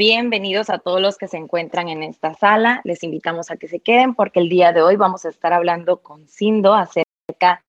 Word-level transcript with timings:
Bienvenidos 0.00 0.70
a 0.70 0.78
todos 0.78 0.98
los 0.98 1.18
que 1.18 1.28
se 1.28 1.36
encuentran 1.36 1.90
en 1.90 2.02
esta 2.02 2.32
sala. 2.32 2.80
Les 2.84 3.02
invitamos 3.02 3.50
a 3.50 3.58
que 3.58 3.68
se 3.68 3.80
queden 3.80 4.14
porque 4.14 4.40
el 4.40 4.48
día 4.48 4.72
de 4.72 4.80
hoy 4.80 4.96
vamos 4.96 5.26
a 5.26 5.28
estar 5.28 5.52
hablando 5.52 5.98
con 5.98 6.26
Sindo 6.26 6.72
acerca 6.72 7.62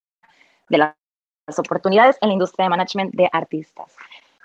de 0.70 0.78
las 0.78 0.96
oportunidades 1.58 2.18
en 2.22 2.30
la 2.30 2.34
industria 2.34 2.64
de 2.64 2.70
management 2.70 3.16
de 3.16 3.28
artistas. 3.34 3.94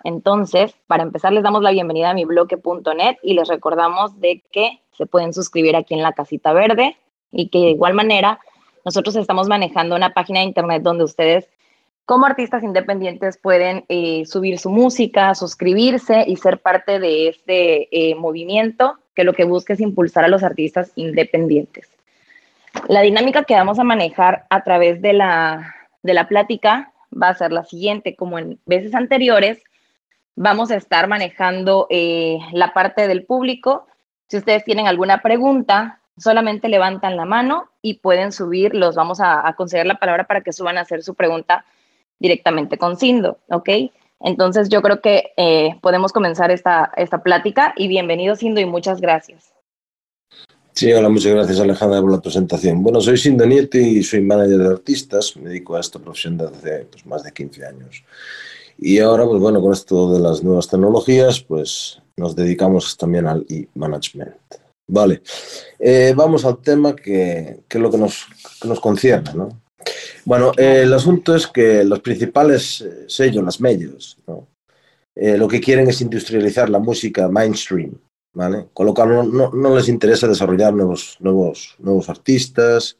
Entonces, 0.03 0.75
para 0.89 1.05
empezar, 1.05 1.33
les 1.33 1.45
damos 1.45 1.63
la 1.63 1.71
bienvenida 1.71 2.11
a 2.11 2.15
mi 2.15 2.25
bloque.net 2.25 3.19
y 3.23 3.35
les 3.35 3.47
recordamos 3.47 4.19
de 4.19 4.43
que 4.51 4.81
se 4.91 5.07
pueden 5.07 5.33
suscribir 5.33 5.77
aquí 5.77 5.95
en 5.95 6.03
la 6.03 6.13
casita 6.13 6.53
verde 6.53 6.97
y 7.31 7.51
que 7.51 7.61
de 7.61 7.71
igual 7.71 7.95
manera 7.95 8.41
nosotros 8.85 9.15
estamos 9.15 9.47
manejando 9.47 9.95
una 9.95 10.13
página 10.13 10.41
de 10.41 10.47
internet 10.47 10.83
donde 10.83 11.05
ustedes 11.05 11.49
como 12.07 12.25
artistas 12.25 12.63
independientes 12.63 13.37
pueden 13.37 13.85
eh, 13.89 14.25
subir 14.27 14.61
su 14.61 14.71
música, 14.71 15.35
suscribirse 15.35 16.25
y 16.27 16.37
ser 16.37 16.61
parte 16.61 17.01
de 17.01 17.29
este 17.29 17.89
eh, 17.91 18.15
movimiento 18.15 18.99
que 19.15 19.25
lo 19.25 19.33
que 19.33 19.45
busca 19.45 19.73
es 19.73 19.81
impulsar 19.81 20.25
a 20.25 20.29
los 20.29 20.45
artistas 20.45 20.93
independientes. 20.95 21.91
La 22.89 23.01
dinámica 23.01 23.43
que 23.43 23.55
vamos 23.55 23.81
a 23.81 23.85
manejar 23.85 24.47
a 24.51 24.63
través 24.63 25.03
de 25.03 25.15
la, 25.15 25.75
de 26.05 26.15
la 26.15 26.29
plática 26.29 26.93
va 27.11 27.31
a 27.31 27.35
ser 27.35 27.51
la 27.51 27.65
siguiente, 27.65 28.15
como 28.15 28.39
en 28.39 28.61
veces 28.67 28.95
anteriores, 28.95 29.59
vamos 30.37 30.71
a 30.71 30.77
estar 30.77 31.09
manejando 31.09 31.89
eh, 31.91 32.39
la 32.53 32.73
parte 32.73 33.09
del 33.09 33.25
público. 33.25 33.89
Si 34.29 34.37
ustedes 34.37 34.65
tienen 34.65 34.87
alguna 34.87 35.23
pregunta, 35.23 35.99
solamente 36.19 36.69
levantan 36.69 37.17
la 37.17 37.25
mano 37.25 37.69
y 37.83 37.95
pueden 37.95 38.31
subir, 38.31 38.77
los 38.77 38.95
vamos 38.95 39.19
a 39.21 39.53
conceder 39.57 39.87
la 39.87 39.99
palabra 39.99 40.25
para 40.25 40.43
que 40.43 40.53
suban 40.53 40.79
a 40.79 40.83
hacer 40.83 41.03
su 41.03 41.15
pregunta 41.15 41.65
directamente 42.19 42.79
con 42.79 42.97
Sindo, 42.97 43.39
¿ok? 43.49 43.69
Entonces 44.21 44.69
yo 44.69 44.83
creo 44.83 45.01
que 45.01 45.33
eh, 45.37 45.79
podemos 45.83 46.13
comenzar 46.13 46.51
esta, 46.51 46.91
esta 46.97 47.23
plática 47.23 47.75
y 47.77 47.89
bienvenido 47.89 48.37
Sindo 48.37 48.61
y 48.61 48.65
muchas 48.65 49.01
gracias. 49.01 49.53
Sí, 50.73 50.93
hola, 50.93 51.09
muchas 51.09 51.33
gracias 51.33 51.59
Alejandra 51.61 52.01
por 52.01 52.13
la 52.13 52.21
presentación. 52.21 52.83
Bueno, 52.83 53.01
soy 53.01 53.17
Sindo 53.17 53.47
Nieto 53.47 53.79
y 53.79 54.03
soy 54.03 54.21
manager 54.21 54.59
de 54.59 54.69
artistas, 54.69 55.37
me 55.37 55.49
dedico 55.49 55.75
a 55.77 55.81
esta 55.81 55.99
profesión 55.99 56.37
desde 56.37 56.85
pues, 56.85 57.07
más 57.07 57.23
de 57.23 57.33
15 57.33 57.67
años. 57.67 58.05
Y 58.79 58.99
ahora, 58.99 59.25
pues 59.25 59.41
bueno, 59.41 59.63
con 59.63 59.73
esto 59.73 60.13
de 60.13 60.21
las 60.21 60.43
nuevas 60.43 60.69
tecnologías, 60.69 61.41
pues 61.41 62.03
nos 62.17 62.37
dedicamos 62.37 62.97
también 62.97 63.27
al 63.27 63.47
e-management. 63.49 64.37
Vale, 64.89 65.23
eh, 65.79 66.13
vamos 66.15 66.45
al 66.45 66.59
tema 66.59 66.95
que, 66.95 67.61
que, 67.67 67.79
es 67.79 67.83
lo 67.83 67.91
que 67.91 67.99
nos, 67.99 68.27
que 68.61 68.69
nos 68.69 68.79
concierne, 68.79 69.33
¿no? 69.35 69.49
Bueno, 70.25 70.53
eh, 70.57 70.83
el 70.83 70.93
asunto 70.93 71.35
es 71.35 71.47
que 71.47 71.85
los 71.85 72.01
principales 72.01 72.81
eh, 72.81 73.05
sellos, 73.07 73.45
las 73.45 73.61
medios, 73.61 74.19
¿no? 74.27 74.49
eh, 75.15 75.37
lo 75.39 75.49
que 75.49 75.61
quieren 75.61 75.89
es 75.89 76.01
industrializar 76.01 76.69
la 76.69 76.79
música 76.79 77.29
mainstream, 77.29 77.93
¿vale? 78.35 78.67
Con 78.75 78.87
lo 78.87 78.95
cual 78.95 79.09
no, 79.09 79.23
no, 79.23 79.51
no 79.51 79.77
les 79.77 79.89
interesa 79.89 80.29
desarrollar 80.29 80.75
nuevos, 80.75 81.17
nuevos, 81.21 81.75
nuevos 81.79 82.09
artistas, 82.09 82.99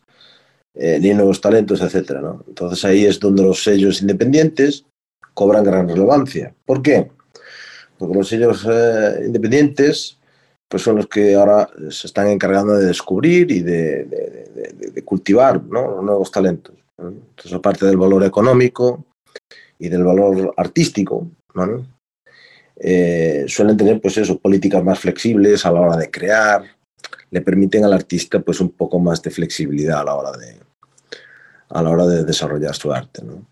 eh, 0.75 0.99
ni 1.01 1.13
nuevos 1.13 1.41
talentos, 1.41 1.81
etcétera, 1.81 2.21
¿no? 2.21 2.45
Entonces 2.49 2.85
ahí 2.85 3.05
es 3.05 3.21
donde 3.21 3.43
los 3.43 3.63
sellos 3.63 4.01
independientes 4.01 4.85
cobran 5.35 5.65
gran 5.65 5.89
relevancia. 5.89 6.55
¿Por 6.65 6.81
qué? 6.81 7.11
Porque 7.99 8.17
los 8.17 8.29
sellos 8.29 8.67
independientes 9.25 10.19
pues 10.69 10.83
son 10.83 10.97
los 10.97 11.07
que 11.07 11.35
ahora 11.35 11.69
se 11.91 12.07
están 12.07 12.29
encargando 12.29 12.75
de 12.75 12.87
descubrir 12.87 13.51
y 13.51 13.61
de, 13.61 14.05
de, 14.05 14.73
de, 14.75 14.91
de 14.91 15.05
cultivar 15.05 15.63
¿no? 15.63 16.03
nuevos 16.03 16.31
talentos. 16.31 16.75
Entonces, 16.99 17.53
aparte 17.53 17.87
del 17.87 17.97
valor 17.97 18.25
económico 18.25 19.05
y 19.79 19.89
del 19.89 20.05
valor 20.05 20.55
artístico, 20.57 21.29
¿no? 21.55 21.87
eh, 22.77 23.45
suelen 23.49 23.77
tener 23.77 24.01
pues 24.01 24.19
eso, 24.19 24.39
políticas 24.39 24.83
más 24.85 24.99
flexibles 24.99 25.65
a 25.65 25.73
la 25.73 25.81
hora 25.81 25.97
de 25.97 26.11
crear, 26.11 26.65
le 27.31 27.41
permiten 27.41 27.85
al 27.85 27.93
artista 27.93 28.41
pues 28.41 28.61
un 28.61 28.71
poco 28.71 28.99
más 28.99 29.23
de 29.23 29.31
flexibilidad 29.31 30.01
a 30.01 30.05
la 30.05 30.15
hora 30.15 30.33
de, 30.33 30.57
a 31.69 31.83
la 31.83 31.91
hora 31.91 32.07
de 32.07 32.25
desarrollar 32.25 32.75
su 32.75 32.93
arte. 32.93 33.23
¿no? 33.25 33.47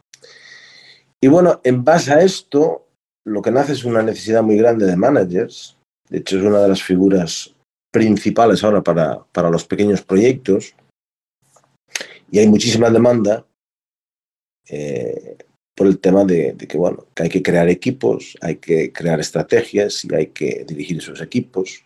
Y 1.23 1.29
bueno, 1.29 1.61
en 1.65 1.85
base 1.85 2.13
a 2.13 2.21
esto, 2.23 2.87
lo 3.27 3.41
que 3.43 3.51
nace 3.51 3.73
es 3.73 3.85
una 3.85 4.03
necesidad 4.03 4.43
muy 4.43 4.59
grande 4.59 4.87
de 4.87 4.97
managers, 4.97 5.77
de 6.09 6.19
hecho 6.19 6.39
es 6.39 6.45
una 6.45 6.61
de 6.61 6.69
las 6.69 6.83
figuras 6.83 7.55
principales 7.93 8.63
ahora 8.65 8.83
para, 8.83 9.25
para 9.33 9.51
los 9.51 9.65
pequeños 9.65 10.03
proyectos, 10.03 10.75
y 12.31 12.39
hay 12.39 12.49
muchísima 12.49 12.91
demanda 12.91 13.47
eh, 14.69 15.37
por 15.77 15.87
el 15.87 15.99
tema 15.99 16.25
de, 16.25 16.53
de, 16.53 16.67
que, 16.67 16.77
bueno, 16.77 17.07
que 17.15 17.25
hay 17.25 17.29
que 17.29 17.43
crear 17.43 17.69
equipos, 17.69 18.37
hay 18.41 18.57
que 18.57 18.93
crear 18.93 19.21
estrategias 19.21 20.05
y 20.05 20.15
hay 20.15 20.27
que 20.29 20.65
dirigir 20.67 20.99
esos 20.99 21.21
equipos. 21.21 21.85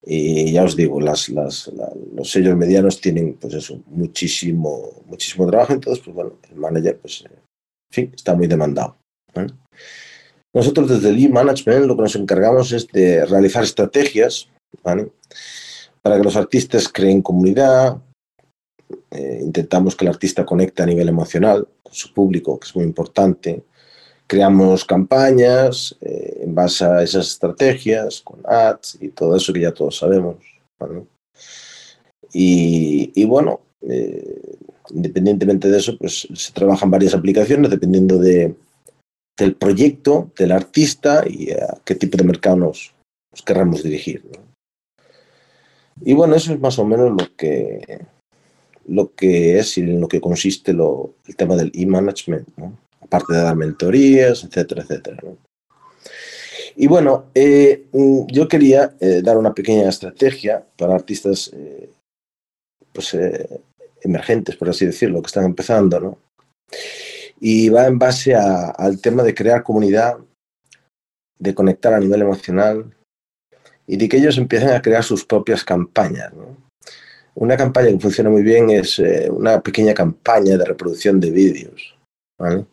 Y 0.00 0.52
ya 0.52 0.64
os 0.64 0.76
digo, 0.76 1.00
las, 1.00 1.28
las, 1.28 1.66
la, 1.68 1.90
los 2.14 2.30
sellos 2.30 2.56
medianos 2.56 3.00
tienen 3.00 3.34
pues 3.34 3.54
eso, 3.54 3.82
muchísimo, 3.86 5.02
muchísimo 5.06 5.46
trabajo, 5.46 5.72
entonces, 5.72 6.02
pues 6.04 6.14
bueno, 6.14 6.38
el 6.50 6.56
manager, 6.56 6.98
pues, 6.98 7.24
en 7.24 7.30
fin, 7.92 8.12
está 8.14 8.34
muy 8.34 8.46
demandado. 8.46 8.96
¿eh? 9.34 9.46
Nosotros 10.58 10.88
desde 10.88 11.10
el 11.10 11.24
e-management 11.24 11.86
lo 11.86 11.94
que 11.94 12.02
nos 12.02 12.16
encargamos 12.16 12.72
es 12.72 12.88
de 12.88 13.24
realizar 13.24 13.62
estrategias 13.62 14.48
para 14.82 16.16
que 16.16 16.24
los 16.24 16.34
artistas 16.34 16.88
creen 16.88 17.22
comunidad, 17.22 17.98
eh, 19.12 19.38
intentamos 19.40 19.94
que 19.94 20.04
el 20.04 20.10
artista 20.10 20.44
conecte 20.44 20.82
a 20.82 20.86
nivel 20.86 21.08
emocional 21.08 21.68
con 21.80 21.94
su 21.94 22.12
público, 22.12 22.58
que 22.58 22.66
es 22.66 22.74
muy 22.74 22.84
importante. 22.84 23.62
Creamos 24.26 24.84
campañas 24.84 25.96
eh, 26.00 26.40
en 26.42 26.56
base 26.56 26.84
a 26.84 27.04
esas 27.04 27.28
estrategias, 27.28 28.20
con 28.20 28.40
ads 28.44 28.98
y 29.00 29.10
todo 29.10 29.36
eso 29.36 29.52
que 29.52 29.60
ya 29.60 29.70
todos 29.70 29.96
sabemos. 29.96 30.38
y, 32.32 33.24
bueno, 33.26 33.60
eh, 33.82 34.56
independientemente 34.90 35.68
de 35.68 35.78
eso, 35.78 35.96
pues 35.96 36.26
se 36.34 36.52
trabajan 36.52 36.90
varias 36.90 37.14
aplicaciones 37.14 37.70
dependiendo 37.70 38.18
de, 38.18 38.56
del 39.38 39.54
proyecto, 39.54 40.30
del 40.36 40.52
artista 40.52 41.24
y 41.26 41.52
a 41.52 41.78
qué 41.84 41.94
tipo 41.94 42.16
de 42.18 42.24
mercado 42.24 42.56
nos, 42.56 42.92
nos 43.32 43.42
querramos 43.42 43.82
dirigir. 43.82 44.24
¿no? 44.24 44.42
Y 46.02 46.12
bueno, 46.12 46.34
eso 46.34 46.52
es 46.52 46.60
más 46.60 46.78
o 46.78 46.84
menos 46.84 47.10
lo 47.10 47.36
que, 47.36 48.06
lo 48.86 49.14
que 49.14 49.58
es 49.58 49.78
y 49.78 49.82
en 49.82 50.00
lo 50.00 50.08
que 50.08 50.20
consiste 50.20 50.72
lo, 50.72 51.14
el 51.26 51.36
tema 51.36 51.56
del 51.56 51.70
e-management, 51.74 52.48
¿no? 52.56 52.76
aparte 53.00 53.32
de 53.32 53.42
dar 53.42 53.56
mentorías, 53.56 54.44
etcétera, 54.44 54.82
etcétera. 54.82 55.22
Y 56.76 56.86
bueno, 56.86 57.26
eh, 57.34 57.86
yo 58.28 58.46
quería 58.46 58.94
eh, 59.00 59.20
dar 59.22 59.36
una 59.36 59.54
pequeña 59.54 59.88
estrategia 59.88 60.64
para 60.76 60.94
artistas 60.94 61.50
eh, 61.52 61.90
pues, 62.92 63.16
emergentes, 64.02 64.56
por 64.56 64.68
así 64.68 64.86
decirlo, 64.86 65.20
que 65.20 65.26
están 65.26 65.44
empezando, 65.44 65.98
¿no? 65.98 66.18
Y 67.40 67.68
va 67.68 67.86
en 67.86 67.98
base 67.98 68.34
a, 68.34 68.70
al 68.70 69.00
tema 69.00 69.22
de 69.22 69.34
crear 69.34 69.62
comunidad, 69.62 70.18
de 71.38 71.54
conectar 71.54 71.94
a 71.94 72.00
nivel 72.00 72.22
emocional 72.22 72.94
y 73.86 73.96
de 73.96 74.08
que 74.08 74.18
ellos 74.18 74.36
empiecen 74.38 74.70
a 74.70 74.82
crear 74.82 75.02
sus 75.02 75.24
propias 75.24 75.64
campañas, 75.64 76.32
¿no? 76.34 76.56
Una 77.34 77.56
campaña 77.56 77.90
que 77.90 78.00
funciona 78.00 78.30
muy 78.30 78.42
bien 78.42 78.68
es 78.70 78.98
eh, 78.98 79.30
una 79.30 79.60
pequeña 79.60 79.94
campaña 79.94 80.56
de 80.56 80.64
reproducción 80.64 81.20
de 81.20 81.30
vídeos, 81.30 81.96
¿vale? 82.36 82.66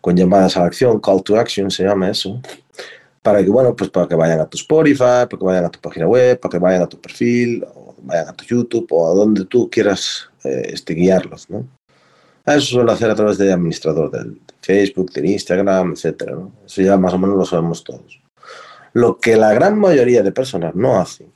Con 0.00 0.16
llamadas 0.16 0.56
a 0.56 0.60
la 0.60 0.66
acción, 0.66 1.00
call 1.00 1.22
to 1.22 1.36
action 1.38 1.70
se 1.70 1.84
llama 1.84 2.10
eso, 2.10 2.42
para 3.22 3.42
que, 3.42 3.50
bueno, 3.50 3.76
pues 3.76 3.88
para 3.90 4.08
que 4.08 4.16
vayan 4.16 4.40
a 4.40 4.48
tu 4.48 4.56
Spotify, 4.56 5.26
para 5.30 5.38
que 5.38 5.44
vayan 5.44 5.64
a 5.64 5.70
tu 5.70 5.80
página 5.80 6.08
web, 6.08 6.40
para 6.40 6.50
que 6.50 6.58
vayan 6.58 6.82
a 6.82 6.88
tu 6.88 7.00
perfil, 7.00 7.64
o 7.72 7.94
vayan 8.02 8.28
a 8.28 8.32
tu 8.32 8.44
YouTube 8.44 8.88
o 8.90 9.12
a 9.12 9.14
donde 9.14 9.44
tú 9.44 9.70
quieras 9.70 10.28
eh, 10.42 10.70
este, 10.72 10.94
guiarlos, 10.94 11.48
¿no? 11.48 11.64
Eso 12.46 12.60
suele 12.60 12.92
hacer 12.92 13.10
a 13.10 13.14
través 13.14 13.38
de 13.38 13.52
administrador 13.52 14.10
del 14.10 14.40
Facebook, 14.60 15.12
del 15.12 15.26
Instagram, 15.26 15.94
¿no? 15.94 16.52
Eso 16.64 16.82
ya 16.82 16.96
más 16.96 17.14
o 17.14 17.18
menos 17.18 17.36
lo 17.36 17.44
sabemos 17.44 17.84
todos. 17.84 18.20
Lo 18.92 19.18
que 19.18 19.36
la 19.36 19.52
gran 19.52 19.78
mayoría 19.78 20.22
de 20.22 20.32
personas 20.32 20.74
no 20.74 21.00
hacen 21.00 21.32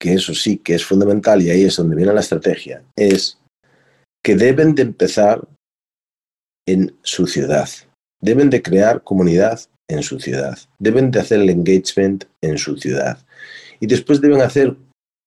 que 0.00 0.12
eso 0.12 0.34
sí 0.34 0.58
que 0.58 0.74
es 0.74 0.84
fundamental 0.84 1.40
y 1.40 1.50
ahí 1.50 1.64
es 1.64 1.76
donde 1.76 1.96
viene 1.96 2.12
la 2.12 2.20
estrategia, 2.20 2.82
es 2.96 3.38
que 4.22 4.36
deben 4.36 4.74
de 4.74 4.82
empezar 4.82 5.46
en 6.66 6.94
su 7.02 7.26
ciudad, 7.26 7.68
deben 8.20 8.50
de 8.50 8.62
crear 8.62 9.02
comunidad 9.02 9.60
en 9.88 10.02
su 10.02 10.18
ciudad, 10.18 10.58
deben 10.78 11.10
de 11.10 11.20
hacer 11.20 11.40
el 11.40 11.50
engagement 11.50 12.24
en 12.42 12.58
su 12.58 12.76
ciudad 12.76 13.18
y 13.80 13.86
después 13.86 14.20
deben 14.20 14.42
hacer 14.42 14.76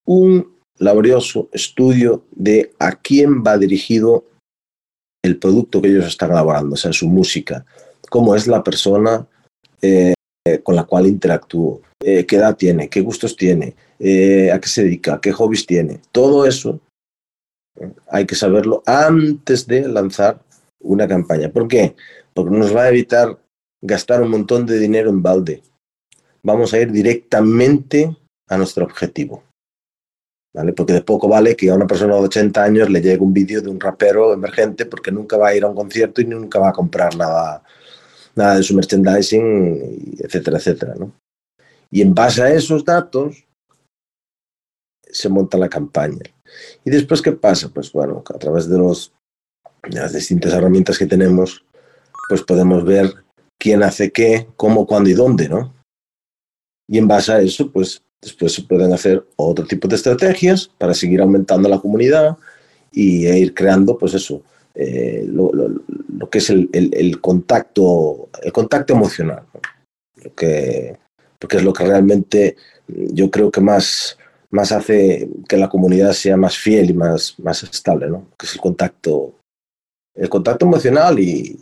un 0.06 0.56
laborioso 0.77 1.50
estudio 1.51 2.24
de 2.31 2.71
a 2.80 2.92
quién 2.92 3.44
va 3.44 3.57
dirigido 3.57 4.25
el 5.27 5.38
producto 5.38 5.81
que 5.81 5.89
ellos 5.89 6.07
están 6.07 6.31
elaborando, 6.31 6.74
o 6.74 6.77
sea, 6.77 6.91
su 6.91 7.07
música, 7.07 7.65
cómo 8.09 8.35
es 8.35 8.47
la 8.47 8.63
persona 8.63 9.27
eh, 9.81 10.13
con 10.63 10.75
la 10.75 10.83
cual 10.83 11.07
interactúo, 11.07 11.81
eh, 12.03 12.25
qué 12.25 12.38
edad 12.38 12.56
tiene, 12.56 12.89
qué 12.89 13.01
gustos 13.01 13.35
tiene, 13.35 13.75
eh, 14.00 14.51
a 14.51 14.59
qué 14.59 14.68
se 14.68 14.83
dedica, 14.83 15.19
qué 15.21 15.31
hobbies 15.31 15.65
tiene. 15.65 16.00
Todo 16.12 16.45
eso 16.45 16.79
hay 18.09 18.25
que 18.25 18.35
saberlo 18.35 18.81
antes 18.85 19.68
de 19.68 19.88
lanzar 19.88 20.39
una 20.81 21.07
campaña. 21.07 21.50
¿Por 21.50 21.68
qué? 21.68 21.95
Porque 22.33 22.56
nos 22.56 22.75
va 22.75 22.83
a 22.83 22.89
evitar 22.89 23.38
gastar 23.81 24.21
un 24.21 24.31
montón 24.31 24.65
de 24.65 24.79
dinero 24.79 25.09
en 25.09 25.21
balde. 25.21 25.62
vamos 26.44 26.74
a 26.74 26.79
ir 26.79 26.91
directamente 26.91 28.15
a 28.47 28.57
nuestro 28.57 28.85
objetivo. 28.85 29.44
¿Vale? 30.57 30.74
Porque 30.74 30.94
de 30.94 31.04
poco 31.04 31.27
vale 31.27 31.56
que 31.56 31.69
a 31.69 31.75
una 31.75 31.86
persona 31.86 32.15
de 32.15 32.21
80 32.21 32.63
años 32.63 32.89
le 32.89 33.00
llegue 33.00 33.19
un 33.19 33.31
vídeo 33.31 33.62
de 33.62 33.69
un 33.69 33.80
rapero 33.80 34.33
emergente 34.33 34.88
porque 34.88 35.12
nunca 35.12 35.38
va 35.38 35.50
a 35.50 35.56
ir 35.56 35.63
a 35.63 35.68
un 35.68 35.75
concierto 35.75 36.19
y 36.19 36.25
nunca 36.25 36.57
va 36.57 36.69
a 36.69 36.74
comprar 36.74 37.15
nada, 37.15 37.62
nada 38.33 38.56
de 38.56 38.63
su 38.63 38.74
merchandising, 38.74 40.15
etcétera, 40.18 40.57
etcétera. 40.57 40.95
¿no? 40.95 41.12
Y 41.92 42.01
en 42.01 42.15
base 42.15 42.42
a 42.42 42.50
esos 42.50 42.83
datos 42.83 43.45
se 45.04 45.30
monta 45.30 45.59
la 45.59 45.69
campaña. 45.69 46.24
¿Y 46.83 46.89
después 46.89 47.21
qué 47.21 47.33
pasa? 47.33 47.69
Pues 47.69 47.92
bueno, 47.92 48.24
a 48.27 48.39
través 48.39 48.68
de, 48.68 48.80
los, 48.80 49.13
de 49.88 50.00
las 50.00 50.12
distintas 50.12 50.53
herramientas 50.53 50.98
que 50.98 51.06
tenemos, 51.06 51.63
pues 52.30 52.42
podemos 52.42 52.83
ver 52.83 53.13
quién 53.60 53.83
hace 53.83 54.12
qué, 54.12 54.48
cómo, 54.56 54.88
cuándo 54.88 55.12
y 55.12 55.13
dónde, 55.13 55.50
¿no? 55.50 55.75
Y 56.89 56.98
en 56.98 57.07
base 57.07 57.31
a 57.31 57.42
eso, 57.42 57.71
pues 57.71 58.01
después 58.27 58.53
se 58.53 58.63
pueden 58.63 58.94
hacer 58.94 59.25
otro 59.38 59.65
tipo 59.65 59.88
de 59.88 59.95
estrategias 59.95 60.69
para 60.77 60.94
seguir 60.94 61.21
aumentando 61.21 61.69
la 61.69 61.79
comunidad 61.79 62.38
y, 62.91 63.25
e 63.25 63.39
ir 63.39 63.53
creando, 63.53 63.97
pues 63.97 64.13
eso, 64.13 64.44
eh, 64.75 65.25
lo, 65.27 66.29
que 66.29 66.39
es 66.39 66.50
el, 66.50 66.69
el, 66.74 67.21
contacto, 67.21 68.29
el 68.44 68.51
contacto 68.51 68.94
emocional, 68.94 69.44
lo 70.24 70.35
que, 70.35 70.97
porque 71.39 71.57
es 71.57 71.63
lo 71.63 71.74
que 71.74 71.85
realmente 71.85 72.57
yo 72.88 73.31
creo 73.31 73.50
que 73.50 73.62
más, 73.62 74.18
más 74.51 74.71
hace 74.71 75.29
que 75.47 75.57
la 75.57 75.69
comunidad 75.69 76.12
sea 76.12 76.35
más 76.38 76.57
fiel 76.57 76.89
y 76.89 76.94
más, 76.94 77.35
más 77.39 77.63
estable, 77.63 78.09
¿no? 78.09 78.27
que 78.38 78.45
es 78.45 78.53
el 78.53 78.62
contacto, 78.62 79.35
el 80.15 80.29
contacto 80.29 80.65
emocional 80.65 81.19
y, 81.19 81.57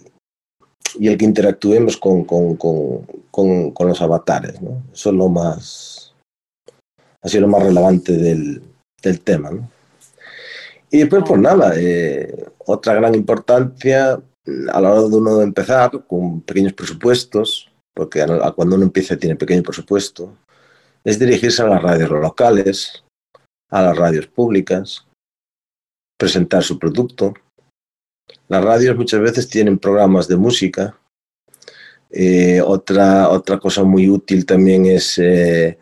y 1.00 1.07
el 1.07 1.17
que 1.17 1.25
interactuemos 1.25 1.97
con, 1.97 2.23
con, 2.23 2.56
con, 2.56 3.71
con, 3.71 3.88
los 3.88 4.01
avatares. 4.01 4.62
¿no? 4.62 4.83
Eso 4.94 5.09
es 5.09 5.15
lo 5.15 5.29
más, 5.29 5.94
ha 7.25 7.27
sido 7.27 7.42
lo 7.42 7.48
más 7.48 7.63
relevante 7.63 8.13
del, 8.13 8.62
del 9.01 9.22
tema. 9.22 9.50
Y 10.92 11.00
después, 11.00 11.24
pues 11.27 11.42
nada, 11.42 11.74
eh, 11.75 12.45
otra 12.60 12.94
gran 12.94 13.16
importancia 13.16 14.13
a 14.13 14.81
la 14.81 14.92
hora 14.92 15.01
de 15.01 15.16
uno 15.16 15.42
empezar 15.42 16.06
con 16.06 16.42
pequeños 16.42 16.74
presupuestos, 16.74 17.72
porque 17.95 18.24
cuando 18.56 18.75
uno 18.75 18.86
empieza 18.86 19.18
tiene 19.18 19.36
pequeño 19.36 19.63
presupuesto, 19.63 20.38
es 21.04 21.18
dirigirse 21.18 21.63
a 21.63 21.68
las 21.68 21.81
radios 21.81 22.12
locales, 22.12 23.04
a 23.72 23.81
las 23.81 23.98
radios 23.98 24.27
públicas, 24.27 25.07
presentar 26.19 26.62
su 26.62 26.77
producto, 26.77 27.33
las 28.48 28.63
radios 28.63 28.95
muchas 28.95 29.19
veces 29.22 29.50
tienen 29.50 29.80
programas 29.80 30.27
de 30.27 30.38
música. 30.38 30.95
Eh, 32.12 32.62
otra, 32.62 33.30
otra 33.30 33.57
cosa 33.57 33.83
muy 33.83 34.07
útil 34.07 34.45
también 34.45 34.86
es 34.86 35.18
eh, 35.18 35.80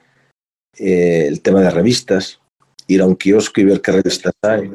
eh, 0.78 1.26
el 1.28 1.42
tema 1.42 1.62
de 1.62 1.70
revistas. 1.70 2.40
Ir 2.88 3.02
a 3.02 3.06
un 3.06 3.16
kiosco 3.16 3.62
y 3.62 3.64
ver 3.64 3.82
qué 3.82 3.92
revistas 3.92 4.34
hay. 4.42 4.72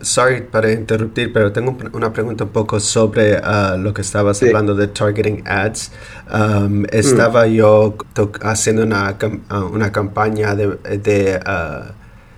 Sorry 0.00 0.42
para 0.42 0.72
interrumpir, 0.72 1.32
pero 1.32 1.52
tengo 1.52 1.76
una 1.92 2.12
pregunta 2.12 2.44
un 2.44 2.50
poco 2.50 2.80
sobre 2.80 3.36
uh, 3.36 3.78
lo 3.78 3.94
que 3.94 4.02
estabas 4.02 4.42
hablando 4.42 4.74
de 4.74 4.88
targeting 4.88 5.44
ads. 5.46 5.92
Um, 6.32 6.84
estaba 6.90 7.46
mm. 7.46 7.52
yo 7.52 7.96
haciendo 8.42 8.82
una, 8.82 9.16
uh, 9.50 9.56
una 9.72 9.92
campaña 9.92 10.56
de, 10.56 10.76
de 10.98 11.40
uh, 11.46 11.92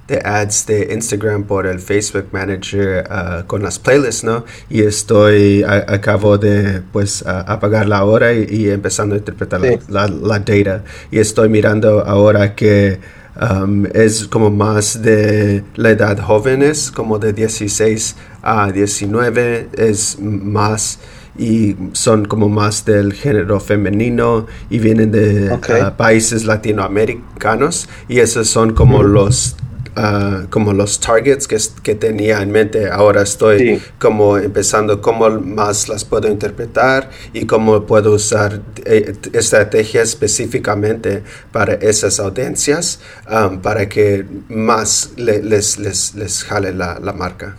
de 0.08 0.20
ads 0.24 0.66
de 0.66 0.92
Instagram 0.92 1.44
por 1.44 1.66
el 1.66 1.80
Facebook 1.80 2.26
Manager 2.32 3.04
uh, 3.10 3.46
con 3.46 3.62
las 3.62 3.78
playlists, 3.78 4.24
¿no? 4.24 4.44
Y 4.70 4.82
estoy, 4.82 5.64
acabo 5.64 6.38
de, 6.38 6.82
pues, 6.92 7.24
apagar 7.26 7.88
la 7.88 8.04
hora 8.04 8.32
y, 8.32 8.70
empezando 8.70 9.14
a 9.14 9.18
interpretar 9.18 9.60
la, 9.88 10.06
la, 10.08 10.38
data. 10.38 10.82
Y 11.10 11.18
estoy 11.18 11.48
mirando 11.48 12.04
ahora 12.04 12.54
que 12.54 12.98
um, 13.40 13.86
es 13.92 14.26
como 14.28 14.50
más 14.50 15.02
de 15.02 15.64
la 15.74 15.90
edad 15.90 16.18
jóvenes, 16.18 16.90
como 16.90 17.18
de 17.18 17.32
16 17.32 18.16
a 18.42 18.70
19, 18.70 19.68
es 19.76 20.18
más 20.20 20.98
y 21.38 21.76
son 21.92 22.24
como 22.24 22.48
más 22.48 22.86
del 22.86 23.12
género 23.12 23.60
femenino 23.60 24.46
y 24.70 24.78
vienen 24.78 25.10
de 25.12 25.52
uh, 25.52 25.96
países 25.96 26.44
latinoamericanos 26.44 27.90
y 28.08 28.20
esos 28.20 28.48
son 28.48 28.72
como 28.72 29.02
los 29.02 29.54
Ah, 29.98 30.44
como 30.50 30.74
los 30.74 31.00
targets 31.00 31.48
que, 31.48 31.56
que, 31.82 31.94
tenía 31.94 32.42
en 32.42 32.50
mente. 32.50 32.90
Ahora 32.90 33.22
estoy 33.22 33.80
como 33.98 34.36
empezando 34.36 35.00
cómo 35.00 35.30
más 35.30 35.88
las 35.88 36.04
puedo 36.04 36.28
interpretar 36.28 37.08
y 37.32 37.46
cómo 37.46 37.86
puedo 37.86 38.12
usar 38.12 38.60
eh, 38.84 39.14
estrategias 39.32 40.10
específicamente 40.10 41.22
para 41.50 41.72
esas 41.72 42.20
audiencias 42.20 43.00
um, 43.30 43.62
para 43.62 43.88
que 43.88 44.26
más 44.50 45.12
les, 45.16 45.78
les, 45.78 46.14
les, 46.14 46.44
jale 46.44 46.74
la, 46.74 47.00
la 47.00 47.14
marca. 47.14 47.56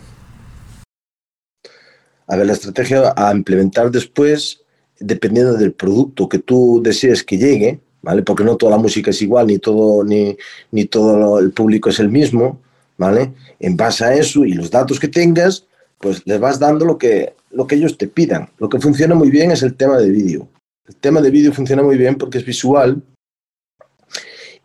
A 2.28 2.36
ver, 2.36 2.46
la 2.46 2.52
estrategia 2.52 3.14
a 3.16 3.34
implementar 3.34 3.90
después, 3.90 4.62
dependiendo 5.00 5.54
del 5.54 5.72
producto 5.72 6.28
que 6.28 6.38
tú 6.38 6.80
desees 6.84 7.24
que 7.24 7.36
llegue, 7.36 7.80
¿vale? 8.02 8.22
Porque 8.22 8.44
no 8.44 8.56
toda 8.56 8.72
la 8.72 8.78
música 8.78 9.10
es 9.10 9.22
igual, 9.22 9.46
ni 9.46 9.58
todo, 9.58 10.04
ni, 10.04 10.36
ni 10.70 10.84
todo 10.86 11.38
el 11.38 11.52
público 11.52 11.90
es 11.90 11.98
el 11.98 12.08
mismo, 12.08 12.60
¿vale? 12.96 13.32
En 13.60 13.76
base 13.76 14.04
a 14.04 14.14
eso 14.14 14.44
y 14.44 14.52
los 14.52 14.70
datos 14.70 15.00
que 15.00 15.08
tengas, 15.08 15.66
pues 15.98 16.26
les 16.26 16.38
vas 16.40 16.58
dando 16.58 16.84
lo 16.84 16.98
que, 16.98 17.34
lo 17.50 17.66
que 17.66 17.76
ellos 17.76 17.98
te 17.98 18.08
pidan. 18.08 18.48
Lo 18.58 18.68
que 18.68 18.80
funciona 18.80 19.14
muy 19.14 19.30
bien 19.30 19.50
es 19.50 19.62
el 19.62 19.74
tema 19.74 19.98
de 19.98 20.10
vídeo. 20.10 20.48
El 20.86 20.96
tema 20.96 21.20
de 21.20 21.30
vídeo 21.30 21.52
funciona 21.52 21.82
muy 21.82 21.98
bien 21.98 22.16
porque 22.16 22.38
es 22.38 22.44
visual 22.44 23.02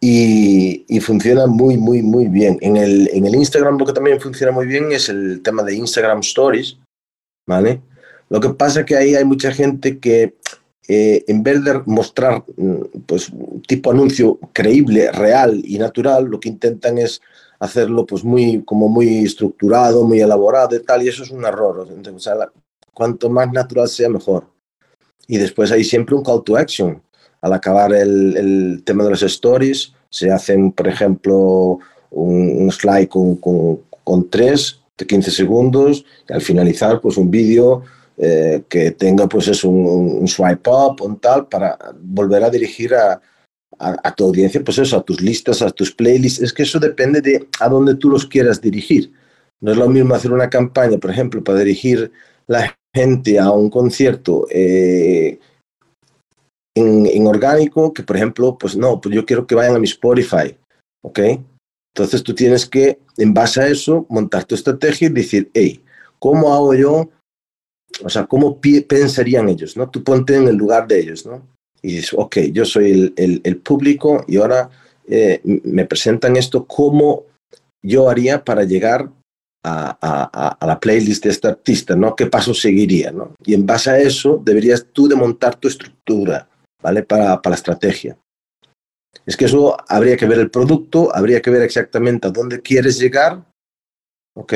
y, 0.06 1.00
funciona 1.00 1.48
muy, 1.48 1.78
muy, 1.78 2.02
muy 2.02 2.28
bien. 2.28 2.58
En 2.62 2.78
el, 2.78 3.10
en 3.14 3.26
el 3.26 3.36
Instagram 3.36 3.78
lo 3.78 3.86
que 3.86 3.94
también 3.94 4.20
funciona 4.20 4.52
muy 4.52 4.66
bien 4.68 4.92
es 4.92 5.10
el 5.10 5.42
tema 5.42 5.64
de 5.64 5.76
Instagram 5.76 6.20
Stories, 6.20 6.78
¿vale? 7.48 7.82
Lo 8.30 8.40
que 8.40 8.50
pasa 8.50 8.82
es 8.82 8.86
que 8.86 8.98
ahí 8.98 9.16
hay 9.16 9.24
mucha 9.24 9.52
gente 9.52 10.00
que 10.00 10.36
eh, 10.88 11.24
en 11.28 11.44
vez 11.44 11.64
de 11.64 11.82
mostrar 11.86 12.44
mm, 12.58 13.04
pues, 13.06 13.32
tipo 13.68 13.92
anuncio 13.92 14.40
creíble, 14.52 15.12
real 15.12 15.62
y 15.64 15.78
natural, 15.78 16.26
lo 16.26 16.40
que 16.40 16.50
intentan 16.50 16.98
es 16.98 17.22
hacerlo 17.60 18.06
pues 18.06 18.24
muy 18.24 18.62
como 18.64 18.90
muy 18.90 19.24
estructurado, 19.24 20.04
muy 20.04 20.20
elaborado 20.20 20.76
y 20.76 20.84
tal, 20.84 21.04
y 21.04 21.08
eso 21.08 21.24
es 21.24 21.32
un 21.32 21.46
error. 21.46 21.88
O 21.88 22.20
sea, 22.20 22.36
cuanto 22.94 23.30
más 23.30 23.52
natural 23.52 23.88
sea, 23.88 24.10
mejor. 24.10 24.48
Y 25.28 25.38
después 25.38 25.72
hay 25.72 25.84
siempre 25.84 26.16
un 26.16 26.24
call 26.24 26.44
to 26.44 26.58
action. 26.58 27.02
Al 27.42 27.54
acabar 27.54 27.94
el, 27.94 28.38
el 28.38 28.84
tema 28.84 29.04
de 29.04 29.12
las 29.12 29.24
stories, 29.24 29.94
se 30.10 30.32
hacen, 30.32 30.72
por 30.72 30.88
ejemplo, 30.88 31.80
un, 32.12 32.72
slide 32.72 33.08
con, 33.08 33.36
con, 33.38 33.80
con, 34.04 34.30
tres 34.30 34.80
de 34.98 35.08
15 35.08 35.32
segundos 35.32 36.06
y 36.30 36.34
al 36.34 36.42
finalizar, 36.42 37.02
pues 37.02 37.18
un 37.18 37.32
vídeo 37.32 37.84
eh, 38.18 38.64
que 38.70 38.92
tenga 38.92 39.28
pues 39.28 39.48
es 39.48 39.64
un, 39.64 40.28
swipe 40.28 40.70
up, 40.70 41.02
un 41.02 41.20
tal, 41.20 41.48
para 41.48 41.78
volver 42.00 42.44
a 42.44 42.50
dirigir 42.50 42.94
a, 42.94 43.22
a, 43.80 44.16
tu 44.16 44.26
audiencia, 44.26 44.64
pues 44.64 44.78
eso, 44.78 44.98
a 44.98 45.04
tus 45.04 45.22
listas, 45.22 45.62
a 45.62 45.72
tus 45.72 45.92
playlists. 45.94 46.42
Es 46.42 46.54
que 46.54 46.64
eso 46.64 46.80
depende 46.80 47.22
de 47.22 47.48
a 47.60 47.70
dónde 47.70 47.96
tú 47.96 48.10
los 48.10 48.26
quieras 48.26 48.62
dirigir. 48.62 49.12
No 49.62 49.72
es 49.72 49.78
lo 49.78 49.90
mismo 49.90 50.14
hacer 50.14 50.32
una 50.32 50.50
campaña, 50.50 50.98
por 50.98 51.10
ejemplo, 51.10 51.44
para 51.44 51.60
dirigir 51.60 52.12
la 52.48 52.76
gente 52.96 53.40
a 53.40 53.50
un 53.50 53.70
concierto 53.70 54.46
eh, 54.52 55.40
en, 56.76 57.06
en, 57.06 57.28
orgánico, 57.28 57.94
que 57.94 58.04
por 58.04 58.16
ejemplo, 58.16 58.58
pues 58.58 58.76
no, 58.76 59.00
pues 59.02 59.16
yo 59.16 59.26
quiero 59.26 59.48
que 59.48 59.56
vayan 59.56 59.76
a 59.76 59.80
mi 59.80 59.88
Spotify, 59.88 60.56
¿ok? 61.04 61.20
Entonces 61.96 62.24
tú 62.24 62.34
tienes 62.34 62.66
que, 62.66 63.00
en 63.18 63.34
base 63.34 63.62
a 63.62 63.68
eso, 63.68 64.06
montar 64.10 64.46
tu 64.46 64.56
estrategia 64.56 65.08
y 65.08 65.12
decir, 65.12 65.50
hey, 65.54 65.84
¿cómo 66.20 66.54
hago 66.54 66.74
yo 66.74 67.10
o 68.02 68.10
sea, 68.10 68.26
¿cómo 68.26 68.60
pensarían 68.88 69.50
ellos? 69.50 69.78
¿no? 69.78 69.90
Tú 69.90 70.04
ponte 70.04 70.36
en 70.36 70.48
el 70.48 70.56
lugar 70.56 70.88
de 70.88 71.00
ellos, 71.00 71.26
¿no? 71.26 71.48
Y 71.82 71.96
dices, 71.96 72.14
ok, 72.16 72.38
yo 72.52 72.66
soy 72.66 73.14
el, 73.16 73.42
el, 73.44 73.58
público 73.58 74.24
y 74.28 74.38
ahora 74.38 74.70
eh, 75.06 75.42
me 75.44 75.86
presentan 75.86 76.38
esto, 76.38 76.66
¿cómo 76.66 77.26
yo 77.84 78.10
haría 78.10 78.44
para 78.44 78.64
llegar 78.64 79.10
a, 79.66 79.98
a, 80.02 80.48
a, 80.60 80.66
la 80.66 80.80
playlist 80.80 81.24
de 81.24 81.30
este 81.30 81.50
artista, 81.50 81.96
¿no? 81.96 82.16
¿Qué 82.16 82.28
paso 82.28 82.54
seguiría, 82.54 83.12
¿no? 83.12 83.36
Y 83.46 83.54
en 83.54 83.66
base 83.66 83.90
a 83.90 84.00
eso 84.00 84.42
deberías 84.44 84.88
tú 84.94 85.08
de 85.08 85.16
montar 85.16 85.56
tu 85.56 85.68
estructura, 85.68 86.48
¿vale? 86.82 87.04
Para, 87.04 87.42
para 87.42 87.52
la 87.52 87.58
estrategia. 87.58 88.18
Es 89.26 89.38
que 89.38 89.46
eso 89.46 89.78
habría 89.88 90.18
que 90.18 90.26
ver 90.26 90.40
el 90.40 90.50
producto, 90.50 91.14
habría 91.16 91.42
que 91.42 91.50
ver 91.50 91.62
exactamente 91.62 92.28
a 92.28 92.32
dónde 92.32 92.62
quieres 92.62 92.98
llegar, 92.98 93.44
¿ok? 94.36 94.54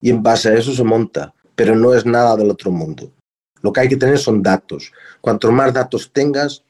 Y 0.00 0.10
en 0.10 0.22
base 0.22 0.48
a 0.48 0.54
eso 0.54 0.72
se 0.72 0.84
monta 0.84 1.34
pero 1.58 1.74
no 1.74 1.92
es 1.92 2.06
nada 2.06 2.36
del 2.36 2.52
otro 2.52 2.70
mundo. 2.70 3.10
Lo 3.62 3.72
que 3.72 3.80
hay 3.80 3.88
que 3.88 3.96
tener 3.96 4.16
son 4.16 4.44
datos. 4.44 4.92
Cuanto 5.20 5.50
más 5.50 5.74
datos 5.74 6.12
tengas, 6.12 6.62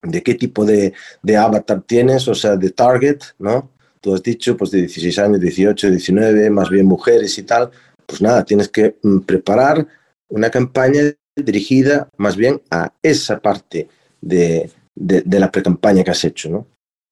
de 0.00 0.22
qué 0.22 0.34
tipo 0.34 0.64
de, 0.64 0.94
avatar 1.36 1.82
tienes, 1.82 2.26
o 2.26 2.34
sea, 2.34 2.56
de 2.56 2.70
target, 2.70 3.18
¿no? 3.38 3.70
Tú 4.00 4.14
has 4.14 4.22
dicho, 4.22 4.56
pues 4.56 4.70
de 4.70 4.78
16 4.78 5.18
años, 5.18 5.40
18, 5.40 5.90
19, 5.90 6.48
más 6.48 6.70
bien 6.70 6.86
mujeres 6.86 7.36
y 7.36 7.42
tal. 7.42 7.70
Pues 8.06 8.22
nada, 8.22 8.42
tienes 8.42 8.70
que 8.70 8.96
mm, 9.02 9.18
preparar 9.18 9.86
una 10.30 10.48
campaña 10.48 11.02
dirigida 11.36 12.08
más 12.16 12.36
bien 12.36 12.62
a 12.70 12.94
esa 13.02 13.38
parte 13.38 13.86
de, 14.22 14.70
de, 14.94 15.20
de 15.26 15.40
la 15.40 15.52
pre-campaña 15.52 16.02
que 16.02 16.12
has 16.12 16.24
hecho, 16.24 16.48
¿no? 16.48 16.66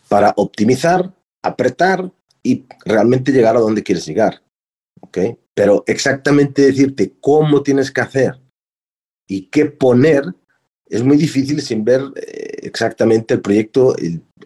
Para 0.08 0.32
optimizar, 0.38 1.12
apretar 1.42 2.11
y 2.42 2.64
realmente 2.87 3.30
llegar 3.30 3.56
a 3.56 3.61
donde 3.61 3.82
quieres 3.82 4.06
llegar. 4.06 4.40
¿ok? 5.04 5.18
Pero 5.54 5.84
exactamente 5.87 6.62
decirte 6.62 7.14
cómo 7.20 7.62
tienes 7.62 7.90
que 7.90 8.00
hacer 8.00 8.40
y 9.28 9.49
qué 9.50 9.66
poner 9.66 10.34
es 10.87 11.02
muy 11.02 11.16
difícil 11.16 11.61
sin 11.62 11.84
ver 11.84 12.02
eh, 12.16 12.58
exactamente 12.62 13.34
el 13.34 13.40
proyecto, 13.40 13.94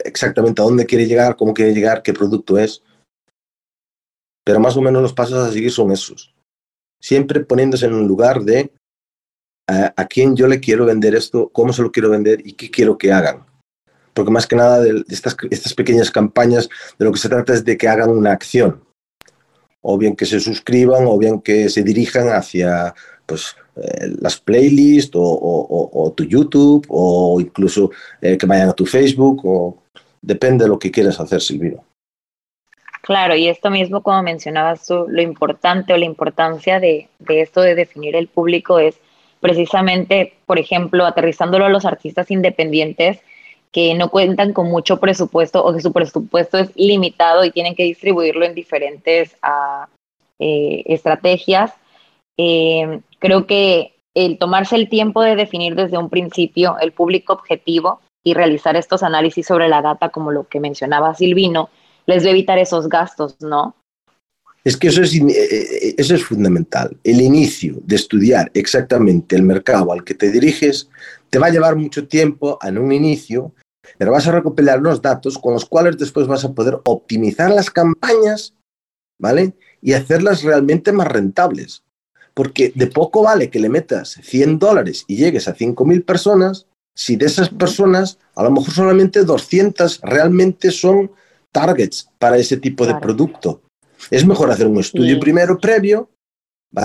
exactamente 0.05 0.63
a 0.63 0.65
dónde 0.65 0.87
quiere 0.87 1.07
llegar, 1.07 1.37
cómo 1.37 1.53
quiere 1.53 1.75
llegar, 1.75 2.03
qué 2.03 2.13
producto 2.13 2.59
es. 2.59 2.83
Pero 4.45 4.61
más 4.61 4.77
o 4.77 4.83
menos 4.83 5.03
los 5.03 5.13
pasos 5.13 5.39
a 5.39 5.53
seguir 5.53 5.71
son 5.71 5.93
esos. 5.93 6.35
Siempre 7.01 7.41
poniéndose 7.41 7.87
en 7.87 7.95
un 7.95 8.07
lugar 8.07 8.43
de 8.43 8.73
a, 9.69 10.07
quién 10.07 10.35
yo 10.35 10.47
le 10.47 10.61
quiero 10.61 10.87
vender 10.87 11.15
esto, 11.15 11.51
cómo 11.51 11.73
se 11.73 11.83
lo 11.83 11.93
quiero 11.93 12.09
vender 12.09 12.41
y 12.47 12.55
qué 12.55 12.71
quiero 12.71 12.97
que 12.97 13.13
hagan. 13.13 13.45
Porque 14.15 14.33
más 14.33 14.47
que 14.47 14.57
nada 14.57 14.81
de 14.81 15.05
estas, 15.11 15.37
estas 15.51 15.75
pequeñas 15.75 16.11
campañas, 16.11 16.69
de 16.99 17.05
lo 17.05 17.13
que 17.13 17.19
se 17.19 17.29
trata 17.29 17.53
es 17.53 17.65
de 17.65 17.77
que 17.77 17.87
hagan 17.87 18.11
una 18.11 18.33
acción. 18.33 18.83
O 19.91 19.97
bien 19.97 20.15
que 20.15 20.27
se 20.27 20.39
suscriban, 20.39 21.07
o 21.07 21.17
bien 21.17 21.41
que 21.41 21.71
se 21.71 21.83
dirijan 21.83 22.29
hacia 22.29 22.95
pues, 23.25 23.57
eh, 23.77 24.09
las 24.21 24.39
playlists 24.39 25.13
o, 25.15 26.13
tu 26.15 26.25
YouTube 26.25 26.85
o 26.91 27.41
incluso 27.41 27.91
eh, 28.21 28.37
que 28.37 28.47
vayan 28.47 28.69
a 28.69 28.75
tu 28.75 28.85
Facebook 28.85 29.41
o 29.45 29.83
depende 30.21 30.65
de 30.65 30.69
lo 30.69 30.79
que 30.79 30.91
quieras 30.91 31.19
hacer, 31.21 31.41
Silvino. 31.41 31.85
Claro, 33.03 33.35
y 33.35 33.49
esto 33.49 33.71
mismo, 33.71 34.03
como 34.03 34.23
mencionabas 34.23 34.87
tú, 34.87 35.07
lo 35.09 35.23
importante 35.23 35.95
o 35.95 35.97
la 35.97 36.05
importancia 36.05 36.81
de, 36.81 37.09
de 37.21 37.41
esto 37.41 37.63
de 37.63 37.75
definir 37.75 38.15
el 38.15 38.29
público 38.29 38.79
es 38.79 38.97
precisamente, 39.41 40.35
por 40.45 40.59
ejemplo, 40.59 41.07
aterrizándolo 41.07 41.65
a 41.65 41.71
los 41.71 41.87
artistas 41.87 42.31
independientes 42.31 43.21
no 43.97 44.11
cuentan 44.11 44.53
con 44.53 44.69
mucho 44.69 44.99
presupuesto 44.99 45.65
o 45.65 45.73
que 45.75 45.81
su 45.81 45.93
presupuesto 45.93 46.59
es 46.59 46.71
limitado 46.77 47.45
y 47.45 47.51
tienen 47.51 47.75
que 47.75 47.85
distribuirlo 47.85 48.45
en 48.45 48.55
diferentes 48.55 49.37
uh, 49.43 49.87
eh, 50.39 50.83
estrategias 50.87 51.73
eh, 52.39 53.01
creo 53.19 53.47
que 53.47 53.95
el 54.15 54.39
tomarse 54.39 54.77
el 54.77 54.89
tiempo 54.89 55.23
de 55.23 55.37
definir 55.37 55.75
desde 55.75 55.99
un 55.99 56.09
principio 56.09 56.77
el 56.81 56.93
público 56.93 57.33
objetivo 57.33 58.01
y 58.25 58.35
realizar 58.35 58.77
estos 58.77 59.03
análisis 59.03 59.47
sobre 59.47 59.69
la 59.69 59.83
data, 59.83 60.09
como 60.11 60.33
lo 60.33 60.49
que 60.49 60.61
mencionaba 60.61 61.15
Silvino, 61.15 61.69
les 62.07 62.25
va 62.25 62.29
a 62.29 62.31
evitar 62.31 62.59
esos 62.59 62.89
gastos, 62.89 63.37
¿no? 63.41 63.75
Es 64.65 64.77
que 64.77 64.89
eso 64.89 65.03
es, 65.03 65.15
eh, 65.15 65.95
eso 65.97 66.15
es 66.15 66.25
fundamental. 66.25 66.97
El 67.05 67.21
inicio 67.21 67.77
de 67.85 67.97
estudiar 67.97 68.51
exactamente 68.55 69.37
el 69.37 69.43
mercado 69.43 69.93
al 69.93 70.05
que 70.05 70.15
te 70.15 70.31
diriges 70.31 70.89
te 71.31 71.39
va 71.39 71.47
a 71.47 71.51
llevar 71.51 71.77
mucho 71.77 72.07
tiempo 72.07 72.59
en 72.63 72.79
un 72.79 72.93
inicio, 72.93 73.53
pero 73.97 74.13
vas 74.13 74.27
a 74.27 74.33
recopilar 74.33 74.81
unos 74.81 75.01
datos 75.01 75.39
con 75.39 75.55
los 75.55 75.65
cuales 75.65 75.97
después 75.97 76.27
vas 76.27 76.45
a 76.45 76.53
poder 76.53 76.79
optimizar 76.85 77.51
las 77.51 77.71
campañas, 77.71 78.55
¿vale? 79.19 79.55
Y 79.81 79.93
hacerlas 79.93 80.43
realmente 80.43 80.93
más 80.93 81.09
rentables. 81.09 81.85
Porque 82.35 82.73
de 82.75 82.87
poco 82.87 83.23
vale 83.23 83.51
que 83.51 83.59
le 83.59 83.69
metas 83.69 84.21
100 84.23 84.59
dólares 84.59 85.05
y 85.09 85.17
llegues 85.17 85.49
a 85.49 85.57
5.000 85.57 86.05
personas 86.05 86.67
si 86.95 87.17
de 87.17 87.27
esas 87.27 87.49
personas 87.49 88.19
a 88.35 88.43
lo 88.43 88.51
mejor 88.51 88.73
solamente 88.73 89.25
200 89.25 90.01
realmente 90.03 90.73
son 90.73 91.13
targets 91.53 92.09
para 92.19 92.39
ese 92.39 92.57
tipo 92.57 92.87
de 92.87 92.97
producto. 92.97 93.63
Es 94.11 94.27
mejor 94.27 94.51
hacer 94.51 94.67
un 94.67 94.79
estudio 94.79 95.19
primero 95.19 95.59
previo 95.59 96.11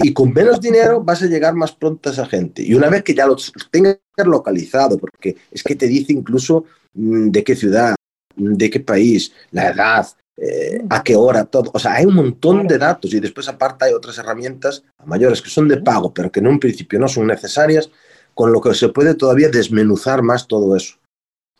y 0.01 0.13
con 0.13 0.31
menos 0.31 0.61
dinero 0.61 1.01
vas 1.03 1.21
a 1.21 1.27
llegar 1.27 1.53
más 1.53 1.73
pronto 1.73 2.09
a 2.09 2.13
esa 2.13 2.25
gente. 2.25 2.63
Y 2.63 2.73
una 2.73 2.89
vez 2.89 3.03
que 3.03 3.13
ya 3.13 3.25
lo 3.25 3.35
tengas 3.69 3.97
localizado, 4.17 4.97
porque 4.97 5.35
es 5.51 5.63
que 5.63 5.75
te 5.75 5.87
dice 5.87 6.13
incluso 6.13 6.65
de 6.93 7.43
qué 7.43 7.55
ciudad, 7.55 7.95
de 8.35 8.69
qué 8.69 8.79
país, 8.79 9.33
la 9.51 9.69
edad, 9.69 10.07
eh, 10.37 10.83
a 10.89 11.03
qué 11.03 11.15
hora, 11.15 11.45
todo. 11.45 11.71
O 11.73 11.79
sea, 11.79 11.93
hay 11.93 12.05
un 12.05 12.15
montón 12.15 12.67
de 12.67 12.77
datos 12.77 13.13
y 13.13 13.19
después 13.19 13.47
aparte 13.47 13.85
hay 13.85 13.93
otras 13.93 14.17
herramientas 14.17 14.83
mayores 15.05 15.41
que 15.41 15.49
son 15.49 15.67
de 15.67 15.77
pago, 15.77 16.13
pero 16.13 16.31
que 16.31 16.39
en 16.39 16.47
un 16.47 16.59
principio 16.59 16.99
no 16.99 17.07
son 17.07 17.27
necesarias, 17.27 17.89
con 18.33 18.51
lo 18.51 18.61
que 18.61 18.73
se 18.73 18.89
puede 18.89 19.13
todavía 19.13 19.49
desmenuzar 19.49 20.23
más 20.23 20.47
todo 20.47 20.75
eso. 20.75 20.95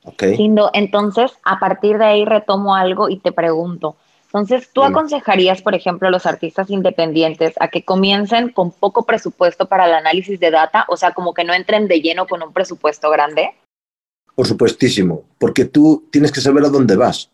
¿Okay? 0.06 0.36
Lindo. 0.36 0.70
Entonces, 0.74 1.32
a 1.46 1.60
partir 1.60 1.98
de 1.98 2.06
ahí 2.06 2.26
retomo 2.26 2.76
algo 2.76 3.10
y 3.10 3.20
te 3.20 3.32
pregunto. 3.32 3.96
Entonces, 4.26 4.72
¿tú 4.74 4.84
aconsejarías, 4.84 5.62
por 5.62 5.76
ejemplo, 5.76 6.08
a 6.08 6.12
los 6.12 6.26
artistas 6.26 6.72
independientes 6.72 7.54
a 7.60 7.68
que 7.68 7.86
comiencen 7.86 8.50
con 8.50 8.72
poco 8.72 9.06
presupuesto 9.06 9.68
para 9.68 9.86
el 9.86 9.94
análisis 9.94 10.40
de 10.40 10.50
data? 10.50 10.86
O 10.90 10.98
sea, 10.98 11.14
como 11.14 11.36
que 11.36 11.44
no 11.44 11.54
entren 11.54 11.88
de 11.88 12.02
lleno 12.02 12.26
con 12.26 12.42
un 12.42 12.52
presupuesto 12.52 13.12
grande. 13.12 13.52
Por 14.36 14.48
supuestísimo, 14.48 15.26
porque 15.38 15.66
tú 15.66 16.08
tienes 16.12 16.32
que 16.32 16.42
saber 16.42 16.64
a 16.66 16.70
dónde 16.70 16.96
vas. 16.96 17.30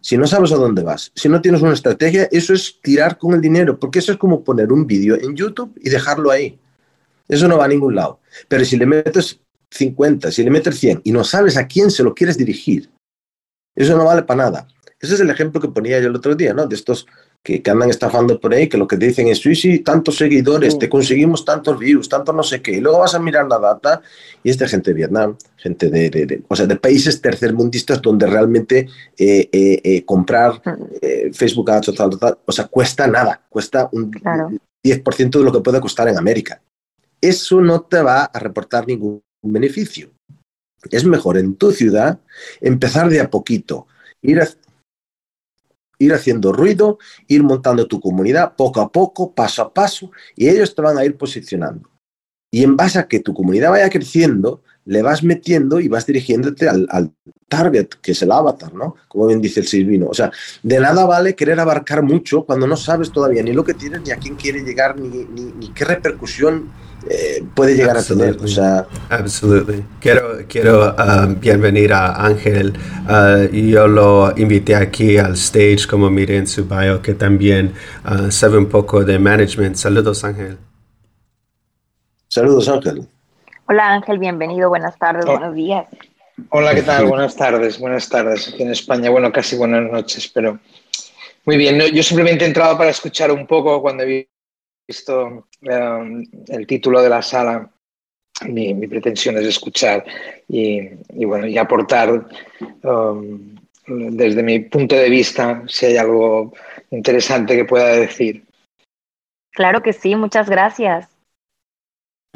Si 0.00 0.16
no 0.16 0.26
sabes 0.26 0.52
a 0.52 0.56
dónde 0.56 0.82
vas, 0.82 1.10
si 1.14 1.28
no 1.28 1.40
tienes 1.40 1.62
una 1.62 1.72
estrategia, 1.72 2.28
eso 2.30 2.52
es 2.52 2.80
tirar 2.80 3.18
con 3.18 3.34
el 3.34 3.40
dinero, 3.40 3.78
porque 3.78 3.98
eso 3.98 4.12
es 4.12 4.18
como 4.18 4.44
poner 4.44 4.72
un 4.72 4.86
vídeo 4.86 5.16
en 5.20 5.34
YouTube 5.34 5.72
y 5.82 5.90
dejarlo 5.90 6.30
ahí. 6.30 6.58
Eso 7.28 7.48
no 7.48 7.58
va 7.58 7.64
a 7.64 7.68
ningún 7.68 7.94
lado. 7.94 8.20
Pero 8.48 8.64
si 8.64 8.76
le 8.76 8.86
metes 8.86 9.40
50, 9.70 10.30
si 10.30 10.44
le 10.44 10.50
metes 10.50 10.78
100 10.78 11.00
y 11.04 11.12
no 11.12 11.24
sabes 11.24 11.56
a 11.56 11.66
quién 11.66 11.90
se 11.90 12.02
lo 12.02 12.14
quieres 12.14 12.36
dirigir, 12.36 12.90
eso 13.74 13.96
no 13.96 14.04
vale 14.04 14.22
para 14.22 14.44
nada. 14.44 14.68
Ese 15.00 15.14
es 15.14 15.20
el 15.20 15.30
ejemplo 15.30 15.60
que 15.60 15.68
ponía 15.68 16.00
yo 16.00 16.08
el 16.08 16.16
otro 16.16 16.34
día, 16.34 16.54
¿no? 16.54 16.66
De 16.66 16.74
estos 16.74 17.06
que, 17.42 17.62
andan 17.70 17.90
estafando 17.90 18.40
por 18.40 18.52
ahí, 18.52 18.68
que 18.68 18.76
lo 18.76 18.88
que 18.88 18.96
te 18.96 19.06
dicen 19.06 19.28
es, 19.28 19.40
sí, 19.40 19.54
sí, 19.54 19.78
tantos 19.78 20.16
seguidores, 20.16 20.78
te 20.78 20.88
conseguimos 20.88 21.44
tantos 21.44 21.78
views, 21.78 22.08
tanto 22.08 22.32
no 22.32 22.42
sé 22.42 22.60
qué, 22.60 22.72
y 22.72 22.80
luego 22.80 22.98
vas 22.98 23.14
a 23.14 23.18
mirar 23.18 23.46
la 23.46 23.58
data 23.58 24.02
y 24.42 24.50
es 24.50 24.58
de 24.58 24.68
gente 24.68 24.90
de 24.90 24.94
Vietnam, 24.94 25.36
gente 25.56 25.88
de, 25.88 26.10
de, 26.10 26.42
o 26.48 26.56
sea, 26.56 26.66
de 26.66 26.76
países 26.76 27.20
tercermundistas 27.20 28.02
donde 28.02 28.26
realmente 28.26 28.88
eh, 29.16 29.48
eh, 29.52 29.80
eh, 29.82 30.04
comprar 30.04 30.60
Facebook 31.32 31.70
Ads 31.70 31.88
o 31.88 31.94
tal, 31.94 32.18
tal, 32.18 32.38
o 32.44 32.52
sea, 32.52 32.66
cuesta 32.66 33.06
nada, 33.06 33.42
cuesta 33.48 33.88
un 33.92 34.10
10% 34.10 35.38
de 35.38 35.44
lo 35.44 35.52
que 35.52 35.60
puede 35.60 35.80
costar 35.80 36.08
en 36.08 36.18
América. 36.18 36.60
Eso 37.20 37.60
no 37.60 37.82
te 37.82 38.02
va 38.02 38.24
a 38.24 38.38
reportar 38.38 38.86
ningún 38.86 39.22
beneficio. 39.42 40.10
Es 40.90 41.04
mejor 41.04 41.38
en 41.38 41.56
tu 41.56 41.72
ciudad 41.72 42.20
empezar 42.60 43.08
de 43.08 43.20
a 43.20 43.30
poquito, 43.30 43.86
ir 44.22 44.40
a, 44.40 44.48
ir 45.98 46.12
haciendo 46.12 46.52
ruido, 46.52 46.98
ir 47.28 47.42
montando 47.42 47.86
tu 47.86 48.00
comunidad 48.00 48.54
poco 48.56 48.80
a 48.80 48.90
poco, 48.90 49.34
paso 49.34 49.62
a 49.62 49.72
paso, 49.72 50.10
y 50.34 50.48
ellos 50.48 50.74
te 50.74 50.82
van 50.82 50.98
a 50.98 51.04
ir 51.04 51.16
posicionando. 51.16 51.90
Y 52.50 52.62
en 52.62 52.76
base 52.76 52.98
a 52.98 53.08
que 53.08 53.20
tu 53.20 53.34
comunidad 53.34 53.70
vaya 53.70 53.90
creciendo, 53.90 54.62
le 54.86 55.02
vas 55.02 55.22
metiendo 55.22 55.80
y 55.80 55.88
vas 55.88 56.06
dirigiéndote 56.06 56.68
al, 56.68 57.12
target, 57.48 57.88
que 58.02 58.12
es 58.12 58.22
el 58.22 58.32
avatar, 58.32 58.74
¿no? 58.74 58.96
Como 59.06 59.26
bien 59.26 59.40
dice 59.40 59.60
el 59.60 59.66
Silvino. 59.66 60.08
O 60.08 60.14
sea, 60.14 60.32
de 60.62 60.80
nada 60.80 61.04
vale 61.04 61.36
querer 61.36 61.60
abarcar 61.60 62.02
mucho 62.02 62.44
cuando 62.44 62.66
no 62.66 62.76
sabes 62.76 63.12
todavía 63.12 63.42
ni 63.42 63.52
lo 63.52 63.62
que 63.62 63.74
tienes, 63.74 64.02
ni 64.02 64.10
a 64.10 64.16
quién 64.16 64.34
quiere 64.34 64.62
llegar, 64.62 64.98
ni, 64.98 65.70
qué 65.74 65.84
repercusión 65.84 66.72
eh, 67.08 67.44
puede 67.54 67.76
llegar 67.76 67.96
a 67.96 68.02
tener. 68.02 68.36
O 68.42 68.48
sea, 68.48 68.86
Absolutely. 69.10 69.84
Quiero, 70.00 70.38
quiero 70.48 70.94
uh, 70.94 71.34
bienvenir 71.38 71.92
a 71.92 72.26
Ángel. 72.26 72.74
Uh, 73.08 73.54
yo 73.54 73.86
lo 73.86 74.36
invité 74.36 74.74
aquí 74.74 75.16
al 75.18 75.34
stage, 75.34 75.86
como 75.88 76.10
miré 76.10 76.36
en 76.36 76.46
su 76.46 76.66
bio, 76.66 77.00
que 77.02 77.14
también 77.14 77.74
uh, 78.04 78.30
sabe 78.30 78.58
un 78.58 78.66
poco 78.66 79.04
de 79.04 79.18
management. 79.18 79.76
Saludos, 79.76 80.24
Ángel. 80.24 80.58
Saludos, 82.28 82.68
Ángel. 82.68 83.06
Hola, 83.68 83.94
Ángel, 83.94 84.18
bienvenido. 84.18 84.68
Buenas 84.68 84.98
tardes, 84.98 85.24
oh. 85.26 85.32
buenos 85.32 85.54
días. 85.54 85.86
Hola, 86.50 86.74
¿qué 86.74 86.82
tal? 86.82 87.06
buenas 87.06 87.34
tardes, 87.34 87.78
buenas 87.78 88.08
tardes. 88.08 88.48
Aquí 88.48 88.62
en 88.62 88.70
España, 88.70 89.10
bueno, 89.10 89.32
casi 89.32 89.56
buenas 89.56 89.90
noches, 89.90 90.30
pero 90.34 90.58
muy 91.46 91.56
bien. 91.56 91.80
Yo 91.94 92.02
simplemente 92.02 92.44
he 92.44 92.48
entrado 92.48 92.76
para 92.76 92.90
escuchar 92.90 93.30
un 93.30 93.46
poco 93.46 93.80
cuando 93.80 94.02
he 94.02 94.28
visto 94.86 95.48
um, 95.62 96.24
el 96.48 96.66
título 96.66 97.02
de 97.02 97.08
la 97.08 97.22
sala, 97.22 97.70
mi, 98.46 98.86
pretensión 98.86 99.36
es 99.38 99.46
escuchar 99.46 100.04
y, 100.48 101.24
bueno, 101.24 101.46
y 101.46 101.58
aportar 101.58 102.28
um, 102.82 103.56
desde 103.86 104.42
mi 104.42 104.60
punto 104.60 104.94
de 104.94 105.08
vista 105.08 105.62
si 105.68 105.86
hay 105.86 105.96
algo 105.96 106.52
interesante 106.90 107.56
que 107.56 107.64
pueda 107.64 107.96
decir. 107.96 108.44
Claro 109.52 109.82
que 109.82 109.92
sí, 109.92 110.14
muchas 110.14 110.50
gracias. 110.50 111.08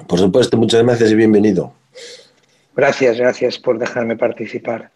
Por 0.09 0.19
supuesto, 0.19 0.57
muchas 0.57 0.83
gracias 0.83 1.11
y 1.11 1.15
bienvenido. 1.15 1.75
Gracias, 2.75 3.19
gracias 3.19 3.59
por 3.59 3.79
dejarme 3.79 4.17
participar. 4.17 4.91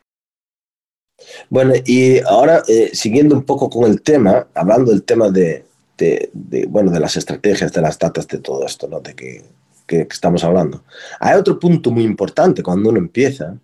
Bueno, 1.50 1.74
y 1.84 2.18
ahora 2.20 2.62
eh, 2.66 2.90
siguiendo 2.94 3.34
un 3.34 3.44
poco 3.44 3.68
con 3.68 3.84
el 3.84 4.00
tema, 4.02 4.48
hablando 4.54 4.90
del 4.90 5.04
tema 5.04 5.28
de, 5.28 5.64
de, 5.96 6.30
bueno, 6.68 6.90
de 6.90 7.00
las 7.00 7.16
estrategias, 7.16 7.72
de 7.72 7.80
las 7.80 7.98
datas, 7.98 8.26
de 8.28 8.38
todo 8.38 8.64
esto, 8.66 8.88
¿no? 8.88 9.00
De 9.00 9.14
que, 9.14 9.44
que, 9.86 10.06
estamos 10.10 10.44
hablando. 10.44 10.84
Hay 11.20 11.36
otro 11.36 11.58
punto 11.58 11.90
muy 11.90 12.04
importante 12.04 12.62
cuando 12.62 12.90
uno 12.90 12.98
empieza 12.98 13.56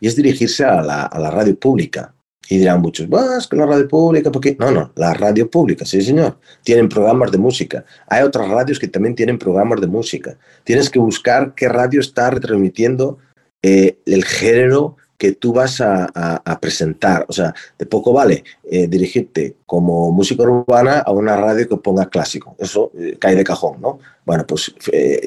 y 0.00 0.08
es 0.08 0.16
dirigirse 0.16 0.64
a 0.64 0.82
la, 0.82 1.02
a 1.04 1.18
la 1.18 1.30
radio 1.30 1.58
pública. 1.58 2.14
Y 2.48 2.58
dirán 2.58 2.80
muchos, 2.80 3.06
es 3.38 3.46
que 3.46 3.56
la 3.56 3.64
radio 3.64 3.86
pública, 3.86 4.32
porque 4.32 4.56
no, 4.58 4.72
no, 4.72 4.92
la 4.96 5.14
radio 5.14 5.48
pública, 5.48 5.84
sí 5.84 6.02
señor, 6.02 6.36
tienen 6.64 6.88
programas 6.88 7.30
de 7.30 7.38
música. 7.38 7.84
Hay 8.08 8.24
otras 8.24 8.48
radios 8.48 8.80
que 8.80 8.88
también 8.88 9.14
tienen 9.14 9.38
programas 9.38 9.80
de 9.80 9.86
música. 9.86 10.36
Tienes 10.64 10.90
que 10.90 10.98
buscar 10.98 11.54
qué 11.54 11.68
radio 11.68 12.00
está 12.00 12.28
retransmitiendo 12.28 13.18
eh, 13.62 13.98
el 14.04 14.24
género 14.24 14.96
que 15.20 15.32
tú 15.32 15.52
vas 15.52 15.82
a, 15.82 16.58
presentar. 16.62 17.26
O 17.28 17.32
sea, 17.32 17.54
de 17.78 17.84
poco 17.84 18.10
vale 18.14 18.42
eh, 18.64 18.86
dirigirte 18.88 19.56
como 19.66 20.10
música 20.12 20.42
urbana 20.44 21.00
a 21.00 21.12
una 21.12 21.36
radio 21.36 21.68
que 21.68 21.76
ponga 21.76 22.08
clásico. 22.08 22.56
Eso 22.58 22.90
eh, 22.98 23.18
cae 23.20 23.36
de 23.36 23.44
cajón, 23.44 23.82
¿no? 23.82 23.98
Bueno, 24.24 24.46
pues 24.46 24.72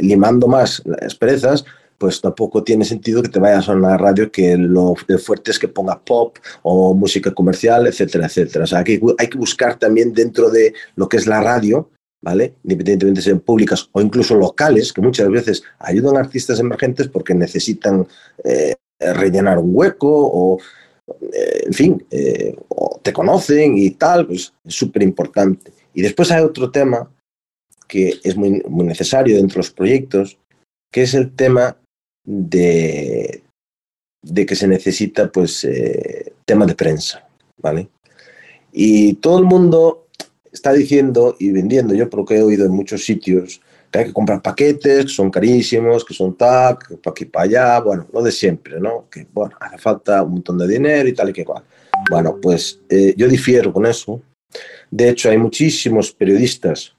limando 0.02 0.48
más 0.48 0.82
las 0.86 1.14
perezas, 1.14 1.64
pues 2.00 2.22
tampoco 2.22 2.64
tiene 2.64 2.86
sentido 2.86 3.22
que 3.22 3.30
te 3.30 3.40
vayas 3.40 3.70
a 3.70 3.74
una 3.74 3.96
radio 3.96 4.32
que 4.32 4.58
lo 4.58 4.96
fuerte 5.24 5.52
es 5.52 5.60
que 5.60 5.68
ponga 5.68 6.00
pop 6.04 6.38
o 6.64 6.96
música 6.96 7.32
comercial, 7.32 7.86
etcétera, 7.86 8.26
etcétera. 8.26 8.64
O 8.64 8.68
sea, 8.68 8.80
hay 8.80 9.00
hay 9.20 9.28
que 9.28 9.38
buscar 9.38 9.78
también 9.78 10.12
dentro 10.12 10.50
de 10.50 10.74
lo 10.96 11.08
que 11.08 11.18
es 11.18 11.28
la 11.28 11.40
radio 11.40 11.92
¿vale? 12.24 12.56
Independientemente 12.64 13.22
sean 13.22 13.42
públicas 13.42 13.90
o 13.92 14.02
incluso 14.02 14.36
locales, 14.36 14.94
que 14.94 15.02
muchas 15.02 15.30
veces 15.30 15.62
ayudan 15.78 16.16
a 16.16 16.22
artistas 16.22 16.58
emergentes 16.60 17.10
porque 17.10 17.36
necesitan 17.36 18.08
eh, 18.46 18.76
rellenar 19.00 19.58
un 19.60 19.72
hueco 19.74 20.10
o, 20.10 20.60
eh, 21.34 21.64
en 21.66 21.74
fin, 21.74 22.06
eh, 22.12 22.56
o 22.70 23.00
te 23.02 23.14
conocen 23.14 23.78
y 23.78 23.92
tal, 23.92 24.28
pues 24.28 24.54
es 24.64 24.76
súper 24.76 25.04
importante. 25.04 25.72
Y 25.94 26.02
después 26.02 26.32
hay 26.32 26.44
otro 26.44 26.72
tema 26.72 27.10
que 27.88 28.20
es 28.24 28.36
muy, 28.36 28.62
muy 28.68 28.86
necesario 28.86 29.36
dentro 29.36 29.56
de 29.56 29.60
los 29.60 29.72
proyectos, 29.72 30.38
que 30.92 31.04
es 31.04 31.14
el 31.14 31.36
tema 31.36 31.78
de, 32.26 33.44
de 34.24 34.46
que 34.46 34.56
se 34.56 34.68
necesita, 34.68 35.32
pues, 35.32 35.68
tema 36.46 36.66
de 36.66 36.76
prensa, 36.76 37.28
¿vale? 37.62 37.90
Y 38.72 39.16
todo 39.16 39.38
el 39.38 39.46
mundo 39.46 40.08
está 40.52 40.72
diciendo 40.74 41.36
y 41.40 41.52
vendiendo, 41.52 41.94
yo 41.94 42.10
por 42.10 42.22
lo 42.22 42.26
que 42.26 42.36
he 42.36 42.44
oído 42.44 42.66
en 42.66 42.72
muchos 42.72 43.04
sitios, 43.04 43.62
que 44.02 44.14
comprar 44.14 44.42
paquetes, 44.42 45.06
que 45.06 45.12
son 45.12 45.30
carísimos, 45.30 46.04
que 46.04 46.14
son 46.14 46.36
TAC, 46.36 46.88
que 46.88 46.98
para 46.98 47.12
aquí 47.12 47.26
para 47.26 47.46
allá, 47.46 47.80
bueno, 47.80 48.08
lo 48.12 48.24
de 48.24 48.32
siempre, 48.32 48.80
¿no? 48.80 49.08
Que, 49.10 49.28
bueno, 49.32 49.56
hace 49.60 49.78
falta 49.78 50.24
un 50.24 50.32
montón 50.34 50.58
de 50.58 50.68
dinero 50.68 51.08
y 51.08 51.14
tal 51.14 51.30
y 51.30 51.34
que 51.34 51.46
cual. 51.46 51.64
Bueno, 52.10 52.38
pues 52.42 52.82
eh, 52.90 53.14
yo 53.16 53.28
difiero 53.28 53.72
con 53.72 53.86
eso. 53.86 54.22
De 54.90 55.10
hecho, 55.10 55.30
hay 55.30 55.38
muchísimos 55.38 56.12
periodistas 56.12 56.96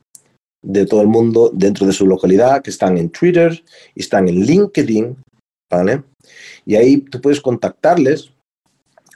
de 0.63 0.87
todo 0.87 1.03
el 1.03 1.09
mundo 1.09 1.51
dentro 1.53 1.87
de 1.87 1.93
su 1.93 2.07
localidad 2.07 2.63
que 2.63 2.71
están 2.71 2.97
en 2.97 3.11
Twitter 3.11 3.63
y 3.95 4.01
están 4.01 4.29
en 4.29 4.41
LinkedIn, 4.41 5.17
¿vale? 5.71 6.03
Y 6.65 6.77
ahí 6.77 6.99
tú 6.99 7.21
puedes 7.21 7.41
contactarles, 7.41 8.31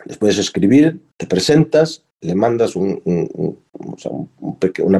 les 0.04 0.16
puedes 0.16 0.38
escribir, 0.38 1.00
te 1.16 1.26
presentas 1.26 2.04
le 2.20 2.34
mandas 2.34 2.74
una 2.76 3.00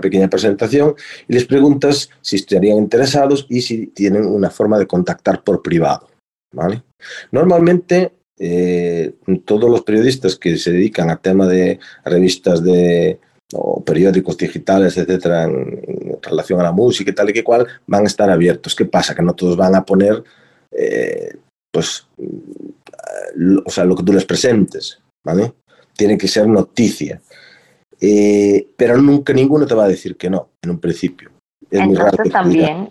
pequeña 0.01 0.31
presentación 0.31 0.95
y 1.27 1.33
les 1.35 1.45
preguntas 1.47 2.11
si 2.21 2.37
estarían 2.37 2.79
interesados 2.79 3.47
y 3.49 3.61
si 3.63 3.89
tienen 3.89 4.25
una 4.25 4.51
forma 4.51 4.79
de 4.79 4.87
contactar 4.87 5.43
por 5.43 5.63
privado. 5.63 6.09
¿vale? 6.53 6.85
Normalmente, 7.33 8.13
eh, 8.39 9.15
todos 9.45 9.69
los 9.69 9.83
periodistas 9.83 10.37
que 10.37 10.57
se 10.57 10.71
dedican 10.73 11.11
a 11.11 11.21
tema 11.21 11.47
de 11.47 11.81
revistas 12.05 12.63
de, 12.63 13.19
o 13.55 13.83
periódicos 13.85 14.37
digitales, 14.37 14.97
etcétera, 14.97 15.45
en, 15.45 16.19
relación 16.23 16.61
a 16.61 16.65
la 16.65 16.73
música 16.73 17.11
y 17.11 17.15
tal 17.15 17.31
y 17.31 17.33
que 17.33 17.45
cual, 17.45 17.67
van 17.87 18.05
a 18.05 18.09
estar 18.09 18.31
abiertos. 18.31 18.75
¿Qué 18.75 18.85
pasa? 18.85 19.15
Que 19.15 19.23
no 19.23 19.35
todos 19.35 19.57
van 19.57 19.75
a 19.75 19.85
poner, 19.85 20.23
eh, 20.73 21.37
pues, 21.73 22.07
o 23.65 23.71
sea, 23.71 23.85
lo 23.85 23.97
que 23.97 24.03
tú 24.03 24.13
les 24.13 24.25
presentes, 24.25 25.01
¿vale? 25.25 25.53
Tiene 25.99 26.17
que 26.17 26.29
ser 26.29 26.47
noticia. 26.47 27.21
Eh, 28.01 28.69
pero 28.77 28.97
nunca 28.99 29.33
ninguno 29.33 29.67
te 29.67 29.75
va 29.75 29.85
a 29.85 29.89
decir 29.89 30.17
que 30.17 30.31
no, 30.31 30.49
en 30.63 30.71
un 30.71 30.79
principio. 30.79 31.31
Es 31.69 31.81
Entonces 31.81 32.31
también, 32.31 32.91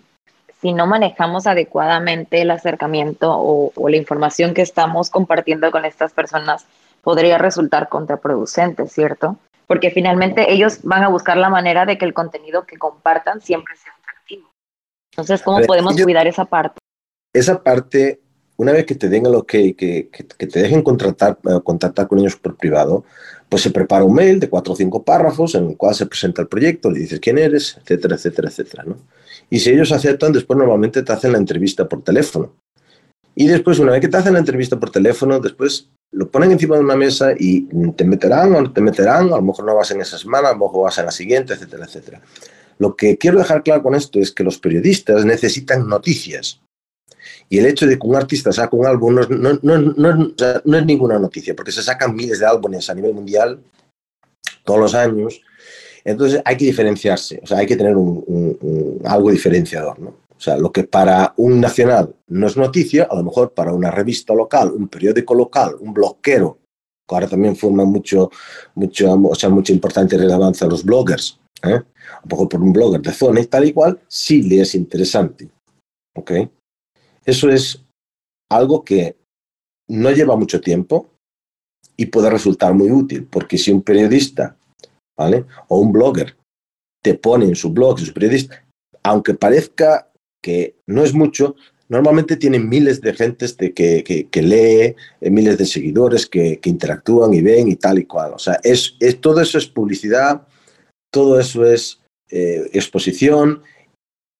si 0.60 0.74
no 0.74 0.86
manejamos 0.86 1.46
adecuadamente 1.46 2.42
el 2.42 2.50
acercamiento 2.50 3.32
o, 3.32 3.88
la 3.88 3.96
información 3.96 4.52
que 4.52 4.60
estamos 4.60 5.08
compartiendo 5.08 5.70
con 5.70 5.86
estas 5.86 6.12
personas, 6.12 6.66
podría 7.02 7.38
resultar 7.38 7.88
contraproducente, 7.88 8.86
¿cierto? 8.86 9.38
Porque 9.66 9.90
finalmente 9.90 10.52
ellos 10.52 10.80
van 10.82 11.02
a 11.02 11.08
buscar 11.08 11.38
la 11.38 11.48
manera 11.48 11.86
de 11.86 11.96
que 11.96 12.04
el 12.04 12.12
contenido 12.12 12.66
que 12.66 12.76
compartan 12.76 13.40
siempre 13.40 13.74
sea 13.76 13.92
atractivo. 14.02 14.50
Entonces, 15.12 15.42
¿cómo 15.42 15.64
podemos 15.64 16.00
cuidar 16.00 16.26
esa 16.26 16.44
parte? 16.44 16.78
Esa 17.32 17.62
parte 17.62 18.20
una 18.58 18.72
vez 18.72 18.86
que 18.86 18.96
te 18.96 19.08
den 19.08 19.24
el 19.24 19.36
ok, 19.36 19.50
que, 19.50 20.08
que, 20.10 20.46
te 20.46 20.60
dejen 20.60 20.82
contratar, 20.82 21.38
eh, 21.44 21.60
contactar 21.62 22.08
con 22.08 22.18
ellos 22.18 22.36
por 22.36 22.56
privado, 22.56 23.04
pues 23.48 23.62
se 23.62 23.70
prepara 23.70 24.04
un 24.04 24.14
mail 24.14 24.40
de 24.40 24.48
cuatro 24.48 24.72
o 24.72 24.76
cinco 24.76 25.04
párrafos 25.04 25.54
en 25.54 25.68
el 25.68 25.76
cual 25.76 25.94
se 25.94 26.06
presenta 26.06 26.42
el 26.42 26.48
proyecto, 26.48 26.90
le 26.90 26.98
dices 26.98 27.20
quién 27.20 27.38
eres, 27.38 27.78
etcétera, 27.80 28.16
etcétera, 28.16 28.48
etcétera. 28.48 28.84
¿no? 28.84 28.96
Y 29.48 29.60
si 29.60 29.70
ellos 29.70 29.92
aceptan, 29.92 30.32
después 30.32 30.58
normalmente 30.58 31.02
te 31.02 31.12
hacen 31.12 31.32
la 31.32 31.38
entrevista 31.38 31.88
por 31.88 32.02
teléfono. 32.02 32.52
Y 33.36 33.46
después, 33.46 33.78
una 33.78 33.92
vez 33.92 34.00
que 34.00 34.08
te 34.08 34.16
hacen 34.16 34.32
la 34.32 34.40
entrevista 34.40 34.78
por 34.80 34.90
teléfono, 34.90 35.38
después 35.38 35.88
lo 36.10 36.28
ponen 36.28 36.50
encima 36.50 36.74
de 36.74 36.82
una 36.82 36.96
mesa 36.96 37.34
y 37.38 37.62
te 37.92 38.04
meterán 38.04 38.54
o 38.56 38.60
no 38.60 38.72
te 38.72 38.80
meterán, 38.80 39.26
a 39.26 39.36
lo 39.36 39.42
mejor 39.42 39.64
no 39.64 39.76
vas 39.76 39.92
en 39.92 40.00
esa 40.00 40.18
semana, 40.18 40.48
a 40.48 40.52
lo 40.52 40.58
mejor 40.58 40.84
vas 40.84 40.98
en 40.98 41.04
la 41.04 41.12
siguiente, 41.12 41.54
etcétera, 41.54 41.84
etcétera. 41.84 42.20
Lo 42.78 42.96
que 42.96 43.16
quiero 43.18 43.38
dejar 43.38 43.62
claro 43.62 43.84
con 43.84 43.94
esto 43.94 44.18
es 44.18 44.32
que 44.32 44.42
los 44.42 44.58
periodistas 44.58 45.24
necesitan 45.24 45.88
noticias. 45.88 46.60
Y 47.48 47.58
el 47.58 47.66
hecho 47.66 47.86
de 47.86 47.98
que 47.98 48.06
un 48.06 48.16
artista 48.16 48.52
saque 48.52 48.76
un 48.76 48.86
álbum 48.86 49.14
no, 49.14 49.22
no, 49.28 49.58
no, 49.62 50.32
no, 50.34 50.78
es 50.78 50.86
ninguna 50.86 51.18
noticia, 51.18 51.54
porque 51.54 51.72
se 51.72 51.82
sacan 51.82 52.14
miles 52.14 52.40
de 52.40 52.46
álbumes 52.46 52.88
a 52.90 52.94
nivel 52.94 53.14
mundial 53.14 53.60
todos 54.64 54.80
los 54.80 54.94
años. 54.94 55.40
Entonces 56.04 56.40
hay 56.44 56.56
que 56.56 56.66
diferenciarse, 56.66 57.40
o 57.42 57.46
sea, 57.46 57.58
hay 57.58 57.66
que 57.66 57.76
tener 57.76 57.96
un, 57.96 59.00
algo 59.04 59.30
diferenciador, 59.30 59.98
¿no? 59.98 60.10
O 60.10 60.40
sea, 60.40 60.56
lo 60.56 60.70
que 60.70 60.84
para 60.84 61.34
un 61.36 61.60
nacional 61.60 62.14
no 62.28 62.46
es 62.46 62.56
noticia, 62.56 63.08
a 63.10 63.16
lo 63.16 63.24
mejor 63.24 63.52
para 63.54 63.72
una 63.72 63.90
revista 63.90 64.32
local, 64.34 64.70
un 64.70 64.86
periódico 64.86 65.34
local, 65.34 65.74
un 65.80 65.92
bloquero, 65.92 66.58
que 67.08 67.14
ahora 67.14 67.26
también 67.26 67.56
forma 67.56 67.84
mucho, 67.84 68.30
mucho, 68.76 69.14
o 69.14 69.34
sea, 69.34 69.48
mucha 69.48 69.72
importante 69.72 70.16
relevancia 70.16 70.66
a 70.66 70.70
los 70.70 70.84
bloggers, 70.84 71.40
¿eh? 71.64 71.74
a 71.74 72.20
lo 72.22 72.28
mejor 72.30 72.48
por 72.48 72.62
un 72.62 72.72
blogger 72.72 73.00
de 73.00 73.12
zona 73.12 73.40
y 73.40 73.46
tal 73.46 73.64
y 73.64 73.72
cual, 73.72 73.98
sí 74.06 74.42
le 74.42 74.60
es 74.60 74.76
interesante. 74.76 75.48
¿ok? 76.18 76.32
Eso 77.28 77.50
es 77.50 77.84
algo 78.50 78.82
que 78.82 79.14
no 79.86 80.10
lleva 80.10 80.34
mucho 80.34 80.62
tiempo 80.62 81.10
y 81.94 82.06
puede 82.06 82.30
resultar 82.30 82.72
muy 82.72 82.90
útil, 82.90 83.24
porque 83.24 83.58
si 83.58 83.70
un 83.70 83.82
periodista, 83.82 84.56
¿vale? 85.14 85.44
O 85.68 85.78
un 85.78 85.92
blogger 85.92 86.38
te 87.02 87.12
pone 87.12 87.44
en 87.44 87.54
su 87.54 87.70
blog, 87.70 88.00
su 88.00 88.14
periodista, 88.14 88.64
aunque 89.02 89.34
parezca 89.34 90.10
que 90.42 90.76
no 90.86 91.04
es 91.04 91.12
mucho, 91.12 91.54
normalmente 91.90 92.36
tiene 92.38 92.58
miles 92.58 93.02
de 93.02 93.12
gentes 93.12 93.58
de 93.58 93.74
que, 93.74 94.02
que, 94.30 94.42
lee, 94.42 94.96
eh, 95.20 95.30
miles 95.30 95.58
de 95.58 95.66
seguidores 95.66 96.26
que, 96.26 96.58
que, 96.60 96.70
interactúan 96.70 97.34
y 97.34 97.42
ven 97.42 97.68
y 97.68 97.76
tal 97.76 97.98
y 97.98 98.06
cual. 98.06 98.32
O 98.32 98.38
sea, 98.38 98.58
es, 98.62 98.96
es 99.00 99.20
todo 99.20 99.42
eso 99.42 99.58
es 99.58 99.66
publicidad, 99.66 100.48
todo 101.12 101.38
eso 101.38 101.66
es 101.66 102.00
eh, 102.30 102.70
exposición 102.72 103.62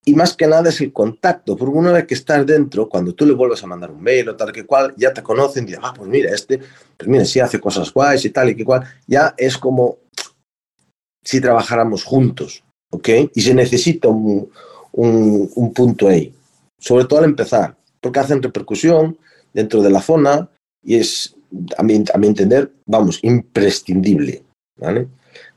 y 0.09 0.14
más 0.14 0.35
que 0.35 0.47
nada 0.47 0.71
es 0.71 0.81
el 0.81 0.90
contacto, 0.90 1.55
porque 1.55 1.77
una 1.77 1.92
vez 1.92 2.07
que 2.07 2.14
estás 2.14 2.47
dentro, 2.47 2.88
cuando 2.88 3.14
tú 3.14 3.27
le 3.27 3.35
vuelves 3.35 3.62
a 3.62 3.66
mandar 3.66 3.90
un 3.90 4.03
mail 4.03 4.31
o 4.31 4.37
tal 4.37 4.53
que 4.53 4.64
cual, 4.64 4.94
ya 4.97 5.12
te 5.12 5.23
conocen 5.23 5.64
y 5.64 5.66
dicen, 5.66 5.83
ah, 5.85 5.92
pues 5.94 6.09
mira, 6.09 6.35
este, 6.35 6.61
pues 6.97 7.09
mira, 7.09 7.27
si 7.27 7.40
hace 7.40 7.61
cosas 7.61 7.92
guays 7.92 8.25
y 8.25 8.31
tal 8.31 8.49
y 8.49 8.57
que 8.57 8.64
cual, 8.64 8.85
ya 9.07 9.35
es 9.37 9.59
como 9.59 9.99
si 11.23 11.42
trabajáramos 11.42 12.05
juntos, 12.05 12.64
¿ok? 12.90 13.09
Y 13.35 13.42
se 13.42 13.53
necesita 13.53 14.09
un, 14.09 14.51
un, 14.92 15.73
punto 15.75 16.09
ahí, 16.09 16.35
sobre 16.79 17.05
todo 17.05 17.18
al 17.18 17.27
empezar, 17.27 17.77
porque 18.01 18.21
hacen 18.21 18.42
repercusión 18.42 19.18
dentro 19.53 19.83
de 19.83 19.90
la 19.90 20.01
zona 20.01 20.49
y 20.83 20.97
es, 20.97 21.37
a 21.77 21.83
mi, 21.83 21.97
entender, 21.97 22.73
vamos, 22.87 23.18
imprescindible, 23.21 24.42
¿vale? 24.79 25.07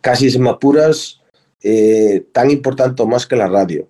Casi 0.01 0.29
se 0.29 0.39
me 0.39 0.49
apuras 0.49 1.21
eh, 1.63 2.25
tan 2.33 2.51
importante 2.51 3.01
o 3.01 3.07
más 3.07 3.25
que 3.25 3.37
la 3.37 3.47
radio 3.47 3.87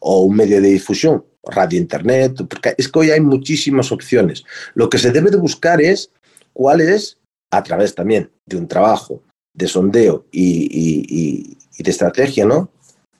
o 0.00 0.22
un 0.22 0.36
medio 0.36 0.60
de 0.60 0.68
difusión, 0.68 1.24
radio, 1.44 1.78
internet, 1.78 2.36
porque 2.48 2.74
es 2.76 2.88
que 2.88 2.98
hoy 2.98 3.10
hay 3.10 3.20
muchísimas 3.20 3.92
opciones. 3.92 4.44
Lo 4.74 4.88
que 4.90 4.98
se 4.98 5.10
debe 5.10 5.30
de 5.30 5.36
buscar 5.36 5.80
es 5.80 6.10
cuál 6.52 6.80
es, 6.80 7.18
a 7.50 7.62
través 7.62 7.94
también 7.94 8.30
de 8.46 8.56
un 8.56 8.66
trabajo 8.66 9.22
de 9.54 9.68
sondeo 9.68 10.26
y, 10.30 11.56
de 11.78 11.90
estrategia, 11.90 12.44
¿no? 12.44 12.70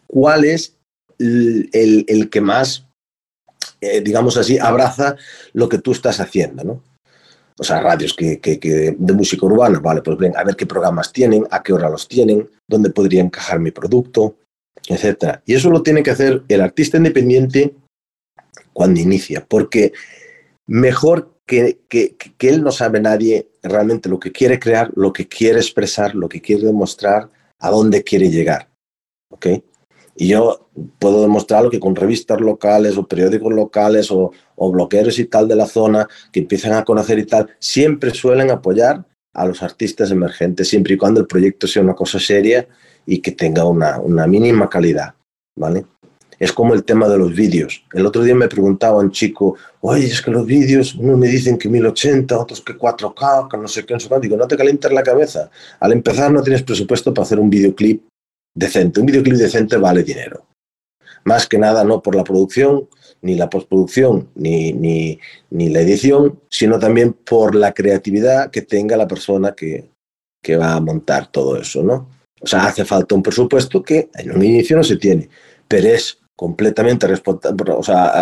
¿Cuál 0.06 0.44
es 0.44 0.76
el, 1.18 2.28
que 2.30 2.40
más, 2.40 2.86
eh, 3.80 4.00
digamos 4.00 4.36
así, 4.36 4.58
abraza 4.58 5.16
lo 5.52 5.68
que 5.68 5.78
tú 5.78 5.92
estás 5.92 6.20
haciendo, 6.20 6.64
¿no? 6.64 6.82
O 7.58 7.64
sea, 7.64 7.80
radios 7.80 8.14
que, 8.14 8.38
de 8.98 9.12
música 9.14 9.46
urbana, 9.46 9.78
vale, 9.78 10.02
pues 10.02 10.18
ven, 10.18 10.36
a 10.36 10.44
ver 10.44 10.56
qué 10.56 10.66
programas 10.66 11.10
tienen, 11.10 11.46
a 11.50 11.62
qué 11.62 11.72
hora 11.72 11.88
los 11.88 12.06
tienen, 12.06 12.50
dónde 12.68 12.90
podría 12.90 13.22
encajar 13.22 13.60
mi 13.60 13.70
producto, 13.70 14.36
etcétera. 14.88 15.42
Y 15.46 15.54
eso 15.54 15.70
lo 15.70 15.82
tiene 15.82 16.02
que 16.02 16.10
hacer 16.10 16.42
el 16.48 16.60
artista 16.60 16.96
independiente 16.96 17.74
cuando 18.72 19.00
inicia, 19.00 19.44
porque 19.48 19.92
mejor 20.66 21.36
que, 21.46 21.78
que, 21.88 22.16
él 22.40 22.62
no 22.62 22.72
sabe 22.72 23.00
nadie 23.00 23.48
realmente 23.62 24.08
lo 24.08 24.18
que 24.18 24.32
quiere 24.32 24.58
crear, 24.58 24.90
lo 24.96 25.12
que 25.12 25.28
quiere 25.28 25.58
expresar, 25.58 26.14
lo 26.14 26.28
que 26.28 26.40
quiere 26.40 26.64
demostrar, 26.64 27.30
a 27.58 27.70
dónde 27.70 28.02
quiere 28.02 28.30
llegar. 28.30 28.68
¿Ok? 29.30 29.46
Y 30.16 30.28
yo 30.28 30.68
puedo 30.98 31.22
demostrarlo 31.22 31.70
que 31.70 31.80
con 31.80 31.94
revistas 31.94 32.40
locales 32.40 32.96
o 32.96 33.06
periódicos 33.06 33.52
locales 33.52 34.10
o, 34.10 34.32
o 34.56 34.72
bloqueros 34.72 35.18
y 35.18 35.26
tal 35.26 35.46
de 35.46 35.56
la 35.56 35.66
zona 35.66 36.08
que 36.32 36.40
empiezan 36.40 36.72
a 36.72 36.84
conocer 36.84 37.18
y 37.18 37.26
tal, 37.26 37.50
siempre 37.58 38.12
suelen 38.12 38.50
apoyar 38.50 39.04
a 39.34 39.46
los 39.46 39.62
artistas 39.62 40.10
emergentes, 40.10 40.68
siempre 40.68 40.94
y 40.94 40.96
cuando 40.96 41.20
el 41.20 41.26
proyecto 41.26 41.66
sea 41.66 41.82
una 41.82 41.94
cosa 41.94 42.18
seria 42.18 42.66
y 43.06 43.20
que 43.20 43.32
tenga 43.32 43.64
una, 43.64 43.98
una 44.00 44.26
mínima 44.26 44.68
calidad, 44.68 45.14
¿vale? 45.56 45.86
Es 46.38 46.52
como 46.52 46.74
el 46.74 46.84
tema 46.84 47.08
de 47.08 47.16
los 47.16 47.34
vídeos. 47.34 47.82
El 47.94 48.04
otro 48.04 48.22
día 48.22 48.34
me 48.34 48.48
preguntaba 48.48 48.98
un 48.98 49.10
chico, 49.10 49.56
oye, 49.80 50.06
es 50.06 50.20
que 50.20 50.30
los 50.30 50.44
vídeos, 50.44 50.94
unos 50.96 51.16
me 51.18 51.28
dicen 51.28 51.56
que 51.56 51.68
1080, 51.68 52.38
otros 52.38 52.60
que 52.60 52.76
4K, 52.76 53.48
que 53.48 53.56
no 53.56 53.68
sé 53.68 53.86
qué, 53.86 53.94
no 53.94 54.00
sé 54.00 54.08
qué. 54.08 54.20
Digo, 54.20 54.36
no 54.36 54.46
te 54.46 54.56
calientes 54.56 54.92
la 54.92 55.02
cabeza. 55.02 55.50
Al 55.80 55.92
empezar 55.92 56.30
no 56.30 56.42
tienes 56.42 56.62
presupuesto 56.62 57.14
para 57.14 57.24
hacer 57.24 57.38
un 57.38 57.48
videoclip 57.48 58.02
decente. 58.54 59.00
Un 59.00 59.06
videoclip 59.06 59.36
decente 59.36 59.78
vale 59.78 60.02
dinero. 60.02 60.44
Más 61.24 61.46
que 61.46 61.58
nada 61.58 61.84
no 61.84 62.02
por 62.02 62.14
la 62.14 62.22
producción, 62.22 62.86
ni 63.22 63.34
la 63.34 63.48
postproducción, 63.48 64.28
ni, 64.34 64.72
ni, 64.74 65.18
ni 65.50 65.70
la 65.70 65.80
edición, 65.80 66.40
sino 66.50 66.78
también 66.78 67.14
por 67.14 67.54
la 67.54 67.72
creatividad 67.72 68.50
que 68.50 68.62
tenga 68.62 68.96
la 68.96 69.08
persona 69.08 69.52
que, 69.52 69.90
que 70.42 70.56
va 70.56 70.74
a 70.74 70.80
montar 70.80 71.32
todo 71.32 71.56
eso, 71.56 71.82
¿no? 71.82 72.15
O 72.40 72.46
sea, 72.46 72.66
hace 72.66 72.84
falta 72.84 73.14
un 73.14 73.22
presupuesto 73.22 73.82
que 73.82 74.10
en 74.14 74.32
un 74.32 74.42
inicio 74.42 74.76
no 74.76 74.84
se 74.84 74.96
tiene, 74.96 75.28
pero 75.66 75.88
es 75.88 76.18
completamente 76.36 77.08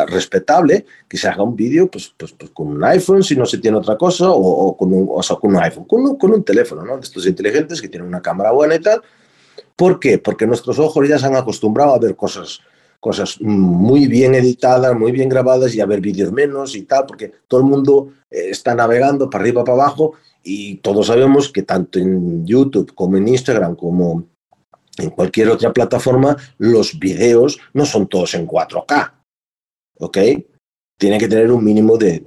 respetable 0.07 0.87
que 1.09 1.17
se 1.17 1.27
haga 1.27 1.43
un 1.43 1.57
vídeo 1.57 1.91
pues, 1.91 2.15
pues, 2.17 2.33
pues, 2.33 2.53
con 2.53 2.69
un 2.69 2.85
iPhone 2.85 3.25
si 3.25 3.35
no 3.35 3.45
se 3.45 3.59
tiene 3.59 3.77
otra 3.77 3.99
cosa 3.99 4.31
o, 4.31 4.39
o 4.41 4.77
con, 4.77 4.93
un, 4.93 5.09
o 5.11 5.23
sea, 5.23 5.37
con 5.37 5.57
un 5.57 5.61
iPhone, 5.61 5.85
con 5.85 6.03
un, 6.03 6.17
con 6.17 6.33
un 6.33 6.45
teléfono, 6.45 6.85
¿no? 6.85 6.95
De 6.97 7.03
estos 7.03 7.27
inteligentes 7.27 7.83
que 7.83 7.89
tienen 7.89 8.07
una 8.07 8.23
cámara 8.23 8.53
buena 8.53 8.77
y 8.77 8.81
tal. 8.81 9.03
¿Por 9.75 9.99
qué? 9.99 10.19
Porque 10.19 10.47
nuestros 10.47 10.79
ojos 10.79 11.09
ya 11.09 11.19
se 11.19 11.27
han 11.27 11.35
acostumbrado 11.35 11.93
a 11.93 11.99
ver 11.99 12.15
cosas, 12.15 12.61
cosas 13.05 13.39
muy 13.43 14.07
bien 14.07 14.35
editadas, 14.35 14.97
muy 14.99 15.13
bien 15.13 15.29
grabadas 15.29 15.75
y 15.75 15.81
a 15.83 15.85
ver 15.85 16.01
vídeos 16.01 16.33
menos 16.33 16.75
y 16.75 16.85
tal, 16.85 17.05
porque 17.05 17.31
todo 17.47 17.61
el 17.61 17.67
mundo 17.67 18.15
eh, 18.31 18.49
está 18.49 18.75
navegando 18.75 19.29
para 19.29 19.45
arriba, 19.45 19.63
para 19.63 19.83
abajo 19.83 20.15
y 20.43 20.77
todos 20.77 21.09
sabemos 21.09 21.53
que 21.53 21.65
tanto 21.65 21.99
en 21.99 22.47
YouTube 22.47 22.95
como 22.95 23.19
en 23.19 23.29
Instagram 23.29 23.77
como 23.77 24.25
en 24.97 25.11
cualquier 25.11 25.51
otra 25.51 25.71
plataforma, 25.71 26.35
los 26.57 26.99
videos 26.99 27.59
no 27.75 27.85
son 27.85 28.09
todos 28.09 28.33
en 28.37 28.47
4K. 28.47 29.13
¿Ok? 29.99 30.19
Tiene 30.99 31.19
que 31.19 31.29
tener 31.29 31.53
un 31.53 31.63
mínimo 31.63 31.99
de, 31.99 32.25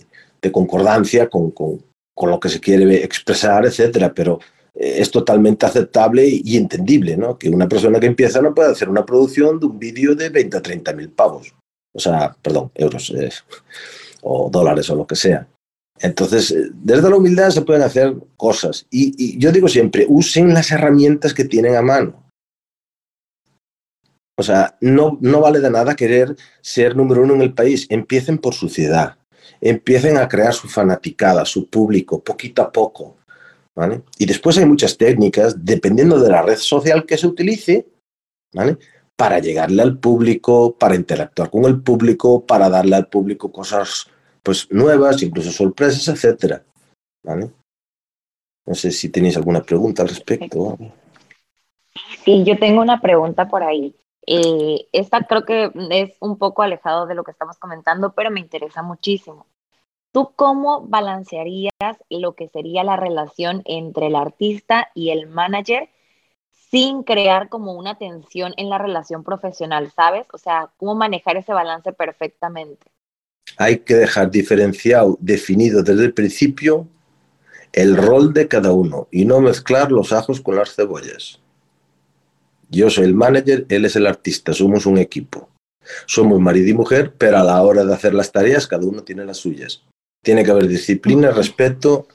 concordancia 0.51 1.27
con, 1.27 1.49
con, 1.49 1.79
lo 2.21 2.39
que 2.39 2.49
se 2.49 2.59
quiere 2.59 3.03
expresar, 3.03 3.65
etcétera, 3.65 4.13
pero 4.13 4.39
es 4.79 5.11
totalmente 5.11 5.65
aceptable 5.65 6.27
y 6.27 6.57
entendible, 6.57 7.17
¿no? 7.17 7.37
Que 7.37 7.49
una 7.49 7.67
persona 7.67 7.99
que 7.99 8.07
empieza 8.07 8.41
no 8.41 8.53
puede 8.53 8.71
hacer 8.71 8.89
una 8.89 9.05
producción 9.05 9.59
de 9.59 9.65
un 9.65 9.79
vídeo 9.79 10.15
de 10.15 10.29
20 10.29 10.57
a 10.57 10.61
30 10.61 10.93
mil 10.93 11.09
pavos. 11.09 11.53
O 11.93 11.99
sea, 11.99 12.35
perdón, 12.41 12.71
euros 12.75 13.09
eh, 13.11 13.31
o 14.21 14.49
dólares 14.51 14.89
o 14.89 14.95
lo 14.95 15.07
que 15.07 15.15
sea. 15.15 15.47
Entonces, 15.99 16.51
eh, 16.51 16.69
desde 16.73 17.09
la 17.09 17.15
humildad 17.15 17.49
se 17.49 17.63
pueden 17.63 17.81
hacer 17.81 18.15
cosas. 18.35 18.85
Y, 18.91 19.13
y 19.17 19.39
yo 19.39 19.51
digo 19.51 19.67
siempre, 19.67 20.05
usen 20.07 20.53
las 20.53 20.71
herramientas 20.71 21.33
que 21.33 21.45
tienen 21.45 21.75
a 21.75 21.81
mano 21.81 22.27
o 24.39 24.43
sea, 24.43 24.77
no, 24.81 25.17
no 25.19 25.41
vale 25.41 25.59
de 25.59 25.71
nada 25.71 25.95
querer 25.95 26.35
ser 26.61 26.95
número 26.95 27.23
uno 27.23 27.33
en 27.33 27.41
el 27.41 27.53
país. 27.53 27.87
Empiecen 27.89 28.37
por 28.37 28.53
su 28.53 28.69
ciudad. 28.69 29.17
Empiecen 29.59 30.17
a 30.17 30.27
crear 30.27 30.53
su 30.53 30.69
fanaticada, 30.69 31.43
su 31.43 31.67
público, 31.67 32.23
poquito 32.23 32.61
a 32.61 32.71
poco. 32.71 33.17
Y 34.17 34.25
después 34.25 34.57
hay 34.57 34.65
muchas 34.65 34.97
técnicas, 34.97 35.63
dependiendo 35.63 36.19
de 36.19 36.29
la 36.29 36.41
red 36.41 36.57
social 36.57 37.05
que 37.05 37.17
se 37.17 37.27
utilice, 37.27 37.87
¿vale? 38.53 38.77
para 39.15 39.39
llegarle 39.39 39.81
al 39.81 39.97
público, 39.97 40.75
para 40.77 40.95
interactuar 40.95 41.49
con 41.49 41.65
el 41.65 41.81
público, 41.81 42.45
para 42.45 42.69
darle 42.69 42.95
al 42.95 43.07
público 43.07 43.51
cosas 43.51 44.07
pues, 44.43 44.71
nuevas, 44.71 45.21
incluso 45.23 45.51
sorpresas, 45.51 46.07
etc. 46.07 46.61
¿vale? 47.23 47.51
No 48.65 48.75
sé 48.75 48.91
si 48.91 49.09
tenéis 49.09 49.37
alguna 49.37 49.61
pregunta 49.61 50.03
al 50.03 50.09
respecto. 50.09 50.77
Sí, 52.23 52.43
yo 52.43 52.57
tengo 52.59 52.81
una 52.81 53.01
pregunta 53.01 53.47
por 53.47 53.63
ahí. 53.63 53.95
Eh, 54.27 54.87
esta 54.91 55.25
creo 55.25 55.45
que 55.45 55.71
es 55.89 56.15
un 56.19 56.37
poco 56.37 56.61
alejado 56.61 57.07
de 57.07 57.15
lo 57.15 57.23
que 57.23 57.31
estamos 57.31 57.57
comentando, 57.57 58.13
pero 58.13 58.29
me 58.29 58.39
interesa 58.39 58.83
muchísimo. 58.83 59.47
¿Tú 60.11 60.31
cómo 60.35 60.87
balancearías 60.87 61.71
lo 62.09 62.35
que 62.35 62.47
sería 62.47 62.83
la 62.83 62.95
relación 62.95 63.61
entre 63.65 64.07
el 64.07 64.15
artista 64.15 64.89
y 64.95 65.11
el 65.11 65.27
manager 65.27 65.89
sin 66.71 67.03
crear 67.03 67.49
como 67.49 67.73
una 67.73 67.97
tensión 67.97 68.53
en 68.57 68.69
la 68.69 68.77
relación 68.77 69.23
profesional, 69.23 69.91
¿sabes? 69.95 70.27
O 70.33 70.37
sea, 70.37 70.69
¿cómo 70.77 70.95
manejar 70.95 71.37
ese 71.37 71.53
balance 71.53 71.93
perfectamente? 71.93 72.85
Hay 73.57 73.79
que 73.79 73.95
dejar 73.95 74.29
diferenciado, 74.29 75.17
definido 75.21 75.81
desde 75.81 76.05
el 76.05 76.13
principio, 76.13 76.87
el 77.71 77.95
rol 77.95 78.33
de 78.33 78.47
cada 78.47 78.73
uno 78.73 79.07
y 79.11 79.25
no 79.25 79.39
mezclar 79.39 79.91
los 79.91 80.11
ajos 80.11 80.41
con 80.41 80.55
las 80.55 80.75
cebollas. 80.75 81.39
Yo 82.69 82.89
soy 82.89 83.05
el 83.05 83.13
manager, 83.13 83.65
él 83.69 83.85
es 83.85 83.95
el 83.95 84.07
artista, 84.07 84.51
somos 84.51 84.85
un 84.85 84.97
equipo. 84.97 85.49
Somos 86.05 86.41
marido 86.41 86.67
y 86.67 86.73
mujer, 86.73 87.13
pero 87.17 87.37
a 87.37 87.43
la 87.43 87.61
hora 87.61 87.85
de 87.85 87.93
hacer 87.93 88.13
las 88.13 88.31
tareas 88.31 88.67
cada 88.67 88.85
uno 88.85 89.03
tiene 89.03 89.23
las 89.23 89.37
suyas. 89.37 89.83
Tiene 90.27 90.43
que 90.43 90.51
haber 90.51 90.67
disciplina, 90.67 91.31
respeto 91.31 92.05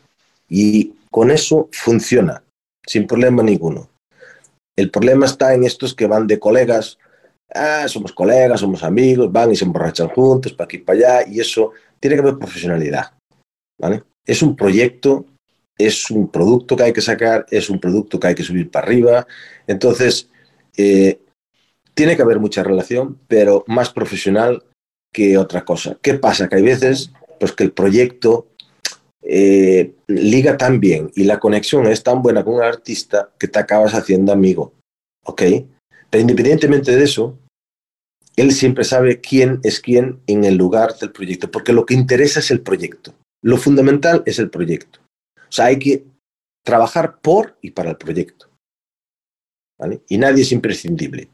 y 0.47 0.93
con 1.11 1.31
eso 1.31 1.71
funciona, 1.73 2.45
sin 2.87 3.07
problema 3.07 3.43
ninguno. 3.43 3.89
El 4.77 4.91
problema 4.91 5.25
está 5.25 5.55
en 5.55 5.65
estos 5.65 5.95
que 5.95 6.07
van 6.07 6.27
de 6.27 6.39
colegas, 6.39 6.99
ah, 7.55 7.89
somos 7.89 8.13
colegas, 8.13 8.61
somos 8.61 8.85
amigos, 8.85 9.33
van 9.33 9.53
y 9.53 9.57
se 9.57 9.65
emborrachan 9.65 10.09
juntos, 10.09 10.53
para 10.53 10.67
aquí 10.67 10.77
para 10.77 10.99
allá, 10.99 11.27
y 11.27 11.41
eso 11.41 11.73
tiene 11.99 12.17
que 12.17 12.21
haber 12.21 12.37
profesionalidad. 12.37 13.15
¿vale? 13.81 14.05
Es 14.27 14.43
un 14.43 14.57
proyecto, 14.57 15.25
es 15.79 16.11
un 16.11 16.29
producto 16.29 16.77
que 16.77 16.83
hay 16.83 16.93
que 16.93 17.01
sacar, 17.01 17.47
es 17.51 17.71
un 17.71 17.81
producto 17.81 18.21
que 18.21 18.27
hay 18.27 18.35
que 18.35 18.43
subir 18.43 18.71
para 18.71 18.85
arriba. 18.85 19.27
Entonces, 19.67 20.29
eh, 20.77 21.19
tiene 21.95 22.15
que 22.15 22.21
haber 22.21 22.41
mucha 22.41 22.63
relación, 22.63 23.19
pero 23.27 23.65
más 23.69 23.89
profesional 23.91 24.63
que 25.15 25.39
otra 25.39 25.65
cosa. 25.65 25.97
¿Qué 26.03 26.13
pasa? 26.13 26.47
Que 26.47 26.57
hay 26.57 26.63
veces 26.63 27.11
pues, 27.43 27.57
que 27.57 27.65
el 27.65 27.73
proyecto 27.73 28.47
eh, 29.21 29.97
liga 30.07 30.57
tan 30.57 30.79
bien 30.79 31.11
y 31.17 31.25
la 31.25 31.41
conexión 31.41 31.89
es 31.89 32.05
tan 32.05 32.23
buena 32.23 32.45
con 32.45 32.55
un 32.55 32.63
artista 32.63 33.31
que 33.37 33.49
te 33.49 33.59
acabas 33.59 33.95
haciendo 33.95 34.31
amigo. 34.31 34.75
¿Ok? 35.25 35.43
Pero 36.09 36.21
independientemente 36.21 36.95
de 36.95 37.03
eso, 37.03 37.37
él 38.37 38.53
siempre 38.53 38.85
sabe 38.85 39.21
quién 39.21 39.59
es 39.65 39.81
quién 39.81 40.21
en 40.29 40.45
el 40.45 40.55
lugar 40.55 40.97
del 41.01 41.11
proyecto, 41.11 41.51
porque 41.51 41.73
lo 41.73 41.85
que 41.85 41.95
interesa 41.95 42.39
es 42.39 42.53
el 42.53 42.61
proyecto. 42.61 43.13
Lo 43.43 43.57
fundamental 43.57 44.23
es 44.25 44.39
el 44.39 44.49
proyecto. 44.49 45.01
O 45.37 45.51
sea, 45.51 45.65
hay 45.65 45.81
que 45.81 46.05
trabajar 46.65 47.19
por 47.21 47.57
y 47.61 47.73
para 47.73 47.91
el 47.91 47.97
proyecto. 47.97 48.47
Y 50.09 50.17
nadie 50.17 50.43
es 50.43 50.53
imprescindible. 50.53 51.29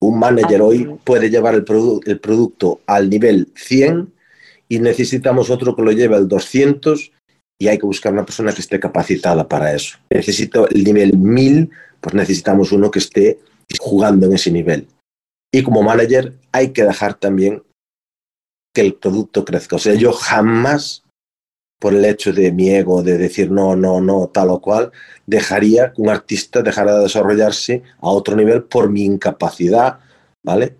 Un 0.00 0.16
manager 0.16 0.62
hoy 0.62 0.96
puede 1.02 1.28
llevar 1.28 1.56
el, 1.56 1.64
el 2.06 2.20
producto 2.20 2.82
al 2.86 3.10
nivel 3.10 3.50
100 3.56 4.19
y 4.70 4.78
necesitamos 4.78 5.50
otro 5.50 5.74
que 5.74 5.82
lo 5.82 5.90
lleve 5.90 6.14
al 6.14 6.28
200 6.28 7.12
y 7.60 7.68
hay 7.68 7.76
que 7.76 7.86
buscar 7.86 8.12
una 8.12 8.24
persona 8.24 8.52
que 8.52 8.60
esté 8.60 8.78
capacitada 8.78 9.48
para 9.48 9.74
eso. 9.74 9.98
Necesito 10.08 10.68
el 10.68 10.84
nivel 10.84 11.18
1000, 11.18 11.70
pues 12.00 12.14
necesitamos 12.14 12.70
uno 12.72 12.90
que 12.90 13.00
esté 13.00 13.40
jugando 13.78 14.26
en 14.26 14.34
ese 14.34 14.50
nivel. 14.50 14.86
Y 15.52 15.62
como 15.62 15.82
manager 15.82 16.34
hay 16.52 16.70
que 16.70 16.84
dejar 16.84 17.14
también 17.14 17.62
que 18.72 18.82
el 18.82 18.94
producto 18.94 19.44
crezca. 19.44 19.76
O 19.76 19.80
sea, 19.80 19.94
yo 19.94 20.12
jamás 20.12 21.02
por 21.80 21.94
el 21.94 22.04
hecho 22.04 22.32
de 22.32 22.52
mi 22.52 22.68
ego, 22.70 23.02
de 23.02 23.18
decir 23.18 23.50
no, 23.50 23.74
no, 23.74 24.00
no, 24.00 24.28
tal 24.28 24.50
o 24.50 24.60
cual, 24.60 24.92
dejaría 25.26 25.92
que 25.92 26.02
un 26.02 26.10
artista 26.10 26.62
dejara 26.62 26.94
de 26.94 27.04
desarrollarse 27.04 27.82
a 28.00 28.10
otro 28.10 28.36
nivel 28.36 28.64
por 28.64 28.90
mi 28.90 29.04
incapacidad, 29.04 29.98
¿vale? 30.44 30.76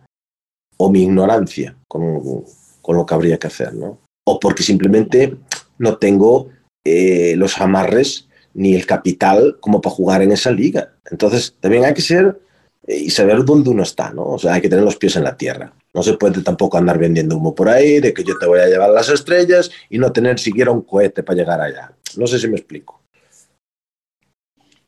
O 0.76 0.90
mi 0.90 1.02
ignorancia 1.02 1.74
con, 1.88 2.44
con 2.82 2.96
lo 2.96 3.06
que 3.06 3.14
habría 3.14 3.38
que 3.38 3.46
hacer, 3.46 3.74
¿no? 3.74 3.98
O 4.26 4.38
porque 4.38 4.62
simplemente 4.62 5.36
no 5.78 5.98
tengo 5.98 6.48
eh, 6.84 7.34
los 7.36 7.60
amarres 7.60 8.28
ni 8.54 8.74
el 8.74 8.86
capital 8.86 9.58
como 9.60 9.80
para 9.80 9.94
jugar 9.94 10.22
en 10.22 10.32
esa 10.32 10.50
liga. 10.50 10.92
Entonces, 11.10 11.56
también 11.60 11.84
hay 11.84 11.94
que 11.94 12.02
ser 12.02 12.40
eh, 12.86 12.96
y 12.96 13.10
saber 13.10 13.44
dónde 13.44 13.70
uno 13.70 13.82
está, 13.82 14.12
¿no? 14.12 14.26
O 14.26 14.38
sea, 14.38 14.54
hay 14.54 14.60
que 14.60 14.68
tener 14.68 14.84
los 14.84 14.96
pies 14.96 15.16
en 15.16 15.24
la 15.24 15.36
tierra. 15.36 15.72
No 15.92 16.02
se 16.02 16.14
puede 16.14 16.42
tampoco 16.42 16.78
andar 16.78 16.98
vendiendo 16.98 17.36
humo 17.36 17.54
por 17.54 17.68
ahí, 17.68 18.00
de 18.00 18.14
que 18.14 18.24
yo 18.24 18.38
te 18.38 18.46
voy 18.46 18.60
a 18.60 18.68
llevar 18.68 18.90
las 18.90 19.08
estrellas 19.08 19.70
y 19.88 19.98
no 19.98 20.12
tener 20.12 20.38
siquiera 20.38 20.70
un 20.70 20.82
cohete 20.82 21.22
para 21.22 21.36
llegar 21.36 21.60
allá. 21.60 21.92
No 22.16 22.26
sé 22.26 22.38
si 22.38 22.48
me 22.48 22.56
explico. 22.56 23.00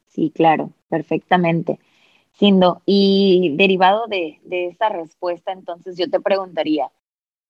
Sí, 0.09 0.33
claro, 0.35 0.73
perfectamente. 0.89 1.79
Sindo, 2.39 2.83
y 2.87 3.55
derivado 3.57 4.07
de, 4.07 4.41
de 4.45 4.67
esta 4.67 4.89
respuesta, 4.89 5.53
entonces 5.53 5.97
yo 5.97 6.09
te 6.09 6.21
preguntaría, 6.21 6.91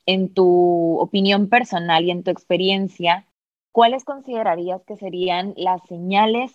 en 0.06 0.32
tu 0.32 0.98
opinión 0.98 1.48
personal 1.48 2.04
y 2.04 2.10
en 2.10 2.22
tu 2.22 2.30
experiencia, 2.30 3.26
¿cuáles 3.72 4.04
considerarías 4.04 4.82
que 4.84 4.96
serían 4.96 5.54
las 5.56 5.82
señales 5.88 6.52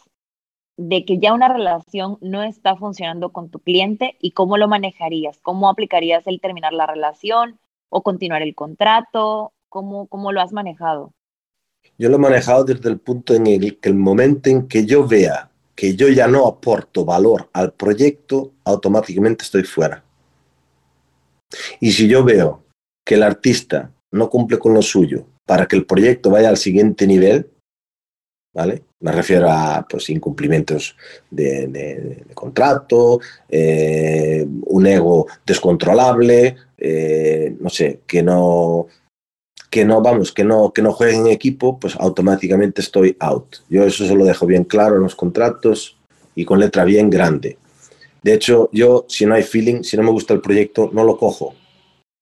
de 0.78 1.06
que 1.06 1.18
ya 1.18 1.34
una 1.34 1.48
relación 1.48 2.18
no 2.22 2.44
está 2.44 2.76
funcionando 2.76 3.32
con 3.32 3.50
tu 3.50 3.60
cliente 3.60 4.16
y 4.22 4.32
cómo 4.32 4.58
lo 4.58 4.68
manejarías, 4.68 5.40
cómo 5.42 5.70
aplicarías 5.70 6.26
el 6.28 6.40
terminar 6.40 6.74
la 6.74 6.86
relación 6.86 7.60
o 7.90 8.04
continuar 8.04 8.44
el 8.44 8.54
contrato, 8.54 9.54
cómo, 9.70 10.08
cómo 10.08 10.32
lo 10.32 10.42
has 10.42 10.54
manejado. 10.54 11.14
Yo 11.98 12.10
lo 12.10 12.18
he 12.18 12.20
manejado 12.20 12.64
desde 12.64 12.90
el 12.90 13.00
punto 13.00 13.34
en 13.34 13.48
el 13.48 13.80
que 13.80 13.90
el 13.90 13.96
momento 13.96 14.50
en 14.50 14.68
que 14.68 14.86
yo 14.86 15.08
vea 15.08 15.50
que 15.78 15.96
yo 15.96 16.10
ya 16.10 16.28
no 16.28 16.48
aporto 16.48 17.06
valor 17.06 17.50
al 17.54 17.72
proyecto, 17.72 18.54
automáticamente 18.64 19.44
estoy 19.44 19.64
fuera. 19.64 20.04
Y 21.80 21.92
si 21.92 22.08
yo 22.08 22.24
veo 22.24 22.64
que 23.08 23.16
el 23.16 23.24
artista 23.24 23.90
no 24.12 24.30
cumple 24.30 24.60
con 24.60 24.74
lo 24.74 24.82
suyo 24.82 25.26
para 25.46 25.66
que 25.66 25.78
el 25.78 25.86
proyecto 25.86 26.30
vaya 26.30 26.50
al 26.50 26.58
siguiente 26.58 27.08
nivel, 27.08 27.50
¿vale? 28.54 28.84
Me 29.00 29.14
refiero 29.14 29.50
a 29.50 29.88
pues, 29.90 30.10
incumplimientos 30.10 30.98
de, 31.32 32.26
contrato, 32.34 33.22
eh, 33.48 34.46
un 34.66 34.88
ego 34.88 35.26
descontrolable, 35.46 36.58
eh, 36.78 37.56
no 37.58 37.70
sé, 37.70 38.02
que 38.06 38.22
no, 38.22 38.88
que 39.70 39.86
no, 39.86 40.02
vamos, 40.02 40.34
que 40.34 40.44
no, 40.44 40.74
que 40.74 40.82
no 40.82 40.92
juegue 40.92 41.16
en 41.16 41.28
equipo, 41.28 41.80
pues 41.80 41.96
automáticamente 41.96 42.82
estoy 42.82 43.16
out. 43.22 43.56
Yo 43.70 43.86
eso 43.86 44.06
se 44.06 44.16
lo 44.16 44.26
dejo 44.26 44.46
bien 44.46 44.66
claro 44.66 44.98
en 44.98 45.04
los 45.04 45.16
contratos 45.16 45.98
y 46.36 46.44
con 46.44 46.60
letra 46.60 46.84
bien 46.84 47.10
grande. 47.10 47.58
De 48.22 48.34
hecho, 48.34 48.70
yo, 48.74 49.06
si 49.08 49.26
no 49.26 49.36
hay 49.36 49.44
feeling, 49.44 49.84
si 49.84 49.96
no 49.96 50.04
me 50.04 50.12
gusta 50.12 50.34
el 50.34 50.42
proyecto, 50.42 50.90
no 50.92 51.06
lo 51.06 51.18
cojo. 51.18 51.56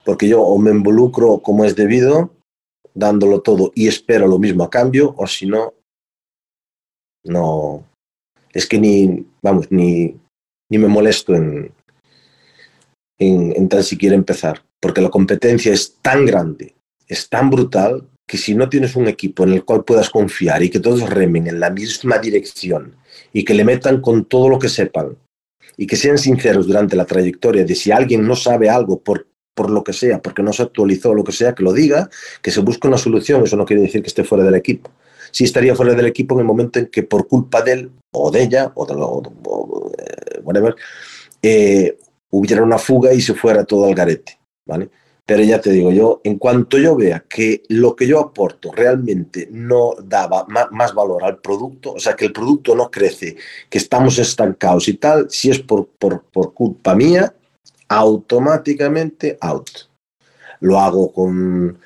Porque 0.06 0.28
yo 0.28 0.42
o 0.42 0.58
me 0.58 0.72
involucro 0.72 1.40
como 1.40 1.66
es 1.66 1.76
debido, 1.76 2.32
dándolo 2.94 3.42
todo 3.42 3.72
y 3.76 3.88
espero 3.88 4.28
lo 4.28 4.40
mismo 4.40 4.64
a 4.64 4.70
cambio, 4.70 5.14
o 5.18 5.28
si 5.28 5.48
no, 5.48 5.74
no, 7.26 7.84
es 8.54 8.68
que 8.68 8.80
ni, 8.80 9.26
vamos, 9.42 9.72
ni, 9.72 10.16
ni 10.70 10.78
me 10.78 10.88
molesto 10.88 11.36
en, 11.36 11.74
en, 13.20 13.54
en 13.56 13.70
tan 13.70 13.84
siquiera 13.84 14.16
empezar, 14.16 14.64
porque 14.80 15.02
la 15.02 15.10
competencia 15.10 15.74
es 15.74 15.98
tan 16.02 16.26
grande, 16.26 16.76
es 17.08 17.28
tan 17.28 17.50
brutal, 17.50 18.08
que 18.28 18.38
si 18.38 18.56
no 18.56 18.70
tienes 18.70 18.96
un 18.96 19.08
equipo 19.08 19.44
en 19.44 19.54
el 19.54 19.66
cual 19.66 19.84
puedas 19.84 20.10
confiar 20.10 20.64
y 20.64 20.70
que 20.70 20.80
todos 20.80 21.08
remen 21.10 21.48
en 21.48 21.60
la 21.60 21.70
misma 21.70 22.18
dirección 22.18 22.96
y 23.32 23.46
que 23.46 23.54
le 23.54 23.64
metan 23.64 24.02
con 24.02 24.26
todo 24.26 24.50
lo 24.50 24.58
que 24.58 24.70
sepan 24.70 25.18
y 25.78 25.86
que 25.86 25.96
sean 25.96 26.18
sinceros 26.18 26.68
durante 26.68 26.96
la 26.96 27.06
trayectoria 27.06 27.66
de 27.66 27.76
si 27.76 27.92
alguien 27.92 28.26
no 28.26 28.36
sabe 28.36 28.70
algo 28.70 29.00
por, 29.00 29.28
por 29.56 29.72
lo 29.72 29.84
que 29.84 29.94
sea, 29.94 30.22
porque 30.22 30.44
no 30.44 30.54
se 30.54 30.62
actualizó 30.62 31.16
lo 31.16 31.24
que 31.24 31.32
sea, 31.32 31.56
que 31.56 31.64
lo 31.64 31.74
diga, 31.74 32.10
que 32.44 32.52
se 32.52 32.60
busque 32.60 32.88
una 32.88 33.00
solución, 33.00 33.44
eso 33.44 33.58
no 33.58 33.66
quiere 33.66 33.82
decir 33.82 34.04
que 34.04 34.10
esté 34.10 34.24
fuera 34.24 34.44
del 34.44 34.56
equipo 34.56 34.92
sí 35.36 35.44
estaría 35.44 35.76
fuera 35.76 35.94
del 35.94 36.06
equipo 36.06 36.36
en 36.36 36.40
el 36.40 36.46
momento 36.46 36.80
en 36.80 36.86
que 36.88 37.04
por 37.04 37.28
culpa 37.28 37.62
de 37.62 37.74
él 37.74 37.92
o 38.14 38.32
de 38.32 38.44
ella 38.44 38.72
o 38.74 38.86
de 38.86 38.94
lo, 38.94 39.22
eh, 39.98 40.40
whatever, 40.44 40.74
eh, 41.42 41.98
hubiera 42.30 42.64
una 42.64 42.78
fuga 42.78 43.14
y 43.14 43.20
se 43.20 43.34
fuera 43.34 43.66
todo 43.66 43.86
al 43.86 43.94
garete, 43.94 44.40
¿vale? 44.66 44.90
Pero 45.26 45.44
ya 45.44 45.60
te 45.60 45.72
digo, 45.72 45.92
yo, 45.92 46.22
en 46.24 46.38
cuanto 46.38 46.78
yo 46.78 46.96
vea 46.96 47.26
que 47.28 47.64
lo 47.68 47.98
que 47.98 48.08
yo 48.08 48.22
aporto 48.22 48.72
realmente 48.72 49.50
no 49.52 49.96
daba 50.02 50.46
más, 50.48 50.94
valor 50.94 51.26
al 51.26 51.40
producto, 51.40 51.94
o 51.94 52.00
sea, 52.00 52.16
que 52.16 52.26
el 52.26 52.32
producto 52.32 52.74
no 52.74 52.90
crece, 52.90 53.36
que 53.70 53.78
estamos 53.78 54.18
estancados 54.18 54.88
y 54.88 54.94
tal, 54.94 55.30
si 55.30 55.50
es 55.50 55.60
por, 55.60 55.88
por, 56.00 56.24
por 56.32 56.54
culpa 56.54 56.96
mía, 56.96 57.34
automáticamente 57.88 59.38
out. 59.42 59.70
Lo 60.62 60.80
hago 60.80 61.12
con, 61.12 61.80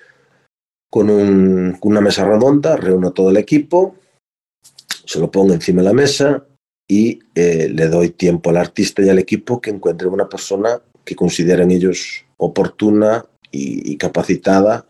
con, 0.90 1.10
una 1.10 2.02
mesa 2.02 2.26
redonda, 2.26 2.78
reúno 2.78 3.12
todo 3.12 3.30
el 3.30 3.38
equipo, 3.38 3.96
se 5.06 5.20
lo 5.20 5.30
pongo 5.32 5.54
encima 5.54 5.82
de 5.82 5.88
la 5.88 5.94
mesa 5.94 6.46
y 6.88 7.20
eh, 7.36 7.70
le 7.70 7.88
doy 7.88 8.12
tiempo 8.12 8.50
al 8.50 8.58
artista 8.58 9.02
y 9.02 9.10
al 9.10 9.20
equipo 9.20 9.62
que 9.62 9.70
encuentren 9.70 10.12
una 10.12 10.30
persona 10.30 10.82
que 11.04 11.16
consideren 11.16 11.72
ellos 11.72 12.26
oportuna 12.38 13.26
y, 13.52 13.98
capacitada 13.98 14.86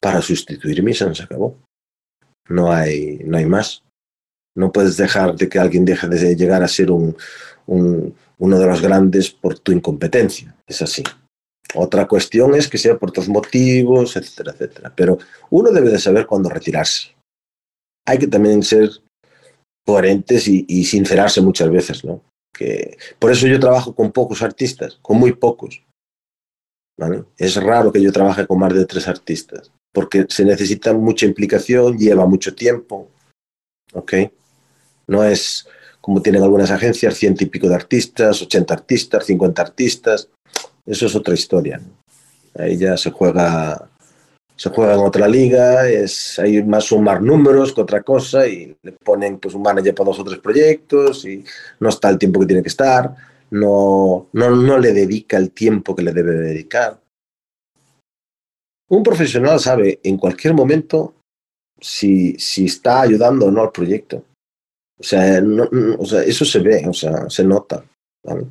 para 0.00 0.22
sustituirme 0.22 0.92
y 0.92 0.94
se 0.94 1.04
acabó. 1.04 1.56
No 2.48 2.72
hay, 2.72 3.18
no 3.24 3.36
hay 3.36 3.46
más. 3.46 3.82
No 4.58 4.72
puedes 4.72 4.96
dejar 4.96 5.36
de 5.36 5.48
que 5.48 5.60
alguien 5.60 5.84
deje 5.84 6.08
de 6.08 6.34
llegar 6.34 6.64
a 6.64 6.68
ser 6.68 6.90
un, 6.90 7.16
uno 7.66 8.58
de 8.58 8.66
los 8.66 8.82
grandes 8.82 9.30
por 9.30 9.58
tu 9.58 9.70
incompetencia. 9.70 10.56
Es 10.66 10.82
así. 10.82 11.04
Otra 11.74 12.08
cuestión 12.08 12.54
es 12.54 12.66
que 12.66 12.76
sea 12.76 12.98
por 12.98 13.10
otros 13.10 13.28
motivos, 13.28 14.16
etcétera, 14.16 14.52
etcétera. 14.52 14.92
Pero 14.96 15.18
uno 15.50 15.70
debe 15.70 15.90
de 15.90 15.98
saber 16.00 16.26
cuándo 16.26 16.48
retirarse. 16.48 17.14
Hay 18.04 18.18
que 18.18 18.26
también 18.26 18.64
ser 18.64 18.90
coherentes 19.86 20.48
y, 20.48 20.84
sincerarse 20.84 21.40
muchas 21.40 21.70
veces, 21.70 22.04
¿no? 22.04 22.20
Por 23.20 23.30
eso 23.30 23.46
yo 23.46 23.60
trabajo 23.60 23.94
con 23.94 24.10
pocos 24.10 24.42
artistas, 24.42 24.98
con 25.00 25.18
muy 25.18 25.34
pocos. 25.34 25.84
Es 27.36 27.54
raro 27.56 27.92
que 27.92 28.02
yo 28.02 28.10
trabaje 28.10 28.44
con 28.44 28.58
más 28.58 28.74
de 28.74 28.86
tres 28.86 29.06
artistas, 29.06 29.70
porque 29.94 30.26
se 30.28 30.44
necesita 30.44 30.92
mucha 30.94 31.26
implicación, 31.26 31.96
lleva 31.96 32.26
mucho 32.26 32.54
tiempo. 32.56 33.08
¿Ok? 33.92 34.14
No 35.08 35.24
es 35.24 35.66
como 36.00 36.22
tienen 36.22 36.42
algunas 36.42 36.70
agencias, 36.70 37.14
ciento 37.16 37.44
y 37.44 37.48
pico 37.48 37.68
de 37.68 37.74
artistas, 37.74 38.40
80 38.40 38.72
artistas, 38.72 39.26
50 39.26 39.60
artistas. 39.60 40.28
Eso 40.86 41.06
es 41.06 41.14
otra 41.14 41.34
historia. 41.34 41.80
Ahí 42.54 42.78
ya 42.78 42.96
se 42.96 43.10
juega, 43.10 43.90
se 44.56 44.70
juega 44.70 44.94
en 44.94 45.00
otra 45.00 45.28
liga, 45.28 45.86
es, 45.86 46.38
hay 46.38 46.62
más 46.62 46.84
sumar 46.84 47.20
números 47.20 47.74
que 47.74 47.82
otra 47.82 48.02
cosa 48.02 48.46
y 48.46 48.74
le 48.82 48.92
ponen 48.92 49.38
pues, 49.38 49.54
un 49.54 49.62
manager 49.62 49.94
para 49.94 50.08
dos 50.08 50.20
o 50.20 50.24
tres 50.24 50.38
proyectos 50.38 51.26
y 51.26 51.44
no 51.80 51.90
está 51.90 52.08
el 52.08 52.18
tiempo 52.18 52.40
que 52.40 52.46
tiene 52.46 52.62
que 52.62 52.70
estar, 52.70 53.14
no, 53.50 54.28
no, 54.32 54.50
no 54.50 54.78
le 54.78 54.92
dedica 54.92 55.36
el 55.36 55.50
tiempo 55.50 55.94
que 55.94 56.02
le 56.02 56.12
debe 56.12 56.32
dedicar. 56.32 56.98
Un 58.88 59.02
profesional 59.02 59.60
sabe 59.60 60.00
en 60.02 60.16
cualquier 60.16 60.54
momento 60.54 61.14
si, 61.78 62.32
si 62.38 62.64
está 62.64 63.02
ayudando 63.02 63.46
o 63.46 63.50
no 63.50 63.60
al 63.60 63.72
proyecto. 63.72 64.24
O 64.98 65.02
sea, 65.02 65.40
no, 65.40 65.68
o 65.98 66.04
sea, 66.04 66.22
eso 66.22 66.44
se 66.44 66.58
ve, 66.58 66.84
o 66.88 66.92
sea, 66.92 67.30
se 67.30 67.44
nota. 67.44 67.84
¿vale? 68.24 68.46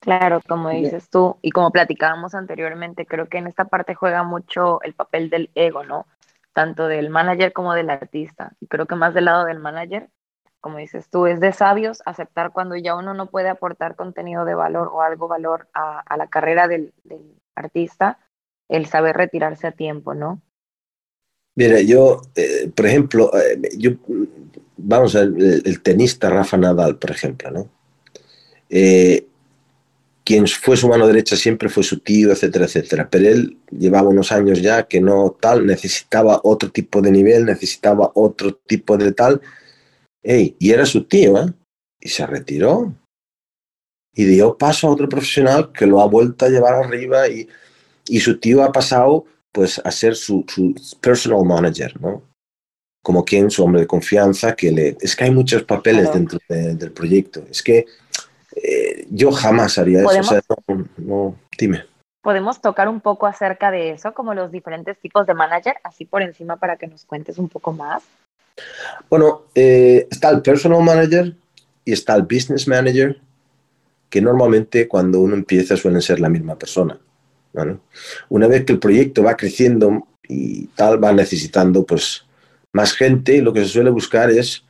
Claro, 0.00 0.40
como 0.48 0.70
dices 0.70 1.10
tú, 1.10 1.36
y 1.42 1.50
como 1.50 1.70
platicábamos 1.70 2.34
anteriormente, 2.34 3.04
creo 3.04 3.28
que 3.28 3.38
en 3.38 3.46
esta 3.46 3.66
parte 3.66 3.94
juega 3.94 4.22
mucho 4.22 4.80
el 4.82 4.94
papel 4.94 5.28
del 5.28 5.50
ego, 5.54 5.84
¿no? 5.84 6.06
Tanto 6.54 6.88
del 6.88 7.10
manager 7.10 7.52
como 7.52 7.74
del 7.74 7.90
artista. 7.90 8.52
Y 8.60 8.68
creo 8.68 8.86
que 8.86 8.94
más 8.94 9.12
del 9.12 9.26
lado 9.26 9.44
del 9.44 9.58
manager, 9.58 10.08
como 10.60 10.78
dices 10.78 11.10
tú, 11.10 11.26
es 11.26 11.40
de 11.40 11.52
sabios 11.52 12.02
aceptar 12.06 12.52
cuando 12.52 12.76
ya 12.76 12.94
uno 12.94 13.12
no 13.12 13.26
puede 13.26 13.50
aportar 13.50 13.96
contenido 13.96 14.44
de 14.46 14.54
valor 14.54 14.88
o 14.92 15.02
algo 15.02 15.28
valor 15.28 15.68
a, 15.74 16.16
la 16.16 16.28
carrera 16.28 16.68
del, 16.68 16.94
artista, 17.54 18.18
el 18.68 18.86
saber 18.86 19.16
retirarse 19.16 19.66
a 19.66 19.72
tiempo, 19.72 20.14
¿no? 20.14 20.40
Mira, 21.58 21.80
yo, 21.80 22.22
eh, 22.36 22.70
por 22.72 22.86
ejemplo, 22.86 23.32
eh, 23.36 23.58
yo, 23.76 23.90
vamos 24.76 25.16
a 25.16 25.22
el, 25.22 25.60
el, 25.64 25.80
tenista 25.80 26.30
Rafa 26.30 26.56
Nadal, 26.56 26.98
por 26.98 27.10
ejemplo, 27.10 27.50
¿no? 27.50 27.68
Eh, 28.70 29.26
quien 30.22 30.46
fue 30.46 30.76
su 30.76 30.86
mano 30.86 31.08
derecha 31.08 31.34
siempre 31.34 31.68
fue 31.68 31.82
su 31.82 31.98
tío, 31.98 32.30
etcétera, 32.30 32.66
etcétera. 32.66 33.08
Pero 33.10 33.28
él 33.28 33.56
llevaba 33.76 34.08
unos 34.08 34.30
años 34.30 34.62
ya 34.62 34.84
que 34.86 35.00
no 35.00 35.36
tal, 35.40 35.66
necesitaba 35.66 36.40
otro 36.44 36.70
tipo 36.70 37.02
de 37.02 37.10
nivel, 37.10 37.44
necesitaba 37.44 38.12
otro 38.14 38.54
tipo 38.54 38.96
de 38.96 39.10
tal. 39.10 39.40
Ey, 40.22 40.54
y 40.60 40.70
era 40.70 40.86
su 40.86 41.06
tío, 41.06 41.38
¿eh? 41.38 41.52
Y 42.00 42.08
se 42.08 42.24
retiró. 42.24 42.94
Y 44.14 44.26
dio 44.26 44.56
paso 44.56 44.86
a 44.86 44.92
otro 44.92 45.08
profesional 45.08 45.72
que 45.72 45.86
lo 45.86 46.00
ha 46.02 46.06
vuelto 46.06 46.44
a 46.44 46.50
llevar 46.50 46.74
arriba 46.74 47.28
y, 47.28 47.48
y 48.06 48.20
su 48.20 48.38
tío 48.38 48.62
ha 48.62 48.70
pasado 48.70 49.26
pues 49.58 49.80
a 49.84 49.90
ser 49.90 50.14
su, 50.14 50.44
su 50.46 50.72
personal 51.00 51.44
manager, 51.44 52.00
¿no? 52.00 52.22
Como 53.02 53.24
quien, 53.24 53.50
su 53.50 53.64
hombre 53.64 53.80
de 53.80 53.86
confianza, 53.88 54.54
que 54.54 54.70
le... 54.70 54.96
Es 55.00 55.16
que 55.16 55.24
hay 55.24 55.32
muchos 55.32 55.64
papeles 55.64 56.12
dentro 56.12 56.38
del 56.48 56.92
proyecto. 56.92 57.44
Es 57.50 57.60
que 57.60 57.84
eh, 58.54 59.04
yo 59.10 59.32
jamás 59.32 59.76
haría 59.78 60.04
eso. 60.04 60.38
no, 60.98 61.34
dime. 61.58 61.86
Podemos 62.22 62.60
tocar 62.60 62.88
un 62.88 63.00
poco 63.00 63.26
acerca 63.26 63.72
de 63.72 63.90
eso, 63.90 64.14
como 64.14 64.32
los 64.32 64.52
diferentes 64.52 64.96
tipos 65.00 65.26
de 65.26 65.34
manager, 65.34 65.74
así 65.82 66.04
por 66.04 66.22
encima 66.22 66.54
para 66.56 66.76
que 66.76 66.86
nos 66.86 67.04
cuentes 67.04 67.36
un 67.36 67.48
poco 67.48 67.72
más. 67.72 68.04
Bueno, 69.10 69.42
eh, 69.56 70.06
está 70.08 70.30
el 70.30 70.40
personal 70.40 70.84
manager 70.84 71.34
y 71.84 71.92
está 71.94 72.14
el 72.14 72.22
business 72.22 72.68
manager, 72.68 73.20
que 74.08 74.20
normalmente 74.20 74.86
cuando 74.86 75.18
uno 75.18 75.34
empieza 75.34 75.76
suelen 75.76 76.00
ser 76.00 76.20
la 76.20 76.28
misma 76.28 76.56
persona. 76.56 77.00
Una 78.28 78.46
vez 78.46 78.64
que 78.64 78.72
el 78.72 78.78
proyecto 78.78 79.22
va 79.22 79.36
creciendo 79.36 80.06
y 80.28 80.66
tal, 80.68 81.02
va 81.02 81.12
necesitando 81.12 81.84
pues 81.84 82.24
más 82.72 82.92
gente 82.92 83.40
lo 83.42 83.52
que 83.52 83.60
se 83.60 83.68
suele 83.68 83.90
buscar 83.90 84.30
es 84.30 84.64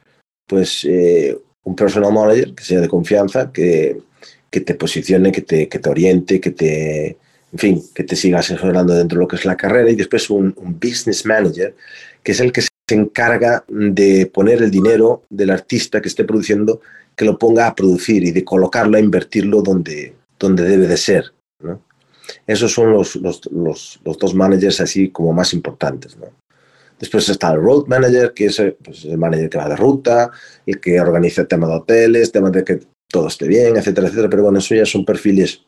pues 0.46 0.84
eh, 0.84 1.36
un 1.64 1.76
personal 1.76 2.12
manager 2.12 2.54
que 2.54 2.64
sea 2.64 2.80
de 2.80 2.88
confianza, 2.88 3.52
que, 3.52 4.00
que 4.50 4.60
te 4.60 4.74
posicione, 4.74 5.30
que 5.30 5.42
te, 5.42 5.68
que 5.68 5.78
te 5.78 5.90
oriente, 5.90 6.40
que 6.40 6.50
te, 6.50 7.06
en 7.52 7.58
fin, 7.58 7.82
que 7.94 8.04
te 8.04 8.16
siga 8.16 8.38
asesorando 8.38 8.94
dentro 8.94 9.18
de 9.18 9.24
lo 9.24 9.28
que 9.28 9.36
es 9.36 9.44
la 9.44 9.56
carrera 9.56 9.90
y 9.90 9.96
después 9.96 10.30
un, 10.30 10.54
un 10.56 10.78
business 10.78 11.26
manager, 11.26 11.74
que 12.22 12.32
es 12.32 12.40
el 12.40 12.52
que 12.52 12.62
se 12.62 12.68
encarga 12.88 13.64
de 13.68 14.26
poner 14.26 14.62
el 14.62 14.70
dinero 14.70 15.24
del 15.28 15.50
artista 15.50 16.00
que 16.00 16.08
esté 16.08 16.24
produciendo, 16.24 16.80
que 17.14 17.24
lo 17.24 17.38
ponga 17.38 17.66
a 17.66 17.74
producir 17.74 18.24
y 18.24 18.30
de 18.30 18.44
colocarlo, 18.44 18.96
a 18.96 19.00
invertirlo 19.00 19.60
donde, 19.60 20.14
donde 20.38 20.64
debe 20.64 20.86
de 20.86 20.96
ser. 20.96 21.32
Esos 22.46 22.72
son 22.72 22.92
los, 22.92 23.16
los, 23.16 23.40
los, 23.52 24.00
dos 24.02 24.34
managers 24.34 24.80
así 24.80 25.10
como 25.10 25.32
más 25.32 25.52
importantes. 25.52 26.16
¿no? 26.16 26.26
Después 26.98 27.28
está 27.28 27.52
el 27.52 27.60
road 27.60 27.86
manager, 27.86 28.32
que 28.34 28.46
es 28.46 28.62
pues, 28.82 29.04
el 29.04 29.18
manager 29.18 29.48
que 29.48 29.58
va 29.58 29.68
de 29.68 29.76
ruta, 29.76 30.30
el 30.66 30.80
que 30.80 31.00
organiza 31.00 31.42
el 31.42 31.48
tema 31.48 31.66
de 31.68 31.74
hoteles, 31.74 32.32
tema 32.32 32.50
de 32.50 32.64
que 32.64 32.80
todo 33.08 33.28
esté 33.28 33.46
bien, 33.46 33.76
etcétera, 33.76 34.08
etcétera. 34.08 34.28
Pero 34.28 34.42
bueno, 34.44 34.58
eso 34.58 34.74
ya 34.74 34.84
son 34.84 35.04
perfiles 35.04 35.62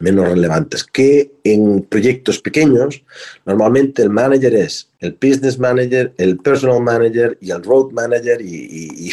menos 0.00 0.28
relevantes, 0.28 0.84
que 0.84 1.32
en 1.44 1.82
proyectos 1.82 2.38
pequeños, 2.38 3.02
normalmente 3.46 4.02
el 4.02 4.10
manager 4.10 4.54
es 4.54 4.90
el 5.00 5.12
business 5.20 5.58
manager, 5.58 6.12
el 6.18 6.38
personal 6.38 6.80
manager 6.82 7.38
y 7.40 7.50
el 7.50 7.62
road 7.62 7.90
manager 7.92 8.40
y, 8.40 8.54
y, 8.54 9.10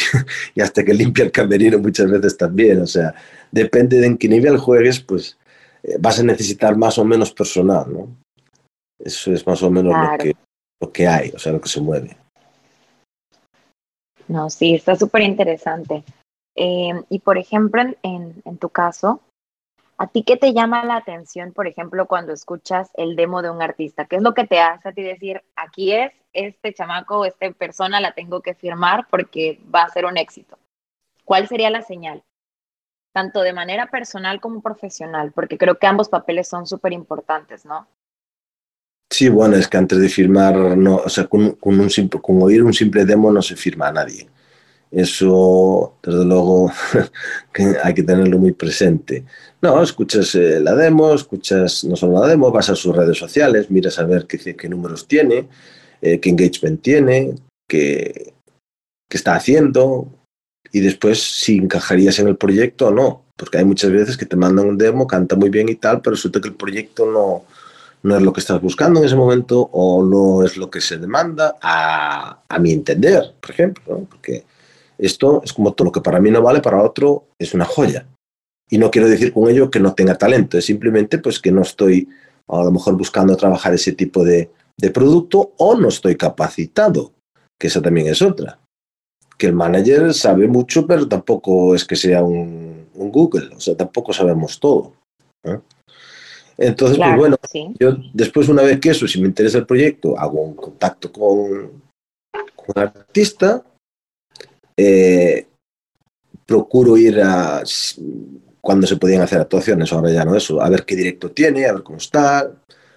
y 0.54 0.60
hasta 0.60 0.84
que 0.84 0.94
limpia 0.94 1.24
el 1.24 1.32
camerino 1.32 1.78
muchas 1.78 2.10
veces 2.10 2.36
también. 2.36 2.80
O 2.80 2.86
sea, 2.86 3.14
depende 3.50 3.98
de 3.98 4.06
en 4.06 4.18
qué 4.18 4.28
nivel 4.28 4.58
juegues, 4.58 5.00
pues 5.00 5.36
vas 5.98 6.18
a 6.20 6.22
necesitar 6.22 6.76
más 6.76 6.98
o 6.98 7.04
menos 7.04 7.32
personal, 7.32 7.92
¿no? 7.92 8.16
Eso 8.98 9.32
es 9.32 9.46
más 9.46 9.62
o 9.62 9.70
menos 9.70 9.92
claro. 9.92 10.12
lo, 10.12 10.18
que, 10.18 10.36
lo 10.80 10.92
que 10.92 11.06
hay, 11.06 11.30
o 11.30 11.38
sea, 11.38 11.52
lo 11.52 11.60
que 11.60 11.68
se 11.68 11.80
mueve. 11.80 12.16
No, 14.28 14.50
sí, 14.50 14.74
está 14.74 14.96
súper 14.96 15.22
interesante. 15.22 16.02
Eh, 16.56 16.92
y 17.10 17.18
por 17.20 17.38
ejemplo, 17.38 17.82
en, 18.02 18.42
en 18.44 18.58
tu 18.58 18.68
caso, 18.70 19.20
¿A 19.98 20.08
ti 20.08 20.24
qué 20.24 20.36
te 20.36 20.52
llama 20.52 20.84
la 20.84 20.96
atención, 20.96 21.52
por 21.52 21.66
ejemplo, 21.66 22.06
cuando 22.06 22.34
escuchas 22.34 22.90
el 22.94 23.16
demo 23.16 23.40
de 23.40 23.48
un 23.48 23.62
artista? 23.62 24.04
¿Qué 24.04 24.16
es 24.16 24.22
lo 24.22 24.34
que 24.34 24.46
te 24.46 24.60
hace 24.60 24.90
a 24.90 24.92
ti 24.92 25.02
decir, 25.02 25.42
aquí 25.56 25.92
es, 25.92 26.12
este 26.34 26.74
chamaco, 26.74 27.24
esta 27.24 27.50
persona 27.52 27.98
la 27.98 28.12
tengo 28.12 28.42
que 28.42 28.54
firmar 28.54 29.06
porque 29.08 29.58
va 29.74 29.84
a 29.84 29.88
ser 29.88 30.04
un 30.04 30.18
éxito? 30.18 30.58
¿Cuál 31.24 31.48
sería 31.48 31.70
la 31.70 31.80
señal? 31.80 32.22
Tanto 33.16 33.40
de 33.40 33.54
manera 33.54 33.86
personal 33.86 34.42
como 34.42 34.60
profesional, 34.60 35.32
porque 35.32 35.56
creo 35.56 35.78
que 35.78 35.86
ambos 35.86 36.10
papeles 36.10 36.48
son 36.48 36.66
súper 36.66 36.92
importantes, 36.92 37.64
¿no? 37.64 37.88
Sí, 39.10 39.30
bueno, 39.30 39.56
es 39.56 39.68
que 39.68 39.78
antes 39.78 39.98
de 39.98 40.10
firmar, 40.10 40.54
no, 40.76 40.96
o 40.96 41.08
sea, 41.08 41.26
con, 41.26 41.56
un 41.62 41.88
simple, 41.88 42.20
con 42.20 42.42
oír 42.42 42.62
un 42.62 42.74
simple 42.74 43.06
demo 43.06 43.32
no 43.32 43.40
se 43.40 43.56
firma 43.56 43.88
a 43.88 43.92
nadie. 43.92 44.28
Eso, 44.90 45.94
desde 46.02 46.26
luego, 46.26 46.70
hay 47.82 47.94
que 47.94 48.02
tenerlo 48.02 48.36
muy 48.36 48.52
presente. 48.52 49.24
No, 49.62 49.82
escuchas 49.82 50.34
eh, 50.34 50.60
la 50.60 50.74
demo, 50.74 51.14
escuchas 51.14 51.84
no 51.84 51.96
solo 51.96 52.20
la 52.20 52.28
demo, 52.28 52.52
vas 52.52 52.68
a 52.68 52.76
sus 52.76 52.94
redes 52.94 53.16
sociales, 53.16 53.70
miras 53.70 53.98
a 53.98 54.04
ver 54.04 54.26
qué, 54.26 54.54
qué 54.54 54.68
números 54.68 55.08
tiene, 55.08 55.48
eh, 56.02 56.20
qué 56.20 56.28
engagement 56.28 56.82
tiene, 56.82 57.34
qué, 57.66 58.34
qué 59.08 59.16
está 59.16 59.36
haciendo 59.36 60.15
y 60.76 60.80
después 60.80 61.22
si 61.22 61.56
encajarías 61.56 62.18
en 62.18 62.28
el 62.28 62.36
proyecto 62.36 62.88
o 62.88 62.90
no. 62.90 63.22
Porque 63.34 63.56
hay 63.56 63.64
muchas 63.64 63.90
veces 63.90 64.18
que 64.18 64.26
te 64.26 64.36
mandan 64.36 64.66
un 64.66 64.76
demo, 64.76 65.06
canta 65.06 65.34
muy 65.34 65.48
bien 65.48 65.70
y 65.70 65.76
tal, 65.76 66.02
pero 66.02 66.16
resulta 66.16 66.38
que 66.38 66.48
el 66.48 66.54
proyecto 66.54 67.10
no, 67.10 67.44
no 68.02 68.14
es 68.14 68.22
lo 68.22 68.30
que 68.30 68.40
estás 68.40 68.60
buscando 68.60 69.00
en 69.00 69.06
ese 69.06 69.16
momento 69.16 69.70
o 69.72 70.04
no 70.04 70.44
es 70.44 70.58
lo 70.58 70.68
que 70.68 70.82
se 70.82 70.98
demanda, 70.98 71.56
a, 71.62 72.42
a 72.46 72.58
mi 72.58 72.72
entender, 72.72 73.22
por 73.40 73.52
ejemplo, 73.52 74.06
porque 74.10 74.44
esto 74.98 75.40
es 75.42 75.54
como 75.54 75.72
todo 75.72 75.86
lo 75.86 75.92
que 75.92 76.02
para 76.02 76.20
mí 76.20 76.30
no 76.30 76.42
vale, 76.42 76.60
para 76.60 76.82
otro 76.82 77.24
es 77.38 77.54
una 77.54 77.64
joya. 77.64 78.06
Y 78.68 78.76
no 78.76 78.90
quiero 78.90 79.08
decir 79.08 79.32
con 79.32 79.48
ello 79.48 79.70
que 79.70 79.80
no 79.80 79.94
tenga 79.94 80.18
talento, 80.18 80.58
es 80.58 80.66
simplemente 80.66 81.16
pues 81.16 81.40
que 81.40 81.52
no 81.52 81.62
estoy 81.62 82.06
a 82.48 82.62
lo 82.62 82.70
mejor 82.70 82.98
buscando 82.98 83.34
trabajar 83.34 83.72
ese 83.72 83.92
tipo 83.92 84.22
de, 84.24 84.50
de 84.76 84.90
producto 84.90 85.54
o 85.56 85.74
no 85.74 85.88
estoy 85.88 86.16
capacitado, 86.16 87.14
que 87.58 87.68
esa 87.68 87.80
también 87.80 88.08
es 88.08 88.20
otra. 88.20 88.58
Que 89.36 89.46
el 89.46 89.52
manager 89.52 90.14
sabe 90.14 90.48
mucho, 90.48 90.86
pero 90.86 91.06
tampoco 91.06 91.74
es 91.74 91.84
que 91.84 91.96
sea 91.96 92.22
un, 92.22 92.86
un 92.94 93.12
Google, 93.12 93.54
o 93.54 93.60
sea, 93.60 93.76
tampoco 93.76 94.12
sabemos 94.12 94.58
todo. 94.58 94.92
¿eh? 95.44 95.58
Entonces, 96.58 96.96
claro, 96.96 97.12
pues 97.12 97.20
bueno, 97.20 97.36
sí. 97.50 97.74
yo 97.78 97.96
después 98.14 98.48
una 98.48 98.62
vez 98.62 98.80
que 98.80 98.90
eso, 98.90 99.06
si 99.06 99.20
me 99.20 99.28
interesa 99.28 99.58
el 99.58 99.66
proyecto, 99.66 100.18
hago 100.18 100.42
un 100.42 100.54
contacto 100.54 101.12
con, 101.12 101.82
con 102.54 102.66
un 102.74 102.82
artista, 102.82 103.62
eh, 104.76 105.46
procuro 106.46 106.96
ir 106.96 107.20
a 107.20 107.62
cuando 108.60 108.86
se 108.86 108.96
podían 108.96 109.22
hacer 109.22 109.40
actuaciones, 109.40 109.92
ahora 109.92 110.10
ya 110.10 110.24
no 110.24 110.34
eso, 110.34 110.60
a 110.60 110.68
ver 110.68 110.84
qué 110.84 110.96
directo 110.96 111.30
tiene, 111.30 111.66
a 111.66 111.74
ver 111.74 111.82
cómo 111.82 111.98
está, 111.98 112.50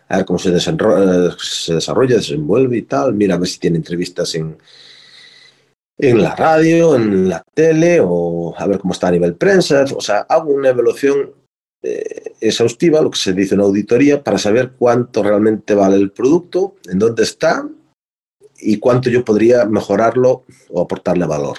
a 0.08 0.17
ver 0.17 0.25
cómo 0.25 0.39
se, 0.39 0.52
desenrolla, 0.52 1.36
se 1.38 1.75
desarrolla, 1.75 2.15
se 2.15 2.32
desenvuelve 2.32 2.78
y 2.78 2.82
tal, 2.84 3.13
mira 3.13 3.36
a 3.36 3.38
ver 3.38 3.47
si 3.47 3.60
tiene 3.60 3.78
entrevistas 3.78 4.34
en, 4.36 4.58
en 6.01 6.21
la 6.21 6.33
radio, 6.33 6.95
en 6.95 7.27
la 7.27 7.43
tele, 7.53 7.99
o 8.01 8.55
a 8.57 8.65
ver 8.65 8.79
cómo 8.79 8.93
está 8.93 9.09
a 9.09 9.12
nivel 9.12 9.35
prensa, 9.35 9.83
o 9.95 9.99
sea, 9.99 10.19
hago 10.29 10.53
una 10.53 10.69
evaluación 10.69 11.33
eh, 11.83 12.35
exhaustiva, 12.39 13.01
lo 13.01 13.12
que 13.12 13.19
se 13.19 13.33
dice 13.33 13.55
una 13.55 13.65
auditoría, 13.65 14.23
para 14.23 14.38
saber 14.38 14.71
cuánto 14.79 15.21
realmente 15.21 15.75
vale 15.75 15.97
el 15.97 16.12
producto, 16.12 16.75
en 16.89 16.99
dónde 16.99 17.23
está 17.23 17.67
y 18.62 18.79
cuánto 18.79 19.09
yo 19.09 19.25
podría 19.25 19.65
mejorarlo 19.65 20.45
o 20.69 20.81
aportarle 20.81 21.25
valor. 21.25 21.57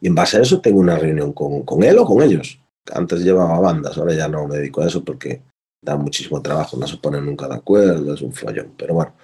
Y 0.00 0.06
en 0.06 0.14
base 0.14 0.36
a 0.36 0.42
eso 0.42 0.60
tengo 0.60 0.78
una 0.78 0.96
reunión 0.96 1.32
con, 1.32 1.62
con 1.62 1.82
él 1.82 1.98
o 1.98 2.04
con 2.04 2.22
ellos. 2.22 2.60
Antes 2.92 3.20
llevaba 3.20 3.58
bandas, 3.58 3.98
ahora 3.98 4.14
ya 4.14 4.28
no 4.28 4.46
me 4.46 4.56
dedico 4.56 4.82
a 4.82 4.86
eso 4.86 5.04
porque 5.04 5.42
da 5.84 5.96
muchísimo 5.96 6.40
trabajo, 6.40 6.76
no 6.76 6.86
se 6.86 6.96
ponen 6.96 7.26
nunca 7.26 7.48
de 7.48 7.56
acuerdo, 7.56 8.14
es 8.14 8.22
un 8.22 8.32
follón. 8.32 8.72
Pero 8.76 8.94
bueno, 8.94 9.14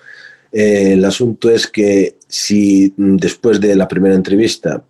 eh, 0.51 0.92
el 0.92 1.05
asunto 1.05 1.51
es 1.51 1.68
que 1.68 2.18
si 2.29 2.93
después 2.97 3.61
de 3.61 3.75
la 3.75 3.88
primera 3.88 4.14
entrevista 4.14 4.85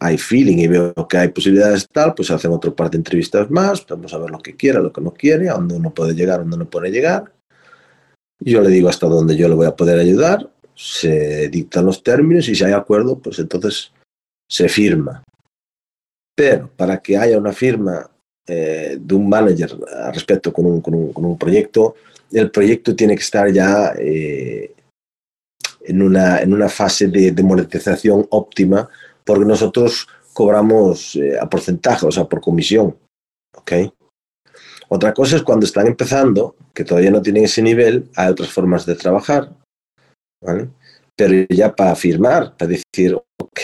hay 0.00 0.18
feeling 0.18 0.58
y 0.58 0.66
veo 0.66 0.94
que 1.08 1.18
hay 1.18 1.28
posibilidades 1.28 1.88
tal, 1.88 2.14
pues 2.14 2.30
hacen 2.30 2.50
otro 2.50 2.74
par 2.74 2.90
de 2.90 2.96
entrevistas 2.98 3.50
más, 3.50 3.86
vamos 3.86 4.12
a 4.12 4.18
ver 4.18 4.30
lo 4.30 4.38
que 4.38 4.56
quiera, 4.56 4.80
lo 4.80 4.92
que 4.92 5.00
no 5.00 5.12
quiere, 5.12 5.48
a 5.48 5.54
dónde 5.54 5.76
uno 5.76 5.92
puede 5.94 6.14
llegar, 6.14 6.40
a 6.40 6.42
dónde 6.42 6.58
no 6.58 6.68
puede 6.68 6.90
llegar. 6.90 7.32
Yo 8.40 8.60
le 8.60 8.70
digo 8.70 8.88
hasta 8.88 9.06
dónde 9.06 9.36
yo 9.36 9.48
le 9.48 9.54
voy 9.54 9.66
a 9.66 9.76
poder 9.76 9.98
ayudar, 9.98 10.50
se 10.74 11.48
dictan 11.48 11.86
los 11.86 12.02
términos 12.02 12.48
y 12.48 12.54
si 12.54 12.64
hay 12.64 12.72
acuerdo, 12.72 13.18
pues 13.18 13.38
entonces 13.38 13.92
se 14.48 14.68
firma. 14.68 15.22
Pero 16.34 16.68
para 16.76 17.00
que 17.00 17.16
haya 17.16 17.38
una 17.38 17.52
firma 17.52 18.10
eh, 18.46 18.98
de 19.00 19.14
un 19.14 19.28
manager 19.28 19.76
al 20.02 20.12
respecto 20.12 20.52
con 20.52 20.66
un, 20.66 20.80
con, 20.80 20.94
un, 20.94 21.12
con 21.12 21.24
un, 21.24 21.38
proyecto, 21.38 21.94
el 22.32 22.50
proyecto 22.50 22.94
tiene 22.94 23.14
que 23.14 23.22
estar 23.22 23.50
ya 23.52 23.94
eh, 23.96 24.74
en, 25.84 26.02
una, 26.02 26.40
en 26.40 26.52
una 26.52 26.68
fase 26.68 27.08
de, 27.08 27.32
de, 27.32 27.42
monetización 27.42 28.26
óptima, 28.30 28.88
porque 29.24 29.44
nosotros 29.44 30.08
cobramos 30.32 31.16
eh, 31.16 31.38
a 31.40 31.48
porcentaje, 31.48 32.06
o 32.06 32.10
sea, 32.10 32.24
por 32.24 32.40
comisión. 32.40 32.96
¿ok? 33.56 33.72
Otra 34.88 35.14
cosa 35.14 35.36
es 35.36 35.42
cuando 35.42 35.66
están 35.66 35.86
empezando, 35.86 36.56
que 36.72 36.84
todavía 36.84 37.10
no 37.10 37.22
tienen 37.22 37.44
ese 37.44 37.62
nivel, 37.62 38.10
hay 38.16 38.30
otras 38.30 38.50
formas 38.50 38.84
de 38.86 38.94
trabajar, 38.94 39.50
¿vale? 40.42 40.68
Pero 41.16 41.46
ya 41.48 41.74
para 41.74 41.94
firmar, 41.94 42.56
para 42.56 42.70
decir, 42.70 43.14
ok, 43.14 43.60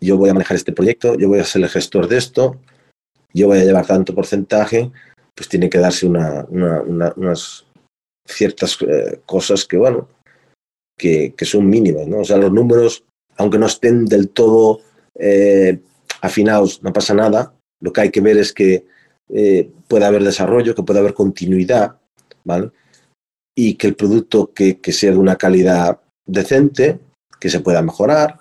yo 0.00 0.16
voy 0.16 0.30
a 0.30 0.34
manejar 0.34 0.56
este 0.56 0.72
proyecto, 0.72 1.16
yo 1.16 1.28
voy 1.28 1.38
a 1.38 1.44
ser 1.44 1.62
el 1.62 1.68
gestor 1.68 2.08
de 2.08 2.18
esto, 2.18 2.60
yo 3.32 3.46
voy 3.46 3.58
a 3.58 3.64
llevar 3.64 3.86
tanto 3.86 4.14
porcentaje, 4.14 4.90
pues 5.34 5.48
tiene 5.48 5.70
que 5.70 5.78
darse 5.78 6.06
una, 6.06 6.44
una, 6.48 6.82
una, 6.82 7.12
unas 7.16 7.64
ciertas 8.26 8.78
eh, 8.82 9.20
cosas 9.24 9.64
que, 9.64 9.76
bueno, 9.76 10.08
que, 10.96 11.34
que, 11.36 11.44
son 11.44 11.68
mínimas, 11.68 12.06
¿no? 12.06 12.20
O 12.20 12.24
sea, 12.24 12.36
los 12.36 12.52
números, 12.52 13.04
aunque 13.36 13.58
no 13.58 13.66
estén 13.66 14.06
del 14.06 14.28
todo 14.30 14.80
eh, 15.18 15.80
afinados, 16.20 16.82
no 16.82 16.92
pasa 16.92 17.14
nada. 17.14 17.54
Lo 17.80 17.92
que 17.92 18.00
hay 18.02 18.10
que 18.10 18.20
ver 18.20 18.38
es 18.38 18.52
que 18.52 18.86
eh, 19.28 19.70
pueda 19.88 20.08
haber 20.08 20.22
desarrollo, 20.22 20.74
que 20.74 20.82
pueda 20.82 21.00
haber 21.00 21.14
continuidad, 21.14 21.96
¿vale? 22.44 22.70
Y 23.56 23.74
que 23.74 23.86
el 23.86 23.94
producto 23.94 24.52
que, 24.52 24.80
que 24.80 24.92
sea 24.92 25.12
de 25.12 25.18
una 25.18 25.36
calidad 25.36 26.00
decente, 26.26 26.98
que 27.40 27.50
se 27.50 27.60
pueda 27.60 27.82
mejorar, 27.82 28.40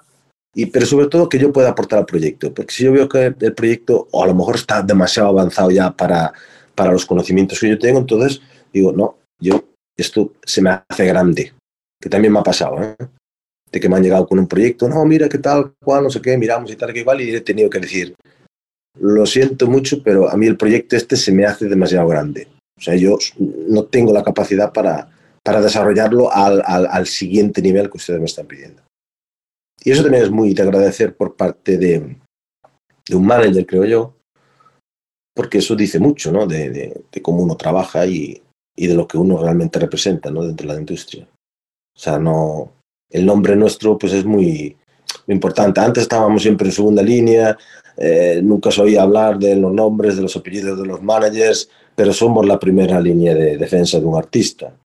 y, 0.56 0.68
pero 0.68 0.86
sobre 0.86 1.08
todo 1.08 1.30
que 1.30 1.40
yo 1.40 1.52
pueda 1.52 1.70
aportar 1.70 2.00
al 2.00 2.06
proyecto, 2.06 2.54
porque 2.54 2.74
si 2.74 2.84
yo 2.84 2.92
veo 2.92 3.10
que 3.10 3.34
el 3.40 3.54
proyecto 3.54 4.08
o 4.12 4.24
a 4.24 4.28
lo 4.28 4.36
mejor 4.36 4.56
está 4.56 4.82
demasiado 4.82 5.30
avanzado 5.30 5.72
ya 5.72 5.92
para, 5.92 6.32
para 6.76 6.92
los 6.92 7.06
conocimientos 7.06 7.60
que 7.60 7.70
yo 7.70 7.80
tengo, 7.80 8.00
entonces 8.00 8.42
digo, 8.72 8.92
no, 8.92 9.18
yo 9.40 9.64
esto 9.98 10.34
se 10.44 10.62
me 10.62 10.82
hace 10.88 11.06
grande, 11.06 11.54
que 12.04 12.10
también 12.10 12.34
me 12.34 12.40
ha 12.40 12.44
pasado, 12.44 12.84
¿eh? 12.84 12.98
de 13.72 13.80
que 13.80 13.88
me 13.88 13.96
han 13.96 14.04
llegado 14.04 14.28
con 14.28 14.38
un 14.38 14.46
proyecto, 14.46 14.90
no, 14.90 15.06
mira 15.06 15.30
qué 15.30 15.38
tal, 15.38 15.74
cual, 15.82 16.04
no 16.04 16.10
sé 16.10 16.22
qué, 16.22 16.38
miramos 16.38 16.70
y 16.70 16.76
tal, 16.76 16.92
que 16.92 17.00
igual, 17.00 17.22
y 17.22 17.34
he 17.34 17.40
tenido 17.40 17.70
que 17.70 17.80
decir, 17.80 18.14
lo 19.00 19.26
siento 19.26 19.68
mucho, 19.68 20.04
pero 20.04 20.30
a 20.30 20.36
mí 20.36 20.46
el 20.46 20.58
proyecto 20.58 20.98
este 20.98 21.16
se 21.16 21.32
me 21.32 21.46
hace 21.46 21.70
demasiado 21.70 22.06
grande. 22.10 22.50
O 22.78 22.82
sea, 22.82 22.96
yo 22.96 23.18
no 23.40 23.86
tengo 23.86 24.12
la 24.12 24.22
capacidad 24.22 24.74
para, 24.74 25.10
para 25.42 25.62
desarrollarlo 25.62 26.30
al, 26.30 26.62
al, 26.66 26.88
al 26.88 27.08
siguiente 27.08 27.62
nivel 27.62 27.90
que 27.90 27.98
ustedes 27.98 28.20
me 28.20 28.26
están 28.26 28.48
pidiendo. 28.48 28.82
Y 29.82 29.92
eso 29.92 30.04
también 30.04 30.24
es 30.24 30.30
muy 30.30 30.54
de 30.54 30.62
agradecer 30.62 31.16
por 31.16 31.38
parte 31.38 31.78
de, 31.78 32.18
de 33.08 33.16
un 33.16 33.26
manager, 33.26 33.66
creo 33.66 33.86
yo, 33.86 34.14
porque 35.34 35.60
eso 35.60 35.74
dice 35.78 36.00
mucho 36.00 36.34
¿no? 36.34 36.46
de, 36.48 36.70
de, 36.70 37.02
de 37.10 37.22
cómo 37.22 37.44
uno 37.44 37.56
trabaja 37.56 38.06
y, 38.06 38.42
y, 38.76 38.88
de 38.88 38.94
lo 38.94 39.08
que 39.08 39.18
uno 39.18 39.42
realmente 39.42 39.80
representa 39.80 40.30
¿no? 40.30 40.44
dentro 40.44 40.68
de 40.68 40.74
la 40.74 40.80
industria. 40.80 41.28
O 41.96 42.00
sea, 42.00 42.18
no, 42.18 42.74
el 43.10 43.26
nombre 43.26 43.56
nuestro 43.56 43.98
pues 43.98 44.14
es 44.14 44.26
muy, 44.26 44.76
importante. 45.28 45.80
Antes 45.80 46.04
estábamos 46.04 46.42
siempre 46.42 46.68
en 46.68 46.74
segunda 46.74 47.02
línea, 47.02 47.58
eh, 47.98 48.42
nunca 48.44 48.72
se 48.72 48.82
oía 48.82 49.04
hablar 49.04 49.38
de 49.38 49.56
los 49.56 49.72
nombres, 49.72 50.16
de 50.16 50.22
los 50.22 50.36
apellidos 50.36 50.80
de 50.80 50.86
los 50.86 51.02
managers, 51.02 51.70
pero 51.96 52.14
somos 52.14 52.46
la 52.46 52.60
primera 52.60 53.00
línea 53.00 53.34
de 53.34 53.58
defensa 53.58 54.00
de 54.00 54.06
un 54.06 54.18
artista. 54.18 54.76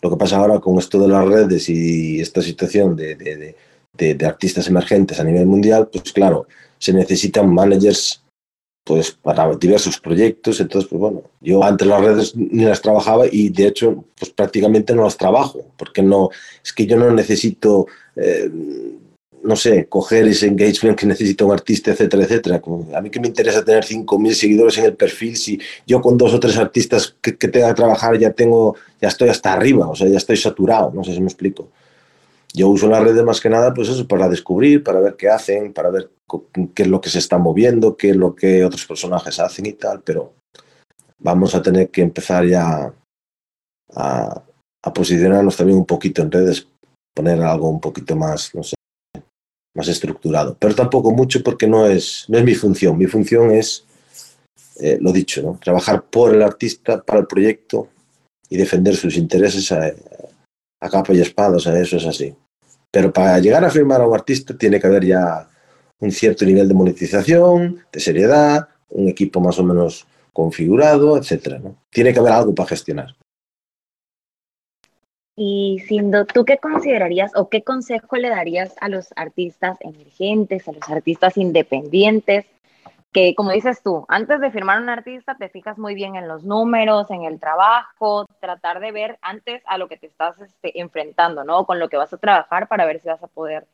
Lo 0.00 0.10
que 0.10 0.16
pasa 0.16 0.36
ahora 0.36 0.60
con 0.60 0.78
esto 0.78 1.00
de 1.00 1.08
las 1.08 1.26
redes 1.26 1.68
y 1.68 2.20
esta 2.20 2.40
situación 2.40 2.94
de, 2.94 3.16
de, 3.16 4.14
de, 4.14 4.26
artistas 4.26 4.68
emergentes 4.68 5.18
a 5.18 5.24
nivel 5.24 5.46
mundial, 5.46 5.88
pues 5.88 6.12
claro, 6.12 6.46
se 6.78 6.92
necesitan 6.92 7.52
managers 7.52 8.22
pues 8.88 9.12
para 9.12 9.54
diversos 9.54 10.00
proyectos. 10.00 10.60
Entonces, 10.60 10.88
pues 10.88 10.98
bueno, 10.98 11.22
yo 11.42 11.62
antes 11.62 11.86
las 11.86 12.00
redes 12.00 12.34
ni 12.34 12.64
las 12.64 12.80
trabajaba 12.80 13.26
y 13.30 13.50
de 13.50 13.66
hecho, 13.66 14.02
pues 14.18 14.30
prácticamente 14.30 14.94
no 14.94 15.04
las 15.04 15.18
trabajo, 15.18 15.60
porque 15.76 16.02
no, 16.02 16.30
es 16.64 16.72
que 16.72 16.86
yo 16.86 16.96
no 16.96 17.10
necesito, 17.10 17.86
eh, 18.16 18.50
no 19.42 19.56
sé, 19.56 19.88
coger 19.90 20.26
ese 20.26 20.46
engagement 20.46 20.98
que 20.98 21.04
necesita 21.04 21.44
un 21.44 21.52
artista, 21.52 21.90
etcétera, 21.90 22.22
etcétera. 22.22 22.62
A 22.94 23.02
mí 23.02 23.10
que 23.10 23.20
me 23.20 23.28
interesa 23.28 23.62
tener 23.62 23.84
5.000 23.84 24.32
seguidores 24.32 24.78
en 24.78 24.86
el 24.86 24.94
perfil, 24.94 25.36
si 25.36 25.60
yo 25.86 26.00
con 26.00 26.16
dos 26.16 26.32
o 26.32 26.40
tres 26.40 26.56
artistas 26.56 27.14
que, 27.20 27.36
que 27.36 27.48
tenga 27.48 27.68
que 27.68 27.74
trabajar 27.74 28.18
ya 28.18 28.32
tengo, 28.32 28.74
ya 29.02 29.08
estoy 29.08 29.28
hasta 29.28 29.52
arriba, 29.52 29.86
o 29.86 29.94
sea, 29.94 30.08
ya 30.08 30.16
estoy 30.16 30.38
saturado, 30.38 30.92
no 30.94 31.04
sé 31.04 31.12
si 31.12 31.20
me 31.20 31.26
explico. 31.26 31.68
Yo 32.54 32.68
uso 32.68 32.88
las 32.88 33.02
redes 33.02 33.22
más 33.24 33.40
que 33.40 33.50
nada, 33.50 33.74
pues 33.74 33.88
eso, 33.88 34.08
para 34.08 34.28
descubrir, 34.28 34.82
para 34.82 35.00
ver 35.00 35.16
qué 35.16 35.28
hacen, 35.28 35.72
para 35.72 35.90
ver 35.90 36.10
qué 36.74 36.82
es 36.82 36.88
lo 36.88 37.00
que 37.00 37.10
se 37.10 37.18
está 37.18 37.38
moviendo, 37.38 37.96
qué 37.96 38.10
es 38.10 38.16
lo 38.16 38.34
que 38.34 38.64
otros 38.64 38.86
personajes 38.86 39.38
hacen 39.38 39.66
y 39.66 39.74
tal, 39.74 40.02
pero 40.02 40.34
vamos 41.18 41.54
a 41.54 41.62
tener 41.62 41.90
que 41.90 42.02
empezar 42.02 42.46
ya 42.46 42.92
a, 43.94 44.42
posicionarnos 44.94 45.56
también 45.56 45.78
un 45.78 45.84
poquito 45.84 46.22
en 46.22 46.30
redes, 46.30 46.66
poner 47.14 47.42
algo 47.42 47.68
un 47.68 47.80
poquito 47.80 48.16
más, 48.16 48.54
no 48.54 48.62
sé, 48.62 48.74
más 49.76 49.86
estructurado. 49.88 50.56
Pero 50.58 50.74
tampoco 50.74 51.10
mucho 51.10 51.42
porque 51.42 51.66
no 51.66 51.86
es, 51.86 52.24
no 52.28 52.38
es 52.38 52.44
mi 52.44 52.54
función. 52.54 52.96
Mi 52.96 53.06
función 53.06 53.50
es, 53.50 53.84
eh, 54.80 54.96
lo 54.98 55.12
dicho, 55.12 55.42
¿no? 55.42 55.58
trabajar 55.62 56.04
por 56.04 56.34
el 56.34 56.42
artista, 56.42 57.02
para 57.02 57.20
el 57.20 57.26
proyecto 57.26 57.88
y 58.48 58.56
defender 58.56 58.96
sus 58.96 59.18
intereses 59.18 59.70
a, 59.72 59.92
a 60.80 60.88
capa 60.88 61.12
y 61.12 61.20
espada, 61.20 61.56
o 61.56 61.60
sea, 61.60 61.78
eso 61.78 61.96
es 61.96 62.06
así. 62.06 62.34
Pero 62.90 63.12
para 63.12 63.38
llegar 63.38 63.64
a 63.64 63.70
firmar 63.70 64.00
a 64.00 64.06
un 64.06 64.14
artista 64.14 64.56
tiene 64.56 64.80
que 64.80 64.86
haber 64.86 65.04
ya 65.04 65.48
un 66.00 66.10
cierto 66.10 66.44
nivel 66.44 66.68
de 66.68 66.74
monetización, 66.74 67.80
de 67.92 68.00
seriedad, 68.00 68.68
un 68.88 69.08
equipo 69.08 69.40
más 69.40 69.58
o 69.58 69.64
menos 69.64 70.06
configurado, 70.32 71.16
etcétera. 71.16 71.60
Tiene 71.90 72.12
que 72.12 72.20
haber 72.20 72.32
algo 72.32 72.54
para 72.54 72.68
gestionar. 72.68 73.14
Y 75.36 75.80
Sindo, 75.86 76.24
¿tú 76.24 76.44
qué 76.44 76.58
considerarías 76.58 77.30
o 77.36 77.48
qué 77.48 77.62
consejo 77.62 78.16
le 78.16 78.28
darías 78.28 78.74
a 78.80 78.88
los 78.88 79.08
artistas 79.14 79.78
emergentes, 79.80 80.66
a 80.66 80.72
los 80.72 80.88
artistas 80.88 81.36
independientes 81.36 82.44
que 83.12 83.34
como 83.34 83.52
dices 83.52 83.82
tú, 83.82 84.04
antes 84.08 84.40
de 84.40 84.50
firmar 84.50 84.82
un 84.82 84.88
artista 84.88 85.36
te 85.36 85.48
fijas 85.48 85.78
muy 85.78 85.94
bien 85.94 86.16
en 86.16 86.28
los 86.28 86.44
números, 86.44 87.10
en 87.10 87.24
el 87.24 87.40
trabajo, 87.40 88.26
tratar 88.40 88.80
de 88.80 88.92
ver 88.92 89.18
antes 89.22 89.62
a 89.66 89.78
lo 89.78 89.88
que 89.88 89.96
te 89.96 90.06
estás 90.06 90.38
este, 90.40 90.78
enfrentando, 90.80 91.44
¿no? 91.44 91.64
Con 91.64 91.78
lo 91.78 91.88
que 91.88 91.96
vas 91.96 92.12
a 92.12 92.18
trabajar 92.18 92.68
para 92.68 92.84
ver 92.84 93.00
si 93.00 93.08
vas 93.08 93.22
a 93.22 93.28
poder 93.28 93.66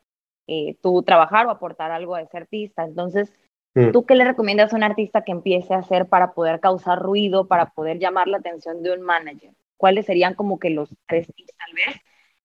eh, 0.47 0.77
tú 0.81 1.03
trabajar 1.03 1.47
o 1.47 1.51
aportar 1.51 1.91
algo 1.91 2.15
a 2.15 2.21
ese 2.21 2.37
artista. 2.37 2.85
Entonces, 2.85 3.33
mm. 3.73 3.91
¿tú 3.91 4.05
qué 4.05 4.15
le 4.15 4.23
recomiendas 4.23 4.73
a 4.73 4.77
un 4.77 4.83
artista 4.83 5.23
que 5.23 5.33
empiece 5.33 5.73
a 5.73 5.79
hacer 5.79 6.05
para 6.05 6.33
poder 6.33 6.61
causar 6.61 6.99
ruido, 6.99 7.47
para 7.47 7.71
poder 7.71 7.99
llamar 7.99 8.27
la 8.27 8.37
atención 8.37 8.83
de 8.83 8.93
un 8.93 9.01
manager? 9.01 9.51
¿Cuáles 9.77 10.05
serían 10.05 10.35
como 10.35 10.59
que 10.59 10.69
los 10.69 10.89
tres 11.07 11.27
tips 11.35 11.53
tal 11.57 11.73
vez 11.73 12.01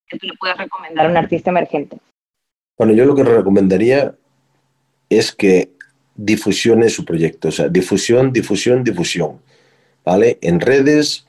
que 0.09 0.19
tú 0.19 0.27
le 0.27 0.35
puedas 0.35 0.59
recomendar 0.59 1.07
a 1.07 1.11
un 1.11 1.17
artista 1.17 1.51
emergente? 1.51 1.99
Bueno, 2.77 2.95
yo 2.95 3.05
lo 3.05 3.15
que 3.15 3.23
recomendaría 3.23 4.15
es 5.09 5.33
que 5.33 5.71
difusione 6.23 6.91
su 6.91 7.05
proyecto, 7.05 7.49
o 7.49 7.51
sea, 7.51 7.69
difusión, 7.69 8.33
difusión, 8.33 8.85
difusión, 8.85 9.41
¿vale? 10.05 10.39
En 10.43 10.61
redes, 10.61 11.27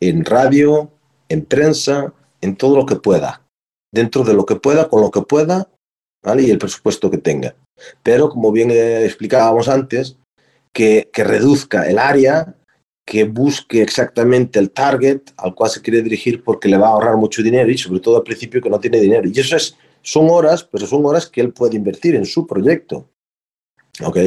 en 0.00 0.24
radio, 0.24 0.90
en 1.28 1.44
prensa, 1.44 2.12
en 2.40 2.56
todo 2.56 2.76
lo 2.76 2.84
que 2.84 2.96
pueda, 2.96 3.42
dentro 3.92 4.24
de 4.24 4.34
lo 4.34 4.44
que 4.44 4.56
pueda, 4.56 4.88
con 4.88 5.00
lo 5.00 5.12
que 5.12 5.22
pueda, 5.22 5.68
¿vale? 6.24 6.42
Y 6.42 6.50
el 6.50 6.58
presupuesto 6.58 7.08
que 7.08 7.18
tenga. 7.18 7.54
Pero, 8.02 8.28
como 8.28 8.50
bien 8.50 8.70
explicábamos 8.72 9.68
antes, 9.68 10.16
que, 10.72 11.08
que 11.12 11.22
reduzca 11.22 11.88
el 11.88 11.98
área, 11.98 12.56
que 13.06 13.24
busque 13.24 13.80
exactamente 13.80 14.58
el 14.58 14.70
target 14.70 15.20
al 15.36 15.54
cual 15.54 15.70
se 15.70 15.82
quiere 15.82 16.02
dirigir 16.02 16.42
porque 16.42 16.68
le 16.68 16.78
va 16.78 16.88
a 16.88 16.92
ahorrar 16.92 17.16
mucho 17.16 17.42
dinero 17.42 17.70
y 17.70 17.78
sobre 17.78 18.00
todo 18.00 18.16
al 18.16 18.22
principio 18.22 18.60
que 18.60 18.70
no 18.70 18.80
tiene 18.80 19.00
dinero. 19.00 19.28
Y 19.32 19.38
eso 19.38 19.54
es, 19.54 19.76
son 20.02 20.28
horas, 20.30 20.64
pero 20.64 20.86
son 20.86 21.04
horas 21.06 21.28
que 21.28 21.40
él 21.40 21.52
puede 21.52 21.76
invertir 21.76 22.16
en 22.16 22.26
su 22.26 22.44
proyecto. 22.46 23.08
¿Ok? 24.04 24.18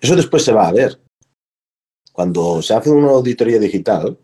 Eso 0.00 0.16
después 0.16 0.42
se 0.42 0.52
va 0.52 0.68
a 0.68 0.72
ver. 0.72 1.00
Cuando 2.12 2.62
se 2.62 2.74
hace 2.74 2.90
una 2.90 3.10
auditoría 3.10 3.58
digital, 3.58 4.18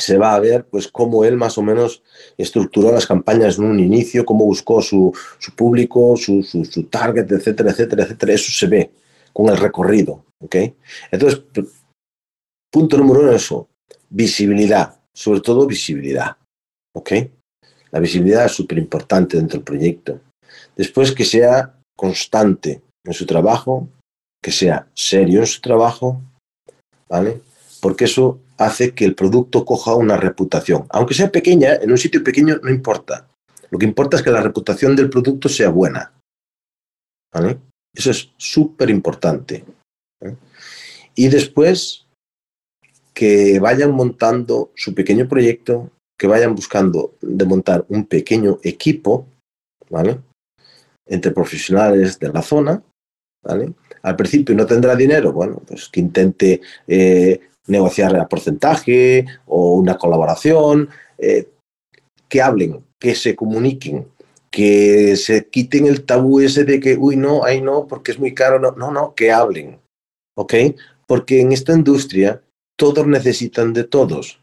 se 0.00 0.16
va 0.16 0.34
a 0.34 0.40
ver 0.40 0.66
pues 0.66 0.88
cómo 0.88 1.24
él 1.24 1.36
más 1.36 1.58
o 1.58 1.62
menos 1.62 2.02
estructuró 2.36 2.90
las 2.92 3.06
campañas 3.06 3.58
en 3.58 3.64
un 3.64 3.78
inicio, 3.78 4.24
cómo 4.24 4.44
buscó 4.44 4.80
su, 4.80 5.12
su 5.38 5.54
público, 5.54 6.16
su, 6.16 6.42
su, 6.42 6.84
target, 6.84 7.30
etcétera, 7.30 7.70
etcétera, 7.70 8.04
etcétera. 8.04 8.32
Eso 8.32 8.52
se 8.52 8.66
ve 8.66 8.90
con 9.32 9.48
el 9.48 9.56
recorrido. 9.56 10.24
¿ok? 10.40 10.56
Entonces, 11.10 11.42
punto 12.70 12.96
número 12.96 13.20
uno, 13.20 13.32
eso, 13.32 13.68
visibilidad, 14.08 15.00
sobre 15.12 15.40
todo 15.40 15.66
visibilidad. 15.66 16.36
¿ok? 16.94 17.12
La 17.90 18.00
visibilidad 18.00 18.46
es 18.46 18.52
súper 18.52 18.78
importante 18.78 19.36
dentro 19.36 19.58
del 19.58 19.64
proyecto. 19.64 20.20
Después 20.76 21.12
que 21.12 21.24
sea 21.24 21.78
constante, 21.96 22.80
en 23.04 23.12
su 23.12 23.26
trabajo, 23.26 23.88
que 24.42 24.52
sea 24.52 24.88
serio 24.94 25.40
en 25.40 25.46
su 25.46 25.60
trabajo, 25.60 26.20
¿vale? 27.08 27.40
Porque 27.80 28.04
eso 28.04 28.40
hace 28.58 28.94
que 28.94 29.04
el 29.04 29.14
producto 29.14 29.64
coja 29.64 29.94
una 29.94 30.16
reputación. 30.16 30.86
Aunque 30.90 31.14
sea 31.14 31.30
pequeña, 31.30 31.74
en 31.74 31.90
un 31.90 31.98
sitio 31.98 32.22
pequeño 32.22 32.58
no 32.62 32.70
importa. 32.70 33.26
Lo 33.70 33.78
que 33.78 33.86
importa 33.86 34.16
es 34.16 34.22
que 34.22 34.30
la 34.30 34.42
reputación 34.42 34.96
del 34.96 35.08
producto 35.08 35.48
sea 35.48 35.70
buena. 35.70 36.12
¿Vale? 37.32 37.58
Eso 37.94 38.10
es 38.10 38.30
súper 38.36 38.90
importante. 38.90 39.64
¿eh? 40.20 40.36
Y 41.14 41.28
después 41.28 42.06
que 43.14 43.58
vayan 43.60 43.92
montando 43.92 44.72
su 44.74 44.94
pequeño 44.94 45.28
proyecto, 45.28 45.90
que 46.18 46.26
vayan 46.26 46.54
buscando 46.54 47.14
de 47.20 47.44
montar 47.44 47.84
un 47.88 48.04
pequeño 48.04 48.58
equipo, 48.62 49.26
¿vale? 49.88 50.20
Entre 51.06 51.30
profesionales 51.30 52.18
de 52.18 52.28
la 52.28 52.42
zona, 52.42 52.82
al 53.44 54.16
principio 54.16 54.54
no 54.54 54.66
tendrá 54.66 54.94
dinero, 54.94 55.32
bueno, 55.32 55.62
pues 55.66 55.88
que 55.88 56.00
intente 56.00 56.60
eh, 56.86 57.40
negociar 57.66 58.16
a 58.16 58.28
porcentaje 58.28 59.24
o 59.46 59.74
una 59.74 59.96
colaboración, 59.96 60.88
eh, 61.18 61.48
que 62.28 62.42
hablen, 62.42 62.84
que 62.98 63.14
se 63.14 63.34
comuniquen, 63.34 64.06
que 64.50 65.16
se 65.16 65.46
quiten 65.46 65.86
el 65.86 66.04
tabú 66.04 66.40
ese 66.40 66.64
de 66.64 66.80
que, 66.80 66.96
uy, 66.96 67.16
no, 67.16 67.44
ay, 67.44 67.60
no, 67.60 67.86
porque 67.86 68.12
es 68.12 68.18
muy 68.18 68.34
caro, 68.34 68.58
no, 68.58 68.72
no, 68.72 68.90
no, 68.90 69.14
que 69.14 69.32
hablen, 69.32 69.78
¿ok? 70.36 70.54
Porque 71.06 71.40
en 71.40 71.52
esta 71.52 71.72
industria 71.72 72.42
todos 72.76 73.06
necesitan 73.06 73.72
de 73.72 73.84
todos. 73.84 74.40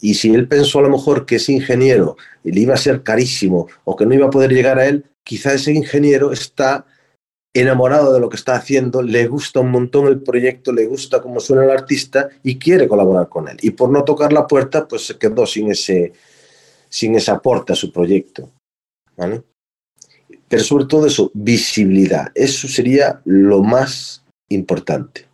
Y 0.00 0.14
si 0.14 0.32
él 0.34 0.48
pensó 0.48 0.78
a 0.78 0.82
lo 0.82 0.90
mejor 0.90 1.26
que 1.26 1.36
ese 1.36 1.52
ingeniero 1.52 2.16
le 2.42 2.60
iba 2.60 2.74
a 2.74 2.78
ser 2.78 3.02
carísimo 3.02 3.68
o 3.84 3.96
que 3.96 4.06
no 4.06 4.14
iba 4.14 4.26
a 4.26 4.30
poder 4.30 4.52
llegar 4.52 4.78
a 4.78 4.86
él, 4.86 5.04
quizá 5.24 5.52
ese 5.52 5.72
ingeniero 5.72 6.32
está 6.32 6.86
enamorado 7.54 8.12
de 8.12 8.20
lo 8.20 8.28
que 8.28 8.36
está 8.36 8.54
haciendo, 8.54 9.02
le 9.02 9.26
gusta 9.26 9.60
un 9.60 9.70
montón 9.70 10.06
el 10.06 10.20
proyecto, 10.20 10.72
le 10.72 10.86
gusta 10.86 11.20
cómo 11.20 11.40
suena 11.40 11.64
el 11.64 11.70
artista 11.70 12.28
y 12.42 12.58
quiere 12.58 12.86
colaborar 12.86 13.28
con 13.28 13.48
él. 13.48 13.56
Y 13.60 13.70
por 13.70 13.90
no 13.90 14.04
tocar 14.04 14.32
la 14.32 14.46
puerta, 14.46 14.86
pues 14.86 15.06
se 15.06 15.18
quedó 15.18 15.46
sin 15.46 15.70
ese, 15.70 16.12
sin 16.88 17.16
ese 17.16 17.30
aporte 17.30 17.72
a 17.72 17.76
su 17.76 17.92
proyecto. 17.92 18.50
Pero 20.48 20.62
sobre 20.62 20.86
todo 20.86 21.06
eso, 21.06 21.30
visibilidad. 21.34 22.30
Eso 22.34 22.68
sería 22.68 23.20
lo 23.24 23.62
más 23.62 24.24
importante 24.48 25.28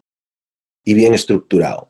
y 0.84 0.94
bien 0.94 1.14
estructurado. 1.14 1.88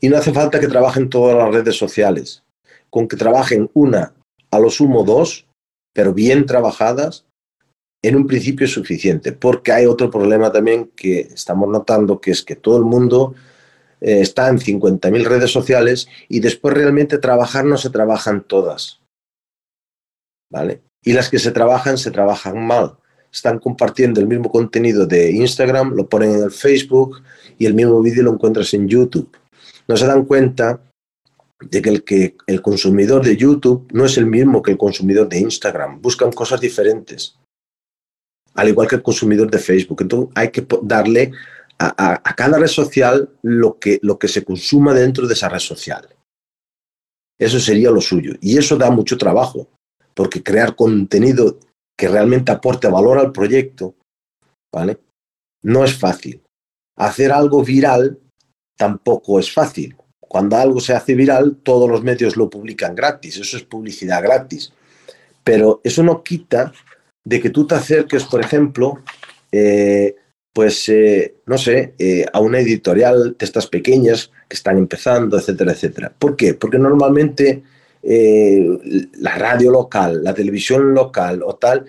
Y 0.00 0.08
no 0.08 0.16
hace 0.16 0.32
falta 0.32 0.60
que 0.60 0.68
trabajen 0.68 1.08
todas 1.08 1.36
las 1.36 1.52
redes 1.52 1.76
sociales. 1.76 2.42
Con 2.90 3.08
que 3.08 3.16
trabajen 3.16 3.70
una, 3.74 4.14
a 4.50 4.58
lo 4.58 4.70
sumo 4.70 5.04
dos, 5.04 5.46
pero 5.94 6.12
bien 6.12 6.46
trabajadas, 6.46 7.24
en 8.02 8.16
un 8.16 8.26
principio 8.26 8.66
es 8.66 8.72
suficiente, 8.72 9.32
porque 9.32 9.72
hay 9.72 9.86
otro 9.86 10.10
problema 10.10 10.50
también 10.50 10.90
que 10.96 11.20
estamos 11.20 11.68
notando, 11.68 12.20
que 12.20 12.32
es 12.32 12.42
que 12.42 12.56
todo 12.56 12.76
el 12.78 12.84
mundo 12.84 13.34
eh, 14.00 14.20
está 14.20 14.48
en 14.48 14.58
50.000 14.58 15.24
redes 15.24 15.52
sociales 15.52 16.08
y 16.28 16.40
después 16.40 16.74
realmente 16.74 17.18
trabajar 17.18 17.64
no 17.64 17.76
se 17.76 17.90
trabajan 17.90 18.42
todas. 18.42 19.00
¿Vale? 20.50 20.82
Y 21.04 21.12
las 21.12 21.30
que 21.30 21.38
se 21.38 21.52
trabajan, 21.52 21.96
se 21.96 22.10
trabajan 22.10 22.66
mal. 22.66 22.96
Están 23.32 23.60
compartiendo 23.60 24.20
el 24.20 24.26
mismo 24.26 24.50
contenido 24.50 25.06
de 25.06 25.30
Instagram, 25.30 25.94
lo 25.94 26.08
ponen 26.08 26.32
en 26.32 26.42
el 26.42 26.50
Facebook 26.50 27.22
y 27.56 27.66
el 27.66 27.74
mismo 27.74 28.02
vídeo 28.02 28.24
lo 28.24 28.32
encuentras 28.32 28.74
en 28.74 28.88
YouTube. 28.88 29.30
No 29.86 29.96
se 29.96 30.06
dan 30.06 30.24
cuenta 30.24 30.82
de 31.60 31.80
que 31.80 31.88
el, 31.88 32.04
que 32.04 32.36
el 32.48 32.60
consumidor 32.60 33.24
de 33.24 33.36
YouTube 33.36 33.88
no 33.92 34.04
es 34.04 34.18
el 34.18 34.26
mismo 34.26 34.60
que 34.60 34.72
el 34.72 34.78
consumidor 34.78 35.28
de 35.28 35.38
Instagram. 35.38 36.02
Buscan 36.02 36.32
cosas 36.32 36.60
diferentes. 36.60 37.36
Al 38.54 38.68
igual 38.68 38.88
que 38.88 38.96
el 38.96 39.02
consumidor 39.02 39.50
de 39.50 39.58
Facebook. 39.58 40.02
Entonces 40.02 40.30
hay 40.34 40.50
que 40.50 40.66
darle 40.82 41.32
a, 41.78 42.34
cada 42.36 42.58
red 42.58 42.68
social 42.68 43.30
lo 43.42 43.78
que, 43.78 43.98
lo 44.02 44.18
que 44.18 44.28
se 44.28 44.44
consuma 44.44 44.94
dentro 44.94 45.26
de 45.26 45.34
esa 45.34 45.48
red 45.48 45.58
social. 45.58 46.08
Eso 47.38 47.58
sería 47.58 47.90
lo 47.90 48.00
suyo. 48.00 48.34
Y 48.40 48.58
eso 48.58 48.76
da 48.76 48.90
mucho 48.90 49.18
trabajo, 49.18 49.68
porque 50.14 50.42
crear 50.42 50.76
contenido 50.76 51.58
que 51.96 52.08
realmente 52.08 52.52
aporte 52.52 52.88
valor 52.88 53.18
al 53.18 53.32
proyecto, 53.32 53.94
¿vale? 54.72 54.98
No 55.62 55.84
es 55.84 55.98
fácil. 55.98 56.42
Hacer 56.96 57.32
algo 57.32 57.64
viral 57.64 58.18
tampoco 58.76 59.38
es 59.38 59.52
fácil. 59.52 59.96
Cuando 60.20 60.56
algo 60.56 60.80
se 60.80 60.94
hace 60.94 61.14
viral, 61.14 61.56
todos 61.62 61.88
los 61.88 62.02
medios 62.02 62.36
lo 62.36 62.48
publican 62.48 62.94
gratis, 62.94 63.38
eso 63.38 63.56
es 63.56 63.64
publicidad 63.64 64.22
gratis. 64.22 64.72
Pero 65.44 65.80
eso 65.84 66.02
no 66.02 66.22
quita 66.22 66.72
de 67.24 67.40
que 67.40 67.50
tú 67.50 67.66
te 67.66 67.74
acerques, 67.74 68.24
por 68.24 68.40
ejemplo, 68.40 69.02
eh, 69.50 70.16
pues, 70.52 70.88
eh, 70.88 71.36
no 71.46 71.56
sé, 71.56 71.94
eh, 71.98 72.26
a 72.32 72.40
una 72.40 72.58
editorial 72.58 73.36
de 73.38 73.44
estas 73.44 73.66
pequeñas 73.66 74.30
que 74.48 74.56
están 74.56 74.76
empezando, 74.78 75.38
etcétera, 75.38 75.72
etcétera. 75.72 76.12
¿Por 76.18 76.36
qué? 76.36 76.54
Porque 76.54 76.78
normalmente 76.78 77.62
la 78.04 79.38
radio 79.38 79.70
local, 79.70 80.24
la 80.24 80.34
televisión 80.34 80.92
local 80.92 81.40
o 81.44 81.54
tal, 81.54 81.86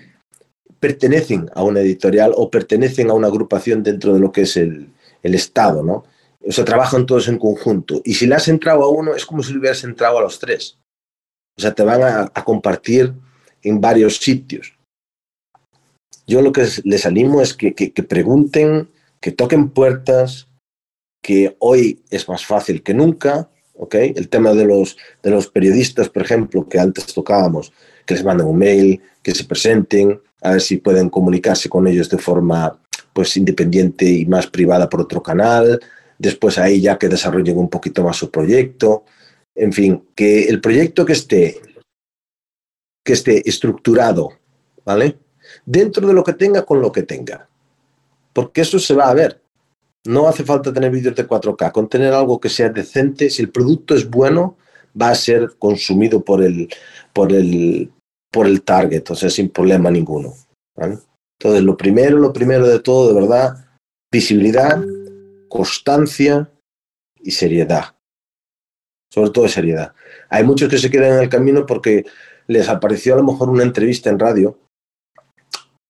pertenecen 0.80 1.50
a 1.56 1.64
una 1.64 1.80
editorial 1.80 2.34
o 2.36 2.52
pertenecen 2.52 3.10
a 3.10 3.14
una 3.14 3.30
agrupación 3.30 3.82
dentro 3.82 4.14
de 4.14 4.20
lo 4.20 4.32
que 4.32 4.42
es 4.42 4.56
el, 4.58 4.90
Estado, 5.24 5.82
¿no? 5.82 6.04
O 6.46 6.52
sea, 6.52 6.66
trabajan 6.66 7.06
todos 7.06 7.30
en 7.30 7.40
conjunto. 7.40 8.02
Y 8.04 8.14
si 8.14 8.28
le 8.28 8.36
has 8.36 8.50
entrado 8.50 8.84
a 8.84 8.90
uno, 8.90 9.16
es 9.16 9.26
como 9.26 9.42
si 9.42 9.54
le 9.54 9.60
hubieras 9.60 9.86
entrado 9.86 10.20
a 10.20 10.22
los 10.22 10.38
tres. 10.38 10.78
O 11.58 11.62
sea, 11.62 11.74
te 11.74 11.82
van 11.82 12.04
a 12.04 12.44
compartir 12.44 13.14
en 13.64 13.80
varios 13.80 14.18
sitios. 14.18 14.74
Yo 16.26 16.42
lo 16.42 16.52
que 16.52 16.68
les 16.84 17.06
animo 17.06 17.42
es 17.42 17.54
que, 17.54 17.74
que, 17.74 18.04
pregunten, 18.04 18.90
que 19.20 19.32
toquen 19.32 19.70
puertas, 19.70 20.48
que 21.22 21.56
hoy 21.60 22.04
es 22.10 22.28
más 22.28 22.46
fácil 22.46 22.84
que 22.84 22.94
nunca, 22.94 23.50
¿ok? 23.76 23.96
El 24.16 24.30
tema 24.30 24.54
de 24.54 24.66
los, 24.66 24.98
de 25.22 25.32
los 25.32 25.48
periodistas, 25.48 26.10
por 26.10 26.24
ejemplo, 26.24 26.68
que 26.68 26.80
antes 26.80 27.14
tocábamos, 27.14 27.74
que 28.06 28.14
les 28.14 28.24
manden 28.24 28.48
un 28.48 28.58
mail, 28.58 29.02
que 29.22 29.34
se 29.34 29.46
presenten, 29.46 30.22
a 30.42 30.52
ver 30.52 30.62
si 30.62 30.78
pueden 30.78 31.10
comunicarse 31.10 31.70
con 31.70 31.88
ellos 31.88 32.10
de 32.10 32.18
forma 32.18 32.80
pues 33.14 33.38
independiente 33.38 34.06
y 34.06 34.26
más 34.26 34.48
privada 34.48 34.90
por 34.90 35.02
otro 35.02 35.22
canal, 35.22 35.80
después 36.18 36.58
ahí 36.58 36.82
ya 36.82 36.98
que 36.98 37.10
desarrollen 37.10 37.58
un 37.58 37.70
poquito 37.70 38.04
más 38.04 38.18
su 38.18 38.30
proyecto, 38.32 39.06
en 39.56 39.72
fin, 39.72 40.04
que 40.16 40.46
el 40.46 40.60
proyecto 40.62 41.06
que 41.06 41.14
esté 41.14 41.62
que 43.04 43.14
esté 43.14 43.48
estructurado, 43.48 44.32
¿vale? 44.86 45.18
Dentro 45.66 46.07
de 46.07 46.14
lo 46.14 46.24
que 46.24 46.34
tenga 46.34 46.66
con 46.66 46.82
lo 46.82 46.91
que 46.91 47.03
tenga. 47.03 47.47
Porque 48.34 48.61
eso 48.61 48.80
se 48.80 48.93
va 48.93 49.09
a 49.09 49.14
ver. 49.14 49.41
No 50.05 50.28
hace 50.28 50.43
falta 50.43 50.74
tener 50.74 50.91
vídeos 50.91 51.16
de 51.16 51.28
4K, 51.28 51.72
con 51.72 51.88
tener 51.88 52.14
algo 52.14 52.39
que 52.39 52.49
sea 52.49 52.70
decente, 52.70 53.30
si 53.30 53.41
el 53.41 53.49
producto 53.49 53.95
es 53.95 54.09
bueno, 54.09 54.57
va 54.99 55.09
a 55.09 55.16
ser 55.16 55.55
consumido 55.57 56.24
por 56.24 56.43
el, 56.43 56.68
por 57.14 57.32
el, 57.32 57.89
por 58.30 58.47
el 58.47 58.64
target, 58.64 59.09
o 59.09 59.16
sea, 59.16 59.30
sin 59.30 59.49
problema 59.49 59.89
ninguno. 59.89 60.34
Entonces, 60.76 61.64
lo 61.64 61.78
primero, 61.78 62.18
lo 62.18 62.34
primero 62.34 62.68
de 62.68 62.80
todo, 62.80 63.07
de 63.14 63.22
verdad, 63.22 63.66
visibilidad, 64.11 64.84
constancia 65.47 66.49
y 67.20 67.32
seriedad. 67.32 67.95
Sobre 69.11 69.30
todo 69.30 69.47
seriedad. 69.47 69.93
Hay 70.30 70.43
muchos 70.43 70.70
que 70.70 70.78
se 70.78 70.89
quedan 70.89 71.14
en 71.14 71.24
el 71.24 71.30
camino 71.30 71.66
porque 71.66 72.05
les 72.47 72.68
apareció 72.68 73.14
a 73.14 73.18
lo 73.18 73.24
mejor 73.24 73.49
una 73.49 73.64
entrevista 73.64 74.09
en 74.09 74.20
radio 74.20 74.57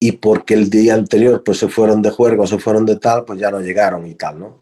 y 0.03 0.11
porque 0.11 0.53
el 0.53 0.69
día 0.69 0.95
anterior 0.95 1.43
pues 1.45 1.59
se 1.59 1.69
fueron 1.69 2.01
de 2.01 2.09
juego, 2.09 2.45
se 2.45 2.59
fueron 2.59 2.85
de 2.85 2.97
tal, 2.97 3.23
pues 3.23 3.39
ya 3.39 3.49
no 3.49 3.61
llegaron 3.61 4.05
y 4.05 4.15
tal, 4.15 4.37
¿no? 4.37 4.59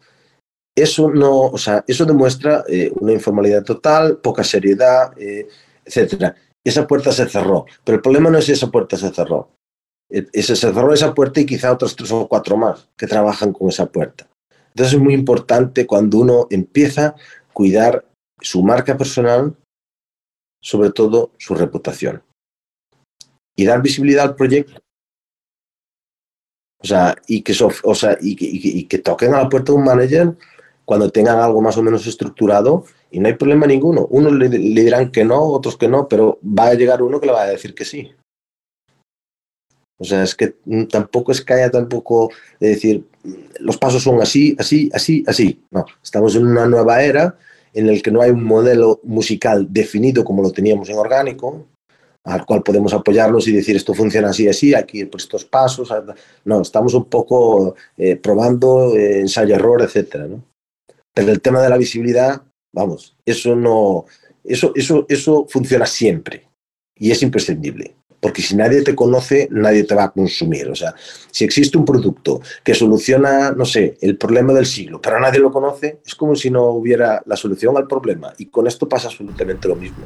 Eso 0.72 1.10
no, 1.10 1.46
o 1.46 1.58
sea, 1.58 1.84
eso 1.88 2.04
demuestra 2.04 2.62
eh, 2.68 2.92
una 3.00 3.12
informalidad 3.12 3.64
total, 3.64 4.18
poca 4.18 4.44
seriedad, 4.44 5.12
eh, 5.18 5.48
etcétera. 5.84 6.36
Esa 6.62 6.86
puerta 6.86 7.10
se 7.10 7.28
cerró, 7.28 7.66
pero 7.82 7.96
el 7.96 8.02
problema 8.02 8.30
no 8.30 8.38
es 8.38 8.44
si 8.44 8.52
esa 8.52 8.70
puerta 8.70 8.96
se 8.96 9.10
cerró. 9.10 9.50
Ese, 10.08 10.54
se 10.54 10.72
cerró 10.72 10.94
esa 10.94 11.12
puerta 11.12 11.40
y 11.40 11.46
quizá 11.46 11.72
otros 11.72 11.96
tres 11.96 12.12
o 12.12 12.28
cuatro 12.28 12.56
más 12.56 12.88
que 12.96 13.08
trabajan 13.08 13.52
con 13.52 13.68
esa 13.68 13.86
puerta. 13.86 14.28
Entonces 14.68 14.94
es 14.94 15.00
muy 15.00 15.14
importante 15.14 15.88
cuando 15.88 16.18
uno 16.18 16.46
empieza 16.50 17.06
a 17.06 17.16
cuidar 17.52 18.04
su 18.40 18.62
marca 18.62 18.96
personal, 18.96 19.56
sobre 20.62 20.92
todo 20.92 21.32
su 21.36 21.56
reputación. 21.56 22.22
Y 23.56 23.64
dar 23.64 23.82
visibilidad 23.82 24.26
al 24.26 24.36
proyecto. 24.36 24.81
O 26.82 26.86
sea, 26.86 27.14
y 27.26 27.42
que, 27.42 27.54
o 27.84 27.94
sea, 27.94 28.18
y, 28.20 28.32
y, 28.32 28.78
y 28.80 28.84
que 28.84 28.98
toquen 28.98 29.34
a 29.34 29.42
la 29.42 29.48
puerta 29.48 29.72
de 29.72 29.78
un 29.78 29.84
manager 29.84 30.34
cuando 30.84 31.10
tengan 31.10 31.38
algo 31.38 31.60
más 31.60 31.76
o 31.76 31.82
menos 31.82 32.06
estructurado 32.06 32.84
y 33.10 33.20
no 33.20 33.28
hay 33.28 33.34
problema 33.34 33.66
ninguno. 33.66 34.06
Unos 34.10 34.32
le, 34.32 34.48
le, 34.48 34.82
dirán 34.82 35.10
que 35.10 35.24
no, 35.24 35.40
otros 35.42 35.76
que 35.76 35.88
no, 35.88 36.08
pero 36.08 36.38
va 36.42 36.68
a 36.68 36.74
llegar 36.74 37.02
uno 37.02 37.20
que 37.20 37.26
le 37.26 37.32
va 37.32 37.42
a 37.42 37.50
decir 37.50 37.74
que 37.74 37.84
sí. 37.84 38.10
O 39.98 40.04
sea, 40.04 40.24
es 40.24 40.34
que 40.34 40.56
tampoco 40.90 41.30
es 41.30 41.42
que 41.42 41.54
haya 41.54 41.70
tampoco 41.70 42.30
de 42.58 42.70
decir, 42.70 43.06
los 43.60 43.78
pasos 43.78 44.02
son 44.02 44.20
así, 44.20 44.56
así, 44.58 44.90
así, 44.92 45.22
así. 45.28 45.62
No, 45.70 45.84
estamos 46.02 46.34
en 46.34 46.46
una 46.46 46.66
nueva 46.66 47.04
era 47.04 47.36
en 47.72 47.88
el 47.88 48.02
que 48.02 48.10
no 48.10 48.20
hay 48.20 48.30
un 48.30 48.42
modelo 48.42 49.00
musical 49.04 49.66
definido 49.70 50.24
como 50.24 50.42
lo 50.42 50.50
teníamos 50.50 50.88
en 50.88 50.98
orgánico, 50.98 51.66
al 52.24 52.46
cual 52.46 52.62
podemos 52.62 52.92
apoyarnos 52.94 53.48
y 53.48 53.52
decir 53.52 53.76
esto 53.76 53.94
funciona 53.94 54.30
así, 54.30 54.48
así, 54.48 54.74
aquí 54.74 55.04
por 55.04 55.20
estos 55.20 55.44
pasos. 55.44 55.92
No, 56.44 56.62
estamos 56.62 56.94
un 56.94 57.06
poco 57.06 57.74
eh, 57.96 58.16
probando 58.16 58.96
eh, 58.96 59.20
ensayo-error, 59.20 59.82
etcétera, 59.82 60.26
¿no? 60.26 60.44
Pero 61.14 61.30
el 61.30 61.40
tema 61.40 61.60
de 61.60 61.68
la 61.68 61.76
visibilidad, 61.76 62.42
vamos, 62.72 63.16
eso 63.26 63.54
no, 63.54 64.06
eso, 64.44 64.72
eso, 64.74 65.04
eso 65.08 65.46
funciona 65.48 65.84
siempre 65.84 66.48
y 66.96 67.10
es 67.10 67.22
imprescindible 67.22 67.96
porque 68.22 68.40
si 68.40 68.54
nadie 68.54 68.82
te 68.82 68.94
conoce, 68.94 69.48
nadie 69.50 69.82
te 69.82 69.96
va 69.96 70.04
a 70.04 70.12
consumir. 70.12 70.70
O 70.70 70.76
sea, 70.76 70.94
si 71.32 71.42
existe 71.44 71.76
un 71.76 71.84
producto 71.84 72.40
que 72.62 72.72
soluciona, 72.72 73.50
no 73.50 73.64
sé, 73.64 73.98
el 74.00 74.16
problema 74.16 74.52
del 74.52 74.64
siglo, 74.64 75.00
pero 75.02 75.18
nadie 75.18 75.40
lo 75.40 75.50
conoce, 75.50 75.98
es 76.06 76.14
como 76.14 76.36
si 76.36 76.48
no 76.48 76.66
hubiera 76.66 77.20
la 77.26 77.34
solución 77.34 77.76
al 77.76 77.88
problema. 77.88 78.32
Y 78.38 78.46
con 78.46 78.68
esto 78.68 78.88
pasa 78.88 79.08
absolutamente 79.08 79.66
lo 79.66 79.74
mismo. 79.74 80.04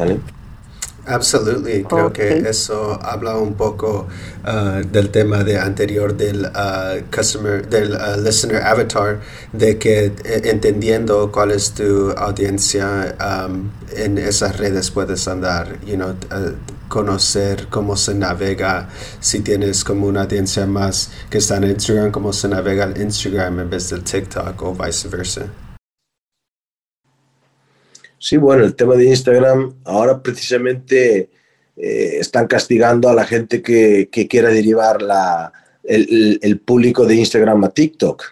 ¿Vale? 0.00 0.18
Absolutely, 1.06 1.84
creo 1.84 2.06
okay. 2.06 2.42
que 2.42 2.48
eso 2.50 2.98
habla 3.02 3.36
un 3.36 3.54
poco 3.54 4.06
uh, 4.46 4.86
del 4.86 5.10
tema 5.10 5.42
de 5.44 5.58
anterior 5.58 6.16
del 6.16 6.46
uh, 6.46 7.02
customer, 7.14 7.68
del 7.68 7.92
uh, 7.92 8.20
listener 8.22 8.62
avatar, 8.62 9.20
de 9.52 9.78
que 9.78 10.06
eh, 10.06 10.42
entendiendo 10.44 11.32
cuál 11.32 11.50
es 11.50 11.72
tu 11.72 12.12
audiencia 12.12 13.16
um, 13.20 13.70
en 13.96 14.18
esas 14.18 14.56
redes 14.58 14.90
puedes 14.90 15.26
andar, 15.26 15.78
you 15.84 15.96
know, 15.96 16.14
conocer 16.88 17.66
cómo 17.68 17.96
se 17.96 18.14
navega, 18.14 18.88
si 19.20 19.40
tienes 19.40 19.84
como 19.84 20.06
una 20.06 20.22
audiencia 20.22 20.66
más 20.66 21.10
que 21.28 21.38
está 21.38 21.56
en 21.56 21.64
Instagram, 21.64 22.10
cómo 22.10 22.32
se 22.32 22.48
navega 22.48 22.84
el 22.84 23.00
Instagram 23.00 23.60
en 23.60 23.70
vez 23.70 23.90
del 23.90 24.02
TikTok 24.02 24.62
o 24.62 24.74
viceversa. 24.74 25.46
Sí, 28.20 28.36
bueno, 28.36 28.64
el 28.64 28.76
tema 28.76 28.96
de 28.96 29.06
Instagram, 29.06 29.76
ahora 29.84 30.22
precisamente 30.22 31.30
eh, 31.74 32.18
están 32.20 32.46
castigando 32.46 33.08
a 33.08 33.14
la 33.14 33.24
gente 33.24 33.62
que, 33.62 34.10
que 34.12 34.28
quiera 34.28 34.50
derivar 34.50 35.00
la, 35.00 35.50
el, 35.84 36.38
el, 36.42 36.60
público 36.60 37.06
de 37.06 37.16
Instagram 37.16 37.64
a 37.64 37.70
TikTok. 37.70 38.22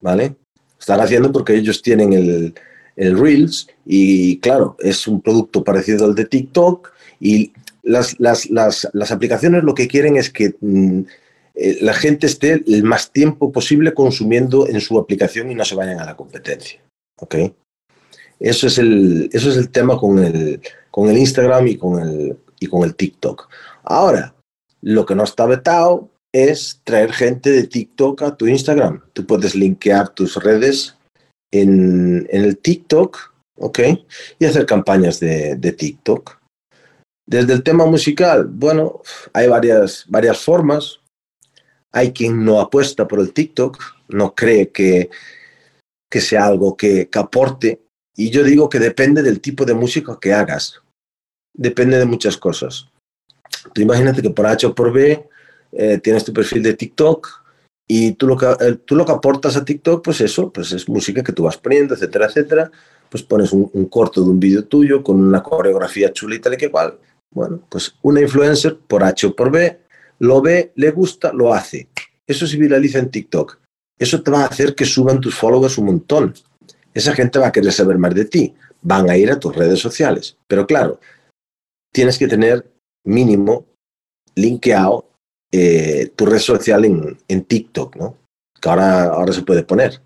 ¿Vale? 0.00 0.36
Están 0.78 1.00
haciendo 1.00 1.32
porque 1.32 1.56
ellos 1.56 1.82
tienen 1.82 2.12
el, 2.12 2.54
el 2.94 3.18
Reels 3.18 3.66
y 3.84 4.38
claro, 4.38 4.76
es 4.78 5.08
un 5.08 5.20
producto 5.20 5.64
parecido 5.64 6.04
al 6.04 6.14
de 6.14 6.26
TikTok 6.26 6.92
y 7.18 7.52
las, 7.82 8.20
las, 8.20 8.48
las, 8.50 8.88
las 8.92 9.10
aplicaciones 9.10 9.64
lo 9.64 9.74
que 9.74 9.88
quieren 9.88 10.16
es 10.16 10.30
que 10.30 10.54
mm, 10.60 11.00
eh, 11.56 11.78
la 11.80 11.92
gente 11.92 12.28
esté 12.28 12.62
el 12.64 12.84
más 12.84 13.10
tiempo 13.10 13.50
posible 13.50 13.94
consumiendo 13.94 14.68
en 14.68 14.80
su 14.80 14.96
aplicación 14.96 15.50
y 15.50 15.56
no 15.56 15.64
se 15.64 15.74
vayan 15.74 15.98
a 15.98 16.04
la 16.04 16.16
competencia. 16.16 16.80
¿Ok? 17.18 17.34
Eso 18.38 18.66
es 18.66 18.78
el, 18.78 19.30
eso 19.32 19.50
es 19.50 19.56
el 19.56 19.70
tema 19.70 19.98
con 19.98 20.18
el, 20.18 20.60
con 20.90 21.08
el 21.08 21.18
Instagram 21.18 21.66
y 21.68 21.76
con 21.76 22.00
el, 22.00 22.38
y 22.60 22.66
con 22.66 22.82
el 22.84 22.94
TikTok. 22.94 23.48
Ahora, 23.84 24.34
lo 24.82 25.06
que 25.06 25.14
no 25.14 25.24
está 25.24 25.46
vetado 25.46 26.10
es 26.32 26.80
traer 26.84 27.12
gente 27.12 27.50
de 27.50 27.66
TikTok 27.66 28.22
a 28.22 28.36
tu 28.36 28.46
Instagram. 28.46 29.02
Tú 29.12 29.26
puedes 29.26 29.54
linkear 29.54 30.10
tus 30.10 30.36
redes 30.36 30.96
en, 31.50 32.26
en 32.30 32.44
el 32.44 32.58
TikTok, 32.58 33.32
¿ok? 33.58 33.78
Y 34.38 34.44
hacer 34.44 34.66
campañas 34.66 35.18
de, 35.20 35.56
de, 35.56 35.72
TikTok. 35.72 36.38
Desde 37.26 37.54
el 37.54 37.62
tema 37.62 37.86
musical, 37.86 38.46
bueno, 38.46 39.00
hay 39.32 39.48
varias, 39.48 40.04
varias 40.08 40.38
formas. 40.38 41.00
Hay 41.92 42.12
quien 42.12 42.44
no 42.44 42.60
apuesta 42.60 43.08
por 43.08 43.20
el 43.20 43.32
TikTok, 43.32 43.82
no 44.08 44.34
cree 44.34 44.70
que, 44.70 45.08
que 46.10 46.20
sea 46.20 46.46
algo 46.46 46.76
que, 46.76 47.08
que 47.08 47.18
aporte. 47.18 47.85
Y 48.16 48.30
yo 48.30 48.42
digo 48.42 48.68
que 48.68 48.78
depende 48.78 49.22
del 49.22 49.40
tipo 49.40 49.64
de 49.64 49.74
música 49.74 50.18
que 50.20 50.32
hagas. 50.32 50.80
Depende 51.54 51.98
de 51.98 52.06
muchas 52.06 52.36
cosas. 52.36 52.88
Tú 53.72 53.82
imagínate 53.82 54.22
que 54.22 54.30
por 54.30 54.46
H 54.46 54.66
o 54.66 54.74
por 54.74 54.92
B 54.92 55.28
eh, 55.72 55.98
tienes 56.02 56.24
tu 56.24 56.32
perfil 56.32 56.62
de 56.62 56.74
TikTok 56.74 57.28
y 57.86 58.12
tú 58.12 58.26
lo, 58.26 58.36
que, 58.36 58.46
eh, 58.46 58.78
tú 58.84 58.96
lo 58.96 59.04
que 59.04 59.12
aportas 59.12 59.56
a 59.56 59.64
TikTok, 59.64 60.02
pues 60.02 60.20
eso, 60.20 60.50
pues 60.52 60.72
es 60.72 60.88
música 60.88 61.22
que 61.22 61.32
tú 61.32 61.44
vas 61.44 61.56
poniendo, 61.56 61.94
etcétera, 61.94 62.26
etcétera. 62.26 62.70
Pues 63.08 63.22
pones 63.22 63.52
un, 63.52 63.86
corto 63.86 64.22
de 64.22 64.30
un 64.30 64.40
vídeo 64.40 64.64
tuyo 64.64 65.02
con 65.02 65.20
una 65.20 65.42
coreografía 65.42 66.12
tal 66.42 66.54
y 66.54 66.56
que 66.56 66.70
cual. 66.70 66.98
Bueno, 67.32 67.60
pues 67.68 67.94
una 68.02 68.20
influencer 68.20 68.76
por 68.78 69.04
H 69.04 69.28
o 69.28 69.36
por 69.36 69.50
B 69.50 69.78
lo 70.18 70.40
ve, 70.40 70.72
le 70.74 70.90
gusta, 70.90 71.32
lo 71.32 71.52
hace. 71.52 71.88
Eso 72.26 72.46
se 72.46 72.56
viraliza 72.56 72.98
en 72.98 73.10
TikTok. 73.10 73.58
Eso 73.98 74.22
te 74.22 74.30
va 74.30 74.42
a 74.42 74.46
hacer 74.46 74.74
que 74.74 74.84
suban 74.84 75.20
tus 75.20 75.34
followers 75.34 75.78
un 75.78 75.86
montón. 75.86 76.34
Esa 76.96 77.12
gente 77.12 77.38
va 77.38 77.48
a 77.48 77.52
querer 77.52 77.72
saber 77.72 77.98
más 77.98 78.14
de 78.14 78.24
ti. 78.24 78.54
Van 78.80 79.10
a 79.10 79.18
ir 79.18 79.30
a 79.30 79.38
tus 79.38 79.54
redes 79.54 79.78
sociales. 79.78 80.38
Pero 80.48 80.66
claro, 80.66 80.98
tienes 81.92 82.16
que 82.16 82.26
tener 82.26 82.66
mínimo 83.04 83.66
linkeado 84.34 85.06
eh, 85.52 86.10
tu 86.16 86.24
red 86.24 86.38
social 86.38 86.86
en, 86.86 87.18
en, 87.28 87.44
TikTok, 87.44 87.96
¿no? 87.96 88.16
Que 88.58 88.70
ahora, 88.70 89.04
ahora 89.04 89.34
se 89.34 89.42
puede 89.42 89.62
poner. 89.62 90.00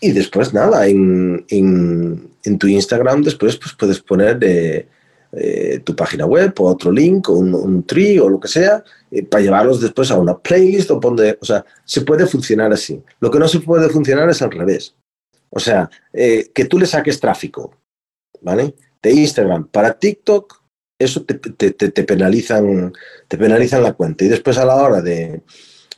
Y 0.00 0.10
después, 0.10 0.52
nada, 0.52 0.88
en, 0.88 1.46
en, 1.48 2.58
tu 2.58 2.66
Instagram, 2.66 3.22
después 3.22 3.56
pues, 3.56 3.74
puedes 3.74 4.00
poner 4.00 4.40
de, 4.40 4.88
eh, 5.30 5.80
tu 5.84 5.94
página 5.94 6.26
web 6.26 6.52
o 6.58 6.64
otro 6.64 6.90
link 6.90 7.28
o 7.30 7.34
un, 7.34 7.84
tree 7.84 8.18
o 8.18 8.28
lo 8.28 8.40
que 8.40 8.48
sea 8.48 8.82
eh, 9.12 9.22
para 9.24 9.44
llevarlos 9.44 9.80
después 9.80 10.10
a 10.10 10.18
una 10.18 10.36
playlist 10.36 10.90
o 10.90 10.98
poner, 10.98 11.38
o 11.40 11.44
sea, 11.44 11.64
se 11.84 12.00
puede 12.00 12.26
funcionar 12.26 12.72
así. 12.72 13.00
Lo 13.20 13.30
que 13.30 13.38
no 13.38 13.46
se 13.46 13.60
puede 13.60 13.88
funcionar 13.88 14.28
es 14.28 14.42
al 14.42 14.50
revés. 14.50 14.96
O 15.54 15.60
sea, 15.60 15.88
eh, 16.12 16.50
que 16.52 16.64
tú 16.64 16.78
le 16.78 16.86
saques 16.86 17.20
tráfico, 17.20 17.76
¿vale? 18.40 18.74
De 19.00 19.12
Instagram 19.12 19.68
para 19.68 19.96
TikTok, 19.96 20.62
eso 20.98 21.24
te, 21.24 21.34
penalizan, 22.02 22.92
te 23.28 23.38
penalizan 23.38 23.82
la 23.82 23.92
cuenta. 23.92 24.24
Y 24.24 24.28
después 24.28 24.58
a 24.58 24.64
la 24.64 24.74
hora 24.74 25.00
de, 25.00 25.42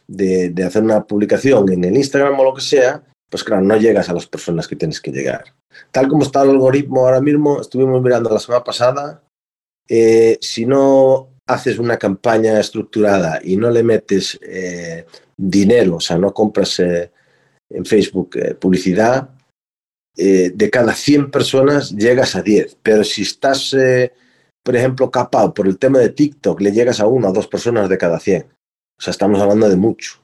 de, 0.06 0.64
hacer 0.64 0.82
una 0.82 1.06
publicación 1.06 1.72
en 1.72 1.84
el 1.84 1.96
Instagram 1.96 2.38
o 2.38 2.44
lo 2.44 2.54
que 2.54 2.60
sea, 2.60 3.02
pues 3.30 3.42
claro, 3.42 3.62
no 3.62 3.76
llegas 3.78 4.10
a 4.10 4.12
las 4.14 4.26
personas 4.26 4.68
que 4.68 4.76
tienes 4.76 5.00
que 5.00 5.10
llegar. 5.10 5.54
Tal 5.90 6.06
como 6.08 6.22
está 6.22 6.42
el 6.42 6.50
algoritmo 6.50 7.06
ahora 7.06 7.22
mismo, 7.22 7.60
estuvimos 7.60 8.02
mirando 8.02 8.28
la 8.28 8.40
semana 8.40 8.62
pasada, 8.62 9.22
eh, 9.88 10.36
si 10.42 10.66
no 10.66 11.30
haces 11.46 11.78
una 11.78 11.96
campaña 11.96 12.60
estructurada 12.60 13.40
y 13.42 13.56
no 13.56 13.70
le 13.70 13.82
metes 13.82 14.38
eh, 14.42 15.06
dinero, 15.34 15.96
o 15.96 16.00
sea, 16.00 16.18
no 16.18 16.34
compras 16.34 16.78
en 16.80 17.84
Facebook 17.84 18.36
publicidad, 18.58 19.30
eh, 20.16 20.50
de 20.54 20.70
cada 20.70 20.94
100 20.94 21.30
personas 21.30 21.90
llegas 21.90 22.34
a 22.36 22.42
10. 22.42 22.78
Pero 22.82 23.04
si 23.04 23.22
estás, 23.22 23.74
eh, 23.74 24.12
por 24.62 24.74
ejemplo, 24.76 25.10
capado 25.10 25.52
por 25.52 25.66
el 25.66 25.78
tema 25.78 25.98
de 25.98 26.08
TikTok, 26.08 26.60
le 26.60 26.72
llegas 26.72 27.00
a 27.00 27.06
una 27.06 27.28
o 27.28 27.32
dos 27.32 27.46
personas 27.46 27.88
de 27.88 27.98
cada 27.98 28.18
100. 28.18 28.42
O 28.98 29.02
sea, 29.02 29.10
estamos 29.10 29.40
hablando 29.40 29.68
de 29.68 29.76
mucho. 29.76 30.22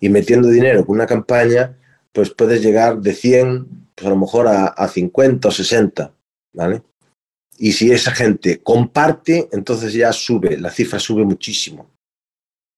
Y 0.00 0.10
metiendo 0.10 0.48
dinero 0.48 0.84
con 0.84 0.96
una 0.96 1.06
campaña, 1.06 1.76
pues 2.12 2.30
puedes 2.30 2.62
llegar 2.62 2.98
de 3.00 3.14
100, 3.14 3.66
pues 3.94 4.06
a 4.06 4.10
lo 4.10 4.16
mejor 4.16 4.46
a, 4.46 4.66
a 4.66 4.88
50 4.88 5.48
o 5.48 5.50
60, 5.50 6.12
¿vale? 6.52 6.82
Y 7.58 7.72
si 7.72 7.90
esa 7.90 8.12
gente 8.12 8.60
comparte, 8.62 9.48
entonces 9.52 9.92
ya 9.92 10.12
sube, 10.12 10.56
la 10.58 10.70
cifra 10.70 11.00
sube 11.00 11.24
muchísimo. 11.24 11.90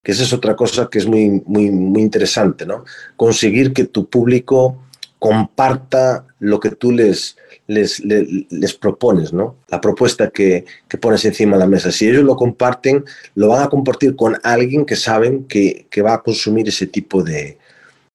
Que 0.02 0.12
esa 0.12 0.22
es 0.22 0.32
otra 0.32 0.56
cosa 0.56 0.88
que 0.90 0.98
es 0.98 1.06
muy, 1.06 1.42
muy, 1.44 1.70
muy 1.70 2.00
interesante, 2.00 2.64
¿no? 2.64 2.84
Conseguir 3.16 3.74
que 3.74 3.84
tu 3.84 4.08
público 4.08 4.86
comparta 5.20 6.26
lo 6.40 6.58
que 6.58 6.70
tú 6.70 6.90
les, 6.90 7.36
les, 7.66 8.00
les, 8.00 8.74
propones, 8.74 9.32
¿no? 9.32 9.56
La 9.68 9.80
propuesta 9.80 10.30
que, 10.30 10.64
que, 10.88 10.98
pones 10.98 11.24
encima 11.26 11.56
de 11.56 11.60
la 11.60 11.68
mesa. 11.68 11.92
Si 11.92 12.08
ellos 12.08 12.24
lo 12.24 12.34
comparten, 12.36 13.04
lo 13.34 13.48
van 13.48 13.62
a 13.62 13.68
compartir 13.68 14.16
con 14.16 14.36
alguien 14.42 14.86
que 14.86 14.96
saben 14.96 15.44
que, 15.44 15.86
que 15.90 16.02
va 16.02 16.14
a 16.14 16.22
consumir 16.22 16.66
ese 16.68 16.86
tipo 16.86 17.22
de, 17.22 17.58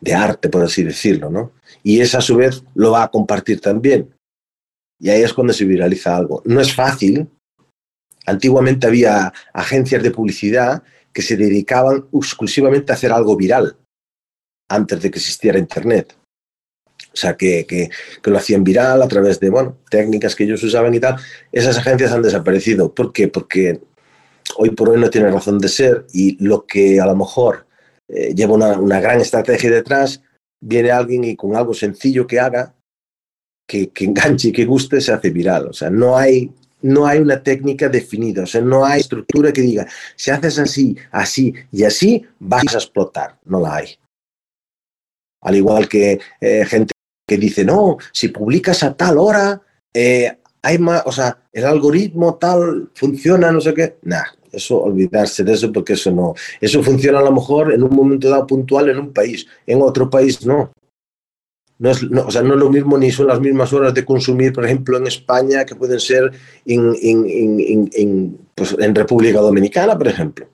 de 0.01 0.13
arte, 0.13 0.49
por 0.49 0.63
así 0.63 0.83
decirlo, 0.83 1.29
¿no? 1.29 1.51
Y 1.83 2.01
esa 2.01 2.17
a 2.17 2.21
su 2.21 2.35
vez 2.35 2.63
lo 2.73 2.91
va 2.91 3.03
a 3.03 3.11
compartir 3.11 3.61
también. 3.61 4.09
Y 4.99 5.09
ahí 5.09 5.21
es 5.21 5.33
cuando 5.33 5.53
se 5.53 5.65
viraliza 5.65 6.17
algo. 6.17 6.41
No 6.45 6.59
es 6.59 6.73
fácil. 6.73 7.29
Antiguamente 8.25 8.87
había 8.87 9.31
agencias 9.53 10.01
de 10.01 10.09
publicidad 10.09 10.81
que 11.13 11.21
se 11.21 11.37
dedicaban 11.37 12.07
exclusivamente 12.11 12.91
a 12.91 12.95
hacer 12.95 13.11
algo 13.11 13.37
viral 13.37 13.77
antes 14.67 15.01
de 15.01 15.11
que 15.11 15.19
existiera 15.19 15.59
Internet. 15.59 16.15
O 17.15 17.17
sea, 17.17 17.37
que, 17.37 17.65
que, 17.65 17.89
que, 18.21 18.29
lo 18.29 18.37
hacían 18.37 18.65
viral 18.65 19.01
a 19.01 19.07
través 19.07 19.39
de, 19.39 19.49
bueno, 19.49 19.77
técnicas 19.89 20.35
que 20.35 20.43
ellos 20.43 20.61
usaban 20.61 20.93
y 20.93 20.99
tal. 20.99 21.15
Esas 21.49 21.77
agencias 21.77 22.11
han 22.11 22.21
desaparecido. 22.21 22.93
¿Por 22.93 23.13
qué? 23.13 23.29
Porque 23.29 23.79
hoy 24.57 24.71
por 24.71 24.89
hoy 24.89 24.99
no 24.99 25.09
tiene 25.09 25.31
razón 25.31 25.57
de 25.59 25.69
ser 25.69 26.05
y 26.11 26.43
lo 26.43 26.65
que 26.65 26.99
a 26.99 27.05
lo 27.05 27.15
mejor 27.15 27.67
eh, 28.09 28.33
lleva 28.35 28.53
una, 28.53 28.77
una, 28.77 28.99
gran 28.99 29.21
estrategia 29.21 29.71
detrás, 29.71 30.21
viene 30.61 30.91
alguien 30.91 31.23
y 31.23 31.37
con 31.37 31.55
algo 31.55 31.73
sencillo 31.73 32.27
que 32.27 32.39
haga, 32.39 32.75
que, 33.65 33.89
que 33.91 34.03
enganche 34.03 34.49
y 34.49 34.51
que 34.51 34.65
guste, 34.65 34.99
se 34.99 35.13
hace 35.13 35.29
viral. 35.29 35.67
O 35.67 35.73
sea, 35.73 35.89
no 35.89 36.17
hay, 36.17 36.51
no 36.81 37.07
hay 37.07 37.19
una 37.19 37.41
técnica 37.41 37.87
definida, 37.87 38.43
o 38.43 38.47
sea, 38.47 38.59
no 38.59 38.85
hay 38.85 38.99
estructura 38.99 39.53
que 39.53 39.61
diga, 39.61 39.87
si 40.17 40.31
haces 40.31 40.59
así, 40.59 40.97
así 41.11 41.53
y 41.71 41.85
así, 41.85 42.25
vas 42.39 42.75
a 42.75 42.77
explotar. 42.77 43.39
No 43.45 43.61
la 43.61 43.77
hay. 43.77 43.97
Al 45.41 45.55
igual 45.55 45.87
que 45.87 46.19
eh, 46.41 46.65
gente 46.65 46.94
que 47.27 47.37
dice, 47.37 47.65
no, 47.65 47.97
si 48.11 48.29
publicas 48.29 48.83
a 48.83 48.95
tal 48.95 49.17
hora, 49.17 49.61
eh, 49.93 50.37
hay 50.61 50.77
más, 50.77 51.03
o 51.05 51.11
sea, 51.11 51.37
el 51.51 51.65
algoritmo 51.65 52.35
tal 52.35 52.89
funciona, 52.93 53.51
no 53.51 53.61
sé 53.61 53.73
qué. 53.73 53.97
Nah, 54.03 54.23
eso 54.51 54.81
olvidarse 54.81 55.43
de 55.43 55.53
eso 55.53 55.71
porque 55.71 55.93
eso 55.93 56.11
no. 56.11 56.33
Eso 56.59 56.81
funciona 56.81 57.19
a 57.19 57.23
lo 57.23 57.31
mejor 57.31 57.73
en 57.73 57.83
un 57.83 57.95
momento 57.95 58.29
dado 58.29 58.47
puntual 58.47 58.89
en 58.89 58.97
un 58.97 59.13
país, 59.13 59.45
en 59.65 59.81
otro 59.81 60.09
país 60.09 60.45
no. 60.45 60.71
No 61.77 61.91
es, 61.91 62.03
no, 62.03 62.25
o 62.25 62.31
sea, 62.31 62.41
no 62.41 62.53
es 62.53 62.59
lo 62.59 62.69
mismo 62.69 62.97
ni 62.97 63.11
son 63.11 63.27
las 63.27 63.41
mismas 63.41 63.73
horas 63.73 63.93
de 63.93 64.05
consumir, 64.05 64.53
por 64.53 64.65
ejemplo, 64.65 64.97
en 64.97 65.07
España 65.07 65.65
que 65.65 65.75
pueden 65.75 65.99
ser 65.99 66.31
en, 66.65 66.95
en, 67.01 67.89
en 67.91 68.39
pues, 68.55 68.75
en 68.79 68.95
República 68.95 69.41
Dominicana, 69.41 69.97
por 69.97 70.07
ejemplo. 70.07 70.47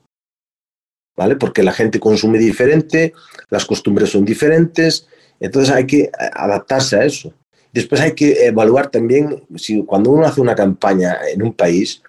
¿Vale? 1.16 1.36
Porque 1.36 1.62
la 1.62 1.72
gente 1.72 2.00
consume 2.00 2.38
diferente, 2.38 3.12
las 3.50 3.64
costumbres 3.64 4.10
son 4.10 4.24
diferentes, 4.24 5.06
entonces 5.42 5.74
hay 5.74 5.86
que 5.86 6.10
adaptarse 6.34 6.96
a 6.96 7.04
eso. 7.04 7.32
Después 7.72 8.00
hay 8.00 8.12
que 8.12 8.46
evaluar 8.46 8.90
también, 8.90 9.42
si 9.56 9.82
cuando 9.84 10.10
uno 10.10 10.24
hace 10.24 10.40
una 10.40 10.54
campaña 10.54 11.16
en 11.32 11.42
un 11.42 11.52
país, 11.52 12.02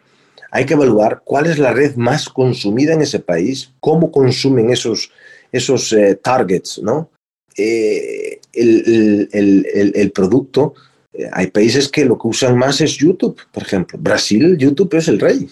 hay 0.52 0.66
que 0.66 0.76
evaluar 0.76 1.24
cuál 1.26 1.48
es 1.48 1.58
la 1.58 1.74
red 1.74 1.96
más 1.96 2.30
consumida 2.30 2.94
en 2.94 3.02
ese 3.02 3.20
país, 3.20 3.72
cómo 3.80 4.12
consumen 4.12 4.70
esos, 4.70 5.12
esos 5.52 5.92
eh, 5.94 6.20
targets, 6.22 6.80
¿no? 6.84 7.10
Eh, 7.58 8.40
el, 8.54 9.30
el, 9.32 9.66
el, 9.74 9.92
el, 9.96 10.12
producto. 10.12 10.76
Eh, 11.14 11.28
hay 11.32 11.48
países 11.48 11.90
que 11.90 12.06
lo 12.06 12.20
que 12.20 12.28
usan 12.28 12.56
más 12.56 12.82
es 12.82 12.98
YouTube, 12.98 13.40
por 13.52 13.64
ejemplo. 13.64 13.98
Brasil, 14.00 14.58
YouTube 14.58 14.94
es 14.96 15.08
el 15.08 15.20
rey. 15.20 15.50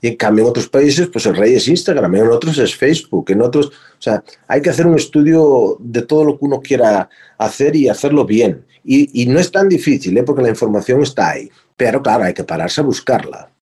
Y 0.00 0.08
en 0.08 0.16
cambio 0.16 0.44
en 0.44 0.50
otros 0.50 0.68
países, 0.68 1.08
pues 1.08 1.26
el 1.26 1.36
rey 1.36 1.54
es 1.54 1.68
Instagram, 1.68 2.14
en 2.14 2.28
otros 2.28 2.58
es 2.58 2.74
Facebook, 2.74 3.30
en 3.30 3.42
otros, 3.42 3.66
o 3.68 4.02
sea, 4.02 4.24
hay 4.48 4.62
que 4.62 4.70
hacer 4.70 4.86
un 4.86 4.96
estudio 4.96 5.76
de 5.78 6.02
todo 6.02 6.24
lo 6.24 6.38
que 6.38 6.44
uno 6.44 6.60
quiera 6.60 7.08
hacer 7.38 7.76
y 7.76 7.88
hacerlo 7.88 8.24
bien. 8.24 8.64
Y, 8.82 9.22
y 9.22 9.26
no 9.26 9.38
es 9.38 9.50
tan 9.50 9.68
difícil, 9.68 10.16
¿eh? 10.16 10.22
porque 10.22 10.42
la 10.42 10.48
información 10.48 11.02
está 11.02 11.30
ahí, 11.30 11.50
pero 11.76 12.02
claro, 12.02 12.24
hay 12.24 12.34
que 12.34 12.44
pararse 12.44 12.80
a 12.80 12.84
buscarla. 12.84 13.52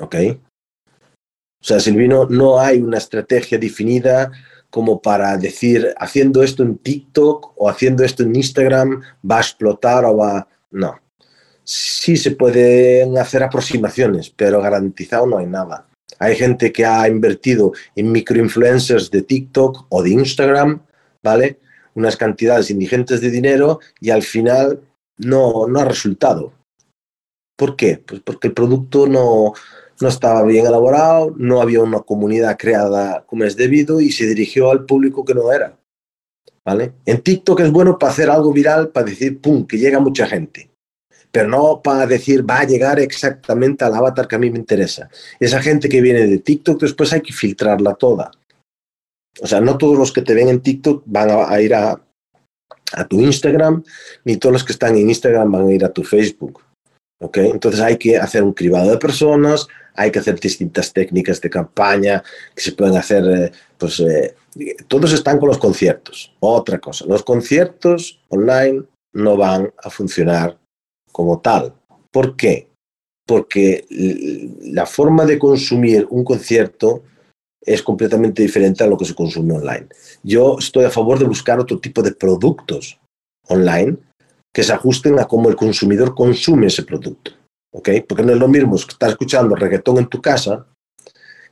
¿Ok? 0.00 0.16
O 1.60 1.64
sea, 1.64 1.78
Silvino, 1.78 2.26
no 2.26 2.58
hay 2.58 2.80
una 2.80 2.96
estrategia 2.96 3.58
definida 3.58 4.30
como 4.70 5.02
para 5.02 5.36
decir, 5.36 5.92
haciendo 5.98 6.42
esto 6.42 6.62
en 6.62 6.78
TikTok 6.78 7.54
o 7.56 7.68
haciendo 7.68 8.04
esto 8.04 8.22
en 8.22 8.34
Instagram 8.34 9.02
va 9.28 9.38
a 9.38 9.40
explotar 9.40 10.04
o 10.04 10.16
va... 10.16 10.46
No, 10.70 10.98
sí 11.70 12.16
se 12.16 12.32
pueden 12.32 13.16
hacer 13.16 13.44
aproximaciones, 13.44 14.30
pero 14.30 14.60
garantizado 14.60 15.26
no 15.26 15.38
hay 15.38 15.46
nada. 15.46 15.86
Hay 16.18 16.34
gente 16.34 16.72
que 16.72 16.84
ha 16.84 17.06
invertido 17.08 17.72
en 17.94 18.10
microinfluencers 18.10 19.10
de 19.10 19.22
TikTok 19.22 19.86
o 19.88 20.02
de 20.02 20.10
Instagram, 20.10 20.82
¿vale? 21.22 21.60
Unas 21.94 22.16
cantidades 22.16 22.70
indigentes 22.70 23.20
de 23.20 23.30
dinero 23.30 23.78
y 24.00 24.10
al 24.10 24.22
final 24.22 24.80
no, 25.18 25.68
no 25.68 25.80
ha 25.80 25.84
resultado. 25.84 26.52
¿Por 27.56 27.76
qué? 27.76 28.02
Pues 28.04 28.20
porque 28.20 28.48
el 28.48 28.54
producto 28.54 29.06
no, 29.06 29.52
no 30.00 30.08
estaba 30.08 30.42
bien 30.42 30.66
elaborado, 30.66 31.32
no 31.36 31.60
había 31.60 31.82
una 31.82 32.00
comunidad 32.00 32.58
creada 32.58 33.24
como 33.26 33.44
es 33.44 33.56
debido 33.56 34.00
y 34.00 34.10
se 34.10 34.26
dirigió 34.26 34.72
al 34.72 34.86
público 34.86 35.24
que 35.24 35.34
no 35.34 35.52
era. 35.52 35.78
¿Vale? 36.66 36.94
En 37.06 37.22
TikTok 37.22 37.60
es 37.60 37.70
bueno 37.70 37.96
para 37.96 38.12
hacer 38.12 38.28
algo 38.28 38.52
viral, 38.52 38.88
para 38.88 39.06
decir, 39.06 39.40
¡pum!, 39.40 39.66
que 39.66 39.78
llega 39.78 40.00
mucha 40.00 40.26
gente 40.26 40.69
pero 41.30 41.48
no 41.48 41.80
para 41.82 42.06
decir 42.06 42.48
va 42.48 42.60
a 42.60 42.66
llegar 42.66 42.98
exactamente 42.98 43.84
al 43.84 43.94
avatar 43.94 44.26
que 44.26 44.36
a 44.36 44.38
mí 44.38 44.50
me 44.50 44.58
interesa. 44.58 45.08
Esa 45.38 45.62
gente 45.62 45.88
que 45.88 46.00
viene 46.00 46.26
de 46.26 46.38
TikTok 46.38 46.80
después 46.80 47.12
hay 47.12 47.20
que 47.20 47.32
filtrarla 47.32 47.94
toda. 47.94 48.30
O 49.40 49.46
sea, 49.46 49.60
no 49.60 49.78
todos 49.78 49.96
los 49.96 50.12
que 50.12 50.22
te 50.22 50.34
ven 50.34 50.48
en 50.48 50.60
TikTok 50.60 51.04
van 51.06 51.30
a, 51.30 51.60
ir 51.60 51.74
a, 51.74 52.00
a 52.92 53.04
tu 53.06 53.20
Instagram, 53.20 53.82
ni 54.24 54.36
todos 54.36 54.52
los 54.52 54.64
que 54.64 54.72
están 54.72 54.96
en 54.96 55.08
Instagram 55.08 55.50
van 55.52 55.68
a 55.68 55.72
ir 55.72 55.84
a 55.84 55.92
tu 55.92 56.02
Facebook. 56.02 56.60
¿ok? 57.20 57.36
Entonces 57.38 57.80
hay 57.80 57.96
que 57.96 58.16
hacer 58.18 58.42
un 58.42 58.52
cribado 58.52 58.90
de 58.90 58.98
personas, 58.98 59.68
hay 59.94 60.10
que 60.10 60.18
hacer 60.18 60.38
distintas 60.40 60.92
técnicas 60.92 61.40
de 61.40 61.50
campaña 61.50 62.22
que 62.54 62.62
se 62.62 62.72
pueden 62.72 62.96
hacer, 62.96 63.24
eh, 63.26 63.52
pues 63.78 64.00
eh, 64.00 64.34
todos 64.88 65.12
están 65.12 65.38
con 65.38 65.48
los 65.48 65.58
conciertos. 65.58 66.34
Otra 66.40 66.78
cosa, 66.78 67.04
los 67.06 67.22
conciertos 67.22 68.20
online 68.28 68.82
no 69.12 69.36
van 69.36 69.72
a 69.82 69.90
funcionar 69.90 70.59
como 71.12 71.40
tal. 71.40 71.74
¿Por 72.10 72.36
qué? 72.36 72.68
Porque 73.26 73.86
la 74.62 74.86
forma 74.86 75.24
de 75.24 75.38
consumir 75.38 76.06
un 76.10 76.24
concierto 76.24 77.02
es 77.62 77.82
completamente 77.82 78.42
diferente 78.42 78.82
a 78.82 78.86
lo 78.86 78.96
que 78.96 79.04
se 79.04 79.14
consume 79.14 79.54
online. 79.54 79.86
Yo 80.22 80.56
estoy 80.58 80.84
a 80.84 80.90
favor 80.90 81.18
de 81.18 81.26
buscar 81.26 81.60
otro 81.60 81.78
tipo 81.78 82.02
de 82.02 82.12
productos 82.12 82.98
online 83.48 83.98
que 84.52 84.62
se 84.62 84.72
ajusten 84.72 85.18
a 85.18 85.26
cómo 85.26 85.48
el 85.48 85.56
consumidor 85.56 86.14
consume 86.14 86.66
ese 86.66 86.82
producto. 86.82 87.32
¿ok? 87.72 87.90
Porque 88.08 88.24
no 88.24 88.32
es 88.32 88.38
lo 88.38 88.48
mismo 88.48 88.76
estar 88.76 89.10
escuchando 89.10 89.54
reggaetón 89.54 89.98
en 89.98 90.06
tu 90.08 90.20
casa 90.20 90.66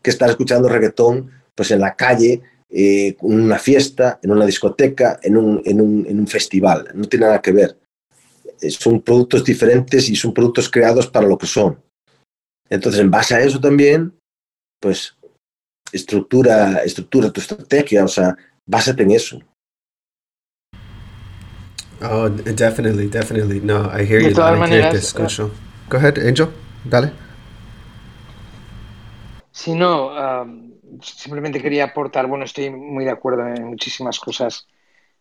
que 0.02 0.10
estar 0.10 0.30
escuchando 0.30 0.68
reggaetón 0.68 1.30
pues, 1.54 1.70
en 1.70 1.80
la 1.80 1.96
calle, 1.96 2.40
eh, 2.70 3.16
en 3.20 3.40
una 3.40 3.58
fiesta, 3.58 4.18
en 4.22 4.30
una 4.30 4.46
discoteca, 4.46 5.18
en 5.22 5.36
un, 5.36 5.62
en, 5.64 5.80
un, 5.80 6.06
en 6.08 6.20
un 6.20 6.26
festival. 6.26 6.88
No 6.94 7.04
tiene 7.04 7.26
nada 7.26 7.42
que 7.42 7.52
ver. 7.52 7.76
Son 8.70 9.00
productos 9.00 9.44
diferentes 9.44 10.08
y 10.08 10.16
son 10.16 10.32
productos 10.32 10.68
creados 10.68 11.06
para 11.06 11.26
lo 11.26 11.38
que 11.38 11.46
son. 11.46 11.82
Entonces, 12.68 13.00
en 13.00 13.10
base 13.10 13.34
a 13.34 13.40
eso 13.40 13.60
también, 13.60 14.12
pues 14.80 15.16
estructura, 15.92 16.82
estructura 16.84 17.30
tu 17.30 17.40
estrategia, 17.40 18.04
o 18.04 18.08
sea, 18.08 18.36
básate 18.66 19.02
en 19.02 19.12
eso. 19.12 19.40
Oh, 22.00 22.28
definitely, 22.28 23.08
definitely. 23.08 23.60
No, 23.60 23.86
I 23.86 24.04
hear 24.04 24.20
you. 24.20 24.32
Todas 24.32 24.58
maneras, 24.58 25.14
uh, 25.14 25.50
Go 25.88 25.96
ahead, 25.96 26.18
Angel. 26.18 26.48
Dale. 26.84 27.12
Si 29.50 29.74
no, 29.74 30.12
um, 30.12 30.72
simplemente 31.02 31.60
quería 31.60 31.84
aportar, 31.84 32.26
bueno, 32.28 32.44
estoy 32.44 32.70
muy 32.70 33.04
de 33.04 33.10
acuerdo 33.10 33.44
en 33.48 33.64
muchísimas 33.64 34.20
cosas 34.20 34.68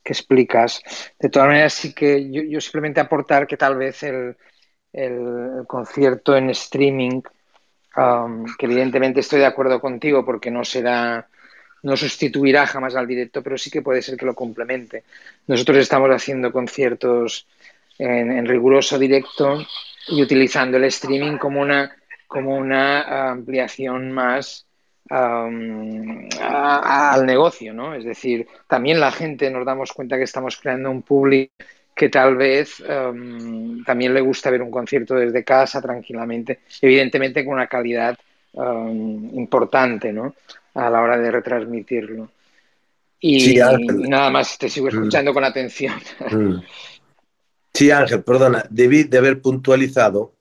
que 0.07 0.13
explicas. 0.13 0.81
De 1.19 1.27
todas 1.27 1.49
maneras, 1.49 1.73
sí 1.73 1.93
que 1.93 2.31
yo, 2.31 2.61
simplemente 2.61 3.01
aportar 3.01 3.45
que 3.45 3.57
tal 3.57 3.75
vez 3.75 4.03
el, 4.03 4.37
el 4.93 5.65
concierto 5.67 6.37
en 6.37 6.49
streaming, 6.51 7.21
um, 7.97 8.45
que 8.57 8.67
evidentemente 8.67 9.19
estoy 9.19 9.39
de 9.39 9.47
acuerdo 9.47 9.81
contigo 9.81 10.23
porque 10.23 10.49
no 10.49 10.63
será 10.63 11.27
no 11.83 11.95
sustituirá 11.95 12.65
jamás 12.65 12.95
al 12.95 13.05
directo, 13.05 13.43
pero 13.43 13.57
sí 13.57 13.69
que 13.69 13.81
puede 13.81 14.01
ser 14.01 14.17
que 14.17 14.25
lo 14.25 14.33
complemente. 14.33 15.03
Nosotros 15.45 15.77
estamos 15.77 16.09
haciendo 16.09 16.51
conciertos 16.51 17.45
en, 17.99 18.45
riguroso 18.45 18.97
directo 18.97 19.59
y 20.07 20.21
utilizando 20.21 20.77
el 20.77 20.85
streaming 20.85 21.37
como 21.37 21.61
una, 21.61 21.95
como 22.27 22.55
una 22.55 23.29
ampliación 23.29 24.11
más 24.11 24.66
al 25.09 26.29
negocio, 27.25 27.73
¿no? 27.73 27.95
Es 27.95 28.05
decir, 28.05 28.47
también 28.67 28.99
la 28.99 29.11
gente 29.11 29.49
nos 29.49 29.65
damos 29.65 29.91
cuenta 29.93 30.17
que 30.17 30.23
estamos 30.23 30.57
creando 30.57 30.91
un 30.91 31.01
público 31.01 31.53
que 31.95 32.09
tal 32.09 32.35
vez 32.35 32.83
también 33.85 34.13
le 34.13 34.21
gusta 34.21 34.51
ver 34.51 34.61
un 34.61 34.69
concierto 34.69 35.15
desde 35.15 35.43
casa 35.43 35.81
tranquilamente, 35.81 36.59
evidentemente 36.81 37.43
con 37.43 37.55
una 37.55 37.67
calidad 37.67 38.15
importante, 39.33 40.13
¿no? 40.13 40.35
a 40.77 40.89
la 40.89 41.01
hora 41.01 41.17
de 41.17 41.31
retransmitirlo. 41.31 42.29
Y, 43.19 43.59
nada 44.07 44.29
más, 44.29 44.57
te 44.57 44.69
sigo 44.69 44.85
mm. 44.85 44.89
escuchando 44.89 45.33
con 45.33 45.43
atención. 45.43 45.95
Mm. 46.31 46.61
Sí, 47.73 47.91
Ángel, 47.91 48.23
perdona, 48.23 48.65
debí 48.69 49.03
de 49.03 49.17
haber 49.17 49.41
puntualizado 49.41 50.33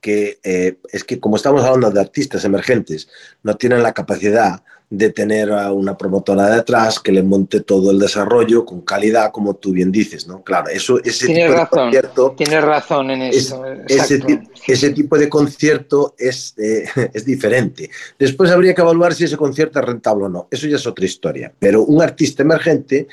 que 0.00 0.38
eh, 0.44 0.78
es 0.92 1.04
que 1.04 1.18
como 1.18 1.36
estamos 1.36 1.64
hablando 1.64 1.90
de 1.90 2.00
artistas 2.00 2.44
emergentes, 2.44 3.08
no 3.42 3.56
tienen 3.56 3.82
la 3.82 3.92
capacidad 3.92 4.62
de 4.88 5.10
tener 5.10 5.50
a 5.50 5.72
una 5.72 5.96
promotora 5.96 6.48
detrás 6.48 7.00
que 7.00 7.10
le 7.10 7.22
monte 7.22 7.60
todo 7.60 7.90
el 7.90 7.98
desarrollo 7.98 8.64
con 8.64 8.82
calidad, 8.82 9.32
como 9.32 9.54
tú 9.54 9.72
bien 9.72 9.90
dices, 9.90 10.28
¿no? 10.28 10.44
Claro, 10.44 10.68
eso, 10.68 11.02
ese 11.02 11.26
tipo 11.26 11.52
de 11.52 11.66
concierto... 11.68 12.34
Tienes 12.36 12.62
razón 12.62 13.10
en 13.10 13.22
eso. 13.22 13.64
ese, 13.88 14.22
ese, 14.66 14.90
tipo 14.90 15.18
de 15.18 15.28
concierto 15.28 16.14
es, 16.16 16.54
eh, 16.58 16.84
es 17.12 17.24
diferente. 17.24 17.90
Después 18.16 18.50
habría 18.52 18.74
que 18.74 18.82
evaluar 18.82 19.12
si 19.12 19.24
ese 19.24 19.36
concierto 19.36 19.80
es 19.80 19.84
rentable 19.84 20.26
o 20.26 20.28
no. 20.28 20.46
Eso 20.50 20.68
ya 20.68 20.76
es 20.76 20.86
otra 20.86 21.04
historia. 21.04 21.52
Pero 21.58 21.82
un 21.82 22.00
artista 22.00 22.44
emergente 22.44 23.08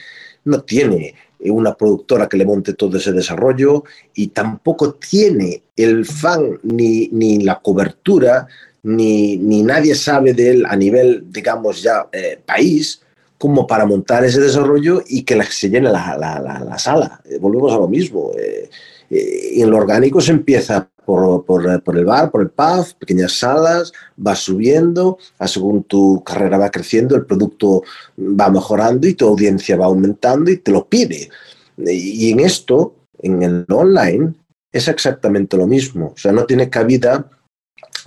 no 0.46 0.62
tiene 0.62 1.16
una 1.52 1.76
productora 1.76 2.28
que 2.28 2.38
le 2.38 2.46
monte 2.46 2.74
todo 2.74 2.98
ese 2.98 3.12
desarrollo 3.12 3.84
y 4.14 4.28
tampoco 4.28 4.94
tiene 4.94 5.64
el 5.76 6.06
fan 6.06 6.60
ni, 6.64 7.10
ni 7.10 7.40
la 7.40 7.60
cobertura 7.60 8.48
ni, 8.84 9.38
ni 9.38 9.64
nadie 9.64 9.96
sabe 9.96 10.34
de 10.34 10.52
él 10.52 10.66
a 10.68 10.76
nivel, 10.76 11.26
digamos, 11.32 11.82
ya 11.82 12.08
eh, 12.12 12.40
país, 12.46 13.02
como 13.38 13.66
para 13.66 13.86
montar 13.86 14.24
ese 14.24 14.40
desarrollo 14.40 15.02
y 15.08 15.24
que 15.24 15.42
se 15.44 15.70
llene 15.70 15.90
la, 15.90 16.18
la, 16.18 16.40
la, 16.40 16.78
sala. 16.78 17.22
Eh, 17.26 17.38
volvemos 17.40 17.74
a 17.74 17.78
lo 17.78 17.88
mismo. 17.88 18.32
Eh, 18.38 18.70
y 19.14 19.62
en 19.62 19.70
lo 19.70 19.78
orgánico 19.78 20.22
se 20.22 20.32
empieza 20.32 20.90
por, 21.06 21.46
por, 21.46 21.84
por, 21.84 21.98
el 21.98 22.06
bar, 22.06 22.32
por 22.32 22.42
el 22.42 22.50
pub, 22.50 22.98
pequeñas 23.00 23.34
salas, 23.34 23.92
va 24.16 24.36
subiendo, 24.36 25.18
según 25.46 25.84
tu 25.84 26.24
carrera 26.24 26.58
va 26.58 26.72
creciendo, 26.72 27.16
el 27.16 27.26
producto 27.26 27.84
va 28.18 28.50
mejorando 28.50 29.08
y 29.08 29.14
tu 29.14 29.28
audiencia 29.28 29.78
va 29.78 29.86
aumentando 29.86 30.50
y 30.50 30.58
te 30.58 30.72
lo 30.72 30.88
pide. 30.88 31.30
Y 31.78 32.32
en 32.32 32.40
esto, 32.40 32.96
en 33.20 33.44
el 33.44 33.66
online, 33.70 34.34
es 34.72 34.88
exactamente 34.88 35.58
lo 35.58 35.68
mismo. 35.68 36.14
O 36.16 36.18
sea, 36.18 36.32
no 36.32 36.46
tiene 36.46 36.70
cabida 36.70 37.30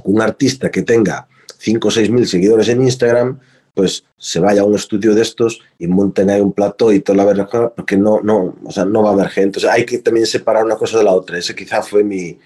un 0.04 0.20
artista 0.20 0.70
que 0.70 0.82
tenga 0.82 1.28
5 1.58 1.88
o 1.88 1.90
6 1.90 2.10
mil 2.10 2.26
seguidores 2.26 2.68
en 2.68 2.82
Instagram, 2.82 3.38
pues 3.76 4.04
se 4.16 4.40
vaya 4.40 4.62
a 4.62 4.64
un 4.64 4.74
estudio 4.74 5.14
de 5.14 5.20
estos 5.20 5.60
y 5.78 5.86
monten 5.86 6.30
ahí 6.30 6.40
un 6.40 6.54
plató 6.54 6.94
y 6.94 7.00
toda 7.00 7.18
la 7.18 7.26
verdad, 7.26 7.74
porque 7.76 7.98
no, 7.98 8.22
no, 8.22 8.56
o 8.64 8.72
sea, 8.72 8.86
no 8.86 9.02
va 9.02 9.10
a 9.10 9.12
haber 9.12 9.28
gente. 9.28 9.58
O 9.58 9.60
sea, 9.60 9.74
hay 9.74 9.84
que 9.84 9.98
también 9.98 10.24
separar 10.24 10.64
una 10.64 10.76
cosa 10.76 10.96
de 10.96 11.04
la 11.04 11.12
otra. 11.12 11.36
Ese 11.36 11.54
quizá 11.54 11.82
fue 11.82 12.02
mi, 12.02 12.38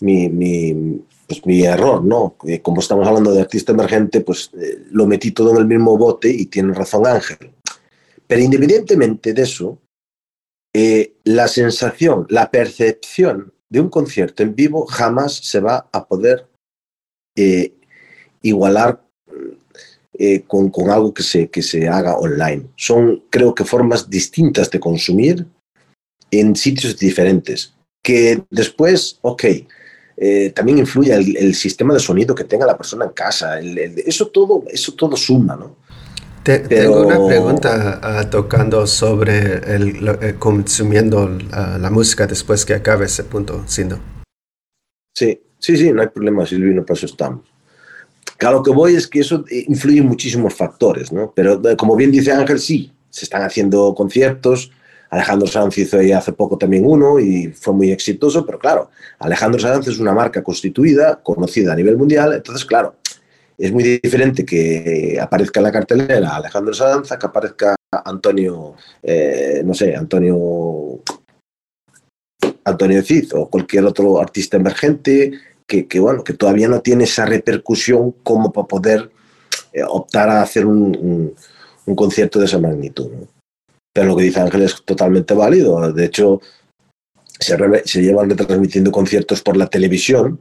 mi, 0.00 0.28
mi, 0.28 1.00
pues, 1.28 1.46
mi 1.46 1.62
error, 1.62 2.02
¿no? 2.02 2.34
Como 2.62 2.80
estamos 2.80 3.06
hablando 3.06 3.32
de 3.32 3.42
artista 3.42 3.70
emergente, 3.70 4.22
pues 4.22 4.50
eh, 4.60 4.82
lo 4.90 5.06
metí 5.06 5.30
todo 5.30 5.52
en 5.52 5.58
el 5.58 5.66
mismo 5.66 5.96
bote 5.96 6.28
y 6.30 6.46
tiene 6.46 6.74
razón 6.74 7.06
Ángel. 7.06 7.52
Pero 8.26 8.42
independientemente 8.42 9.34
de 9.34 9.42
eso, 9.42 9.78
eh, 10.74 11.14
la 11.22 11.46
sensación, 11.46 12.26
la 12.28 12.50
percepción 12.50 13.52
de 13.68 13.80
un 13.80 13.88
concierto 13.88 14.42
en 14.42 14.56
vivo 14.56 14.84
jamás 14.86 15.36
se 15.36 15.60
va 15.60 15.88
a 15.92 16.08
poder 16.08 16.48
eh, 17.36 17.72
igualar 18.42 19.05
eh, 20.18 20.42
con, 20.46 20.70
con, 20.70 20.90
algo 20.90 21.12
que 21.12 21.22
se, 21.22 21.48
que 21.48 21.62
se 21.62 21.88
haga 21.88 22.16
online. 22.16 22.66
Son, 22.76 23.22
creo 23.30 23.54
que, 23.54 23.64
formas 23.64 24.08
distintas 24.08 24.70
de 24.70 24.80
consumir 24.80 25.46
en 26.30 26.56
sitios 26.56 26.98
diferentes. 26.98 27.74
Que 28.02 28.42
después, 28.50 29.18
ok, 29.22 29.44
eh, 30.16 30.50
también 30.54 30.78
influye 30.78 31.14
el, 31.14 31.54
sistema 31.54 31.92
de 31.92 32.00
sonido 32.00 32.34
que 32.34 32.44
tenga 32.44 32.66
la 32.66 32.76
persona 32.76 33.04
en 33.04 33.12
casa. 33.12 33.60
eso, 33.60 34.28
todo, 34.28 34.64
eso 34.68 34.92
todo 34.94 35.16
suma, 35.16 35.56
¿no? 35.56 35.76
Tengo 36.42 37.00
una 37.04 37.26
pregunta 37.26 37.98
ah, 38.00 38.30
tocando 38.30 38.86
sobre 38.86 39.56
el, 39.74 40.36
consumiendo 40.38 41.28
la 41.28 41.90
música 41.90 42.28
después 42.28 42.64
que 42.64 42.74
acabe 42.74 43.06
ese 43.06 43.24
punto, 43.24 43.64
Sindo. 43.66 43.98
Sí, 45.12 45.40
Sí, 45.58 45.76
sí, 45.76 45.92
no 45.92 46.02
hay 46.02 46.08
problema, 46.08 46.46
Silvino, 46.46 46.84
para 46.84 46.96
eso 46.96 47.06
estamos. 47.06 47.44
Claro, 48.36 48.62
que 48.62 48.70
voy 48.70 48.94
es 48.94 49.06
que 49.06 49.20
eso 49.20 49.44
influye 49.50 49.98
en 49.98 50.06
muchísimos 50.06 50.54
factores, 50.54 51.12
¿no? 51.12 51.32
Pero 51.34 51.60
eh, 51.68 51.76
como 51.76 51.96
bien 51.96 52.10
dice 52.10 52.32
Ángel, 52.32 52.58
sí, 52.58 52.92
se 53.08 53.24
están 53.24 53.42
haciendo 53.42 53.94
conciertos. 53.94 54.70
Alejandro 55.08 55.46
Sanz 55.46 55.78
hizo 55.78 55.98
ahí 55.98 56.12
hace 56.12 56.32
poco 56.32 56.58
también 56.58 56.84
uno 56.84 57.18
y 57.18 57.48
fue 57.48 57.72
muy 57.72 57.92
exitoso, 57.92 58.44
pero 58.44 58.58
claro, 58.58 58.90
Alejandro 59.18 59.60
Sanz 59.60 59.86
es 59.88 59.98
una 59.98 60.12
marca 60.12 60.42
constituida, 60.42 61.22
conocida 61.22 61.72
a 61.72 61.76
nivel 61.76 61.96
mundial, 61.96 62.32
entonces, 62.34 62.64
claro, 62.64 62.96
es 63.56 63.72
muy 63.72 64.00
diferente 64.02 64.44
que 64.44 65.18
aparezca 65.20 65.60
en 65.60 65.64
la 65.64 65.72
cartelera 65.72 66.36
Alejandro 66.36 66.74
Sanz 66.74 67.08
que 67.08 67.26
aparezca 67.26 67.76
Antonio, 67.90 68.74
eh, 69.02 69.62
no 69.64 69.72
sé, 69.74 69.94
Antonio 69.94 71.00
Antonio 72.64 73.02
Cid 73.02 73.32
o 73.34 73.48
cualquier 73.48 73.84
otro 73.84 74.20
artista 74.20 74.56
emergente 74.56 75.32
que, 75.66 76.00
bueno, 76.00 76.22
que 76.22 76.34
todavía 76.34 76.68
no 76.68 76.80
tiene 76.80 77.04
esa 77.04 77.26
repercusión 77.26 78.12
como 78.22 78.52
para 78.52 78.66
poder 78.66 79.10
eh, 79.72 79.82
optar 79.82 80.28
a 80.28 80.42
hacer 80.42 80.64
un, 80.66 81.34
concierto 81.94 82.38
de 82.38 82.46
esa 82.46 82.58
magnitud. 82.58 83.10
Pero 83.92 84.08
lo 84.08 84.16
que 84.16 84.24
dice 84.24 84.40
Ángel 84.40 84.62
es 84.62 84.82
totalmente 84.84 85.34
válido. 85.34 85.92
De 85.92 86.04
hecho, 86.04 86.40
se, 87.38 87.56
se 87.84 88.02
llevan 88.02 88.30
retransmitiendo 88.30 88.92
conciertos 88.92 89.42
por 89.42 89.56
la 89.56 89.66
televisión, 89.66 90.40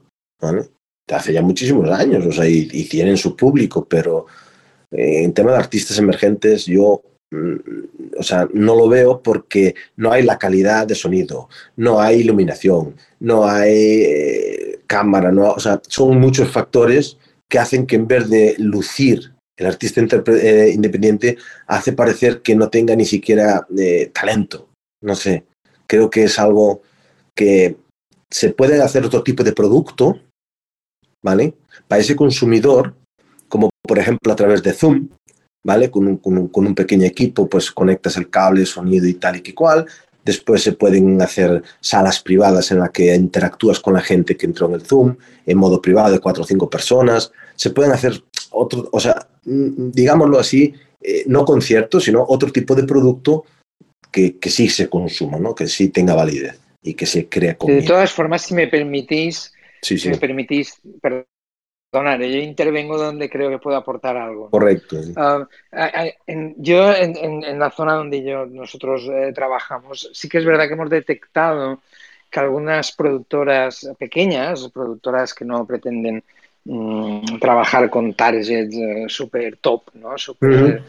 hace 1.12 1.34
ya 1.34 1.42
muchísimos 1.42 1.90
años, 1.90 2.26
o 2.26 2.32
sea, 2.32 2.48
y, 2.48 2.66
tienen 2.86 3.18
su 3.18 3.36
público, 3.36 3.86
pero 3.86 4.26
eh, 4.92 5.24
en 5.24 5.34
tema 5.34 5.52
de 5.52 5.58
artistas 5.58 5.98
emergentes, 6.00 6.66
yo 6.66 7.02
mm, 7.32 7.56
o 8.18 8.24
sea, 8.24 8.48
no 8.54 8.76
lo 8.76 8.88
veo 8.88 9.22
porque 9.22 9.76
no 9.98 10.12
hay 10.12 10.24
la 10.24 10.38
calidad 10.38 10.88
de 10.88 10.96
sonido, 10.96 11.50
no 11.76 12.00
hay 12.00 12.22
iluminación, 12.22 12.96
no 13.20 13.46
hay 13.46 14.04
eh, 14.04 14.75
cámara, 14.86 15.32
no, 15.32 15.52
o 15.52 15.60
sea, 15.60 15.82
son 15.88 16.20
muchos 16.20 16.50
factores 16.50 17.18
que 17.50 17.60
hacen 17.60 17.86
que 17.86 17.96
en 17.96 18.08
vez 18.08 18.30
de 18.30 18.56
lucir 18.58 19.36
el 19.58 19.68
artista 19.68 20.02
eh, 20.02 20.72
independiente 20.74 21.38
hace 21.68 21.94
parecer 21.94 22.42
que 22.42 22.56
no 22.56 22.70
tenga 22.70 22.96
ni 22.96 23.06
siquiera 23.06 23.66
eh, 23.78 24.12
talento. 24.14 24.70
No 25.02 25.16
sé, 25.16 25.46
creo 25.88 26.10
que 26.10 26.24
es 26.24 26.40
algo 26.40 26.82
que 27.36 27.78
se 28.32 28.50
puede 28.50 28.82
hacer 28.82 29.06
otro 29.06 29.24
tipo 29.24 29.44
de 29.44 29.54
producto, 29.54 30.20
¿vale? 31.24 31.56
Para 31.88 32.02
ese 32.02 32.16
consumidor, 32.16 32.96
como 33.48 33.70
por 33.82 34.00
ejemplo 34.00 34.34
a 34.34 34.36
través 34.36 34.62
de 34.64 34.74
Zoom, 34.74 35.10
¿vale? 35.66 35.90
Con 35.90 36.08
un, 36.08 36.18
con 36.18 36.68
un, 36.68 36.76
pequeño 36.76 37.06
equipo, 37.06 37.48
pues 37.48 37.72
conectas 37.72 38.18
el 38.18 38.30
cable, 38.30 38.66
sonido 38.66 39.08
y 39.08 39.16
tal 39.16 39.38
y 39.38 39.54
cual. 39.54 39.86
Después 40.26 40.64
se 40.64 40.74
pueden 40.74 41.22
hacer 41.22 41.62
salas 41.80 42.20
privadas 42.20 42.72
en 42.72 42.80
las 42.80 42.90
que 42.90 43.14
interactúas 43.14 43.80
con 43.80 43.94
la 43.94 44.02
gente 44.02 44.36
que 44.36 44.48
entró 44.48 44.68
en 44.68 44.74
el 44.74 44.82
Zoom, 44.82 45.16
en 45.46 45.58
modo 45.58 45.80
privado 45.80 46.12
de 46.12 46.20
cuatro 46.20 46.44
o 46.44 46.48
cinco 46.48 46.68
personas. 46.68 47.32
Se 47.56 47.70
pueden 47.70 47.92
hacer 47.92 48.24
otro, 48.50 48.90
o 48.92 49.00
sea, 49.00 49.28
mm, 49.46 49.92
digámoslo 49.92 50.40
así, 50.40 50.74
eh, 51.02 51.24
no 51.28 51.46
conciertos, 51.46 52.04
sino 52.04 52.26
otro 52.28 52.52
tipo 52.52 52.74
de 52.74 52.84
producto 52.84 53.46
que, 54.12 54.38
que, 54.38 54.50
sí 54.50 54.68
se 54.68 54.90
consuma, 54.90 55.38
¿no? 55.38 55.54
que 55.54 55.68
sí 55.68 55.90
tenga 55.90 56.16
validez 56.16 56.60
y 56.82 56.96
que 56.96 57.06
se 57.06 57.30
crea 57.30 57.56
con. 57.56 57.70
De 57.70 57.84
todas 57.84 58.12
formas, 58.12 58.42
si 58.42 58.56
me 58.56 58.68
permitís, 58.68 59.54
si 59.82 60.10
me 60.10 60.18
permitís, 60.18 60.82
perdonar, 61.96 62.22
yo 62.22 62.40
intervengo 62.40 62.98
donde 62.98 63.30
creo 63.30 63.50
que 63.50 63.58
puedo 63.58 63.78
aportar 63.78 64.18
algo. 64.18 64.50
Correcto. 64.50 64.98
Ah, 65.16 65.48
yo, 66.58 66.94
en, 66.94 67.60
la 67.60 67.72
zona 67.72 67.94
donde 67.94 68.24
yo, 68.24 68.46
nosotros 68.46 69.08
eh, 69.10 69.32
trabajamos, 69.34 70.10
sí 70.14 70.28
que 70.28 70.40
es 70.40 70.46
verdad 70.46 70.68
que 70.68 70.74
hemos 70.74 70.90
detectado 70.90 71.80
que 72.30 72.40
algunas 72.40 72.92
productoras 72.92 73.88
pequeñas, 73.98 74.70
productoras 74.74 75.34
que 75.34 75.46
no 75.46 75.66
pretenden 75.66 76.24
mm, 76.66 77.40
trabajar 77.40 77.90
con 77.90 78.14
targets 78.14 78.76
uh, 78.76 79.08
super 79.08 79.58
top, 79.58 79.84
¿no? 79.94 80.18
Super, 80.18 80.82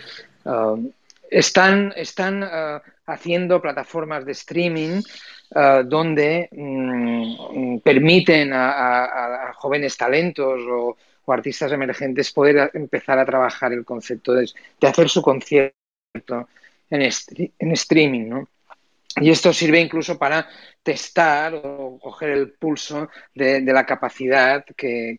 uh, 0.44 0.90
están 1.30 1.92
están 1.96 2.42
uh, 2.42 2.80
haciendo 3.06 3.60
plataformas 3.60 4.24
de 4.24 4.32
streaming 4.32 5.02
donde 5.50 6.48
mm, 6.52 7.78
permiten 7.78 8.50
a, 8.52 9.52
jóvenes 9.54 9.96
talentos 9.96 10.60
o, 10.68 10.96
artistas 11.28 11.72
emergentes 11.72 12.32
poder 12.32 12.70
empezar 12.74 13.18
a 13.18 13.26
trabajar 13.26 13.72
el 13.72 13.84
concepto 13.84 14.32
de, 14.32 14.48
hacer 14.82 15.08
su 15.08 15.22
concierto 15.22 16.48
en, 16.88 17.02
en 17.02 17.72
streaming, 17.72 18.28
¿no? 18.28 18.48
Y 19.18 19.30
esto 19.30 19.52
sirve 19.52 19.80
incluso 19.80 20.18
para 20.18 20.46
testar 20.82 21.54
o 21.54 21.98
coger 21.98 22.30
el 22.30 22.52
pulso 22.52 23.08
de, 23.34 23.60
la 23.60 23.86
capacidad 23.86 24.64
que, 24.76 25.16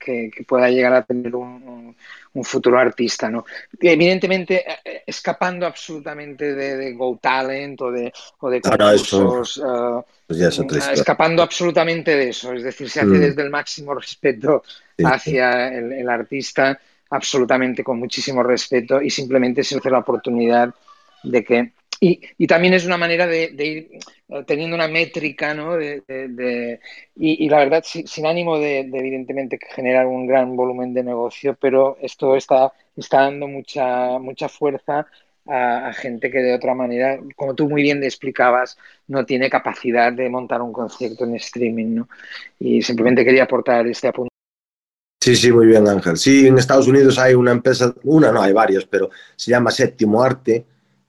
pueda 0.48 0.70
llegar 0.70 0.94
a 0.94 1.04
tener 1.04 1.36
un, 1.36 1.96
futuro 2.44 2.78
artista. 2.78 3.30
¿no? 3.32 3.46
evidentemente, 3.82 4.58
eh, 4.58 4.78
eh, 4.86 5.04
escapando 5.08 5.66
absolutamente 5.66 6.54
de, 6.54 6.94
Go 6.94 7.18
Talent 7.20 7.82
o 7.82 7.92
de, 7.92 8.14
o 8.40 8.50
de 8.50 8.62
concursos, 8.62 9.58
eh, 9.58 10.04
pues 10.28 10.40
escapando 10.94 11.42
absolutamente 11.42 12.16
de 12.16 12.30
eso. 12.30 12.54
Es 12.54 12.64
decir, 12.64 12.90
se 12.90 13.00
hace 13.00 13.10
mm. 13.10 13.20
desde 13.20 13.42
el 13.42 13.50
máximo 13.50 13.96
respeto 13.96 14.64
hacia 15.04 15.76
El, 15.76 16.08
artista, 16.08 16.80
absolutamente 17.10 17.84
con 17.84 17.98
muchísimo 17.98 18.44
respeto 18.44 19.02
y 19.02 19.10
simplemente 19.10 19.64
se 19.64 19.78
hace 19.78 19.90
la 19.90 20.00
oportunidad 20.00 20.74
de 21.24 21.44
que 21.44 21.72
y, 22.00 22.48
también 22.48 22.74
es 22.74 22.86
una 22.86 22.98
manera 22.98 23.26
de, 23.28 23.52
ir 23.58 23.90
eh, 24.30 24.44
teniendo 24.46 24.76
una 24.76 24.88
métrica, 24.88 25.54
¿no? 25.54 25.76
De, 25.76 26.80
y, 27.16 27.50
la 27.50 27.58
verdad, 27.58 27.84
sin, 27.84 28.26
ánimo 28.26 28.60
de, 28.60 28.80
evidentemente, 28.80 29.60
generar 29.76 30.06
un 30.06 30.28
gran 30.28 30.56
volumen 30.56 30.94
de 30.94 31.04
negocio, 31.04 31.58
pero 31.60 31.98
esto 32.02 32.36
está, 32.36 32.72
está 32.96 33.22
dando 33.22 33.48
mucha, 33.48 34.20
mucha 34.20 34.50
fuerza 34.50 35.08
a, 35.48 35.94
gente 35.94 36.30
que 36.30 36.40
de 36.40 36.54
otra 36.54 36.76
manera, 36.76 37.20
como 37.36 37.56
tú 37.56 37.70
muy 37.70 37.82
bien 37.82 38.04
explicabas, 38.04 38.78
no 39.08 39.26
tiene 39.26 39.50
capacidad 39.50 40.12
de 40.12 40.30
montar 40.30 40.62
un 40.62 40.74
concierto 40.74 41.24
en 41.24 41.36
streaming, 41.36 41.96
¿no? 41.96 42.10
Y 42.60 42.82
simplemente 42.82 43.24
quería 43.24 43.44
aportar 43.44 43.88
este 43.88 44.10
apunte. 44.10 44.30
Sí, 45.22 45.36
sí, 45.36 45.52
muy 45.52 45.66
bien, 45.66 45.88
Ángel. 45.88 46.18
Sí, 46.18 46.48
en 46.48 46.58
Estados 46.58 46.88
Unidos 46.88 47.18
hay 47.18 47.34
una 47.34 47.52
empresa, 47.52 47.94
una 48.04 48.32
no, 48.32 48.42
hay 48.42 48.54
varias, 48.54 48.86
pero 48.86 49.10
se 49.36 49.52
llama 49.52 49.72
Séptimo 49.72 50.22
Arte, 50.22 50.66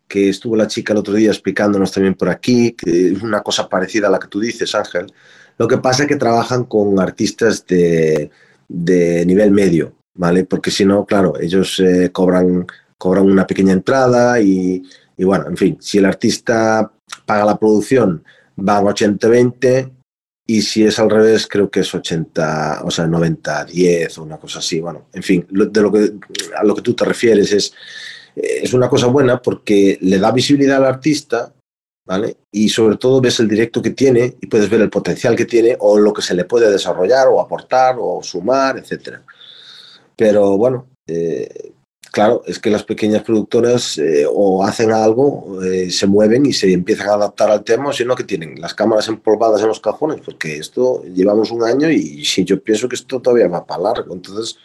que 0.09 0.31
estuvo 0.31 0.57
la 0.57 0.67
chica 0.67 0.93
el 0.93 0.99
otro 1.01 1.15
día 1.15 1.31
explicándonos 1.31 1.93
también 1.93 2.15
por 2.15 2.31
aquí, 2.31 2.73
que 2.73 3.13
es 3.13 3.23
una 3.23 3.43
cosa 3.43 3.69
parecida 3.69 4.09
a 4.09 4.11
la 4.11 4.19
que 4.19 4.29
tú 4.29 4.41
dices, 4.41 4.75
Ángel. 4.75 5.13
Lo 5.59 5.69
que 5.69 5.79
pasa 5.79 6.05
es 6.05 6.09
que 6.09 6.17
trabajan 6.17 6.65
con 6.65 6.99
artistas 6.99 7.67
de, 7.67 8.31
de 8.69 9.27
nivel 9.27 9.51
medio, 9.51 9.95
¿vale? 10.15 10.45
Porque 10.45 10.71
si 10.71 10.85
no, 10.85 11.05
claro, 11.05 11.39
ellos 11.39 11.79
eh, 11.81 12.11
cobran, 12.11 12.67
cobran 12.97 13.31
una 13.31 13.47
pequeña 13.47 13.73
entrada 13.73 14.41
y, 14.41 14.83
y, 15.17 15.25
bueno, 15.25 15.47
en 15.49 15.57
fin, 15.57 15.77
si 15.81 15.99
el 15.99 16.07
artista 16.07 16.91
paga 17.27 17.45
la 17.45 17.59
producción, 17.59 18.25
van 18.57 18.85
80-20 18.85 19.93
y 20.47 20.63
si 20.63 20.85
es 20.85 20.99
al 20.99 21.11
revés, 21.11 21.47
creo 21.47 21.71
que 21.71 21.81
es 21.81 21.95
80, 21.95 22.81
o 22.83 22.91
sea, 22.91 23.07
90-10 23.07 24.17
o 24.17 24.23
una 24.23 24.39
cosa 24.39 24.61
así. 24.61 24.81
Bueno, 24.81 25.09
en 25.13 25.23
fin, 25.23 25.47
de 25.51 25.83
lo 25.83 25.93
que, 25.93 26.15
a 26.57 26.65
lo 26.65 26.75
que 26.75 26.81
tú 26.81 26.95
te 26.95 27.05
refieres 27.05 27.53
es 27.53 27.75
es 28.43 28.73
una 28.73 28.89
cosa 28.89 29.07
buena 29.07 29.41
porque 29.41 29.99
le 30.01 30.19
da 30.19 30.33
visibilidad 30.33 30.79
al 30.79 30.87
artista, 30.87 31.53
¿vale? 32.07 32.37
Y 32.51 32.69
sobre 32.69 32.97
todo 32.97 33.21
ves 33.21 33.41
el 33.41 33.49
directo 33.49 33.83
que 33.83 33.91
tiene 33.91 34.37
y 34.41 34.47
puedes 34.47 34.71
ver 34.71 34.81
el 34.81 34.91
potencial 34.91 35.37
que 35.37 35.45
tiene 35.45 35.77
o 35.81 35.99
lo 35.99 36.13
que 36.13 36.23
se 36.23 36.35
le 36.35 36.45
puede 36.45 36.71
desarrollar 36.71 37.29
o 37.29 37.41
aportar 37.41 37.97
o 37.99 38.23
sumar, 38.23 38.79
etc. 38.79 39.19
Pero 40.17 40.57
bueno, 40.57 40.89
eh, 41.07 41.73
claro, 42.11 42.43
es 42.47 42.59
que 42.59 42.71
las 42.71 42.85
pequeñas 42.85 43.23
productoras 43.23 43.99
eh, 43.99 44.27
o 44.31 44.65
hacen 44.65 44.93
algo, 44.93 45.59
se 45.91 46.07
mueven 46.07 46.47
y 46.47 46.53
se 46.53 46.73
empiezan 46.73 47.09
a 47.11 47.15
adaptar 47.15 47.51
al 47.51 47.65
tema, 47.65 47.93
sino 47.93 48.17
que 48.17 48.25
tienen 48.25 48.61
las 48.61 48.75
cámaras 48.75 49.09
empolvadas 49.09 49.61
en 49.63 49.69
los 49.69 49.81
cajones, 49.81 50.21
porque 50.25 50.57
esto 50.57 51.03
llevamos 51.05 51.51
un 51.51 51.63
año 51.63 51.91
y, 51.91 52.23
y 52.23 52.45
yo 52.45 52.63
pienso 52.63 52.89
que 52.89 52.97
esto 52.97 53.21
todavía 53.21 53.49
va 53.49 53.67
para 53.67 53.83
largo. 53.83 54.15
Entonces, 54.15 54.57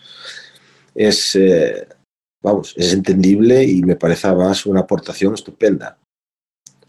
es 0.95 1.35
vamos, 2.43 2.73
es 2.77 2.93
entendible 2.93 3.63
y 3.63 3.81
me 3.81 3.95
parece 3.95 4.27
además 4.27 4.65
una 4.65 4.81
aportación 4.81 5.33
estupenda. 5.33 5.97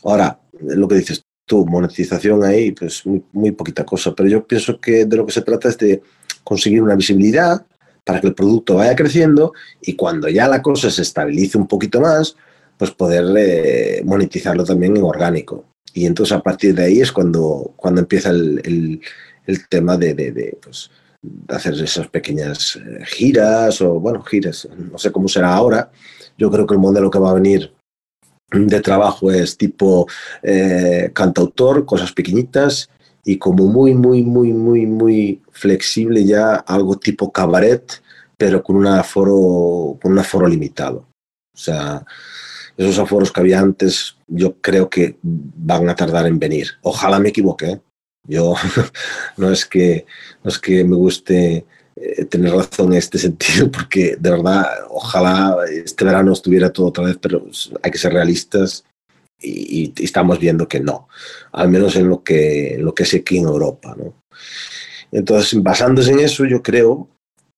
Ahora, 0.02 0.38
lo 0.60 0.86
que 0.88 0.96
dices 0.96 1.24
tú, 1.46 1.64
monetización 1.64 2.44
ahí, 2.44 2.72
pues 2.72 3.04
muy, 3.32 3.52
poquita 3.52 3.86
cosa, 3.86 4.14
pero 4.14 4.28
yo 4.28 4.46
pienso 4.46 4.80
que 4.80 5.06
de 5.06 5.16
lo 5.16 5.24
que 5.24 5.32
se 5.32 5.42
trata 5.42 5.68
es 5.68 5.78
de 5.78 6.02
conseguir 6.42 6.82
una 6.82 6.96
visibilidad 6.96 7.64
para 8.04 8.20
que 8.20 8.26
el 8.26 8.34
producto 8.34 8.74
vaya 8.74 8.96
creciendo 8.96 9.52
y 9.80 9.94
cuando 9.94 10.28
ya 10.28 10.48
la 10.48 10.60
cosa 10.60 10.90
se 10.90 11.02
estabilice 11.02 11.56
un 11.56 11.68
poquito 11.68 12.00
más, 12.00 12.36
pues 12.76 12.90
poder 12.90 13.24
eh, 13.38 14.02
monetizarlo 14.04 14.64
también 14.64 14.96
en 14.96 15.04
orgánico. 15.04 15.64
Y 15.94 16.06
entonces 16.06 16.36
a 16.36 16.42
partir 16.42 16.74
de 16.74 16.84
ahí 16.84 17.00
es 17.00 17.12
cuando, 17.12 17.72
cuando 17.76 18.00
empieza 18.00 18.30
el, 18.30 19.00
tema 19.70 19.96
de, 19.96 20.14
de 20.14 20.58
pues, 20.60 20.90
hacer 21.48 21.74
esas 21.74 22.08
pequeñas 22.08 22.76
eh, 22.76 23.04
giras 23.06 23.80
o, 23.80 24.00
bueno, 24.00 24.22
giras, 24.22 24.68
no 24.76 24.98
sé 24.98 25.12
cómo 25.12 25.28
será 25.28 25.54
ahora. 25.54 25.90
Yo 26.36 26.50
creo 26.50 26.66
que 26.66 26.74
el 26.74 26.80
modelo 26.80 27.10
que 27.10 27.18
va 27.18 27.30
a 27.30 27.34
venir 27.34 27.72
de 28.50 28.80
trabajo 28.80 29.30
es 29.30 29.56
tipo 29.56 30.06
eh, 30.42 31.10
cantautor, 31.12 31.84
cosas 31.84 32.12
pequeñitas 32.12 32.88
y 33.24 33.38
como 33.38 33.66
muy, 33.66 33.94
muy, 33.94 34.22
muy, 34.22 34.52
muy, 34.52 34.86
muy 34.86 35.42
flexible 35.50 36.24
ya 36.24 36.56
algo 36.56 36.98
tipo 36.98 37.32
cabaret, 37.32 38.02
pero 38.36 38.62
con 38.62 38.76
un 38.76 38.86
aforo, 38.86 39.98
con 40.00 40.12
un 40.12 40.18
aforo 40.18 40.46
limitado. 40.46 41.06
O 41.54 41.58
sea, 41.58 42.04
esos 42.76 42.98
aforos 42.98 43.32
que 43.32 43.40
había 43.40 43.60
antes 43.60 44.16
yo 44.26 44.56
creo 44.60 44.90
que 44.90 45.16
van 45.22 45.88
a 45.88 45.94
tardar 45.94 46.26
en 46.26 46.38
venir. 46.38 46.68
Ojalá 46.82 47.18
me 47.18 47.30
equivoque, 47.30 47.70
¿eh? 47.70 47.80
Yo 48.26 48.54
no 49.36 49.50
es 49.50 49.64
que, 49.64 50.06
no 50.42 50.50
es 50.50 50.58
que 50.58 50.84
me 50.84 50.96
guste 50.96 51.66
eh, 51.96 52.24
tener 52.24 52.52
razón 52.52 52.92
en 52.92 52.98
este 52.98 53.18
sentido, 53.26 53.70
porque 53.70 54.16
de 54.18 54.30
verdad, 54.30 54.66
ojalá 54.88 55.56
este 55.70 56.04
verano 56.04 56.32
estuviera 56.32 56.70
todo 56.70 56.86
otra 56.86 57.04
vez, 57.04 57.18
pero 57.20 57.46
hay 57.82 57.90
que 57.90 57.98
ser 57.98 58.12
realistas 58.12 58.84
y, 59.40 59.92
estamos 60.02 60.38
viendo 60.38 60.66
que 60.66 60.80
no, 60.80 61.08
al 61.52 61.68
menos 61.68 61.96
en 61.96 62.08
lo 62.08 62.22
que, 62.22 62.76
lo 62.78 62.94
que 62.94 63.02
es 63.02 63.14
aquí 63.14 63.38
en 63.38 63.44
Europa. 63.44 63.94
¿no? 63.96 64.14
Entonces, 65.12 65.62
basándose 65.62 66.12
en 66.12 66.20
eso, 66.20 66.44
yo 66.44 66.62
creo 66.62 67.08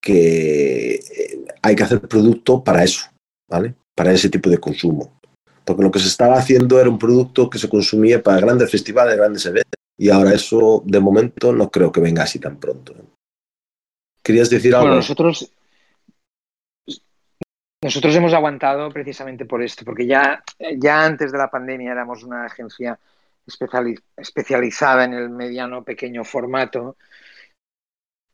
que 0.02 0.94
eh, 0.94 1.44
hay 1.62 1.74
que 1.74 1.82
hacer 1.82 2.00
producto 2.00 2.62
para 2.62 2.84
eso, 2.84 3.02
¿vale? 3.48 3.74
Para 3.94 4.12
ese 4.12 4.28
tipo 4.28 4.50
de 4.50 4.58
consumo. 4.58 5.12
Porque 5.64 5.82
lo 5.82 5.90
que 5.90 5.98
se 5.98 6.08
estaba 6.08 6.38
haciendo 6.38 6.78
era 6.80 6.88
un 6.88 6.98
producto 6.98 7.48
que 7.50 7.58
se 7.58 7.68
consumía 7.68 8.22
para 8.22 8.40
grandes 8.40 8.70
festivales, 8.70 9.16
grandes 9.16 9.46
eventos 9.46 9.76
y 9.98 10.10
ahora 10.10 10.34
eso, 10.34 10.82
de 10.84 11.00
momento, 11.00 11.52
no 11.52 11.70
creo 11.70 11.90
que 11.90 12.00
venga 12.00 12.22
así 12.22 12.38
tan 12.38 12.58
pronto. 12.58 12.94
¿Querías 14.22 14.50
decir 14.50 14.74
algo? 14.74 14.86
Bueno, 14.86 14.96
nosotros 14.96 15.52
nosotros 17.82 18.16
hemos 18.16 18.32
aguantado 18.32 18.90
precisamente 18.90 19.44
por 19.44 19.62
esto, 19.62 19.84
porque 19.84 20.06
ya, 20.06 20.42
ya 20.76 21.04
antes 21.04 21.30
de 21.30 21.38
la 21.38 21.50
pandemia 21.50 21.92
éramos 21.92 22.24
una 22.24 22.46
agencia 22.46 22.98
especializada 24.16 25.04
en 25.04 25.14
el 25.14 25.30
mediano 25.30 25.84
pequeño 25.84 26.24
formato 26.24 26.96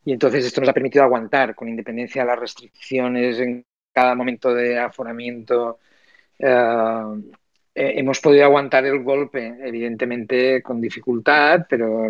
y 0.04 0.12
entonces 0.12 0.44
esto 0.44 0.60
nos 0.60 0.70
ha 0.70 0.72
permitido 0.72 1.04
aguantar 1.04 1.54
con 1.54 1.68
independencia 1.68 2.22
de 2.22 2.28
las 2.28 2.38
restricciones 2.38 3.38
en 3.38 3.64
cada 3.92 4.14
momento 4.14 4.54
de 4.54 4.78
aforamiento. 4.78 5.78
Eh, 6.38 7.22
hemos 7.74 8.20
podido 8.20 8.44
aguantar 8.44 8.84
el 8.86 9.02
golpe, 9.02 9.54
evidentemente 9.62 10.62
con 10.62 10.80
dificultad, 10.80 11.66
pero 11.68 12.08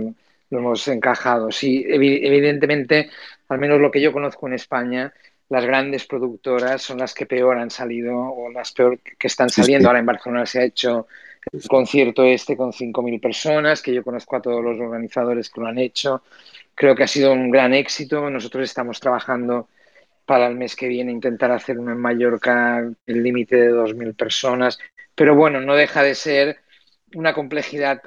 lo 0.50 0.58
hemos 0.58 0.86
encajado. 0.88 1.50
Sí, 1.50 1.84
evidentemente, 1.86 3.10
al 3.48 3.58
menos 3.58 3.80
lo 3.80 3.90
que 3.90 4.00
yo 4.00 4.12
conozco 4.12 4.46
en 4.46 4.54
España, 4.54 5.12
las 5.48 5.64
grandes 5.64 6.06
productoras 6.06 6.80
son 6.80 6.98
las 6.98 7.14
que 7.14 7.26
peor 7.26 7.58
han 7.58 7.70
salido 7.70 8.18
o 8.18 8.50
las 8.50 8.72
peor 8.72 8.98
que 9.00 9.26
están 9.26 9.50
saliendo. 9.50 9.88
Ahora 9.88 10.00
en 10.00 10.06
Barcelona 10.06 10.46
se 10.46 10.60
ha 10.60 10.64
hecho 10.64 11.06
el 11.52 11.62
concierto 11.68 12.24
este 12.24 12.56
con 12.56 12.72
5.000 12.72 13.20
personas, 13.20 13.82
que 13.82 13.92
yo 13.92 14.02
conozco 14.02 14.36
a 14.36 14.42
todos 14.42 14.62
los 14.62 14.78
organizadores 14.78 15.50
que 15.50 15.60
lo 15.60 15.66
han 15.66 15.78
hecho. 15.78 16.22
Creo 16.74 16.94
que 16.94 17.02
ha 17.02 17.08
sido 17.08 17.32
un 17.32 17.50
gran 17.50 17.74
éxito. 17.74 18.30
Nosotros 18.30 18.64
estamos 18.64 18.98
trabajando 19.00 19.68
para 20.24 20.46
el 20.46 20.54
mes 20.54 20.76
que 20.76 20.88
viene 20.88 21.12
intentar 21.12 21.50
hacer 21.50 21.78
uno 21.78 21.92
en 21.92 21.98
Mallorca, 21.98 22.78
el 23.06 23.22
límite 23.22 23.56
de 23.56 23.72
2.000 23.72 24.16
personas. 24.16 24.78
Pero 25.14 25.34
bueno, 25.34 25.60
no 25.60 25.74
deja 25.74 26.02
de 26.02 26.14
ser 26.14 26.58
una 27.14 27.34
complejidad 27.34 28.02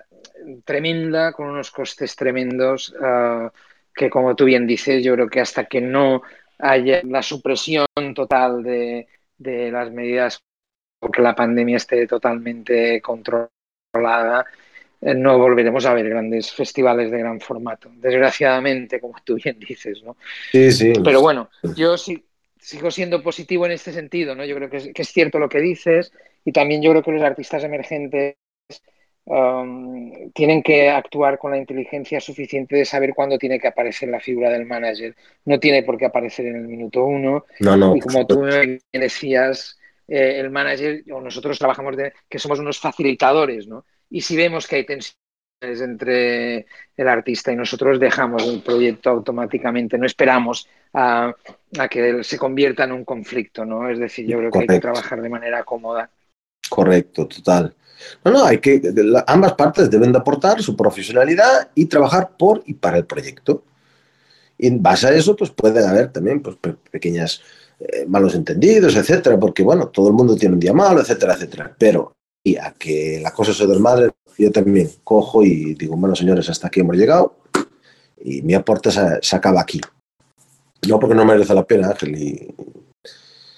tremenda, 0.63 1.31
con 1.31 1.47
unos 1.47 1.71
costes 1.71 2.15
tremendos, 2.15 2.93
uh, 2.99 3.49
que 3.93 4.09
como 4.09 4.35
tú 4.35 4.45
bien 4.45 4.67
dices, 4.67 5.03
yo 5.03 5.13
creo 5.13 5.29
que 5.29 5.39
hasta 5.39 5.65
que 5.65 5.81
no 5.81 6.21
haya 6.59 7.01
la 7.03 7.21
supresión 7.21 7.87
total 8.13 8.63
de, 8.63 9.07
de 9.37 9.71
las 9.71 9.91
medidas 9.91 10.41
porque 10.99 11.21
la 11.21 11.35
pandemia 11.35 11.77
esté 11.77 12.07
totalmente 12.07 13.01
controlada, 13.01 14.45
eh, 15.01 15.13
no 15.13 15.37
volveremos 15.37 15.85
a 15.85 15.93
ver 15.93 16.09
grandes 16.09 16.51
festivales 16.51 17.11
de 17.11 17.19
gran 17.19 17.39
formato. 17.39 17.91
Desgraciadamente, 17.95 18.99
como 18.99 19.15
tú 19.23 19.35
bien 19.35 19.59
dices, 19.59 20.01
¿no? 20.03 20.17
Sí, 20.51 20.71
sí. 20.71 20.93
Pero 21.03 21.21
bueno, 21.21 21.49
yo 21.75 21.97
sí, 21.97 22.25
sigo 22.59 22.89
siendo 22.89 23.21
positivo 23.21 23.65
en 23.65 23.73
este 23.73 23.91
sentido, 23.91 24.33
¿no? 24.35 24.45
Yo 24.45 24.55
creo 24.55 24.69
que 24.69 24.77
es, 24.77 24.89
que 24.93 25.01
es 25.03 25.09
cierto 25.09 25.37
lo 25.37 25.49
que 25.49 25.59
dices 25.59 26.11
y 26.45 26.53
también 26.53 26.81
yo 26.81 26.91
creo 26.91 27.03
que 27.03 27.11
los 27.11 27.23
artistas 27.23 27.63
emergentes 27.63 28.37
Um, 29.27 30.31
tienen 30.33 30.61
que 30.61 30.87
actuar 30.87 31.39
con 31.39 31.49
la 31.49 31.57
inteligencia 31.57 32.19
suficiente 32.19 32.75
de 32.75 32.85
saber 32.85 33.15
cuándo 33.15 33.39
tiene 33.39 33.59
que 33.59 33.67
aparecer 33.67 34.07
la 34.09 34.19
figura 34.19 34.51
del 34.51 34.67
manager. 34.67 35.15
No 35.45 35.59
tiene 35.59 35.81
por 35.81 35.97
qué 35.97 36.05
aparecer 36.05 36.45
en 36.45 36.57
el 36.57 36.67
minuto 36.67 37.03
uno. 37.03 37.45
No, 37.59 37.75
no, 37.75 37.95
y 37.95 38.01
como 38.01 38.27
tú 38.27 38.41
me 38.41 38.79
decías, 38.93 39.79
eh, 40.07 40.39
el 40.39 40.51
manager, 40.51 41.03
o 41.11 41.21
nosotros 41.21 41.57
trabajamos 41.57 41.97
de 41.97 42.13
que 42.29 42.37
somos 42.37 42.59
unos 42.59 42.79
facilitadores, 42.79 43.67
¿no? 43.67 43.85
Y 44.11 44.21
si 44.21 44.37
vemos 44.37 44.67
que 44.67 44.75
hay 44.75 44.85
tensiones 44.85 45.15
entre 45.81 46.67
el 46.95 47.07
artista 47.07 47.51
y 47.51 47.55
nosotros 47.55 47.99
dejamos 47.99 48.47
el 48.47 48.61
proyecto 48.61 49.09
automáticamente, 49.09 49.97
no 49.97 50.05
esperamos 50.05 50.69
a, 50.93 51.33
a 51.79 51.87
que 51.87 52.23
se 52.23 52.37
convierta 52.37 52.83
en 52.83 52.91
un 52.91 53.03
conflicto, 53.03 53.65
¿no? 53.65 53.89
Es 53.89 53.97
decir, 53.97 54.27
yo 54.27 54.37
creo 54.37 54.51
Correcto. 54.51 54.67
que 54.67 54.73
hay 54.73 54.77
que 54.77 54.81
trabajar 54.83 55.19
de 55.19 55.29
manera 55.29 55.63
cómoda. 55.63 56.11
Correcto, 56.69 57.27
total. 57.27 57.75
No, 58.23 58.31
no, 58.31 58.45
hay 58.45 58.59
que, 58.59 58.81
ambas 59.27 59.53
partes 59.53 59.89
deben 59.89 60.11
de 60.11 60.19
aportar 60.19 60.61
su 60.61 60.75
profesionalidad 60.75 61.69
y 61.75 61.85
trabajar 61.85 62.35
por 62.37 62.63
y 62.65 62.73
para 62.73 62.97
el 62.97 63.05
proyecto. 63.05 63.63
Y 64.57 64.67
en 64.67 64.81
base 64.81 65.07
a 65.07 65.13
eso, 65.13 65.35
pues 65.35 65.51
pueden 65.51 65.83
haber 65.83 66.11
también 66.11 66.41
pues, 66.41 66.57
pequeñas 66.91 67.41
eh, 67.79 68.05
malos 68.07 68.35
entendidos, 68.35 68.95
etcétera, 68.95 69.39
porque 69.39 69.63
bueno, 69.63 69.89
todo 69.89 70.07
el 70.07 70.13
mundo 70.13 70.35
tiene 70.35 70.53
un 70.53 70.59
día 70.59 70.73
malo, 70.73 71.01
etcétera, 71.01 71.33
etcétera. 71.33 71.75
Pero 71.77 72.15
y 72.43 72.57
a 72.57 72.75
que 72.77 73.19
la 73.21 73.31
cosa 73.31 73.53
se 73.53 73.65
desmadre, 73.65 74.11
yo 74.37 74.51
también 74.51 74.89
cojo 75.03 75.43
y 75.43 75.73
digo, 75.73 75.95
bueno, 75.97 76.15
señores, 76.15 76.49
hasta 76.49 76.67
aquí 76.67 76.81
hemos 76.81 76.95
llegado 76.95 77.37
y 78.23 78.41
mi 78.43 78.53
aporte 78.53 78.91
se, 78.91 79.01
se 79.21 79.35
acaba 79.35 79.61
aquí. 79.61 79.81
No 80.87 80.99
porque 80.99 81.15
no 81.15 81.25
merece 81.25 81.53
la 81.53 81.65
pena, 81.65 81.89
Ángel, 81.89 82.15
y, 82.15 82.55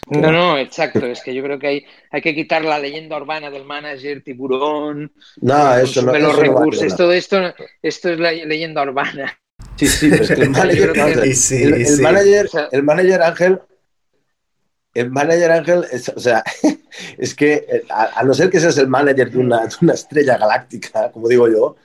no, 0.09 0.31
no, 0.31 0.57
exacto. 0.57 1.05
Es 1.05 1.21
que 1.21 1.33
yo 1.33 1.43
creo 1.43 1.59
que 1.59 1.67
hay, 1.67 1.85
hay 2.11 2.21
que 2.21 2.33
quitar 2.35 2.63
la 2.63 2.79
leyenda 2.79 3.17
urbana 3.17 3.49
del 3.49 3.65
manager, 3.65 4.23
tiburón, 4.23 5.11
no, 5.41 5.77
eso 5.77 6.01
no, 6.01 6.13
los 6.17 6.33
eso 6.33 6.41
recursos. 6.41 6.89
no 6.91 6.95
todo 6.95 7.13
esto, 7.13 7.53
esto 7.81 8.09
es 8.09 8.19
la 8.19 8.31
leyenda 8.31 8.83
urbana. 8.83 9.37
Sí, 9.75 9.87
sí, 9.87 10.09
pero 10.09 10.23
es 10.23 10.29
que 10.31 10.41
el 10.41 10.49
manager, 10.51 11.25
Y 11.27 11.33
sí, 11.33 11.63
el, 11.63 11.69
y 11.81 11.81
el 11.81 11.87
sí. 11.87 12.01
manager, 12.01 12.45
O 12.45 12.49
sea- 12.49 12.69
el 12.71 12.83
manager 12.83 13.21
Ángel, 13.23 13.59
el 14.93 15.11
manager 15.11 15.51
Ángel, 15.51 15.85
es, 15.91 16.09
o 16.09 16.19
sea, 16.19 16.43
es 17.17 17.35
que 17.35 17.53
eh, 17.69 17.83
a, 17.89 18.19
a 18.19 18.23
no 18.23 18.33
ser 18.33 18.49
que 18.49 18.59
seas 18.59 18.77
el 18.77 18.87
manager 18.87 19.29
de 19.31 19.37
una, 19.37 19.65
de 19.67 19.75
una 19.81 19.93
estrella 19.93 20.37
galáctica, 20.37 21.11
como 21.11 21.27
digo 21.27 21.47
yo, 21.47 21.75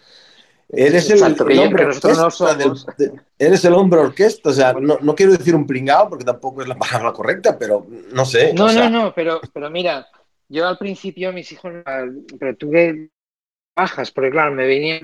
eres 0.72 1.10
el, 1.10 1.18
Exacto, 1.18 1.48
el 1.48 1.58
hombre 1.58 1.84
no 1.84 1.90
orquesta 1.90 2.54
del- 2.54 2.76
somos. 2.76 2.86
de- 2.96 3.12
eres 3.38 3.64
el 3.64 3.74
hombre 3.74 4.00
orquesta, 4.00 4.50
o 4.50 4.52
sea, 4.52 4.72
no, 4.72 4.98
no 5.00 5.14
quiero 5.14 5.32
decir 5.32 5.54
un 5.54 5.66
pringao 5.66 6.08
porque 6.08 6.24
tampoco 6.24 6.62
es 6.62 6.68
la 6.68 6.76
palabra 6.76 7.12
correcta, 7.12 7.58
pero 7.58 7.86
no 8.12 8.24
sé. 8.24 8.52
No, 8.54 8.68
sea, 8.68 8.88
no, 8.88 9.04
no, 9.04 9.14
pero, 9.14 9.40
pero 9.52 9.70
mira, 9.70 10.06
yo 10.48 10.66
al 10.66 10.78
principio 10.78 11.32
mis 11.32 11.50
hijos, 11.52 11.72
pero 12.38 12.56
tuve 12.56 13.10
bajas, 13.76 14.10
porque 14.10 14.30
claro, 14.30 14.52
me, 14.52 14.66
venían, 14.66 15.00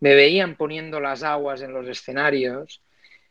me 0.00 0.14
veían 0.14 0.56
poniendo 0.56 1.00
las 1.00 1.22
aguas 1.22 1.62
en 1.62 1.72
los 1.72 1.88
escenarios 1.88 2.82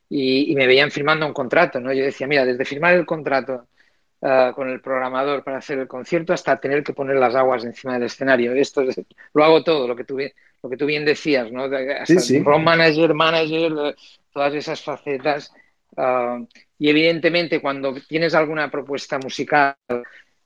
y, 0.10 0.52
y 0.52 0.56
me 0.56 0.68
veían 0.68 0.92
firmando 0.92 1.26
un 1.26 1.34
contrato, 1.34 1.80
¿no? 1.80 1.94
Yo 1.94 2.04
decía, 2.04 2.28
mira, 2.28 2.46
desde 2.46 2.66
firmar 2.66 2.94
el 2.96 3.06
contrato 3.06 3.68
uh, 4.22 4.52
con 4.54 4.70
el 4.70 4.82
programador 4.82 5.44
para 5.44 5.58
hacer 5.58 5.80
el 5.80 5.88
concierto 5.88 6.34
hasta 6.34 6.60
tener 6.60 6.84
que 6.84 6.94
poner 6.94 7.18
las 7.18 7.36
aguas 7.36 7.64
encima 7.66 7.94
del 7.94 8.04
escenario. 8.04 8.54
Esto 8.54 8.82
es, 8.82 9.00
lo 9.34 9.44
hago 9.44 9.64
todo, 9.64 9.88
lo 9.88 9.96
que 9.96 10.04
tú, 10.04 10.18
lo 10.64 10.70
que 10.70 10.78
tú 10.78 10.86
bien 10.86 11.06
decías, 11.06 11.52
¿no? 11.52 11.66
Hasta 11.66 12.06
Sí, 12.06 12.20
sí. 12.20 12.40
road 12.40 12.62
manager, 12.62 13.14
manager, 13.14 13.96
todas 14.32 14.54
esas 14.56 14.82
facetas. 14.82 15.54
Uh, 15.96 16.48
y 16.80 16.90
evidentemente 16.90 17.62
cuando 17.62 17.94
tienes 18.08 18.34
alguna 18.34 18.72
propuesta 18.72 19.20
musical 19.20 19.76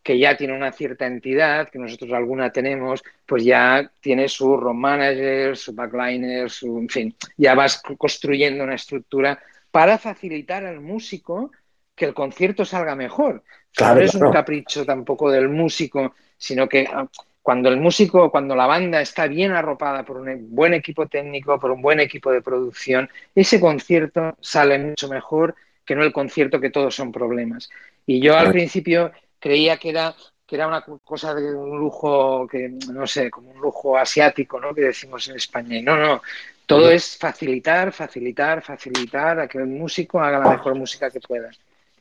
que 0.04 0.18
ya 0.18 0.36
tiene 0.36 0.54
una 0.56 0.72
cierta 0.72 1.06
entidad, 1.06 1.70
que 1.70 1.80
nosotros 1.80 2.12
alguna 2.14 2.52
tenemos, 2.52 3.04
pues 3.26 3.44
ya 3.44 3.92
tiene 4.02 4.28
su 4.28 4.58
road 4.58 4.74
manager, 4.74 5.56
su 5.56 5.74
backliner, 5.74 6.50
su, 6.50 6.80
en 6.80 6.90
fin, 6.90 7.16
ya 7.38 7.56
vas 7.56 7.82
construyendo 7.98 8.64
una 8.64 8.76
estructura 8.76 9.40
para 9.72 9.98
facilitar 9.98 10.66
al 10.66 10.80
músico 10.82 11.52
que 11.96 12.06
el 12.06 12.14
concierto 12.14 12.66
salga 12.66 12.96
mejor. 12.96 13.44
Claro, 13.76 14.00
no 14.00 14.06
es 14.06 14.12
claro. 14.12 14.28
un 14.28 14.34
capricho 14.34 14.86
tampoco 14.86 15.30
del 15.30 15.50
músico, 15.50 16.16
sino 16.38 16.68
que 16.70 16.88
ah, 16.92 17.08
cuando 17.48 17.70
el 17.70 17.78
músico, 17.78 18.30
cuando 18.30 18.58
la 18.58 18.68
banda 18.68 19.00
está 19.00 19.26
bien 19.26 19.54
arropada 19.54 20.04
por 20.04 20.18
un 20.18 20.54
buen 20.54 20.74
equipo 20.74 21.08
técnico, 21.08 21.58
por 21.58 21.72
un 21.72 21.82
buen 21.82 22.02
equipo 22.02 22.30
de 22.30 22.42
producción, 22.42 23.10
ese 23.34 23.58
concierto 23.62 24.36
sale 24.42 24.78
mucho 24.78 25.08
mejor 25.08 25.56
que 25.86 25.96
no 25.96 26.04
el 26.04 26.12
concierto 26.12 26.60
que 26.60 26.72
todos 26.72 26.94
son 26.94 27.10
problemas. 27.14 27.70
Y 28.06 28.20
yo 28.20 28.36
al 28.36 28.52
principio 28.52 29.14
creía 29.40 29.78
que 29.78 29.92
era 29.92 30.14
que 30.46 30.58
era 30.58 30.68
una 30.68 30.82
cosa 30.82 31.34
de 31.34 31.56
un 31.56 31.80
lujo 31.80 32.46
que 32.50 32.68
no 32.92 33.08
sé, 33.08 33.32
como 33.32 33.52
un 33.52 33.62
lujo 33.62 33.98
asiático, 33.98 34.60
¿no? 34.60 34.76
Que 34.76 34.82
decimos 34.82 35.30
en 35.30 35.38
España. 35.38 35.78
Y 35.78 35.82
no, 35.82 35.96
no, 35.96 36.22
todo 36.66 36.92
es 36.92 37.18
facilitar, 37.18 37.94
facilitar, 37.94 38.62
facilitar 38.62 39.40
a 39.40 39.48
que 39.48 39.60
el 39.60 39.68
músico 39.68 40.20
haga 40.20 40.40
la 40.40 40.50
mejor 40.50 40.76
música 40.76 41.10
que 41.10 41.22
pueda. 41.22 41.50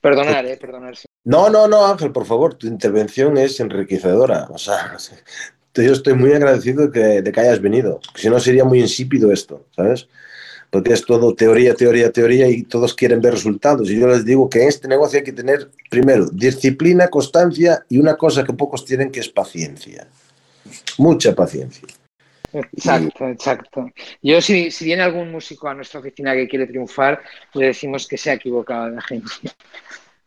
Perdonar, 0.00 0.46
eh, 0.46 0.56
perdonar. 0.56 0.94
No, 1.24 1.50
no, 1.50 1.66
no, 1.66 1.86
Ángel, 1.86 2.12
por 2.12 2.26
favor, 2.26 2.54
tu 2.54 2.66
intervención 2.66 3.36
es 3.36 3.58
enriquecedora. 3.60 4.48
O 4.50 4.58
sea, 4.58 4.96
yo 5.74 5.92
estoy 5.92 6.14
muy 6.14 6.32
agradecido 6.32 6.86
de 6.86 6.92
que, 6.92 7.22
de 7.22 7.32
que 7.32 7.40
hayas 7.40 7.60
venido. 7.60 8.00
Si 8.14 8.28
no, 8.28 8.38
sería 8.38 8.64
muy 8.64 8.80
insípido 8.80 9.32
esto, 9.32 9.66
¿sabes? 9.74 10.08
Porque 10.70 10.92
es 10.92 11.04
todo 11.04 11.34
teoría, 11.34 11.74
teoría, 11.74 12.12
teoría 12.12 12.48
y 12.48 12.62
todos 12.62 12.94
quieren 12.94 13.20
ver 13.20 13.34
resultados. 13.34 13.90
Y 13.90 13.98
yo 13.98 14.06
les 14.06 14.24
digo 14.24 14.48
que 14.50 14.62
en 14.62 14.68
este 14.68 14.88
negocio 14.88 15.18
hay 15.18 15.24
que 15.24 15.32
tener, 15.32 15.70
primero, 15.90 16.26
disciplina, 16.26 17.08
constancia 17.08 17.84
y 17.88 17.98
una 17.98 18.16
cosa 18.16 18.44
que 18.44 18.52
pocos 18.52 18.84
tienen 18.84 19.10
que 19.10 19.20
es 19.20 19.28
paciencia. 19.28 20.06
Mucha 20.98 21.34
paciencia. 21.34 21.86
Exacto, 22.52 23.28
exacto. 23.28 23.90
Yo, 24.22 24.40
si, 24.40 24.70
si 24.70 24.84
viene 24.84 25.02
algún 25.02 25.30
músico 25.30 25.68
a 25.68 25.74
nuestra 25.74 26.00
oficina 26.00 26.34
que 26.34 26.48
quiere 26.48 26.66
triunfar, 26.66 27.22
le 27.54 27.66
decimos 27.66 28.06
que 28.06 28.16
se 28.16 28.30
ha 28.30 28.34
equivocado 28.34 28.90
de 28.90 28.98
agencia. 28.98 29.50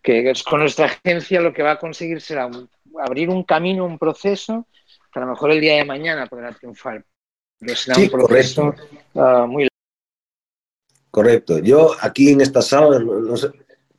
Que 0.02 0.30
es- 0.32 0.44
con 0.44 0.62
nuestra 0.62 0.86
agencia 0.86 1.42
lo 1.42 1.54
que 1.54 1.62
va 1.62 1.72
a 1.72 1.78
conseguir 1.80 2.22
será 2.22 2.46
un- 2.46 2.70
abrir 3.02 3.30
un 3.30 3.44
camino, 3.44 3.86
un 3.86 4.00
proceso, 4.00 4.66
que 5.12 5.20
a 5.20 5.24
lo 5.24 5.32
mejor 5.32 5.52
el 5.52 5.60
día 5.60 5.76
de 5.76 5.84
mañana 5.84 6.26
podrá 6.26 6.54
triunfar. 6.54 7.04
Pero 7.60 7.76
será 7.76 7.98
Sí, 7.98 8.04
un 8.04 8.10
proceso 8.10 8.74
ah, 9.16 9.46
muy 9.46 9.68
Correcto. 11.12 11.60
Yo 11.60 11.92
aquí 12.02 12.30
en 12.30 12.42
esta 12.42 12.62
sala, 12.62 13.00
no, 13.00 13.20
no 13.20 13.36
sé. 13.38 13.50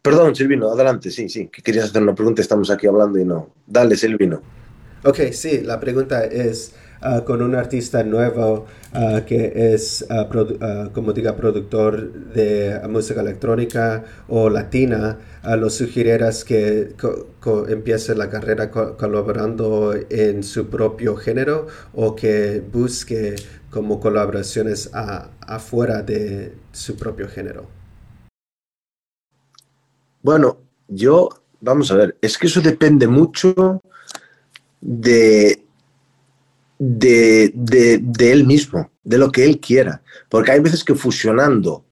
Perdón, 0.00 0.34
Silvino, 0.34 0.70
adelante, 0.70 1.10
sí, 1.10 1.28
sí, 1.28 1.48
que 1.48 1.60
querías 1.60 1.86
hacer 1.90 2.02
una 2.02 2.14
pregunta, 2.14 2.40
estamos 2.40 2.70
aquí 2.70 2.86
hablando 2.86 3.18
y 3.18 3.24
no. 3.24 3.50
Dale, 3.66 3.96
Silvino. 3.96 4.40
Ok, 5.04 5.18
sí, 5.32 5.60
la 5.60 5.78
pregunta 5.78 6.24
es, 6.24 6.74
ah, 7.00 7.22
con 7.24 7.42
un 7.42 7.54
artista 7.54 8.02
nuevo 8.02 8.66
ah, 8.92 9.22
que 9.26 9.74
es, 9.74 10.06
como 10.92 11.12
diga, 11.12 11.36
productor 11.36 12.12
de 12.32 12.80
música 12.88 13.20
electrónica 13.20 14.04
o 14.28 14.48
latina, 14.48 15.18
lo 15.56 15.70
sugirieras 15.70 16.44
que 16.44 16.94
empiece 17.68 18.14
la 18.14 18.28
carrera 18.28 18.70
colaborando 18.70 19.94
en 20.10 20.42
su 20.42 20.68
propio 20.68 21.16
género 21.16 21.66
o 21.94 22.14
que 22.14 22.62
busque 22.72 23.36
como 23.70 24.00
colaboraciones 24.00 24.90
afuera 24.92 26.02
de 26.02 26.54
su 26.72 26.96
propio 26.96 27.28
género? 27.28 27.66
Bueno, 30.22 30.58
yo, 30.88 31.28
vamos 31.60 31.90
a 31.90 31.96
ver, 31.96 32.16
es 32.20 32.36
que 32.36 32.46
eso 32.46 32.60
depende 32.60 33.06
mucho 33.06 33.80
de, 34.80 35.64
de, 36.80 37.52
de, 37.54 38.32
él 38.32 38.46
mismo, 38.46 38.90
de 39.04 39.18
lo 39.18 39.30
que 39.30 39.44
él 39.44 39.60
quiera. 39.60 40.02
Porque 40.28 40.52
hay 40.52 40.60
veces 40.60 40.82
que 40.82 40.94
fusionando 40.94 41.84